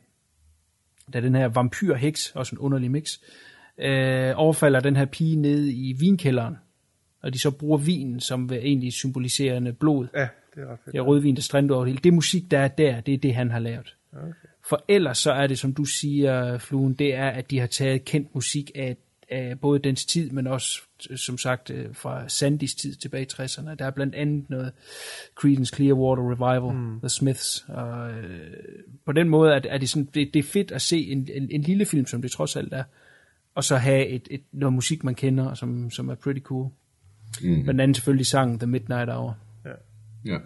da 1.13 1.21
den 1.21 1.35
her 1.35 1.49
vampyrheks, 1.49 2.33
også 2.35 2.55
en 2.55 2.59
underlig 2.59 2.91
mix, 2.91 3.19
øh, 3.79 4.33
overfalder 4.37 4.81
den 4.81 4.97
her 4.97 5.05
pige 5.05 5.37
nede 5.37 5.73
i 5.73 5.93
vinkælderen. 5.93 6.57
Og 7.23 7.35
de 7.35 7.39
så 7.39 7.51
bruger 7.51 7.79
vinen, 7.79 8.21
som 8.21 8.51
vil 8.51 8.59
egentlig 8.59 8.93
symboliserende 8.93 9.73
blod. 9.73 10.07
Ja, 10.15 10.29
det 10.55 10.63
er 10.63 10.73
ret 10.73 10.79
fedt. 10.85 10.93
Det 10.93 10.99
er 10.99 11.03
rødvin, 11.03 11.37
der 11.37 11.43
strænder 11.43 11.75
over 11.75 11.85
det 11.85 11.93
hele. 11.93 12.01
Det 12.05 12.15
musik, 12.15 12.51
der 12.51 12.59
er 12.59 12.69
der, 12.69 13.01
det 13.01 13.15
er 13.15 13.19
det, 13.19 13.35
han 13.35 13.51
har 13.51 13.59
lavet. 13.59 13.97
Okay. 14.13 14.33
For 14.69 14.85
ellers 14.89 15.19
så 15.19 15.33
er 15.33 15.47
det, 15.47 15.59
som 15.59 15.75
du 15.75 15.85
siger, 15.85 16.59
Fluen, 16.59 16.95
det 16.95 17.15
er, 17.15 17.29
at 17.29 17.51
de 17.51 17.59
har 17.59 17.67
taget 17.67 18.05
kendt 18.05 18.35
musik 18.35 18.71
af, 18.75 18.97
af 19.31 19.61
både 19.61 19.79
dens 19.79 20.07
tid, 20.07 20.31
men 20.31 20.47
også, 20.47 20.83
som 21.17 21.39
sagt, 21.39 21.71
øh, 21.71 21.95
fra 21.95 22.29
Sandys 22.29 22.75
tid 22.75 22.95
tilbage 22.95 23.23
i 23.23 23.27
60'erne. 23.33 23.75
Der 23.75 23.85
er 23.85 23.91
blandt 23.91 24.15
andet 24.15 24.51
noget 24.51 24.73
Creedence 25.35 25.77
Clearwater 25.77 26.33
Revival, 26.33 26.75
mm. 26.75 27.01
The 27.01 27.09
Smiths. 27.09 27.65
Og, 27.69 28.11
øh, 28.11 28.57
på 29.07 29.13
den 29.13 29.29
måde 29.29 29.55
er 29.55 29.59
det, 29.59 29.73
er 29.73 29.79
det, 29.79 29.89
sådan, 29.89 30.09
det, 30.15 30.35
det 30.35 30.39
er 30.39 30.49
fedt 30.49 30.71
at 30.71 30.83
se 30.83 30.99
en, 30.99 31.29
en, 31.35 31.49
en 31.51 31.63
lille 31.63 31.85
film, 31.85 32.07
som 32.07 32.23
det 32.23 32.31
trods 32.31 32.57
alt 32.57 32.73
er, 32.73 32.85
og 33.55 33.65
så 33.65 33.77
have 33.77 34.07
et, 34.07 34.29
et, 34.31 34.43
noget 34.53 34.73
musik, 34.73 35.05
man 35.05 35.15
kender, 35.15 35.55
som, 35.55 35.91
som 35.91 36.09
er 36.09 36.15
pretty 36.15 36.41
cool. 36.41 36.71
Mm. 37.43 37.63
Blandt 37.63 37.81
andet 37.81 37.97
selvfølgelig 37.97 38.27
sangen 38.27 38.59
The 38.59 38.67
Midnight 38.67 39.11
Hour. 39.11 39.39
Ja. 40.25 40.39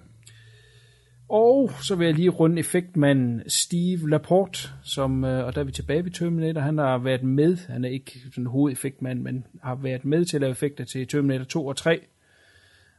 Og 1.32 1.70
så 1.82 1.94
vil 1.94 2.04
jeg 2.04 2.14
lige 2.14 2.28
runde 2.28 2.58
effektmanden 2.58 3.42
Steve 3.48 4.10
Laporte, 4.10 4.68
som, 4.82 5.24
øh, 5.24 5.46
og 5.46 5.54
der 5.54 5.60
er 5.60 5.64
vi 5.64 5.72
tilbage 5.72 6.04
ved 6.04 6.10
Terminator, 6.10 6.60
han 6.60 6.78
har 6.78 6.98
været 6.98 7.22
med, 7.22 7.56
han 7.56 7.84
er 7.84 7.88
ikke 7.88 8.20
sådan 8.24 8.46
hovedeffektmand, 8.46 9.20
men 9.20 9.44
har 9.62 9.74
været 9.74 10.04
med 10.04 10.24
til 10.24 10.36
at 10.36 10.40
lave 10.40 10.50
effekter 10.50 10.84
til 10.84 11.08
Terminator 11.08 11.44
2 11.44 11.66
og 11.66 11.76
3. 11.76 12.00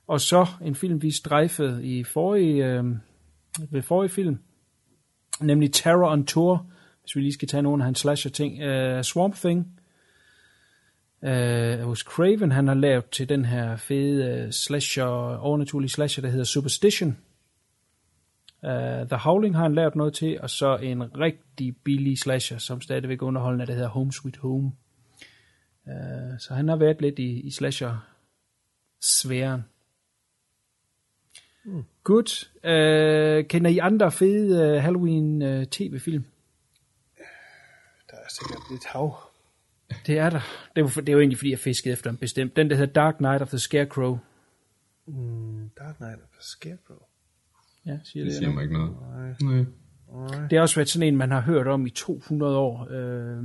Og 0.08 0.22
så 0.22 0.46
en 0.62 0.76
film, 0.76 1.02
vi 1.02 1.12
strejfede 1.12 1.86
i 1.86 2.04
forrige, 2.04 2.66
øh, 2.66 2.84
ved 3.70 3.82
forrige 3.82 4.10
film, 4.10 4.40
nemlig 5.42 5.74
Terror 5.74 6.12
on 6.12 6.26
Tour, 6.26 6.66
hvis 7.02 7.16
vi 7.16 7.22
lige 7.22 7.34
skal 7.34 7.48
tage 7.48 7.64
nogle 7.64 7.84
af 7.84 7.86
hans 7.86 8.00
slasher-ting. 8.00 8.54
Uh, 8.54 9.02
Swamp 9.02 9.36
Thing, 9.36 9.80
uh, 11.22 11.88
hos 11.88 12.00
Craven, 12.00 12.52
han 12.52 12.68
har 12.68 12.76
lavet 12.76 13.06
til 13.10 13.30
den 13.30 13.46
her 13.46 13.76
fede 13.76 14.44
uh, 14.46 14.52
slasher, 14.52 15.06
overnaturlige 15.38 15.90
slasher, 15.90 16.22
der 16.22 16.30
hedder 16.30 16.46
Superstition. 16.46 17.18
Uh, 18.64 19.08
The 19.08 19.18
Howling 19.18 19.56
har 19.56 19.64
han 19.64 19.76
lavet 19.76 19.96
noget 19.96 20.14
til, 20.14 20.42
og 20.42 20.50
så 20.50 20.78
en 20.78 21.20
rigtig 21.20 21.78
billig 21.84 22.20
slasher, 22.20 22.58
som 22.58 22.82
stadigvæk 22.82 23.22
er 23.22 23.26
underholdende, 23.26 23.66
der 23.66 23.74
hedder 23.74 23.88
Home 23.88 24.14
Sweet 24.14 24.38
Home. 24.38 24.72
Uh, 25.86 26.40
så 26.40 26.54
han 26.54 26.68
har 26.68 26.76
været 26.76 27.02
lidt 27.02 27.20
i, 27.20 27.40
i 27.40 27.52
slasher-sfæren. 27.52 29.62
Mm. 31.66 31.84
Good. 32.04 32.48
Uh, 32.64 33.48
kender 33.48 33.70
I 33.70 33.78
andre 33.78 34.12
fede 34.12 34.78
uh, 34.78 34.84
Halloween 34.84 35.42
uh, 35.42 35.64
tv-film? 35.64 36.26
Der 38.12 38.18
er 38.18 38.30
sikkert 38.30 38.62
lidt 38.72 38.86
hav. 38.86 39.16
Det 40.08 40.18
er 40.18 40.30
der. 40.30 40.42
Det 40.76 40.82
er, 40.82 40.82
jo, 40.82 40.88
det 41.02 41.10
jo 41.10 41.20
egentlig, 41.20 41.38
fordi 41.38 41.52
jeg 41.52 41.60
fiskede 41.60 41.94
efter 41.94 42.10
en 42.10 42.18
bestemt. 42.18 42.56
Den, 42.56 42.70
der 42.70 42.76
hedder 42.76 42.94
Dark 42.94 43.16
Knight 43.16 43.42
of 43.42 43.50
the 43.50 43.60
Scarecrow. 43.60 44.20
Mm, 45.06 45.70
Dark 45.80 45.96
Knight 45.96 46.16
of 46.16 46.30
the 46.30 46.42
Scarecrow. 46.42 47.03
Ja, 47.86 47.98
siger 48.04 48.24
Det 48.24 48.32
det. 48.32 48.38
siger 48.38 48.48
det 48.48 48.56
mig 48.56 48.64
ikke 48.64 48.74
noget. 48.74 48.92
Nej. 49.42 50.46
det 50.50 50.58
har 50.58 50.62
også 50.62 50.76
været 50.76 50.90
sådan 50.90 51.08
en, 51.08 51.18
man 51.18 51.32
har 51.32 51.42
hørt 51.42 51.68
om 51.68 51.86
i 51.86 51.90
200 51.90 52.58
år. 52.58 52.88
Øh, 52.92 53.44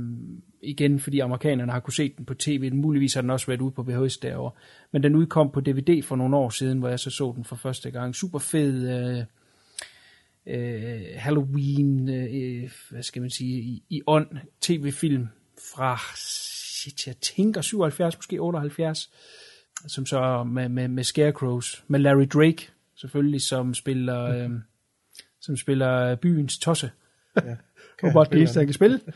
igen, 0.63 0.99
fordi 0.99 1.19
amerikanerne 1.19 1.71
har 1.71 1.79
kunne 1.79 1.93
se 1.93 2.13
den 2.17 2.25
på 2.25 2.33
tv. 2.33 2.73
Muligvis 2.73 3.13
har 3.13 3.21
den 3.21 3.29
også 3.29 3.47
været 3.47 3.61
ude 3.61 3.71
på 3.71 3.83
VHS 3.83 4.17
derovre. 4.17 4.51
Men 4.91 5.03
den 5.03 5.15
udkom 5.15 5.51
på 5.51 5.61
DVD 5.61 6.03
for 6.03 6.15
nogle 6.15 6.37
år 6.37 6.49
siden, 6.49 6.79
hvor 6.79 6.89
jeg 6.89 6.99
så 6.99 7.09
så 7.09 7.33
den 7.35 7.45
for 7.45 7.55
første 7.55 7.91
gang. 7.91 8.15
Super 8.15 8.39
fed 8.39 8.89
øh, 8.89 9.23
øh, 10.47 11.01
Halloween, 11.15 12.09
øh, 12.09 12.71
hvad 12.89 13.03
skal 13.03 13.21
man 13.21 13.31
sige, 13.31 13.59
i, 13.61 13.83
i 13.89 14.01
ånd 14.07 14.27
tv-film 14.61 15.27
fra, 15.75 15.97
shit, 16.15 17.07
jeg 17.07 17.17
tænker 17.17 17.61
77, 17.61 18.17
måske 18.17 18.39
78, 18.39 19.09
som 19.87 20.05
så 20.05 20.43
med, 20.43 20.69
med, 20.69 20.87
med 20.87 21.03
Scarecrows, 21.03 21.83
med 21.87 21.99
Larry 21.99 22.27
Drake 22.33 22.69
selvfølgelig, 23.01 23.41
som 23.41 23.73
spiller, 23.73 24.23
øh, 24.35 24.49
som 25.41 25.57
spiller 25.57 26.15
byens 26.15 26.59
tosse. 26.59 26.91
Ja. 27.35 27.55
Robert 28.03 28.29
det 28.29 28.37
eneste, 28.37 28.59
han 28.59 28.67
kan 28.67 28.73
spille. 28.73 28.99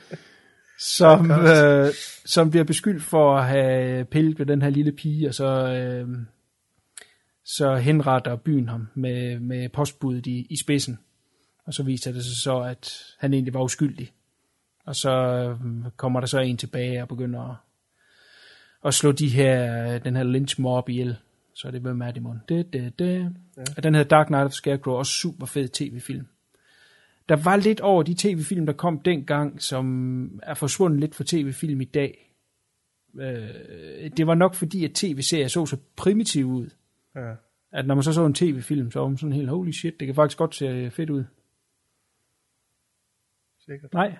Som, 0.80 1.32
øh, 1.32 1.94
som 2.26 2.50
bliver 2.50 2.64
beskyldt 2.64 3.04
for 3.04 3.38
at 3.38 3.48
have 3.48 4.06
pillet 4.06 4.40
ved 4.40 4.46
den 4.46 4.62
her 4.62 4.70
lille 4.70 4.92
pige, 4.92 5.28
og 5.28 5.34
så, 5.34 5.68
øh, 5.68 6.08
så 7.46 7.76
henretter 7.76 8.36
byen 8.36 8.70
ham 8.70 8.88
med, 8.94 9.40
med 9.40 9.70
postbuddet 9.70 10.28
i, 10.28 10.48
i 10.50 10.58
spidsen. 10.58 11.00
Og 11.66 11.74
så 11.74 11.84
viser 11.84 12.12
det 12.12 12.24
sig 12.24 12.38
så, 12.38 12.60
at 12.60 12.94
han 13.20 13.34
egentlig 13.34 13.54
var 13.54 13.64
uskyldig. 13.64 14.14
Og 14.86 14.96
så 14.96 15.12
øh, 15.12 15.58
kommer 15.98 16.20
der 16.20 16.28
så 16.28 16.40
en 16.40 16.58
tilbage 16.58 17.02
og 17.02 17.08
begynder 17.08 17.42
at, 17.50 17.56
at 18.86 18.94
slå 18.94 19.12
de 19.12 19.30
her, 19.30 19.98
den 19.98 20.16
her 20.16 20.24
lynch 20.24 20.62
mob 20.62 20.90
ihjel. 20.90 21.18
Så 21.54 21.68
er 21.68 21.72
det 21.72 21.82
med 21.82 21.94
Matt 21.94 22.16
Damon. 22.16 22.40
Det, 22.50 22.74
det, 22.74 23.00
det. 23.00 23.36
Ja. 23.58 23.64
Og 23.78 23.84
den 23.84 23.94
hedder 23.96 24.08
Dark 24.10 24.28
Knight 24.28 24.46
of 24.46 24.52
Scarecrow, 24.52 24.94
også 24.96 25.12
super 25.12 25.46
fed 25.46 25.68
tv-film. 25.68 26.28
Der 27.30 27.36
var 27.36 27.56
lidt 27.56 27.80
over 27.82 28.04
de 28.04 28.16
tv-film, 28.18 28.66
der 28.66 28.74
kom 28.74 29.00
dengang, 29.00 29.62
som 29.62 30.40
er 30.44 30.54
forsvundet 30.54 31.00
lidt 31.00 31.16
fra 31.16 31.24
tv-film 31.28 31.82
i 31.82 31.86
dag. 31.86 32.36
Øh, 33.16 34.10
det 34.18 34.28
var 34.28 34.36
nok 34.36 34.56
fordi, 34.56 34.86
at 34.86 34.92
tv-serier 34.94 35.48
så 35.48 35.66
så 35.66 35.78
primitiv 35.96 36.46
ud, 36.46 36.70
Ja. 37.16 37.34
at 37.72 37.88
når 37.88 37.96
man 37.96 38.04
så 38.04 38.14
så 38.14 38.26
en 38.26 38.34
tv-film, 38.34 38.92
så 38.92 39.00
var 39.00 39.08
man 39.08 39.18
sådan 39.18 39.34
helt, 39.34 39.50
holy 39.50 39.72
shit, 39.72 40.00
det 40.00 40.06
kan 40.06 40.16
faktisk 40.16 40.38
godt 40.38 40.56
se 40.56 40.92
fedt 40.92 41.10
ud. 41.10 41.24
Sikkert. 43.66 43.94
Nej. 43.94 44.18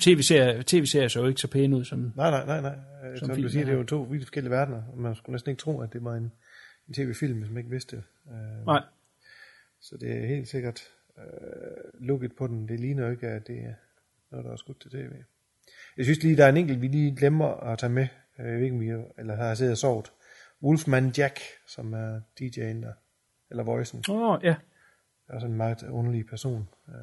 TV-serier, 0.00 0.62
tv-serier 0.62 1.08
så 1.08 1.20
jo 1.20 1.26
ikke 1.26 1.40
så 1.40 1.48
pæne 1.48 1.76
ud 1.76 1.84
som... 1.84 2.12
Nej, 2.16 2.30
nej, 2.30 2.46
nej, 2.46 2.60
nej. 2.60 2.76
Øh, 3.10 3.18
Som 3.18 3.26
Som, 3.28 3.42
du 3.42 3.48
siger, 3.48 3.64
det 3.64 3.72
er 3.74 3.78
jo 3.78 3.84
to 3.84 4.02
vidt 4.02 4.22
forskellige 4.22 4.50
verdener, 4.50 4.82
og 4.92 4.98
man 4.98 5.14
skulle 5.14 5.34
næsten 5.34 5.50
ikke 5.50 5.60
tro, 5.60 5.80
at 5.80 5.92
det 5.92 6.04
var 6.04 6.14
en, 6.14 6.32
en 6.88 6.94
tv-film, 6.94 7.38
hvis 7.38 7.48
man 7.50 7.58
ikke 7.58 7.70
vidste 7.70 7.96
det. 7.96 8.04
Øh, 8.30 8.66
Nej. 8.66 8.82
Så 9.80 9.96
det 10.00 10.16
er 10.22 10.26
helt 10.26 10.48
sikkert 10.48 10.80
øh, 11.18 11.24
lukket 12.06 12.32
på 12.36 12.46
den. 12.46 12.68
Det 12.68 12.80
ligner 12.80 13.04
jo 13.04 13.10
ikke, 13.10 13.26
at 13.28 13.46
det 13.46 13.56
er 13.58 13.74
noget, 14.30 14.44
der 14.46 14.52
er 14.52 14.56
skudt 14.56 14.80
til 14.80 14.90
tv. 14.90 15.12
Jeg 15.96 16.04
synes 16.04 16.22
lige, 16.22 16.36
der 16.36 16.44
er 16.44 16.48
en 16.48 16.56
enkelt, 16.56 16.80
vi 16.82 16.88
lige 16.88 17.16
glemmer 17.16 17.46
at 17.46 17.78
tage 17.78 17.90
med. 17.92 18.06
Øh, 18.38 18.46
Jeg 18.46 18.54
ved 18.56 18.62
ikke, 18.62 18.74
om 18.74 18.80
vi 18.80 18.90
eller 19.18 19.36
har 19.36 19.54
siddet 19.54 19.72
og 19.72 19.78
sovet. 19.78 20.12
Wolfman 20.62 21.12
Jack, 21.18 21.38
som 21.66 21.92
er 21.94 22.20
DJ'en 22.40 22.82
der. 22.82 22.92
Eller 23.50 23.62
voicen. 23.64 24.04
Åh, 24.08 24.22
oh, 24.22 24.40
ja. 24.44 24.54
Det 25.26 25.30
er 25.30 25.34
også 25.34 25.46
en 25.46 25.56
meget 25.56 25.82
underlig 25.82 26.26
person. 26.26 26.68
Øh, 26.88 26.94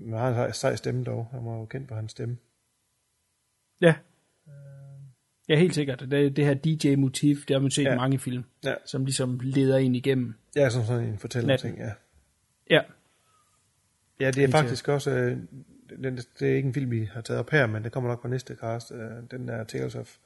men 0.00 0.18
han 0.18 0.34
har 0.34 0.46
en 0.46 0.52
sej 0.52 0.76
stemme 0.76 1.04
dog. 1.04 1.28
Han 1.32 1.44
var 1.44 1.56
jo 1.58 1.64
kendt 1.64 1.88
for 1.88 1.94
hans 1.94 2.10
stemme. 2.10 2.36
Ja. 3.80 3.94
Ja, 5.48 5.56
helt 5.58 5.74
sikkert. 5.74 6.00
Det, 6.00 6.36
det 6.36 6.44
her 6.44 6.54
DJ-motiv, 6.54 7.36
det 7.48 7.50
har 7.54 7.58
man 7.60 7.70
set 7.70 7.84
ja. 7.84 7.92
I 7.92 7.96
mange 7.96 8.18
film, 8.18 8.44
Ja. 8.64 8.74
som 8.86 9.04
ligesom 9.04 9.40
leder 9.42 9.76
en 9.76 9.94
igennem. 9.94 10.34
Ja, 10.56 10.70
som 10.70 10.82
sådan 10.84 11.04
en 11.04 11.18
fortæller 11.18 11.56
ting, 11.56 11.78
ja. 11.78 11.92
Ja, 12.70 12.80
Ja, 14.20 14.26
det 14.26 14.36
er 14.36 14.40
Helt 14.40 14.52
faktisk 14.52 14.88
også, 14.88 15.10
øh, 15.10 15.38
den, 16.02 16.16
det 16.16 16.42
er 16.50 16.54
ikke 16.56 16.66
en 16.66 16.74
film, 16.74 16.90
vi 16.90 17.04
har 17.04 17.20
taget 17.20 17.40
op 17.40 17.50
her, 17.50 17.66
men 17.66 17.84
det 17.84 17.92
kommer 17.92 18.10
nok 18.10 18.22
på 18.22 18.28
næste 18.28 18.54
cast, 18.54 18.92
øh, 18.92 19.10
den 19.30 19.48
der 19.48 19.64
Tales 19.64 19.94
of 19.94 20.16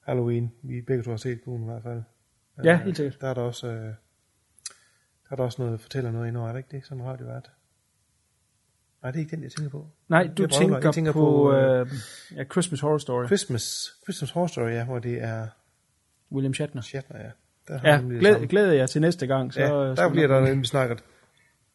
Halloween, 0.00 0.52
vi 0.62 0.80
begge 0.80 1.02
to 1.02 1.10
har 1.10 1.16
set 1.16 1.40
på 1.44 1.56
i 1.56 1.64
hvert 1.64 1.82
fald. 1.82 2.02
Ja, 2.64 2.72
Øh, 2.74 2.80
helt 2.80 2.96
sikkert. 2.96 3.20
Der 3.20 3.28
er 3.28 3.34
der 3.34 3.42
også, 3.42 3.66
øh, 3.66 3.74
der 3.84 3.94
er 5.30 5.36
der 5.36 5.42
også 5.44 5.62
noget, 5.62 5.80
fortæller 5.80 6.10
noget 6.12 6.28
indover, 6.28 6.48
er 6.48 6.52
det 6.52 6.58
ikke 6.58 6.76
det, 6.76 6.84
sådan 6.84 7.00
en 7.00 7.06
radiovært? 7.06 7.50
Nej, 9.02 9.10
det 9.12 9.18
er 9.18 9.20
ikke 9.24 9.36
den, 9.36 9.42
jeg 9.42 9.52
tænker 9.52 9.70
på. 9.70 9.86
nej, 10.08 10.22
du 10.26 10.32
Brødre. 10.36 10.58
tænker, 10.60 10.78
Jeg 10.82 10.94
tænker 10.94 11.12
på, 11.12 11.18
på, 11.20 11.52
øh, 11.52 11.86
ja, 12.36 12.44
Christmas 12.44 12.80
Horror 12.80 12.98
Story, 12.98 13.26
Christmas, 13.26 13.92
Christmas 14.04 14.30
Horror 14.30 14.46
Story, 14.46 14.70
ja, 14.70 14.84
hvor 14.84 14.98
det 14.98 15.22
er 15.22 15.46
William 16.32 16.54
Shatner. 16.54 16.82
Shatner, 16.82 17.16
ja. 17.18 17.30
Der 17.68 17.80
Ja, 17.84 18.00
glæd, 18.18 18.46
glæder 18.46 18.72
jeg 18.72 18.90
til 18.90 19.00
næste 19.00 19.26
gang. 19.26 19.54
Så 19.54 19.60
ja, 19.60 19.66
der 19.66 19.94
skal 19.94 20.10
bliver 20.10 20.26
der 20.26 20.40
nemlig 20.40 20.66
snakket 20.66 21.04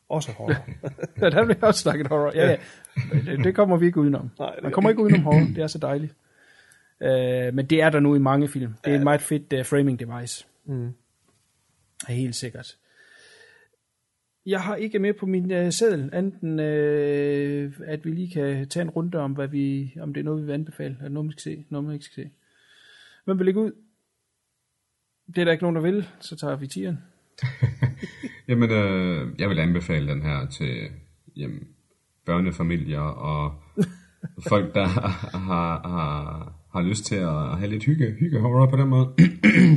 også 0.09 0.31
horror. 0.31 0.55
Ja, 1.21 1.29
der 1.29 1.45
bliver 1.45 1.67
også 1.67 1.79
snakket 1.81 2.07
horror. 2.07 2.31
Ja, 2.35 2.49
ja. 2.49 2.57
Det, 3.13 3.43
det 3.43 3.55
kommer 3.55 3.77
vi 3.77 3.85
ikke 3.85 3.99
udenom. 3.99 4.31
Nej, 4.39 4.55
Man 4.63 4.71
kommer 4.71 4.89
ikke 4.89 5.01
udenom 5.03 5.21
horror. 5.23 5.39
Det 5.55 5.57
er 5.57 5.67
så 5.67 5.77
dejligt. 5.77 6.13
Uh, 7.01 7.55
men 7.55 7.65
det 7.65 7.81
er 7.81 7.89
der 7.89 7.99
nu 7.99 8.15
i 8.15 8.19
mange 8.19 8.47
film. 8.47 8.73
Det 8.85 8.91
er 8.91 8.97
en 8.97 9.03
meget 9.03 9.21
fedt 9.21 9.53
uh, 9.53 9.65
framing 9.65 9.99
device. 9.99 10.45
Mm. 10.65 10.93
Er 12.07 12.13
helt 12.13 12.35
sikkert. 12.35 12.75
Jeg 14.45 14.61
har 14.61 14.75
ikke 14.75 14.99
med 14.99 15.13
på 15.13 15.25
min 15.25 15.51
uh, 15.51 15.69
seddel, 15.69 16.09
enten 16.13 16.59
uh, 16.59 17.87
at 17.87 18.05
vi 18.05 18.11
lige 18.11 18.31
kan 18.31 18.67
tage 18.67 18.81
en 18.81 18.89
runde 18.89 19.17
om, 19.17 19.31
hvad 19.31 19.47
vi, 19.47 19.93
om 19.99 20.13
det 20.13 20.21
er 20.21 20.25
noget, 20.25 20.41
vi 20.41 20.45
vil 20.45 20.53
anbefale. 20.53 20.95
Er 20.99 21.03
det 21.03 21.11
noget, 21.11 21.25
man 21.25 21.31
skal 21.31 21.41
se? 21.41 21.65
Noget, 21.69 21.85
man 21.85 21.93
ikke 21.93 22.05
skal 22.05 22.23
se. 22.23 22.29
Hvem 23.25 23.37
vil 23.37 23.45
lægge 23.45 23.59
ud? 23.59 23.71
Det 25.27 25.37
er 25.37 25.45
der 25.45 25.51
ikke 25.51 25.63
nogen, 25.63 25.75
der 25.75 25.81
vil. 25.81 26.07
Så 26.19 26.35
tager 26.35 26.55
vi 26.55 26.67
tieren. 26.67 26.97
Jamen, 28.47 28.71
øh, 28.71 29.39
jeg 29.39 29.49
vil 29.49 29.59
anbefale 29.59 30.07
den 30.07 30.21
her 30.21 30.45
til 30.45 30.89
jamen, 31.35 31.67
børnefamilier 32.25 32.99
og 32.99 33.53
folk, 34.49 34.75
der 34.75 34.85
har, 34.85 35.39
har, 35.87 36.53
har 36.71 36.81
lyst 36.81 37.05
til 37.05 37.15
at 37.15 37.57
have 37.57 37.69
lidt 37.69 37.83
hygge, 37.83 38.11
hygge 38.19 38.39
horror 38.39 38.69
på 38.69 38.77
den 38.77 38.87
måde. 38.87 39.07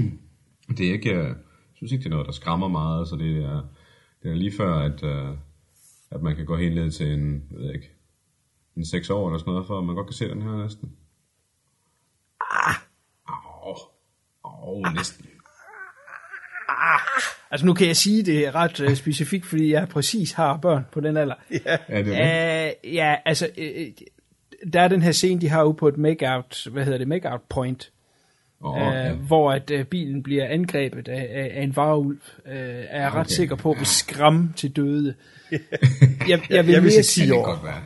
det 0.78 0.88
er 0.88 0.92
ikke, 0.92 1.10
øh, 1.10 1.26
jeg 1.26 1.34
synes 1.74 1.92
ikke, 1.92 2.02
det 2.02 2.06
er 2.06 2.10
noget, 2.10 2.26
der 2.26 2.32
skræmmer 2.32 2.68
meget, 2.68 3.08
så 3.08 3.16
det 3.16 3.44
er, 3.44 3.62
det 4.22 4.30
er 4.30 4.34
lige 4.34 4.56
før, 4.56 4.74
at, 4.74 5.02
øh, 5.02 5.36
at 6.10 6.22
man 6.22 6.36
kan 6.36 6.46
gå 6.46 6.56
helt 6.56 6.74
ned 6.74 6.90
til 6.90 7.12
en, 7.12 7.44
jeg 7.50 7.58
ved 7.58 7.74
ikke, 7.74 7.90
en 8.76 8.84
6 8.84 9.10
år 9.10 9.28
eller 9.28 9.38
sådan 9.38 9.50
noget, 9.50 9.66
for 9.66 9.78
at 9.78 9.84
man 9.84 9.94
godt 9.94 10.06
kan 10.06 10.14
se 10.14 10.28
den 10.28 10.42
her 10.42 10.62
næsten. 10.62 10.92
Ah! 12.40 12.74
Åh, 14.44 14.68
oh, 14.68 14.94
næsten. 14.94 15.26
Altså 17.50 17.66
nu 17.66 17.74
kan 17.74 17.86
jeg 17.86 17.96
sige 17.96 18.22
det 18.22 18.54
ret 18.54 18.80
uh, 18.80 18.94
specifikt, 18.94 19.46
fordi 19.46 19.72
jeg 19.72 19.88
præcis 19.88 20.32
har 20.32 20.56
børn 20.56 20.86
på 20.92 21.00
den 21.00 21.16
alder. 21.16 21.34
Ja, 21.50 21.76
Ja, 21.88 22.02
det 22.02 22.18
er 22.18 22.70
det. 22.70 22.76
Uh, 22.84 22.94
ja, 22.94 23.16
altså, 23.24 23.50
uh, 23.58 24.06
der 24.72 24.80
er 24.80 24.88
den 24.88 25.02
her 25.02 25.12
scene, 25.12 25.40
de 25.40 25.48
har 25.48 25.64
ude 25.64 25.74
på 25.74 25.88
et 25.88 25.96
make-out, 25.96 26.66
hvad 26.72 26.84
hedder 26.84 26.98
det, 26.98 27.08
make-out 27.08 27.42
point, 27.48 27.92
oh, 28.60 28.76
ja. 28.80 29.12
hvor 29.12 29.52
at 29.52 29.70
uh, 29.70 29.82
bilen 29.84 30.22
bliver 30.22 30.46
angrebet 30.46 31.08
af, 31.08 31.28
af, 31.30 31.50
af 31.54 31.62
en 31.62 31.76
varulv, 31.76 32.18
uh, 32.46 32.52
er 32.52 33.00
jeg 33.00 33.12
ret 33.12 33.20
Okay. 33.20 33.30
sikker 33.30 33.56
på, 33.56 33.72
vil 33.72 33.86
skræmme 33.86 34.52
til 34.56 34.70
døde. 34.76 35.14
Jeg, 35.50 35.60
jeg, 36.28 36.40
vil 36.40 36.46
jeg 36.56 36.66
vil 36.66 36.82
mere 36.82 37.02
sige 37.02 37.26
Det 37.34 37.44
godt 37.44 37.64
være. 37.64 37.82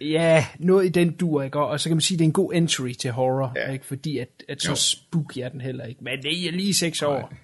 Ja, 0.00 0.44
noget 0.58 0.86
i 0.86 0.88
den 0.88 1.10
dur, 1.16 1.42
ikke? 1.42 1.58
Og 1.60 1.80
så 1.80 1.88
kan 1.88 1.96
man 1.96 2.00
sige, 2.00 2.16
at 2.16 2.18
det 2.18 2.24
er 2.24 2.28
en 2.28 2.32
god 2.32 2.52
entry 2.54 2.92
til 2.92 3.10
horror, 3.10 3.52
ja. 3.56 3.66
Ja. 3.66 3.72
ikke? 3.72 3.86
Fordi 3.86 4.18
at, 4.18 4.28
at 4.48 4.62
så 4.62 4.70
Jo. 4.70 4.74
spooky 4.76 5.38
er 5.38 5.48
den 5.48 5.60
heller 5.60 5.84
ikke. 5.84 6.04
Men 6.04 6.22
det 6.22 6.46
er 6.48 6.52
lige 6.52 6.74
seks 6.74 7.02
år. 7.02 7.34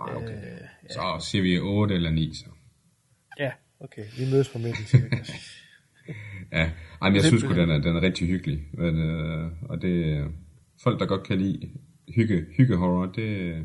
Ah, 0.00 0.16
okay. 0.16 0.38
Så 0.90 1.26
siger 1.30 1.42
vi 1.42 1.58
8 1.58 1.94
eller 1.94 2.10
9, 2.10 2.34
så. 2.34 2.44
Ja. 3.38 3.50
Okay, 3.80 4.02
vi 4.18 4.24
mødes 4.30 4.48
på 4.48 4.58
midten. 4.58 4.84
Ja, 6.52 6.70
Ej, 7.02 7.08
men 7.08 7.14
jeg 7.14 7.24
synes 7.24 7.42
sgu, 7.42 7.54
den 7.54 7.70
er, 7.70 7.78
den 7.78 7.96
er 7.96 8.02
rigtig 8.02 8.26
hyggelig. 8.28 8.58
Men, 8.72 8.98
øh, 8.98 9.50
og 9.62 9.82
det 9.82 9.88
øh, 9.88 10.26
folk, 10.86 11.00
der 11.00 11.06
godt 11.06 11.26
kan 11.26 11.38
lide 11.38 11.70
hygge, 12.08 12.46
hygge 12.56 12.76
horror, 12.76 13.06
det 13.06 13.64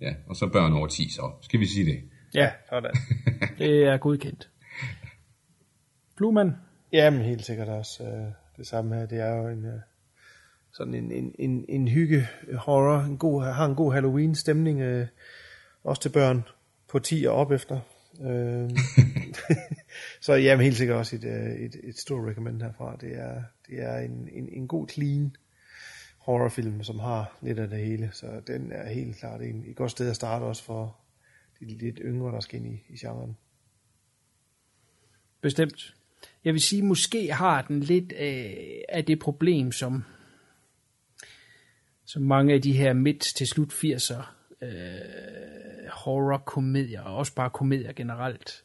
ja, 0.00 0.14
og 0.26 0.36
så 0.36 0.46
børn 0.46 0.72
over 0.72 0.86
10, 0.86 1.10
så 1.10 1.30
skal 1.40 1.60
vi 1.60 1.66
sige 1.66 1.86
det. 1.86 2.02
Ja, 2.34 2.50
Sådan. 2.68 2.90
det 3.58 3.84
er 3.84 3.96
godkendt. 3.96 4.50
Fluemann? 6.16 6.52
Jamen 6.92 7.20
helt 7.20 7.44
sikkert 7.44 7.68
også 7.68 8.04
øh, 8.04 8.32
det 8.56 8.66
samme 8.66 8.94
her. 8.94 9.06
Det 9.06 9.20
er 9.20 9.34
jo 9.36 9.48
en 9.48 9.64
øh, 9.64 9.80
sådan 10.72 10.94
en, 10.94 11.12
en, 11.12 11.34
en, 11.38 11.64
en 11.68 11.88
hygge 11.88 12.28
horror, 12.54 13.00
en 13.00 13.18
god, 13.18 13.42
har 13.42 13.66
en 13.66 13.74
god 13.74 13.92
Halloween 13.92 14.34
stemning, 14.34 14.80
øh, 14.80 15.06
også 15.84 16.02
til 16.02 16.08
børn 16.08 16.44
på 16.88 16.98
10 16.98 17.24
og 17.24 17.34
op 17.34 17.52
efter. 17.52 17.80
Øh, 18.22 18.70
så 20.26 20.34
jamen 20.34 20.64
helt 20.64 20.76
sikkert 20.76 20.96
også 20.96 21.16
et, 21.16 21.24
øh, 21.24 21.52
et, 21.52 21.76
et 21.84 21.98
stort 21.98 22.28
recommend 22.28 22.62
herfra. 22.62 22.96
Det 23.00 23.18
er, 23.18 23.42
det 23.68 23.82
er 23.82 23.98
en, 23.98 24.28
en, 24.32 24.48
en 24.52 24.68
god 24.68 24.88
clean 24.88 25.32
horrorfilm, 26.28 26.82
som 26.82 26.98
har 26.98 27.38
lidt 27.42 27.58
af 27.58 27.68
det 27.68 27.78
hele, 27.78 28.10
så 28.12 28.42
den 28.46 28.72
er 28.72 28.88
helt 28.92 29.16
klart 29.16 29.42
en, 29.42 29.64
et 29.66 29.76
godt 29.76 29.90
sted 29.90 30.10
at 30.10 30.16
starte 30.16 30.42
også 30.42 30.62
for 30.62 30.96
de 31.60 31.64
lidt 31.64 32.00
yngre, 32.04 32.32
der 32.32 32.40
skal 32.40 32.60
ind 32.60 32.74
i, 32.74 32.82
i 32.88 32.96
genren. 32.96 33.36
Bestemt. 35.40 35.94
Jeg 36.44 36.52
vil 36.52 36.60
sige, 36.60 36.82
måske 36.82 37.32
har 37.32 37.62
den 37.62 37.80
lidt 37.80 38.12
øh, 38.12 38.80
af 38.88 39.04
det 39.06 39.18
problem, 39.18 39.72
som, 39.72 40.04
som 42.04 42.22
mange 42.22 42.54
af 42.54 42.62
de 42.62 42.72
her 42.72 42.92
midt 42.92 43.20
til 43.20 43.46
slut 43.46 43.72
80'er 43.72 44.22
øh, 44.62 45.90
horror-komedier, 45.92 47.02
og 47.02 47.16
også 47.16 47.34
bare 47.34 47.50
komedier 47.50 47.92
generelt, 47.92 48.64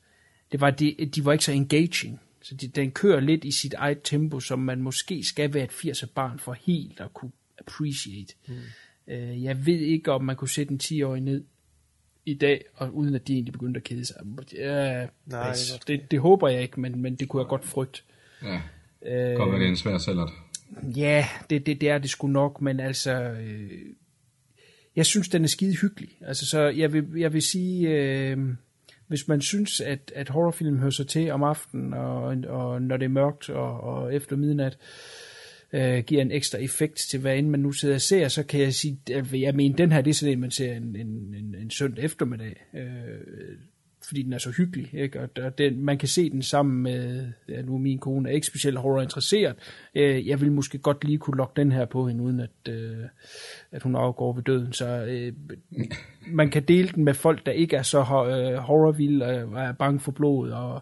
det 0.51 0.61
var, 0.61 0.72
de, 0.72 0.95
de 1.16 1.26
var 1.26 1.32
ikke 1.32 1.45
så 1.45 1.51
engaging. 1.51 2.22
Så 2.41 2.55
de, 2.55 2.68
den 2.68 2.91
kører 2.91 3.20
lidt 3.20 3.45
i 3.45 3.51
sit 3.51 3.74
eget 3.74 3.99
tempo, 4.03 4.39
som 4.39 4.59
man 4.59 4.82
måske 4.82 5.24
skal 5.24 5.53
være 5.53 5.64
et 5.64 5.72
80'er 5.72 6.14
barn 6.16 6.39
for 6.39 6.53
helt 6.53 6.99
at 6.99 7.14
kunne 7.14 7.32
appreciate. 7.68 8.34
Mm. 8.47 8.53
Øh, 9.07 9.43
jeg 9.43 9.66
ved 9.66 9.80
ikke, 9.80 10.11
om 10.11 10.24
man 10.24 10.36
kunne 10.36 10.49
sætte 10.49 10.72
en 10.72 10.80
10-årig 10.84 11.22
ned 11.22 11.43
i 12.26 12.34
dag, 12.34 12.66
og 12.76 12.95
uden 12.95 13.16
at 13.16 13.28
de 13.28 13.34
egentlig 13.34 13.53
begyndte 13.53 13.78
at 13.78 13.84
kede 13.84 14.05
sig. 14.05 14.16
Ja, 14.55 15.07
Nej, 15.26 15.47
godt. 15.47 15.88
det, 15.88 16.11
det 16.11 16.20
håber 16.20 16.47
jeg 16.47 16.61
ikke, 16.61 16.80
men, 16.80 17.01
men 17.01 17.16
det 17.16 17.30
kunne 17.30 17.41
jeg 17.41 17.47
godt 17.47 17.66
frygte. 17.66 18.01
Ja, 18.43 18.61
Øh, 19.05 19.36
godt 19.36 19.51
være, 19.51 19.59
det 19.59 19.66
er 19.66 19.70
en 19.70 19.78
svær 19.78 19.97
sælger. 19.97 20.28
Ja, 20.95 21.28
det, 21.49 21.66
det, 21.66 21.82
det 21.82 21.89
er 21.89 21.97
det 21.97 22.09
sgu 22.09 22.28
nok, 22.28 22.61
men 22.61 22.80
altså, 22.80 23.14
øh, 23.14 23.72
jeg 24.95 25.05
synes, 25.05 25.30
den 25.30 25.43
er 25.43 25.47
skide 25.47 25.76
hyggelig. 25.82 26.09
Altså, 26.22 26.45
så 26.45 26.61
jeg 26.61 26.93
vil, 26.93 27.07
jeg 27.16 27.34
vil 27.34 27.41
sige, 27.41 27.89
øh, 27.89 28.38
hvis 29.07 29.28
man 29.28 29.41
synes, 29.41 29.82
at, 29.82 30.11
at 30.16 30.30
horrorfilm 30.30 30.80
hører 30.80 30.91
sig 30.91 31.07
til 31.07 31.32
om 31.32 31.43
aftenen, 31.43 31.93
og, 31.93 32.24
og 32.47 32.82
når 32.82 32.97
det 32.97 33.05
er 33.05 33.09
mørkt 33.09 33.49
og, 33.49 33.80
og 33.82 34.16
efter 34.16 34.36
midnat, 34.36 34.74
øh, 34.74 35.33
øh, 35.74 36.03
giver 36.03 36.21
en 36.21 36.32
ekstra 36.32 36.57
effekt 36.57 36.97
til, 36.97 37.19
hvad 37.19 37.38
end 37.38 37.49
man 37.49 37.59
nu 37.59 37.71
sidder 37.71 37.95
og 37.95 38.01
ser, 38.01 38.28
så 38.28 38.43
kan 38.43 38.61
jeg 38.61 38.74
sige, 38.74 38.99
at 39.13 39.34
jeg 39.34 39.55
mener, 39.55 39.76
den 39.76 39.91
her, 39.91 40.01
det 40.01 40.09
er 40.09 40.15
sådan 40.15 40.34
en, 40.34 40.39
man 40.39 40.51
ser 40.51 40.74
en, 40.74 40.95
en, 40.95 41.36
en, 41.38 41.55
en 41.61 41.71
søndag 41.71 42.05
eftermiddag, 42.05 42.65
øh, 42.74 43.57
fordi 44.07 44.24
den 44.24 44.34
er 44.34 44.38
så 44.38 44.51
hyggelig, 44.51 44.89
ikke? 44.93 45.21
og 45.21 45.30
og 45.41 45.57
den, 45.57 45.86
man 45.86 45.97
kan 45.97 46.07
se 46.07 46.30
den 46.30 46.41
sammen 46.41 46.84
med, 46.84 47.28
ja, 47.49 47.61
nu 47.61 47.78
min 47.78 47.99
kone 47.99 48.30
er 48.30 48.34
ikke 48.34 48.47
specielt 48.47 48.78
horror-interesseret, 48.78 49.55
øh, 49.95 50.28
jeg 50.28 50.41
vil 50.41 50.51
måske 50.51 50.78
godt 50.78 51.03
lige 51.03 51.17
kunne 51.17 51.38
lokke 51.38 51.61
den 51.61 51.71
her 51.71 51.86
på 51.86 52.07
hende, 52.07 52.24
uden 52.24 52.39
at, 52.39 52.69
øh, 52.69 53.05
at 53.71 53.84
hun 53.84 53.95
afgår 53.95 54.34
ved 54.34 54.43
døden, 54.43 54.74
så 54.74 54.88
øh, 54.88 55.34
man 56.28 56.49
kan 56.49 56.63
dele 56.63 56.89
den 56.95 57.03
med 57.03 57.13
folk, 57.13 57.45
der 57.45 57.51
ikke 57.51 57.76
er 57.76 57.84
så 57.84 57.99
øh, 57.99 58.57
horrorvilde, 58.57 59.26
og 59.26 59.61
er 59.61 59.71
bange 59.71 59.99
for 59.99 60.11
blod, 60.11 60.51
og 60.51 60.82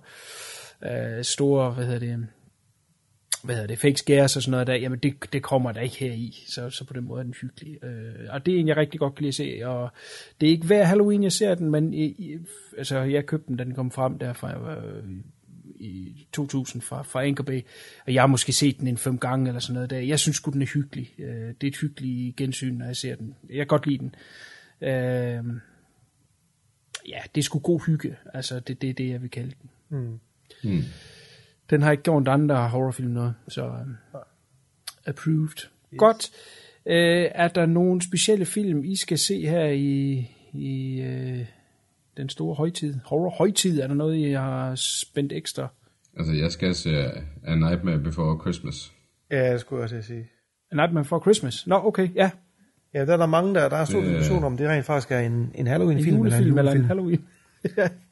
øh, 0.84 1.24
store, 1.24 1.72
hvad 1.72 1.86
hedder 1.86 2.00
det, 2.00 2.28
hvad 3.44 3.56
hedder 3.56 3.68
det, 3.68 3.80
fake 3.80 3.98
scares 3.98 4.36
og 4.36 4.42
sådan 4.42 4.52
noget 4.52 4.68
der, 4.68 4.76
jamen 4.76 5.00
det, 5.00 5.34
det 5.34 5.44
kommer 5.44 5.72
der 5.72 5.82
ikke 5.82 5.96
her 5.96 6.14
i, 6.14 6.44
så, 6.48 6.70
så 6.70 6.86
på 6.86 6.94
den 6.94 7.04
måde 7.04 7.20
er 7.20 7.24
den 7.24 7.36
hyggelig. 7.42 7.84
Øh, 7.84 8.28
og 8.30 8.46
det 8.46 8.56
er 8.56 8.60
en, 8.60 8.68
jeg 8.68 8.78
rigtig 8.78 9.00
godt 9.00 9.16
kan 9.16 9.22
lide 9.22 9.30
at 9.30 9.36
se, 9.36 9.68
og 9.68 9.90
det 10.42 10.48
er 10.48 10.52
ikke 10.52 10.66
hver 10.66 10.84
Halloween, 10.84 11.24
jeg 11.24 11.32
ser 11.32 11.56
den, 11.56 11.72
men 11.72 11.94
i, 11.94 12.06
i, 12.06 12.38
altså, 12.78 13.00
jeg 13.00 13.26
købte 13.26 13.48
den, 13.48 13.58
da 13.58 13.64
den 13.64 13.76
kom 13.76 13.92
frem 13.92 14.20
der 14.20 14.34
fra, 14.34 14.76
øh, 14.76 15.04
i 15.82 16.28
2000 16.34 16.82
fra, 16.82 17.02
fra 17.02 17.24
Anchor 17.24 17.44
Bay, 17.44 17.62
og 18.06 18.14
jeg 18.14 18.22
har 18.22 18.28
måske 18.28 18.54
set 18.54 18.80
den 18.80 18.88
en 18.88 18.98
fem 18.98 19.18
gange 19.18 19.48
eller 19.48 19.60
sådan 19.60 19.74
noget 19.74 19.90
der. 19.90 20.00
Jeg 20.00 20.20
synes 20.20 20.36
sgu, 20.36 20.52
den 20.52 20.62
er 20.62 20.66
hyggelig. 20.66 21.14
Øh, 21.20 21.48
det 21.48 21.64
er 21.64 21.68
et 21.68 21.78
hyggeligt 21.78 22.36
gensyn, 22.36 22.74
når 22.74 22.86
jeg 22.86 22.96
ser 22.96 23.16
den. 23.16 23.36
Jeg 23.50 23.58
kan 23.58 23.68
godt 23.68 23.88
lide 23.88 23.98
den. 23.98 24.16
Øh, 24.82 25.62
ja, 27.08 27.20
det 27.36 27.42
er 27.42 27.44
sgu 27.44 27.60
god 27.60 27.86
hygge. 27.86 28.16
Altså, 28.34 28.60
det, 28.60 28.82
det 28.82 28.90
er 28.90 28.94
det, 28.94 29.10
jeg 29.10 29.22
vil 29.22 29.30
kalde 29.30 29.54
den. 29.62 29.70
Mm. 29.90 30.20
Hmm. 30.64 30.84
Den 31.72 31.82
har 31.82 31.92
ikke 31.92 32.04
gjort 32.04 32.28
andre 32.28 32.70
horrorfilm 32.70 33.10
noget, 33.12 33.34
så 33.48 33.66
um, 33.68 33.96
approved. 35.08 35.68
Yes. 35.94 35.98
Godt. 35.98 36.30
Øh, 36.86 37.26
er 37.36 37.48
der 37.48 37.66
nogle 37.66 38.02
specielle 38.02 38.46
film, 38.46 38.84
I 38.84 38.96
skal 38.96 39.18
se 39.18 39.42
her 39.48 39.66
i, 39.66 40.28
i 40.54 41.02
øh, 41.02 41.46
den 42.18 42.30
store 42.30 42.56
højtid? 42.56 42.96
Horror 43.06 43.30
højtid, 43.30 43.80
er 43.82 43.88
der 43.88 43.94
noget, 43.94 44.16
I 44.18 44.32
har 44.32 44.76
spændt 44.76 45.34
ekstra? 45.34 45.68
Altså, 46.18 46.34
jeg 46.34 46.52
skal 46.52 46.76
se 46.76 46.90
A 47.44 47.56
Nightmare 47.56 48.00
Before 48.00 48.40
Christmas. 48.42 48.92
Ja, 49.32 49.54
det 49.54 49.62
skulle 49.62 49.78
jeg 49.80 49.84
også 49.84 49.94
til 49.94 50.00
at 50.00 50.06
sige. 50.06 50.28
A 50.72 50.76
Nightmare 50.76 51.06
for 51.06 51.20
Christmas. 51.20 51.68
Nå, 51.68 51.76
okay, 51.76 52.16
ja. 52.16 52.30
Ja, 52.94 53.06
der 53.06 53.14
er 53.14 53.18
der 53.18 53.26
mange, 53.26 53.54
der, 53.56 53.70
der 53.70 53.78
er 53.78 53.86
stor 53.86 54.00
Øh. 54.00 54.06
diskussion 54.10 54.44
om, 54.44 54.58
det 54.58 54.70
rent 54.70 54.86
faktisk 54.86 55.12
er 55.12 55.20
en, 55.20 55.32
en 55.34 55.52
En 55.56 55.68
Halloween-film. 55.68 56.18
julefilm 56.18 56.58
eller 56.58 56.72
en 56.72 56.78
julefilm. 56.78 56.88
Halloween. 56.88 57.26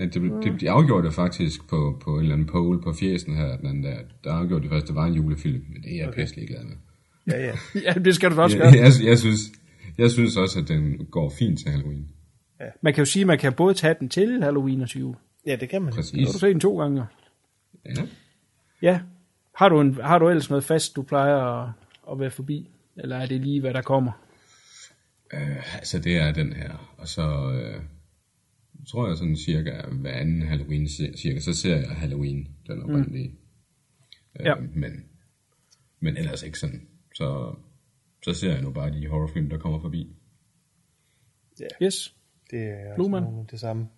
ja. 0.00 0.04
Ja, 0.04 0.10
det, 0.10 0.44
det, 0.44 0.60
de 0.60 0.70
afgjorde 0.70 1.06
det 1.06 1.14
faktisk 1.14 1.68
på, 1.68 2.00
på 2.04 2.14
en 2.14 2.20
eller 2.20 2.32
anden 2.32 2.46
poll 2.46 2.82
på 2.82 2.92
fjesen 2.92 3.36
her, 3.36 3.56
den 3.56 3.66
anden 3.66 3.84
der, 3.84 3.96
der 4.24 4.32
afgjorde 4.32 4.64
de 4.64 4.68
først, 4.68 4.86
det 4.86 4.94
var 4.94 5.06
en 5.06 5.14
julefilm, 5.14 5.64
men 5.72 5.82
det 5.82 5.92
er 5.92 5.96
jeg 5.96 6.08
okay. 6.08 6.22
pisselig 6.22 6.48
glad 6.48 6.64
med. 6.64 6.76
Ja, 7.26 7.46
ja. 7.46 7.52
ja, 7.86 7.92
det 7.92 8.14
skal 8.14 8.30
du 8.30 8.40
også 8.40 8.58
Jeg, 8.58 8.72
gøre. 8.72 8.82
jeg, 8.82 8.92
jeg, 9.04 9.18
synes, 9.18 9.40
jeg 9.98 10.10
synes 10.10 10.36
også, 10.36 10.58
at 10.60 10.68
den 10.68 11.06
går 11.10 11.32
fint 11.38 11.58
til 11.58 11.70
Halloween. 11.70 12.08
Man 12.82 12.94
kan 12.94 13.00
jo 13.02 13.10
sige, 13.10 13.20
at 13.20 13.26
man 13.26 13.38
kan 13.38 13.52
både 13.52 13.74
tage 13.74 13.94
den 14.00 14.08
til 14.08 14.42
Halloween 14.42 14.80
og 14.80 14.90
til 14.90 15.00
jul. 15.00 15.14
ja, 15.46 15.56
det 15.56 15.68
kan 15.68 15.82
man. 15.82 15.92
Præcis. 15.92 16.26
Har 16.26 16.32
du 16.32 16.38
set 16.38 16.52
den 16.52 16.60
to 16.60 16.78
gange. 16.78 17.04
Ja. 17.86 18.02
Ja. 18.82 19.00
Har 19.56 19.68
du, 19.68 19.80
en, 19.80 19.94
har 19.94 20.18
du 20.18 20.28
ellers 20.28 20.50
noget 20.50 20.64
fast, 20.64 20.96
du 20.96 21.02
plejer 21.02 21.36
at, 21.36 21.68
at 22.12 22.20
være 22.20 22.30
forbi? 22.30 22.70
Eller 22.96 23.16
er 23.16 23.26
det 23.26 23.40
lige, 23.40 23.60
hvad 23.60 23.74
der 23.74 23.82
kommer? 23.82 24.12
Øh, 25.34 25.74
altså, 25.74 25.98
det 25.98 26.16
er 26.16 26.32
den 26.32 26.52
her. 26.52 26.94
Og 26.98 27.08
så 27.08 27.52
øh, 27.52 27.82
tror 28.90 29.08
jeg 29.08 29.16
sådan 29.16 29.36
cirka 29.36 29.82
hver 29.90 30.12
anden 30.12 30.42
Halloween, 30.42 30.84
cir- 30.84 31.16
cirka, 31.16 31.40
så 31.40 31.54
ser 31.54 31.76
jeg 31.76 31.90
Halloween, 31.90 32.48
den 32.66 32.82
oprindelige. 32.82 33.28
Mm. 33.28 33.36
Ja. 34.44 34.60
Øh, 34.60 34.76
men, 34.76 35.04
men 36.00 36.16
ellers 36.16 36.42
ikke 36.42 36.58
sådan. 36.58 36.88
Så, 37.14 37.54
så 38.24 38.34
ser 38.34 38.52
jeg 38.52 38.62
nu 38.62 38.70
bare 38.72 38.92
de 39.00 39.06
horrorfilm, 39.06 39.48
der 39.48 39.58
kommer 39.58 39.80
forbi. 39.80 40.16
Yes. 41.82 42.16
Det 42.50 42.62
er 42.62 42.84
også 42.88 42.94
Blumen. 42.94 43.22
nogle- 43.22 43.46
det 43.50 43.60
samme. 43.60 43.88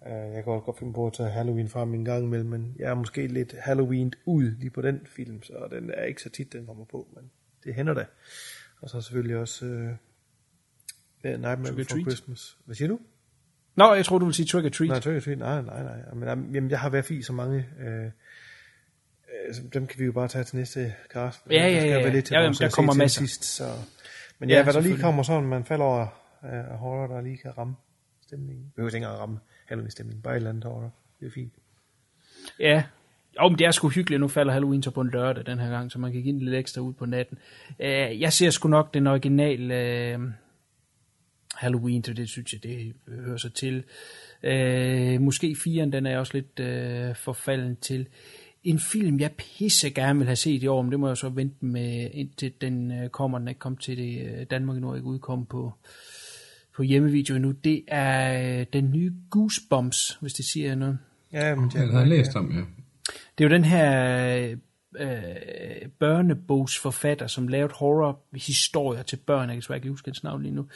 Uh, 0.00 0.12
jeg 0.12 0.44
kan 0.44 0.52
også 0.52 0.64
godt 0.64 0.78
finde 0.78 0.92
på 0.92 1.06
at 1.06 1.12
tage 1.12 1.30
Halloween 1.30 1.68
frem 1.68 1.94
en 1.94 2.04
gang 2.04 2.24
imellem, 2.24 2.48
men 2.50 2.76
jeg 2.78 2.90
er 2.90 2.94
måske 2.94 3.26
lidt 3.26 3.54
Halloween 3.58 4.12
ud 4.24 4.50
lige 4.58 4.70
på 4.70 4.82
den 4.82 5.00
film, 5.06 5.42
så 5.42 5.68
den 5.70 5.90
er 5.90 6.04
ikke 6.04 6.22
så 6.22 6.30
tit, 6.30 6.52
den 6.52 6.66
kommer 6.66 6.84
på, 6.84 7.08
men 7.14 7.30
det 7.64 7.74
hænder 7.74 7.94
da. 7.94 8.06
Og 8.80 8.90
så 8.90 9.00
selvfølgelig 9.00 9.36
også 9.36 9.66
uh, 9.66 9.90
Nightmare 11.24 11.74
Before. 11.76 12.00
Christmas. 12.00 12.58
Hvad 12.64 12.74
siger 12.74 12.88
du? 12.88 12.98
Nå, 13.76 13.94
jeg 13.94 14.04
tror 14.04 14.18
du 14.18 14.24
vil 14.24 14.34
sige 14.34 14.46
trick 14.46 14.66
or 14.66 14.68
treat. 14.68 14.88
Nej, 14.88 15.00
Trick 15.00 15.16
or 15.16 15.20
Treat, 15.20 15.38
nej, 15.38 15.62
nej, 15.62 15.82
nej. 15.82 16.14
Men, 16.14 16.28
jamen, 16.28 16.54
jamen, 16.54 16.70
jeg 16.70 16.80
har 16.80 16.90
været 16.90 17.10
i 17.10 17.22
så 17.22 17.32
mange, 17.32 17.66
øh, 17.80 18.04
øh, 18.04 18.10
dem 19.74 19.86
kan 19.86 20.00
vi 20.00 20.04
jo 20.04 20.12
bare 20.12 20.28
tage 20.28 20.44
til 20.44 20.56
næste 20.56 20.94
cast. 21.12 21.40
Ja, 21.50 21.54
ja, 21.54 21.84
ja, 21.84 21.98
ja. 21.98 22.08
lidt 22.08 22.24
til 22.24 22.34
Ja, 22.34 22.44
vores 22.44 22.58
der 22.58 22.70
kommer 22.70 22.94
masser. 22.94 23.20
Sidst, 23.20 23.44
så. 23.44 23.64
Men 24.38 24.48
Ja, 24.48 24.56
ja, 24.56 24.62
hvad 24.62 24.72
der 24.72 24.80
lige 24.80 24.98
kommer 24.98 25.22
sådan, 25.22 25.48
man 25.48 25.64
falder 25.64 25.84
over 25.84 26.06
øh, 26.44 26.78
horror, 26.78 27.06
der 27.06 27.20
lige 27.20 27.36
kan 27.36 27.58
ramme 27.58 27.74
stemningen. 28.26 28.72
Behøver 28.74 28.88
ikke 28.88 28.96
engang 28.96 29.14
at 29.14 29.20
ramme 29.20 29.38
Halloween-stemningen, 29.66 30.22
bare 30.22 30.32
et 30.34 30.36
eller 30.36 30.50
andet 30.50 30.64
horror. 30.64 30.94
Det 31.20 31.26
er 31.26 31.30
fint. 31.30 31.52
Ja. 32.60 32.82
Jo, 33.42 33.48
men 33.48 33.58
det 33.58 33.66
er 33.66 33.70
sgu 33.70 33.88
hyggeligt. 33.88 34.20
Nu 34.20 34.28
falder 34.28 34.52
Halloween 34.52 34.82
så 34.82 34.90
på 34.90 35.00
en 35.00 35.10
lørdag 35.10 35.46
den 35.46 35.58
her 35.58 35.70
gang, 35.70 35.92
så 35.92 35.98
man 35.98 36.12
kan 36.12 36.22
give 36.22 36.32
den 36.32 36.42
lidt 36.42 36.54
ekstra 36.54 36.80
ud 36.80 36.92
på 36.92 37.06
natten. 37.06 37.38
Uh, 37.78 38.20
jeg 38.20 38.32
ser 38.32 38.50
sgu 38.50 38.68
nok 38.68 38.94
den 38.94 39.06
originale 39.06 40.14
uh, 40.18 40.22
Halloween, 41.56 42.04
så 42.04 42.12
det 42.12 42.28
synes 42.28 42.52
jeg, 42.52 42.62
det 42.62 42.92
hører 43.08 43.36
sig 43.36 43.52
til. 43.54 43.84
Uh, 44.42 45.22
måske 45.22 45.56
firen, 45.64 45.92
den 45.92 46.06
er 46.06 46.10
jeg 46.10 46.18
også 46.18 46.32
lidt 46.34 46.60
uh, 46.60 47.16
forfalden 47.16 47.76
til. 47.76 48.06
En 48.64 48.78
film, 48.78 49.20
jeg 49.20 49.32
pisse 49.32 49.90
gerne 49.90 50.18
vil 50.18 50.26
have 50.26 50.36
set 50.36 50.62
i 50.62 50.66
år, 50.66 50.82
men 50.82 50.90
det 50.90 51.00
må 51.00 51.08
jeg 51.08 51.16
så 51.16 51.28
vente 51.28 51.64
med, 51.64 52.10
indtil 52.12 52.52
den 52.60 53.02
uh, 53.02 53.08
kommer. 53.08 53.38
Den 53.38 53.48
er 53.48 53.50
ikke 53.50 53.58
kommet 53.58 53.80
til 53.80 53.96
det. 53.96 54.22
Uh, 54.22 54.42
Danmark 54.50 54.76
endnu 54.76 54.90
er 54.90 54.96
ikke 54.96 55.08
udkommet 55.08 55.48
på, 55.48 55.72
på 56.76 56.82
hjemmevideo 56.82 57.36
endnu. 57.36 57.50
Det 57.50 57.84
er 57.88 58.60
uh, 58.60 58.66
den 58.72 58.90
nye 58.90 59.12
Goosebumps, 59.30 60.18
hvis 60.20 60.32
det 60.32 60.44
siger 60.44 60.74
noget. 60.74 60.98
Ja, 61.32 61.54
men 61.54 61.70
Jeg 61.74 61.88
har 61.88 62.04
læst 62.04 62.36
om, 62.36 62.52
ja. 62.52 62.60
Det 63.38 63.44
er 63.44 63.48
jo 63.48 63.54
den 63.54 63.64
her 63.64 64.56
øh, 64.98 65.88
børnebogsforfatter, 65.98 67.26
som 67.26 67.48
lavede 67.48 67.72
horror-historier 67.74 69.02
til 69.02 69.16
børn, 69.16 69.40
jeg 69.40 69.48
kan 69.48 69.60
desværre 69.60 69.76
ikke 69.76 69.88
huske 69.88 70.08
hans 70.08 70.24
navn 70.24 70.42
lige 70.42 70.54
nu, 70.54 70.60
øh, 70.62 70.66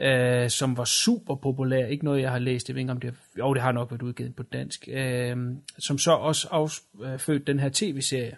Øh, 0.00 0.50
som 0.50 0.76
var 0.76 0.84
super 0.84 1.34
populær, 1.34 1.86
ikke 1.86 2.04
noget 2.04 2.22
jeg 2.22 2.30
har 2.30 2.38
læst, 2.38 2.68
jeg 2.68 2.74
ved 2.74 2.80
ikke 2.80 2.92
om 2.92 3.00
det, 3.00 3.14
jo 3.38 3.54
det 3.54 3.62
har 3.62 3.72
nok 3.72 3.90
været 3.90 4.02
udgivet 4.02 4.36
på 4.36 4.42
dansk, 4.42 4.88
øh, 4.92 5.36
som 5.78 5.98
så 5.98 6.12
også 6.12 6.48
affødte 6.50 7.42
øh, 7.42 7.46
den 7.46 7.60
her 7.60 7.70
tv-serie, 7.72 8.36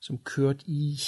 som 0.00 0.18
kørte 0.18 0.64
i 0.66 1.00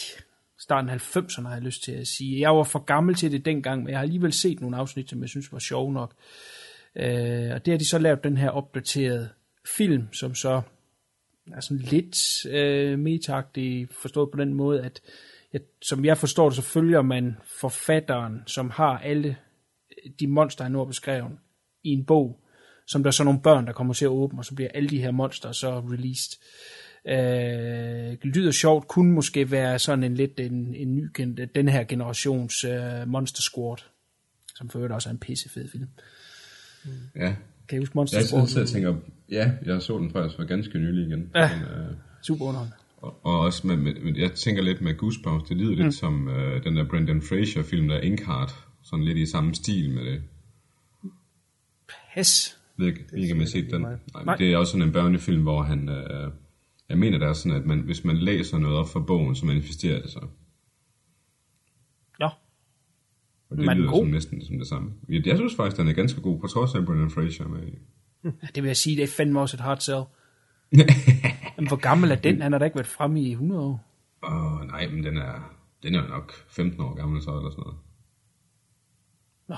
starten 0.59 0.91
af 0.91 1.17
90'erne, 1.17 1.43
har 1.43 1.55
jeg 1.55 1.63
lyst 1.63 1.83
til 1.83 1.93
at 1.93 2.07
sige. 2.07 2.41
Jeg 2.41 2.57
var 2.57 2.63
for 2.63 2.79
gammel 2.79 3.15
til 3.15 3.33
det 3.33 3.45
dengang, 3.45 3.83
men 3.83 3.91
jeg 3.91 3.99
har 3.99 4.03
alligevel 4.03 4.33
set 4.33 4.61
nogle 4.61 4.77
afsnit, 4.77 5.11
som 5.11 5.21
jeg 5.21 5.29
synes 5.29 5.53
var 5.53 5.59
sjove 5.59 5.93
nok. 5.93 6.15
Øh, 6.97 7.51
og 7.55 7.65
det 7.65 7.73
har 7.73 7.79
de 7.79 7.89
så 7.89 7.99
lavet 7.99 8.25
den 8.25 8.37
her 8.37 8.51
opdaterede 8.51 9.29
film, 9.77 10.13
som 10.13 10.35
så 10.35 10.63
er 11.53 11.61
sådan 11.61 11.83
lidt 11.83 12.47
øh, 12.47 12.99
metagtig, 12.99 13.89
forstået 13.91 14.31
på 14.31 14.41
den 14.41 14.55
måde, 14.55 14.83
at 14.83 15.01
jeg, 15.53 15.61
som 15.83 16.05
jeg 16.05 16.19
forstår 16.19 16.49
det, 16.49 16.57
så 16.57 16.63
følger 16.63 17.03
man 17.03 17.37
forfatteren, 17.61 18.43
som 18.47 18.71
har 18.71 18.99
alle 18.99 19.37
de 20.21 20.27
monster, 20.27 20.65
han 20.65 20.73
nu 20.73 20.79
har 20.79 20.85
beskrevet, 20.85 21.31
i 21.85 21.89
en 21.91 22.05
bog, 22.05 22.41
som 22.87 23.03
der 23.03 23.09
er 23.09 23.13
så 23.13 23.25
nogle 23.25 23.41
børn, 23.41 23.67
der 23.67 23.73
kommer 23.73 23.95
til 23.95 24.05
at 24.05 24.09
åbne, 24.09 24.39
og 24.39 24.45
så 24.45 24.55
bliver 24.55 24.71
alle 24.75 24.89
de 24.89 25.01
her 25.01 25.11
monster 25.11 25.53
så 25.53 25.81
released. 25.81 26.39
Øh, 27.09 28.17
lyder 28.23 28.51
sjovt, 28.51 28.89
kunne 28.89 29.13
måske 29.13 29.51
være 29.51 29.79
sådan 29.79 30.05
en 30.05 30.15
lidt 30.15 30.41
en, 30.41 30.75
en 30.75 30.97
ny, 30.97 31.09
den 31.55 31.69
her 31.69 31.85
generations 31.85 32.65
øh, 32.65 33.07
Monster 33.09 33.43
Squad, 33.43 33.77
som 34.55 34.69
for 34.69 34.79
øvrigt 34.79 34.95
også 34.95 35.09
er 35.09 35.13
en 35.13 35.19
pissefed 35.19 35.69
film. 35.69 35.89
Ja. 37.17 37.35
Kan 37.69 37.79
I 37.79 37.81
huske 37.81 37.93
Monster 37.95 38.19
Jeg 38.19 38.27
Squad? 38.27 38.47
sidder 38.47 38.63
og 38.63 38.69
tænker, 38.69 38.95
ja, 39.31 39.53
jeg 39.67 39.83
så 39.83 39.99
den 39.99 40.11
faktisk 40.13 40.37
for 40.37 40.45
ganske 40.45 40.79
nylig 40.79 41.07
igen. 41.07 41.31
Ja. 41.35 41.51
Men, 41.55 41.63
øh, 41.63 41.95
Super 42.23 42.45
underholdende. 42.45 42.77
og, 42.97 43.21
og 43.23 43.41
også 43.41 43.67
med, 43.67 43.77
med, 43.77 44.17
jeg 44.17 44.33
tænker 44.33 44.63
lidt 44.63 44.81
med 44.81 44.97
Goosebumps, 44.97 45.49
det 45.49 45.57
lyder 45.57 45.77
mm. 45.77 45.83
lidt 45.83 45.95
som 45.95 46.29
øh, 46.29 46.65
den 46.65 46.77
der 46.77 46.89
Brendan 46.89 47.23
Fraser-film, 47.23 47.89
der 47.89 47.97
er 47.97 48.01
Inkheart, 48.01 48.64
sådan 48.85 49.05
lidt 49.05 49.19
i 49.19 49.27
samme 49.27 49.55
stil 49.55 49.91
med 49.91 50.05
det. 50.05 50.23
Pes. 52.15 52.59
Jeg 52.79 52.85
ved 52.85 52.93
ikke, 52.93 53.05
ikke 53.17 53.35
om 53.35 53.41
jeg 53.41 53.49
set 53.49 53.71
den. 53.71 53.81
Nej, 53.81 53.97
Nej. 54.25 54.37
det 54.37 54.53
er 54.53 54.57
også 54.57 54.73
sådan 54.73 54.87
en 54.87 54.93
børnefilm, 54.93 55.43
hvor 55.43 55.63
han... 55.63 55.89
Øh, 55.89 56.33
jeg 56.89 56.99
mener, 56.99 57.19
det 57.19 57.29
er 57.29 57.33
sådan, 57.33 57.59
at 57.59 57.67
man, 57.67 57.81
hvis 57.81 58.05
man 58.05 58.17
læser 58.17 58.59
noget 58.59 58.77
op 58.77 58.89
fra 58.89 59.01
bogen, 59.01 59.35
så 59.35 59.47
manifesterer 59.47 60.03
det 60.03 60.11
sig. 60.11 60.23
Nå, 62.21 62.29
Og 63.51 63.57
det 63.57 63.67
Men 63.67 63.77
lyder 63.77 63.91
god. 63.91 64.05
som 64.05 64.09
næsten 64.11 64.45
som 64.45 64.59
det 64.59 64.67
samme. 64.67 64.93
Jeg, 65.09 65.27
jeg 65.27 65.37
synes 65.37 65.55
faktisk, 65.57 65.77
den 65.77 65.89
er 65.89 65.93
ganske 65.93 66.21
god, 66.21 66.41
på 66.41 66.47
trods 66.47 66.75
af 66.75 66.85
Brendan 66.87 67.11
Fraser 67.11 67.49
med 67.49 67.61
det 68.55 68.63
vil 68.63 68.69
jeg 68.69 68.77
sige, 68.77 68.97
det 68.97 69.03
er 69.03 69.09
fandme 69.17 69.41
også 69.41 69.57
et 69.57 69.61
hard 69.61 69.79
sell. 69.81 70.03
Men 71.57 71.69
hvor 71.69 71.77
gammel 71.77 72.11
er 72.11 72.15
den? 72.17 72.43
Han 72.43 72.53
har 72.53 72.59
da 72.59 72.65
ikke 72.65 72.75
været 72.75 72.87
fremme 72.87 73.21
i 73.23 73.31
100 73.31 73.61
år. 73.61 73.85
Åh, 74.23 74.67
nej, 74.69 74.89
men 74.89 75.05
den 75.05 75.17
er, 75.17 75.57
den 75.83 75.95
er 75.95 76.03
jo 76.03 76.09
nok 76.09 76.33
15 76.49 76.81
år 76.81 76.95
gammel 76.95 77.23
så, 77.23 77.37
eller 77.37 77.51
sådan 77.51 77.63
noget. 77.63 77.79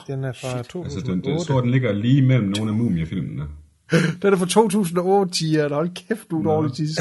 Den 0.07 0.25
er 0.25 0.33
fra 0.33 0.63
2008. 0.63 0.85
Altså, 0.85 1.13
den, 1.13 1.25
den, 1.25 1.33
jeg 1.33 1.41
tror, 1.41 1.61
den 1.61 1.71
ligger 1.71 1.93
lige 1.93 2.23
mellem 2.23 2.49
nogle 2.49 2.71
af 2.71 2.77
mumiefilmene. 2.77 3.45
Den 4.23 4.33
er 4.33 4.37
fra 4.37 4.47
2008, 4.47 5.33
Tia. 5.33 5.69
Hold 5.69 5.91
kæft, 6.09 6.31
du 6.31 6.39
er 6.39 6.45
dårlig 6.45 6.73
til 6.73 6.87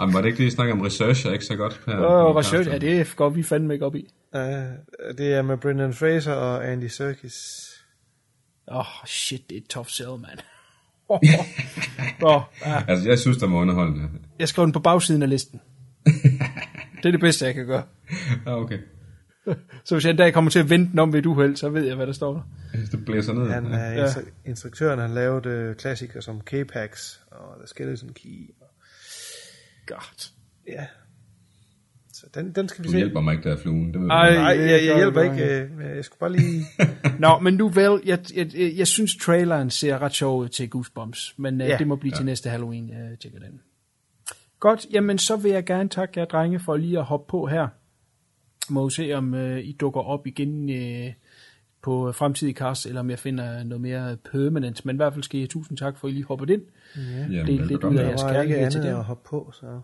Jamen, 0.00 0.14
var 0.14 0.20
det 0.20 0.28
ikke 0.28 0.38
det, 0.38 0.46
I 0.46 0.50
snakker 0.50 0.74
om 0.74 0.80
research, 0.80 1.26
er 1.26 1.32
ikke 1.32 1.44
så 1.44 1.56
godt 1.56 1.80
her? 1.86 1.96
Åh, 1.96 2.34
i 2.34 2.38
research, 2.38 2.70
ja, 2.70 2.78
det 2.78 3.16
går 3.16 3.28
vi 3.28 3.42
fandme 3.42 3.72
ikke 3.72 3.86
op 3.86 3.94
i. 3.94 4.08
Ja, 4.34 4.66
det 5.18 5.34
er 5.34 5.42
med 5.42 5.56
Brendan 5.56 5.94
Fraser 5.94 6.32
og 6.32 6.72
Andy 6.72 6.86
Serkis. 6.86 7.68
Åh, 8.68 8.78
oh, 8.78 8.84
shit, 9.06 9.50
det 9.50 9.56
er 9.56 9.60
et 9.60 9.68
tough 9.68 9.88
sell, 9.88 10.10
mand. 10.10 10.38
Oh, 11.10 11.18
oh, 12.22 12.42
ja. 12.66 12.82
Altså, 12.88 13.08
jeg 13.08 13.18
synes, 13.18 13.36
der 13.36 13.46
var 13.46 13.56
underholdende. 13.56 14.08
Jeg 14.38 14.48
skrev 14.48 14.64
den 14.64 14.72
på 14.72 14.80
bagsiden 14.80 15.22
af 15.22 15.28
listen. 15.28 15.60
Det 16.96 17.04
er 17.04 17.10
det 17.10 17.20
bedste, 17.20 17.44
jeg 17.44 17.54
kan 17.54 17.66
gøre. 17.66 17.82
Okay. 18.46 18.78
Så 19.84 19.94
hvis 19.94 20.04
jeg 20.04 20.10
en 20.10 20.16
dag 20.16 20.32
kommer 20.34 20.50
til 20.50 20.58
at 20.58 20.70
vente 20.70 20.90
den 20.90 20.98
om 20.98 21.12
ved 21.12 21.18
et 21.20 21.26
uheld, 21.26 21.56
så 21.56 21.68
ved 21.68 21.84
jeg, 21.86 21.96
hvad 21.96 22.06
der 22.06 22.12
står 22.12 22.32
der. 22.32 22.42
Det 22.92 23.04
blæser 23.04 23.32
ned. 23.32 23.50
Han 23.50 23.66
ja. 23.66 23.76
er 23.78 23.92
Ja. 23.92 24.06
instru- 24.06 24.30
instruktøren, 24.46 24.98
han 24.98 25.10
lavede 25.10 25.70
uh, 25.70 25.76
klassikere 25.76 26.22
som 26.22 26.40
K-Pax 26.40 27.18
og 27.30 27.56
The 27.58 27.66
Skeleton 27.66 28.08
Key. 28.08 28.50
Og, 28.60 28.66
God. 29.86 30.30
ja. 30.68 30.86
Så 32.12 32.26
den, 32.34 32.52
den 32.52 32.68
skal 32.68 32.82
vi 32.82 32.86
Du 32.86 32.90
se. 32.92 32.96
hjælper 32.96 33.20
mig 33.20 33.32
ikke, 33.32 33.48
der 33.48 33.56
er 33.56 33.60
fluen. 33.60 33.86
Det 33.94 33.94
Ej. 33.94 34.00
du. 34.00 34.06
Nej, 34.40 34.58
jeg, 34.60 34.84
jeg 34.86 34.96
hjælper 34.96 35.22
du 35.24 35.32
ikke. 35.32 35.60
øh, 35.62 35.96
Jeg 35.96 36.04
skulle 36.04 36.18
bare 36.20 36.32
lige... 36.32 36.64
Nå, 37.18 37.38
men 37.38 37.54
nu 37.54 37.68
vel, 37.68 38.00
jeg, 38.04 38.18
jeg, 38.36 38.54
jeg, 38.56 38.72
jeg 38.76 38.86
synes 38.86 39.16
traileren 39.16 39.70
ser 39.70 40.02
ret 40.02 40.12
sjov 40.14 40.40
ud 40.40 40.48
til 40.48 40.70
Goosebumps, 40.70 41.34
men 41.36 41.60
ja, 41.60 41.66
Ja. 41.66 41.76
det 41.76 41.86
må 41.86 41.96
blive 41.96 42.12
ja. 42.12 42.16
til 42.16 42.24
næste 42.26 42.50
Halloween, 42.50 42.88
jeg 42.90 43.18
tjekker 43.20 43.38
den. 43.38 43.60
Godt, 44.60 44.86
jamen 44.92 45.18
så 45.18 45.36
vil 45.36 45.50
jeg 45.50 45.64
gerne 45.66 45.88
takke 45.88 46.20
jer 46.20 46.24
drenge 46.26 46.60
for 46.60 46.76
lige 46.76 46.98
at 46.98 47.04
hoppe 47.04 47.30
på 47.30 47.46
her. 47.46 47.68
Må 48.70 48.82
jo 48.82 48.88
se, 48.88 49.12
om 49.12 49.34
øh, 49.34 49.58
I 49.58 49.72
dukker 49.72 50.00
op 50.00 50.26
igen 50.26 50.70
øh, 50.70 51.12
på 51.82 52.12
fremtidige 52.12 52.54
cast, 52.54 52.86
eller 52.86 53.00
om 53.00 53.10
jeg 53.10 53.18
finder 53.18 53.64
noget 53.64 53.80
mere 53.80 54.16
permanent. 54.32 54.84
Men 54.84 54.96
i 54.96 54.98
hvert 54.98 55.12
fald 55.12 55.22
skal 55.22 55.38
I 55.38 55.42
have 55.42 55.48
tusind 55.48 55.78
tak 55.78 55.98
for, 55.98 56.08
at 56.08 56.12
I 56.12 56.14
lige 56.14 56.24
hoppede 56.24 56.52
ind. 56.52 56.62
Jamen, 56.96 57.46
det 57.46 57.60
er 57.60 57.64
lidt 57.64 57.84
ud 57.84 57.96
af 57.96 58.08
jeres 58.08 58.22
kærlighed 58.22 58.70
til 58.70 58.82
det. 58.82 58.88
at 58.88 59.04
hoppe 59.04 59.28
på, 59.28 59.52
så... 59.54 59.66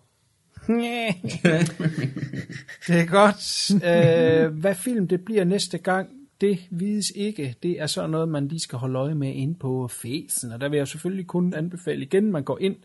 det 2.87 3.01
er 3.01 3.07
godt. 3.07 3.71
Øh, 3.75 4.59
hvad 4.61 4.75
film 4.75 5.09
det 5.09 5.25
bliver 5.25 5.45
næste 5.45 5.79
gang, 5.79 6.09
det 6.41 6.59
vides 6.71 7.13
ikke. 7.15 7.55
Det 7.63 7.81
er 7.81 7.87
sådan 7.87 8.11
noget, 8.11 8.29
man 8.29 8.49
lige 8.49 8.61
skal 8.61 8.79
holde 8.79 8.99
øje 8.99 9.15
med 9.15 9.35
inde 9.35 9.55
på 9.55 9.89
Facen. 9.89 10.53
Og 10.53 10.61
der 10.61 10.69
vil 10.69 10.77
jeg 10.77 10.89
selvfølgelig 10.89 11.27
kun 11.27 11.55
anbefale 11.55 12.03
igen, 12.03 12.33
man 12.33 12.43
går 12.43 12.59
ind 12.61 12.77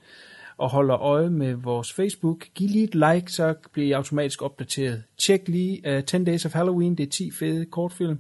og 0.59 0.69
holder 0.69 0.97
øje 0.97 1.29
med 1.29 1.53
vores 1.53 1.93
Facebook. 1.93 2.47
Giv 2.55 2.69
lige 2.69 2.83
et 2.83 2.95
like, 2.95 3.31
så 3.31 3.55
bliver 3.71 3.87
I 3.87 3.91
automatisk 3.91 4.41
opdateret. 4.41 5.03
Tjek 5.17 5.47
lige 5.47 5.97
uh, 5.97 6.03
10 6.03 6.23
Days 6.23 6.45
of 6.45 6.53
Halloween, 6.53 6.95
det 6.95 7.03
er 7.03 7.09
10 7.09 7.31
fede 7.31 7.65
kortfilm. 7.65 8.19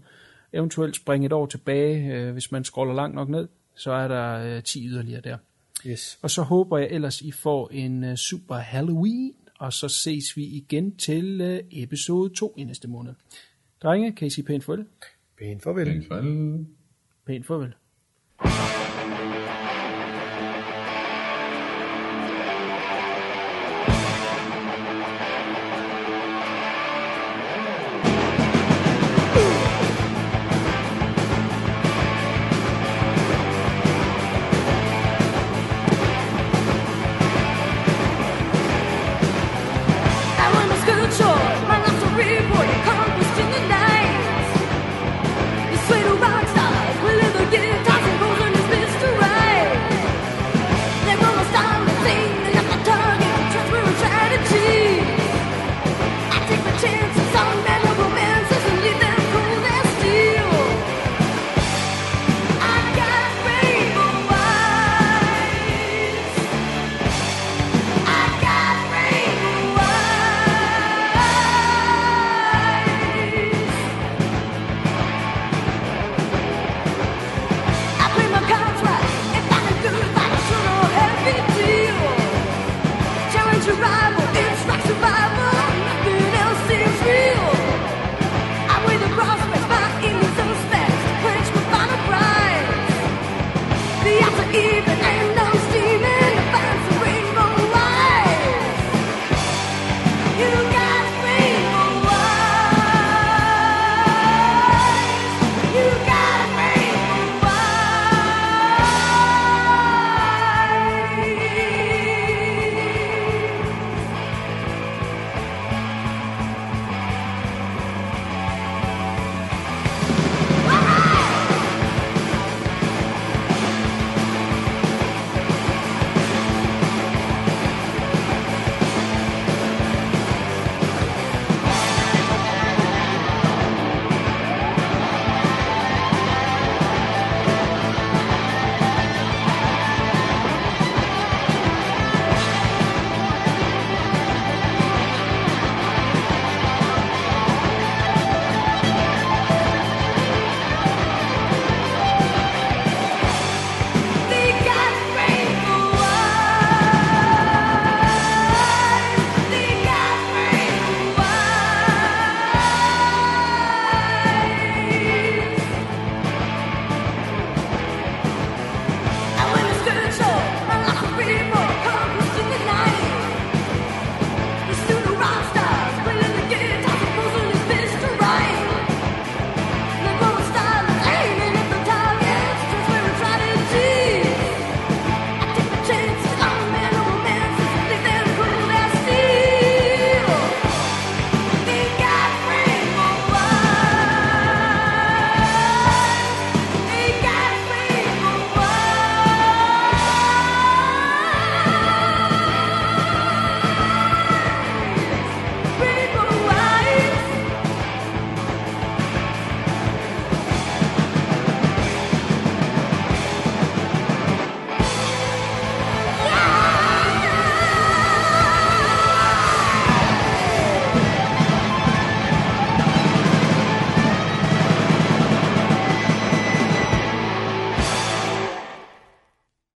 Eventuelt 0.53 0.95
spring 0.95 1.25
et 1.25 1.33
år 1.33 1.45
tilbage, 1.45 2.27
uh, 2.27 2.33
hvis 2.33 2.51
man 2.51 2.63
scroller 2.63 2.93
langt 2.93 3.15
nok 3.15 3.29
ned, 3.29 3.47
så 3.75 3.91
er 3.91 4.07
der 4.07 4.57
uh, 4.57 4.63
10 4.63 4.87
yderligere 4.87 5.21
der. 5.21 5.37
Yes. 5.87 6.19
Og 6.21 6.31
så 6.31 6.41
håber 6.41 6.77
jeg 6.77 6.87
ellers, 6.91 7.21
I 7.21 7.31
får 7.31 7.69
en 7.71 8.03
uh, 8.03 8.15
super 8.15 8.55
Halloween, 8.55 9.33
og 9.59 9.73
så 9.73 9.87
ses 9.87 10.37
vi 10.37 10.43
igen 10.43 10.95
til 10.95 11.41
uh, 11.41 11.57
episode 11.71 12.33
2 12.35 12.53
i 12.57 12.63
næste 12.63 12.87
måned. 12.87 13.13
Drenge, 13.83 14.11
kan 14.11 14.27
I 14.27 14.29
sige 14.29 14.45
pænt 14.45 14.63
farvel? 14.63 14.85
Pænt 15.37 15.63
farvel. 15.63 15.85
Pænt 15.85 16.07
farvel. 16.07 16.65
Pænt 17.25 17.45
farvel. 17.45 17.73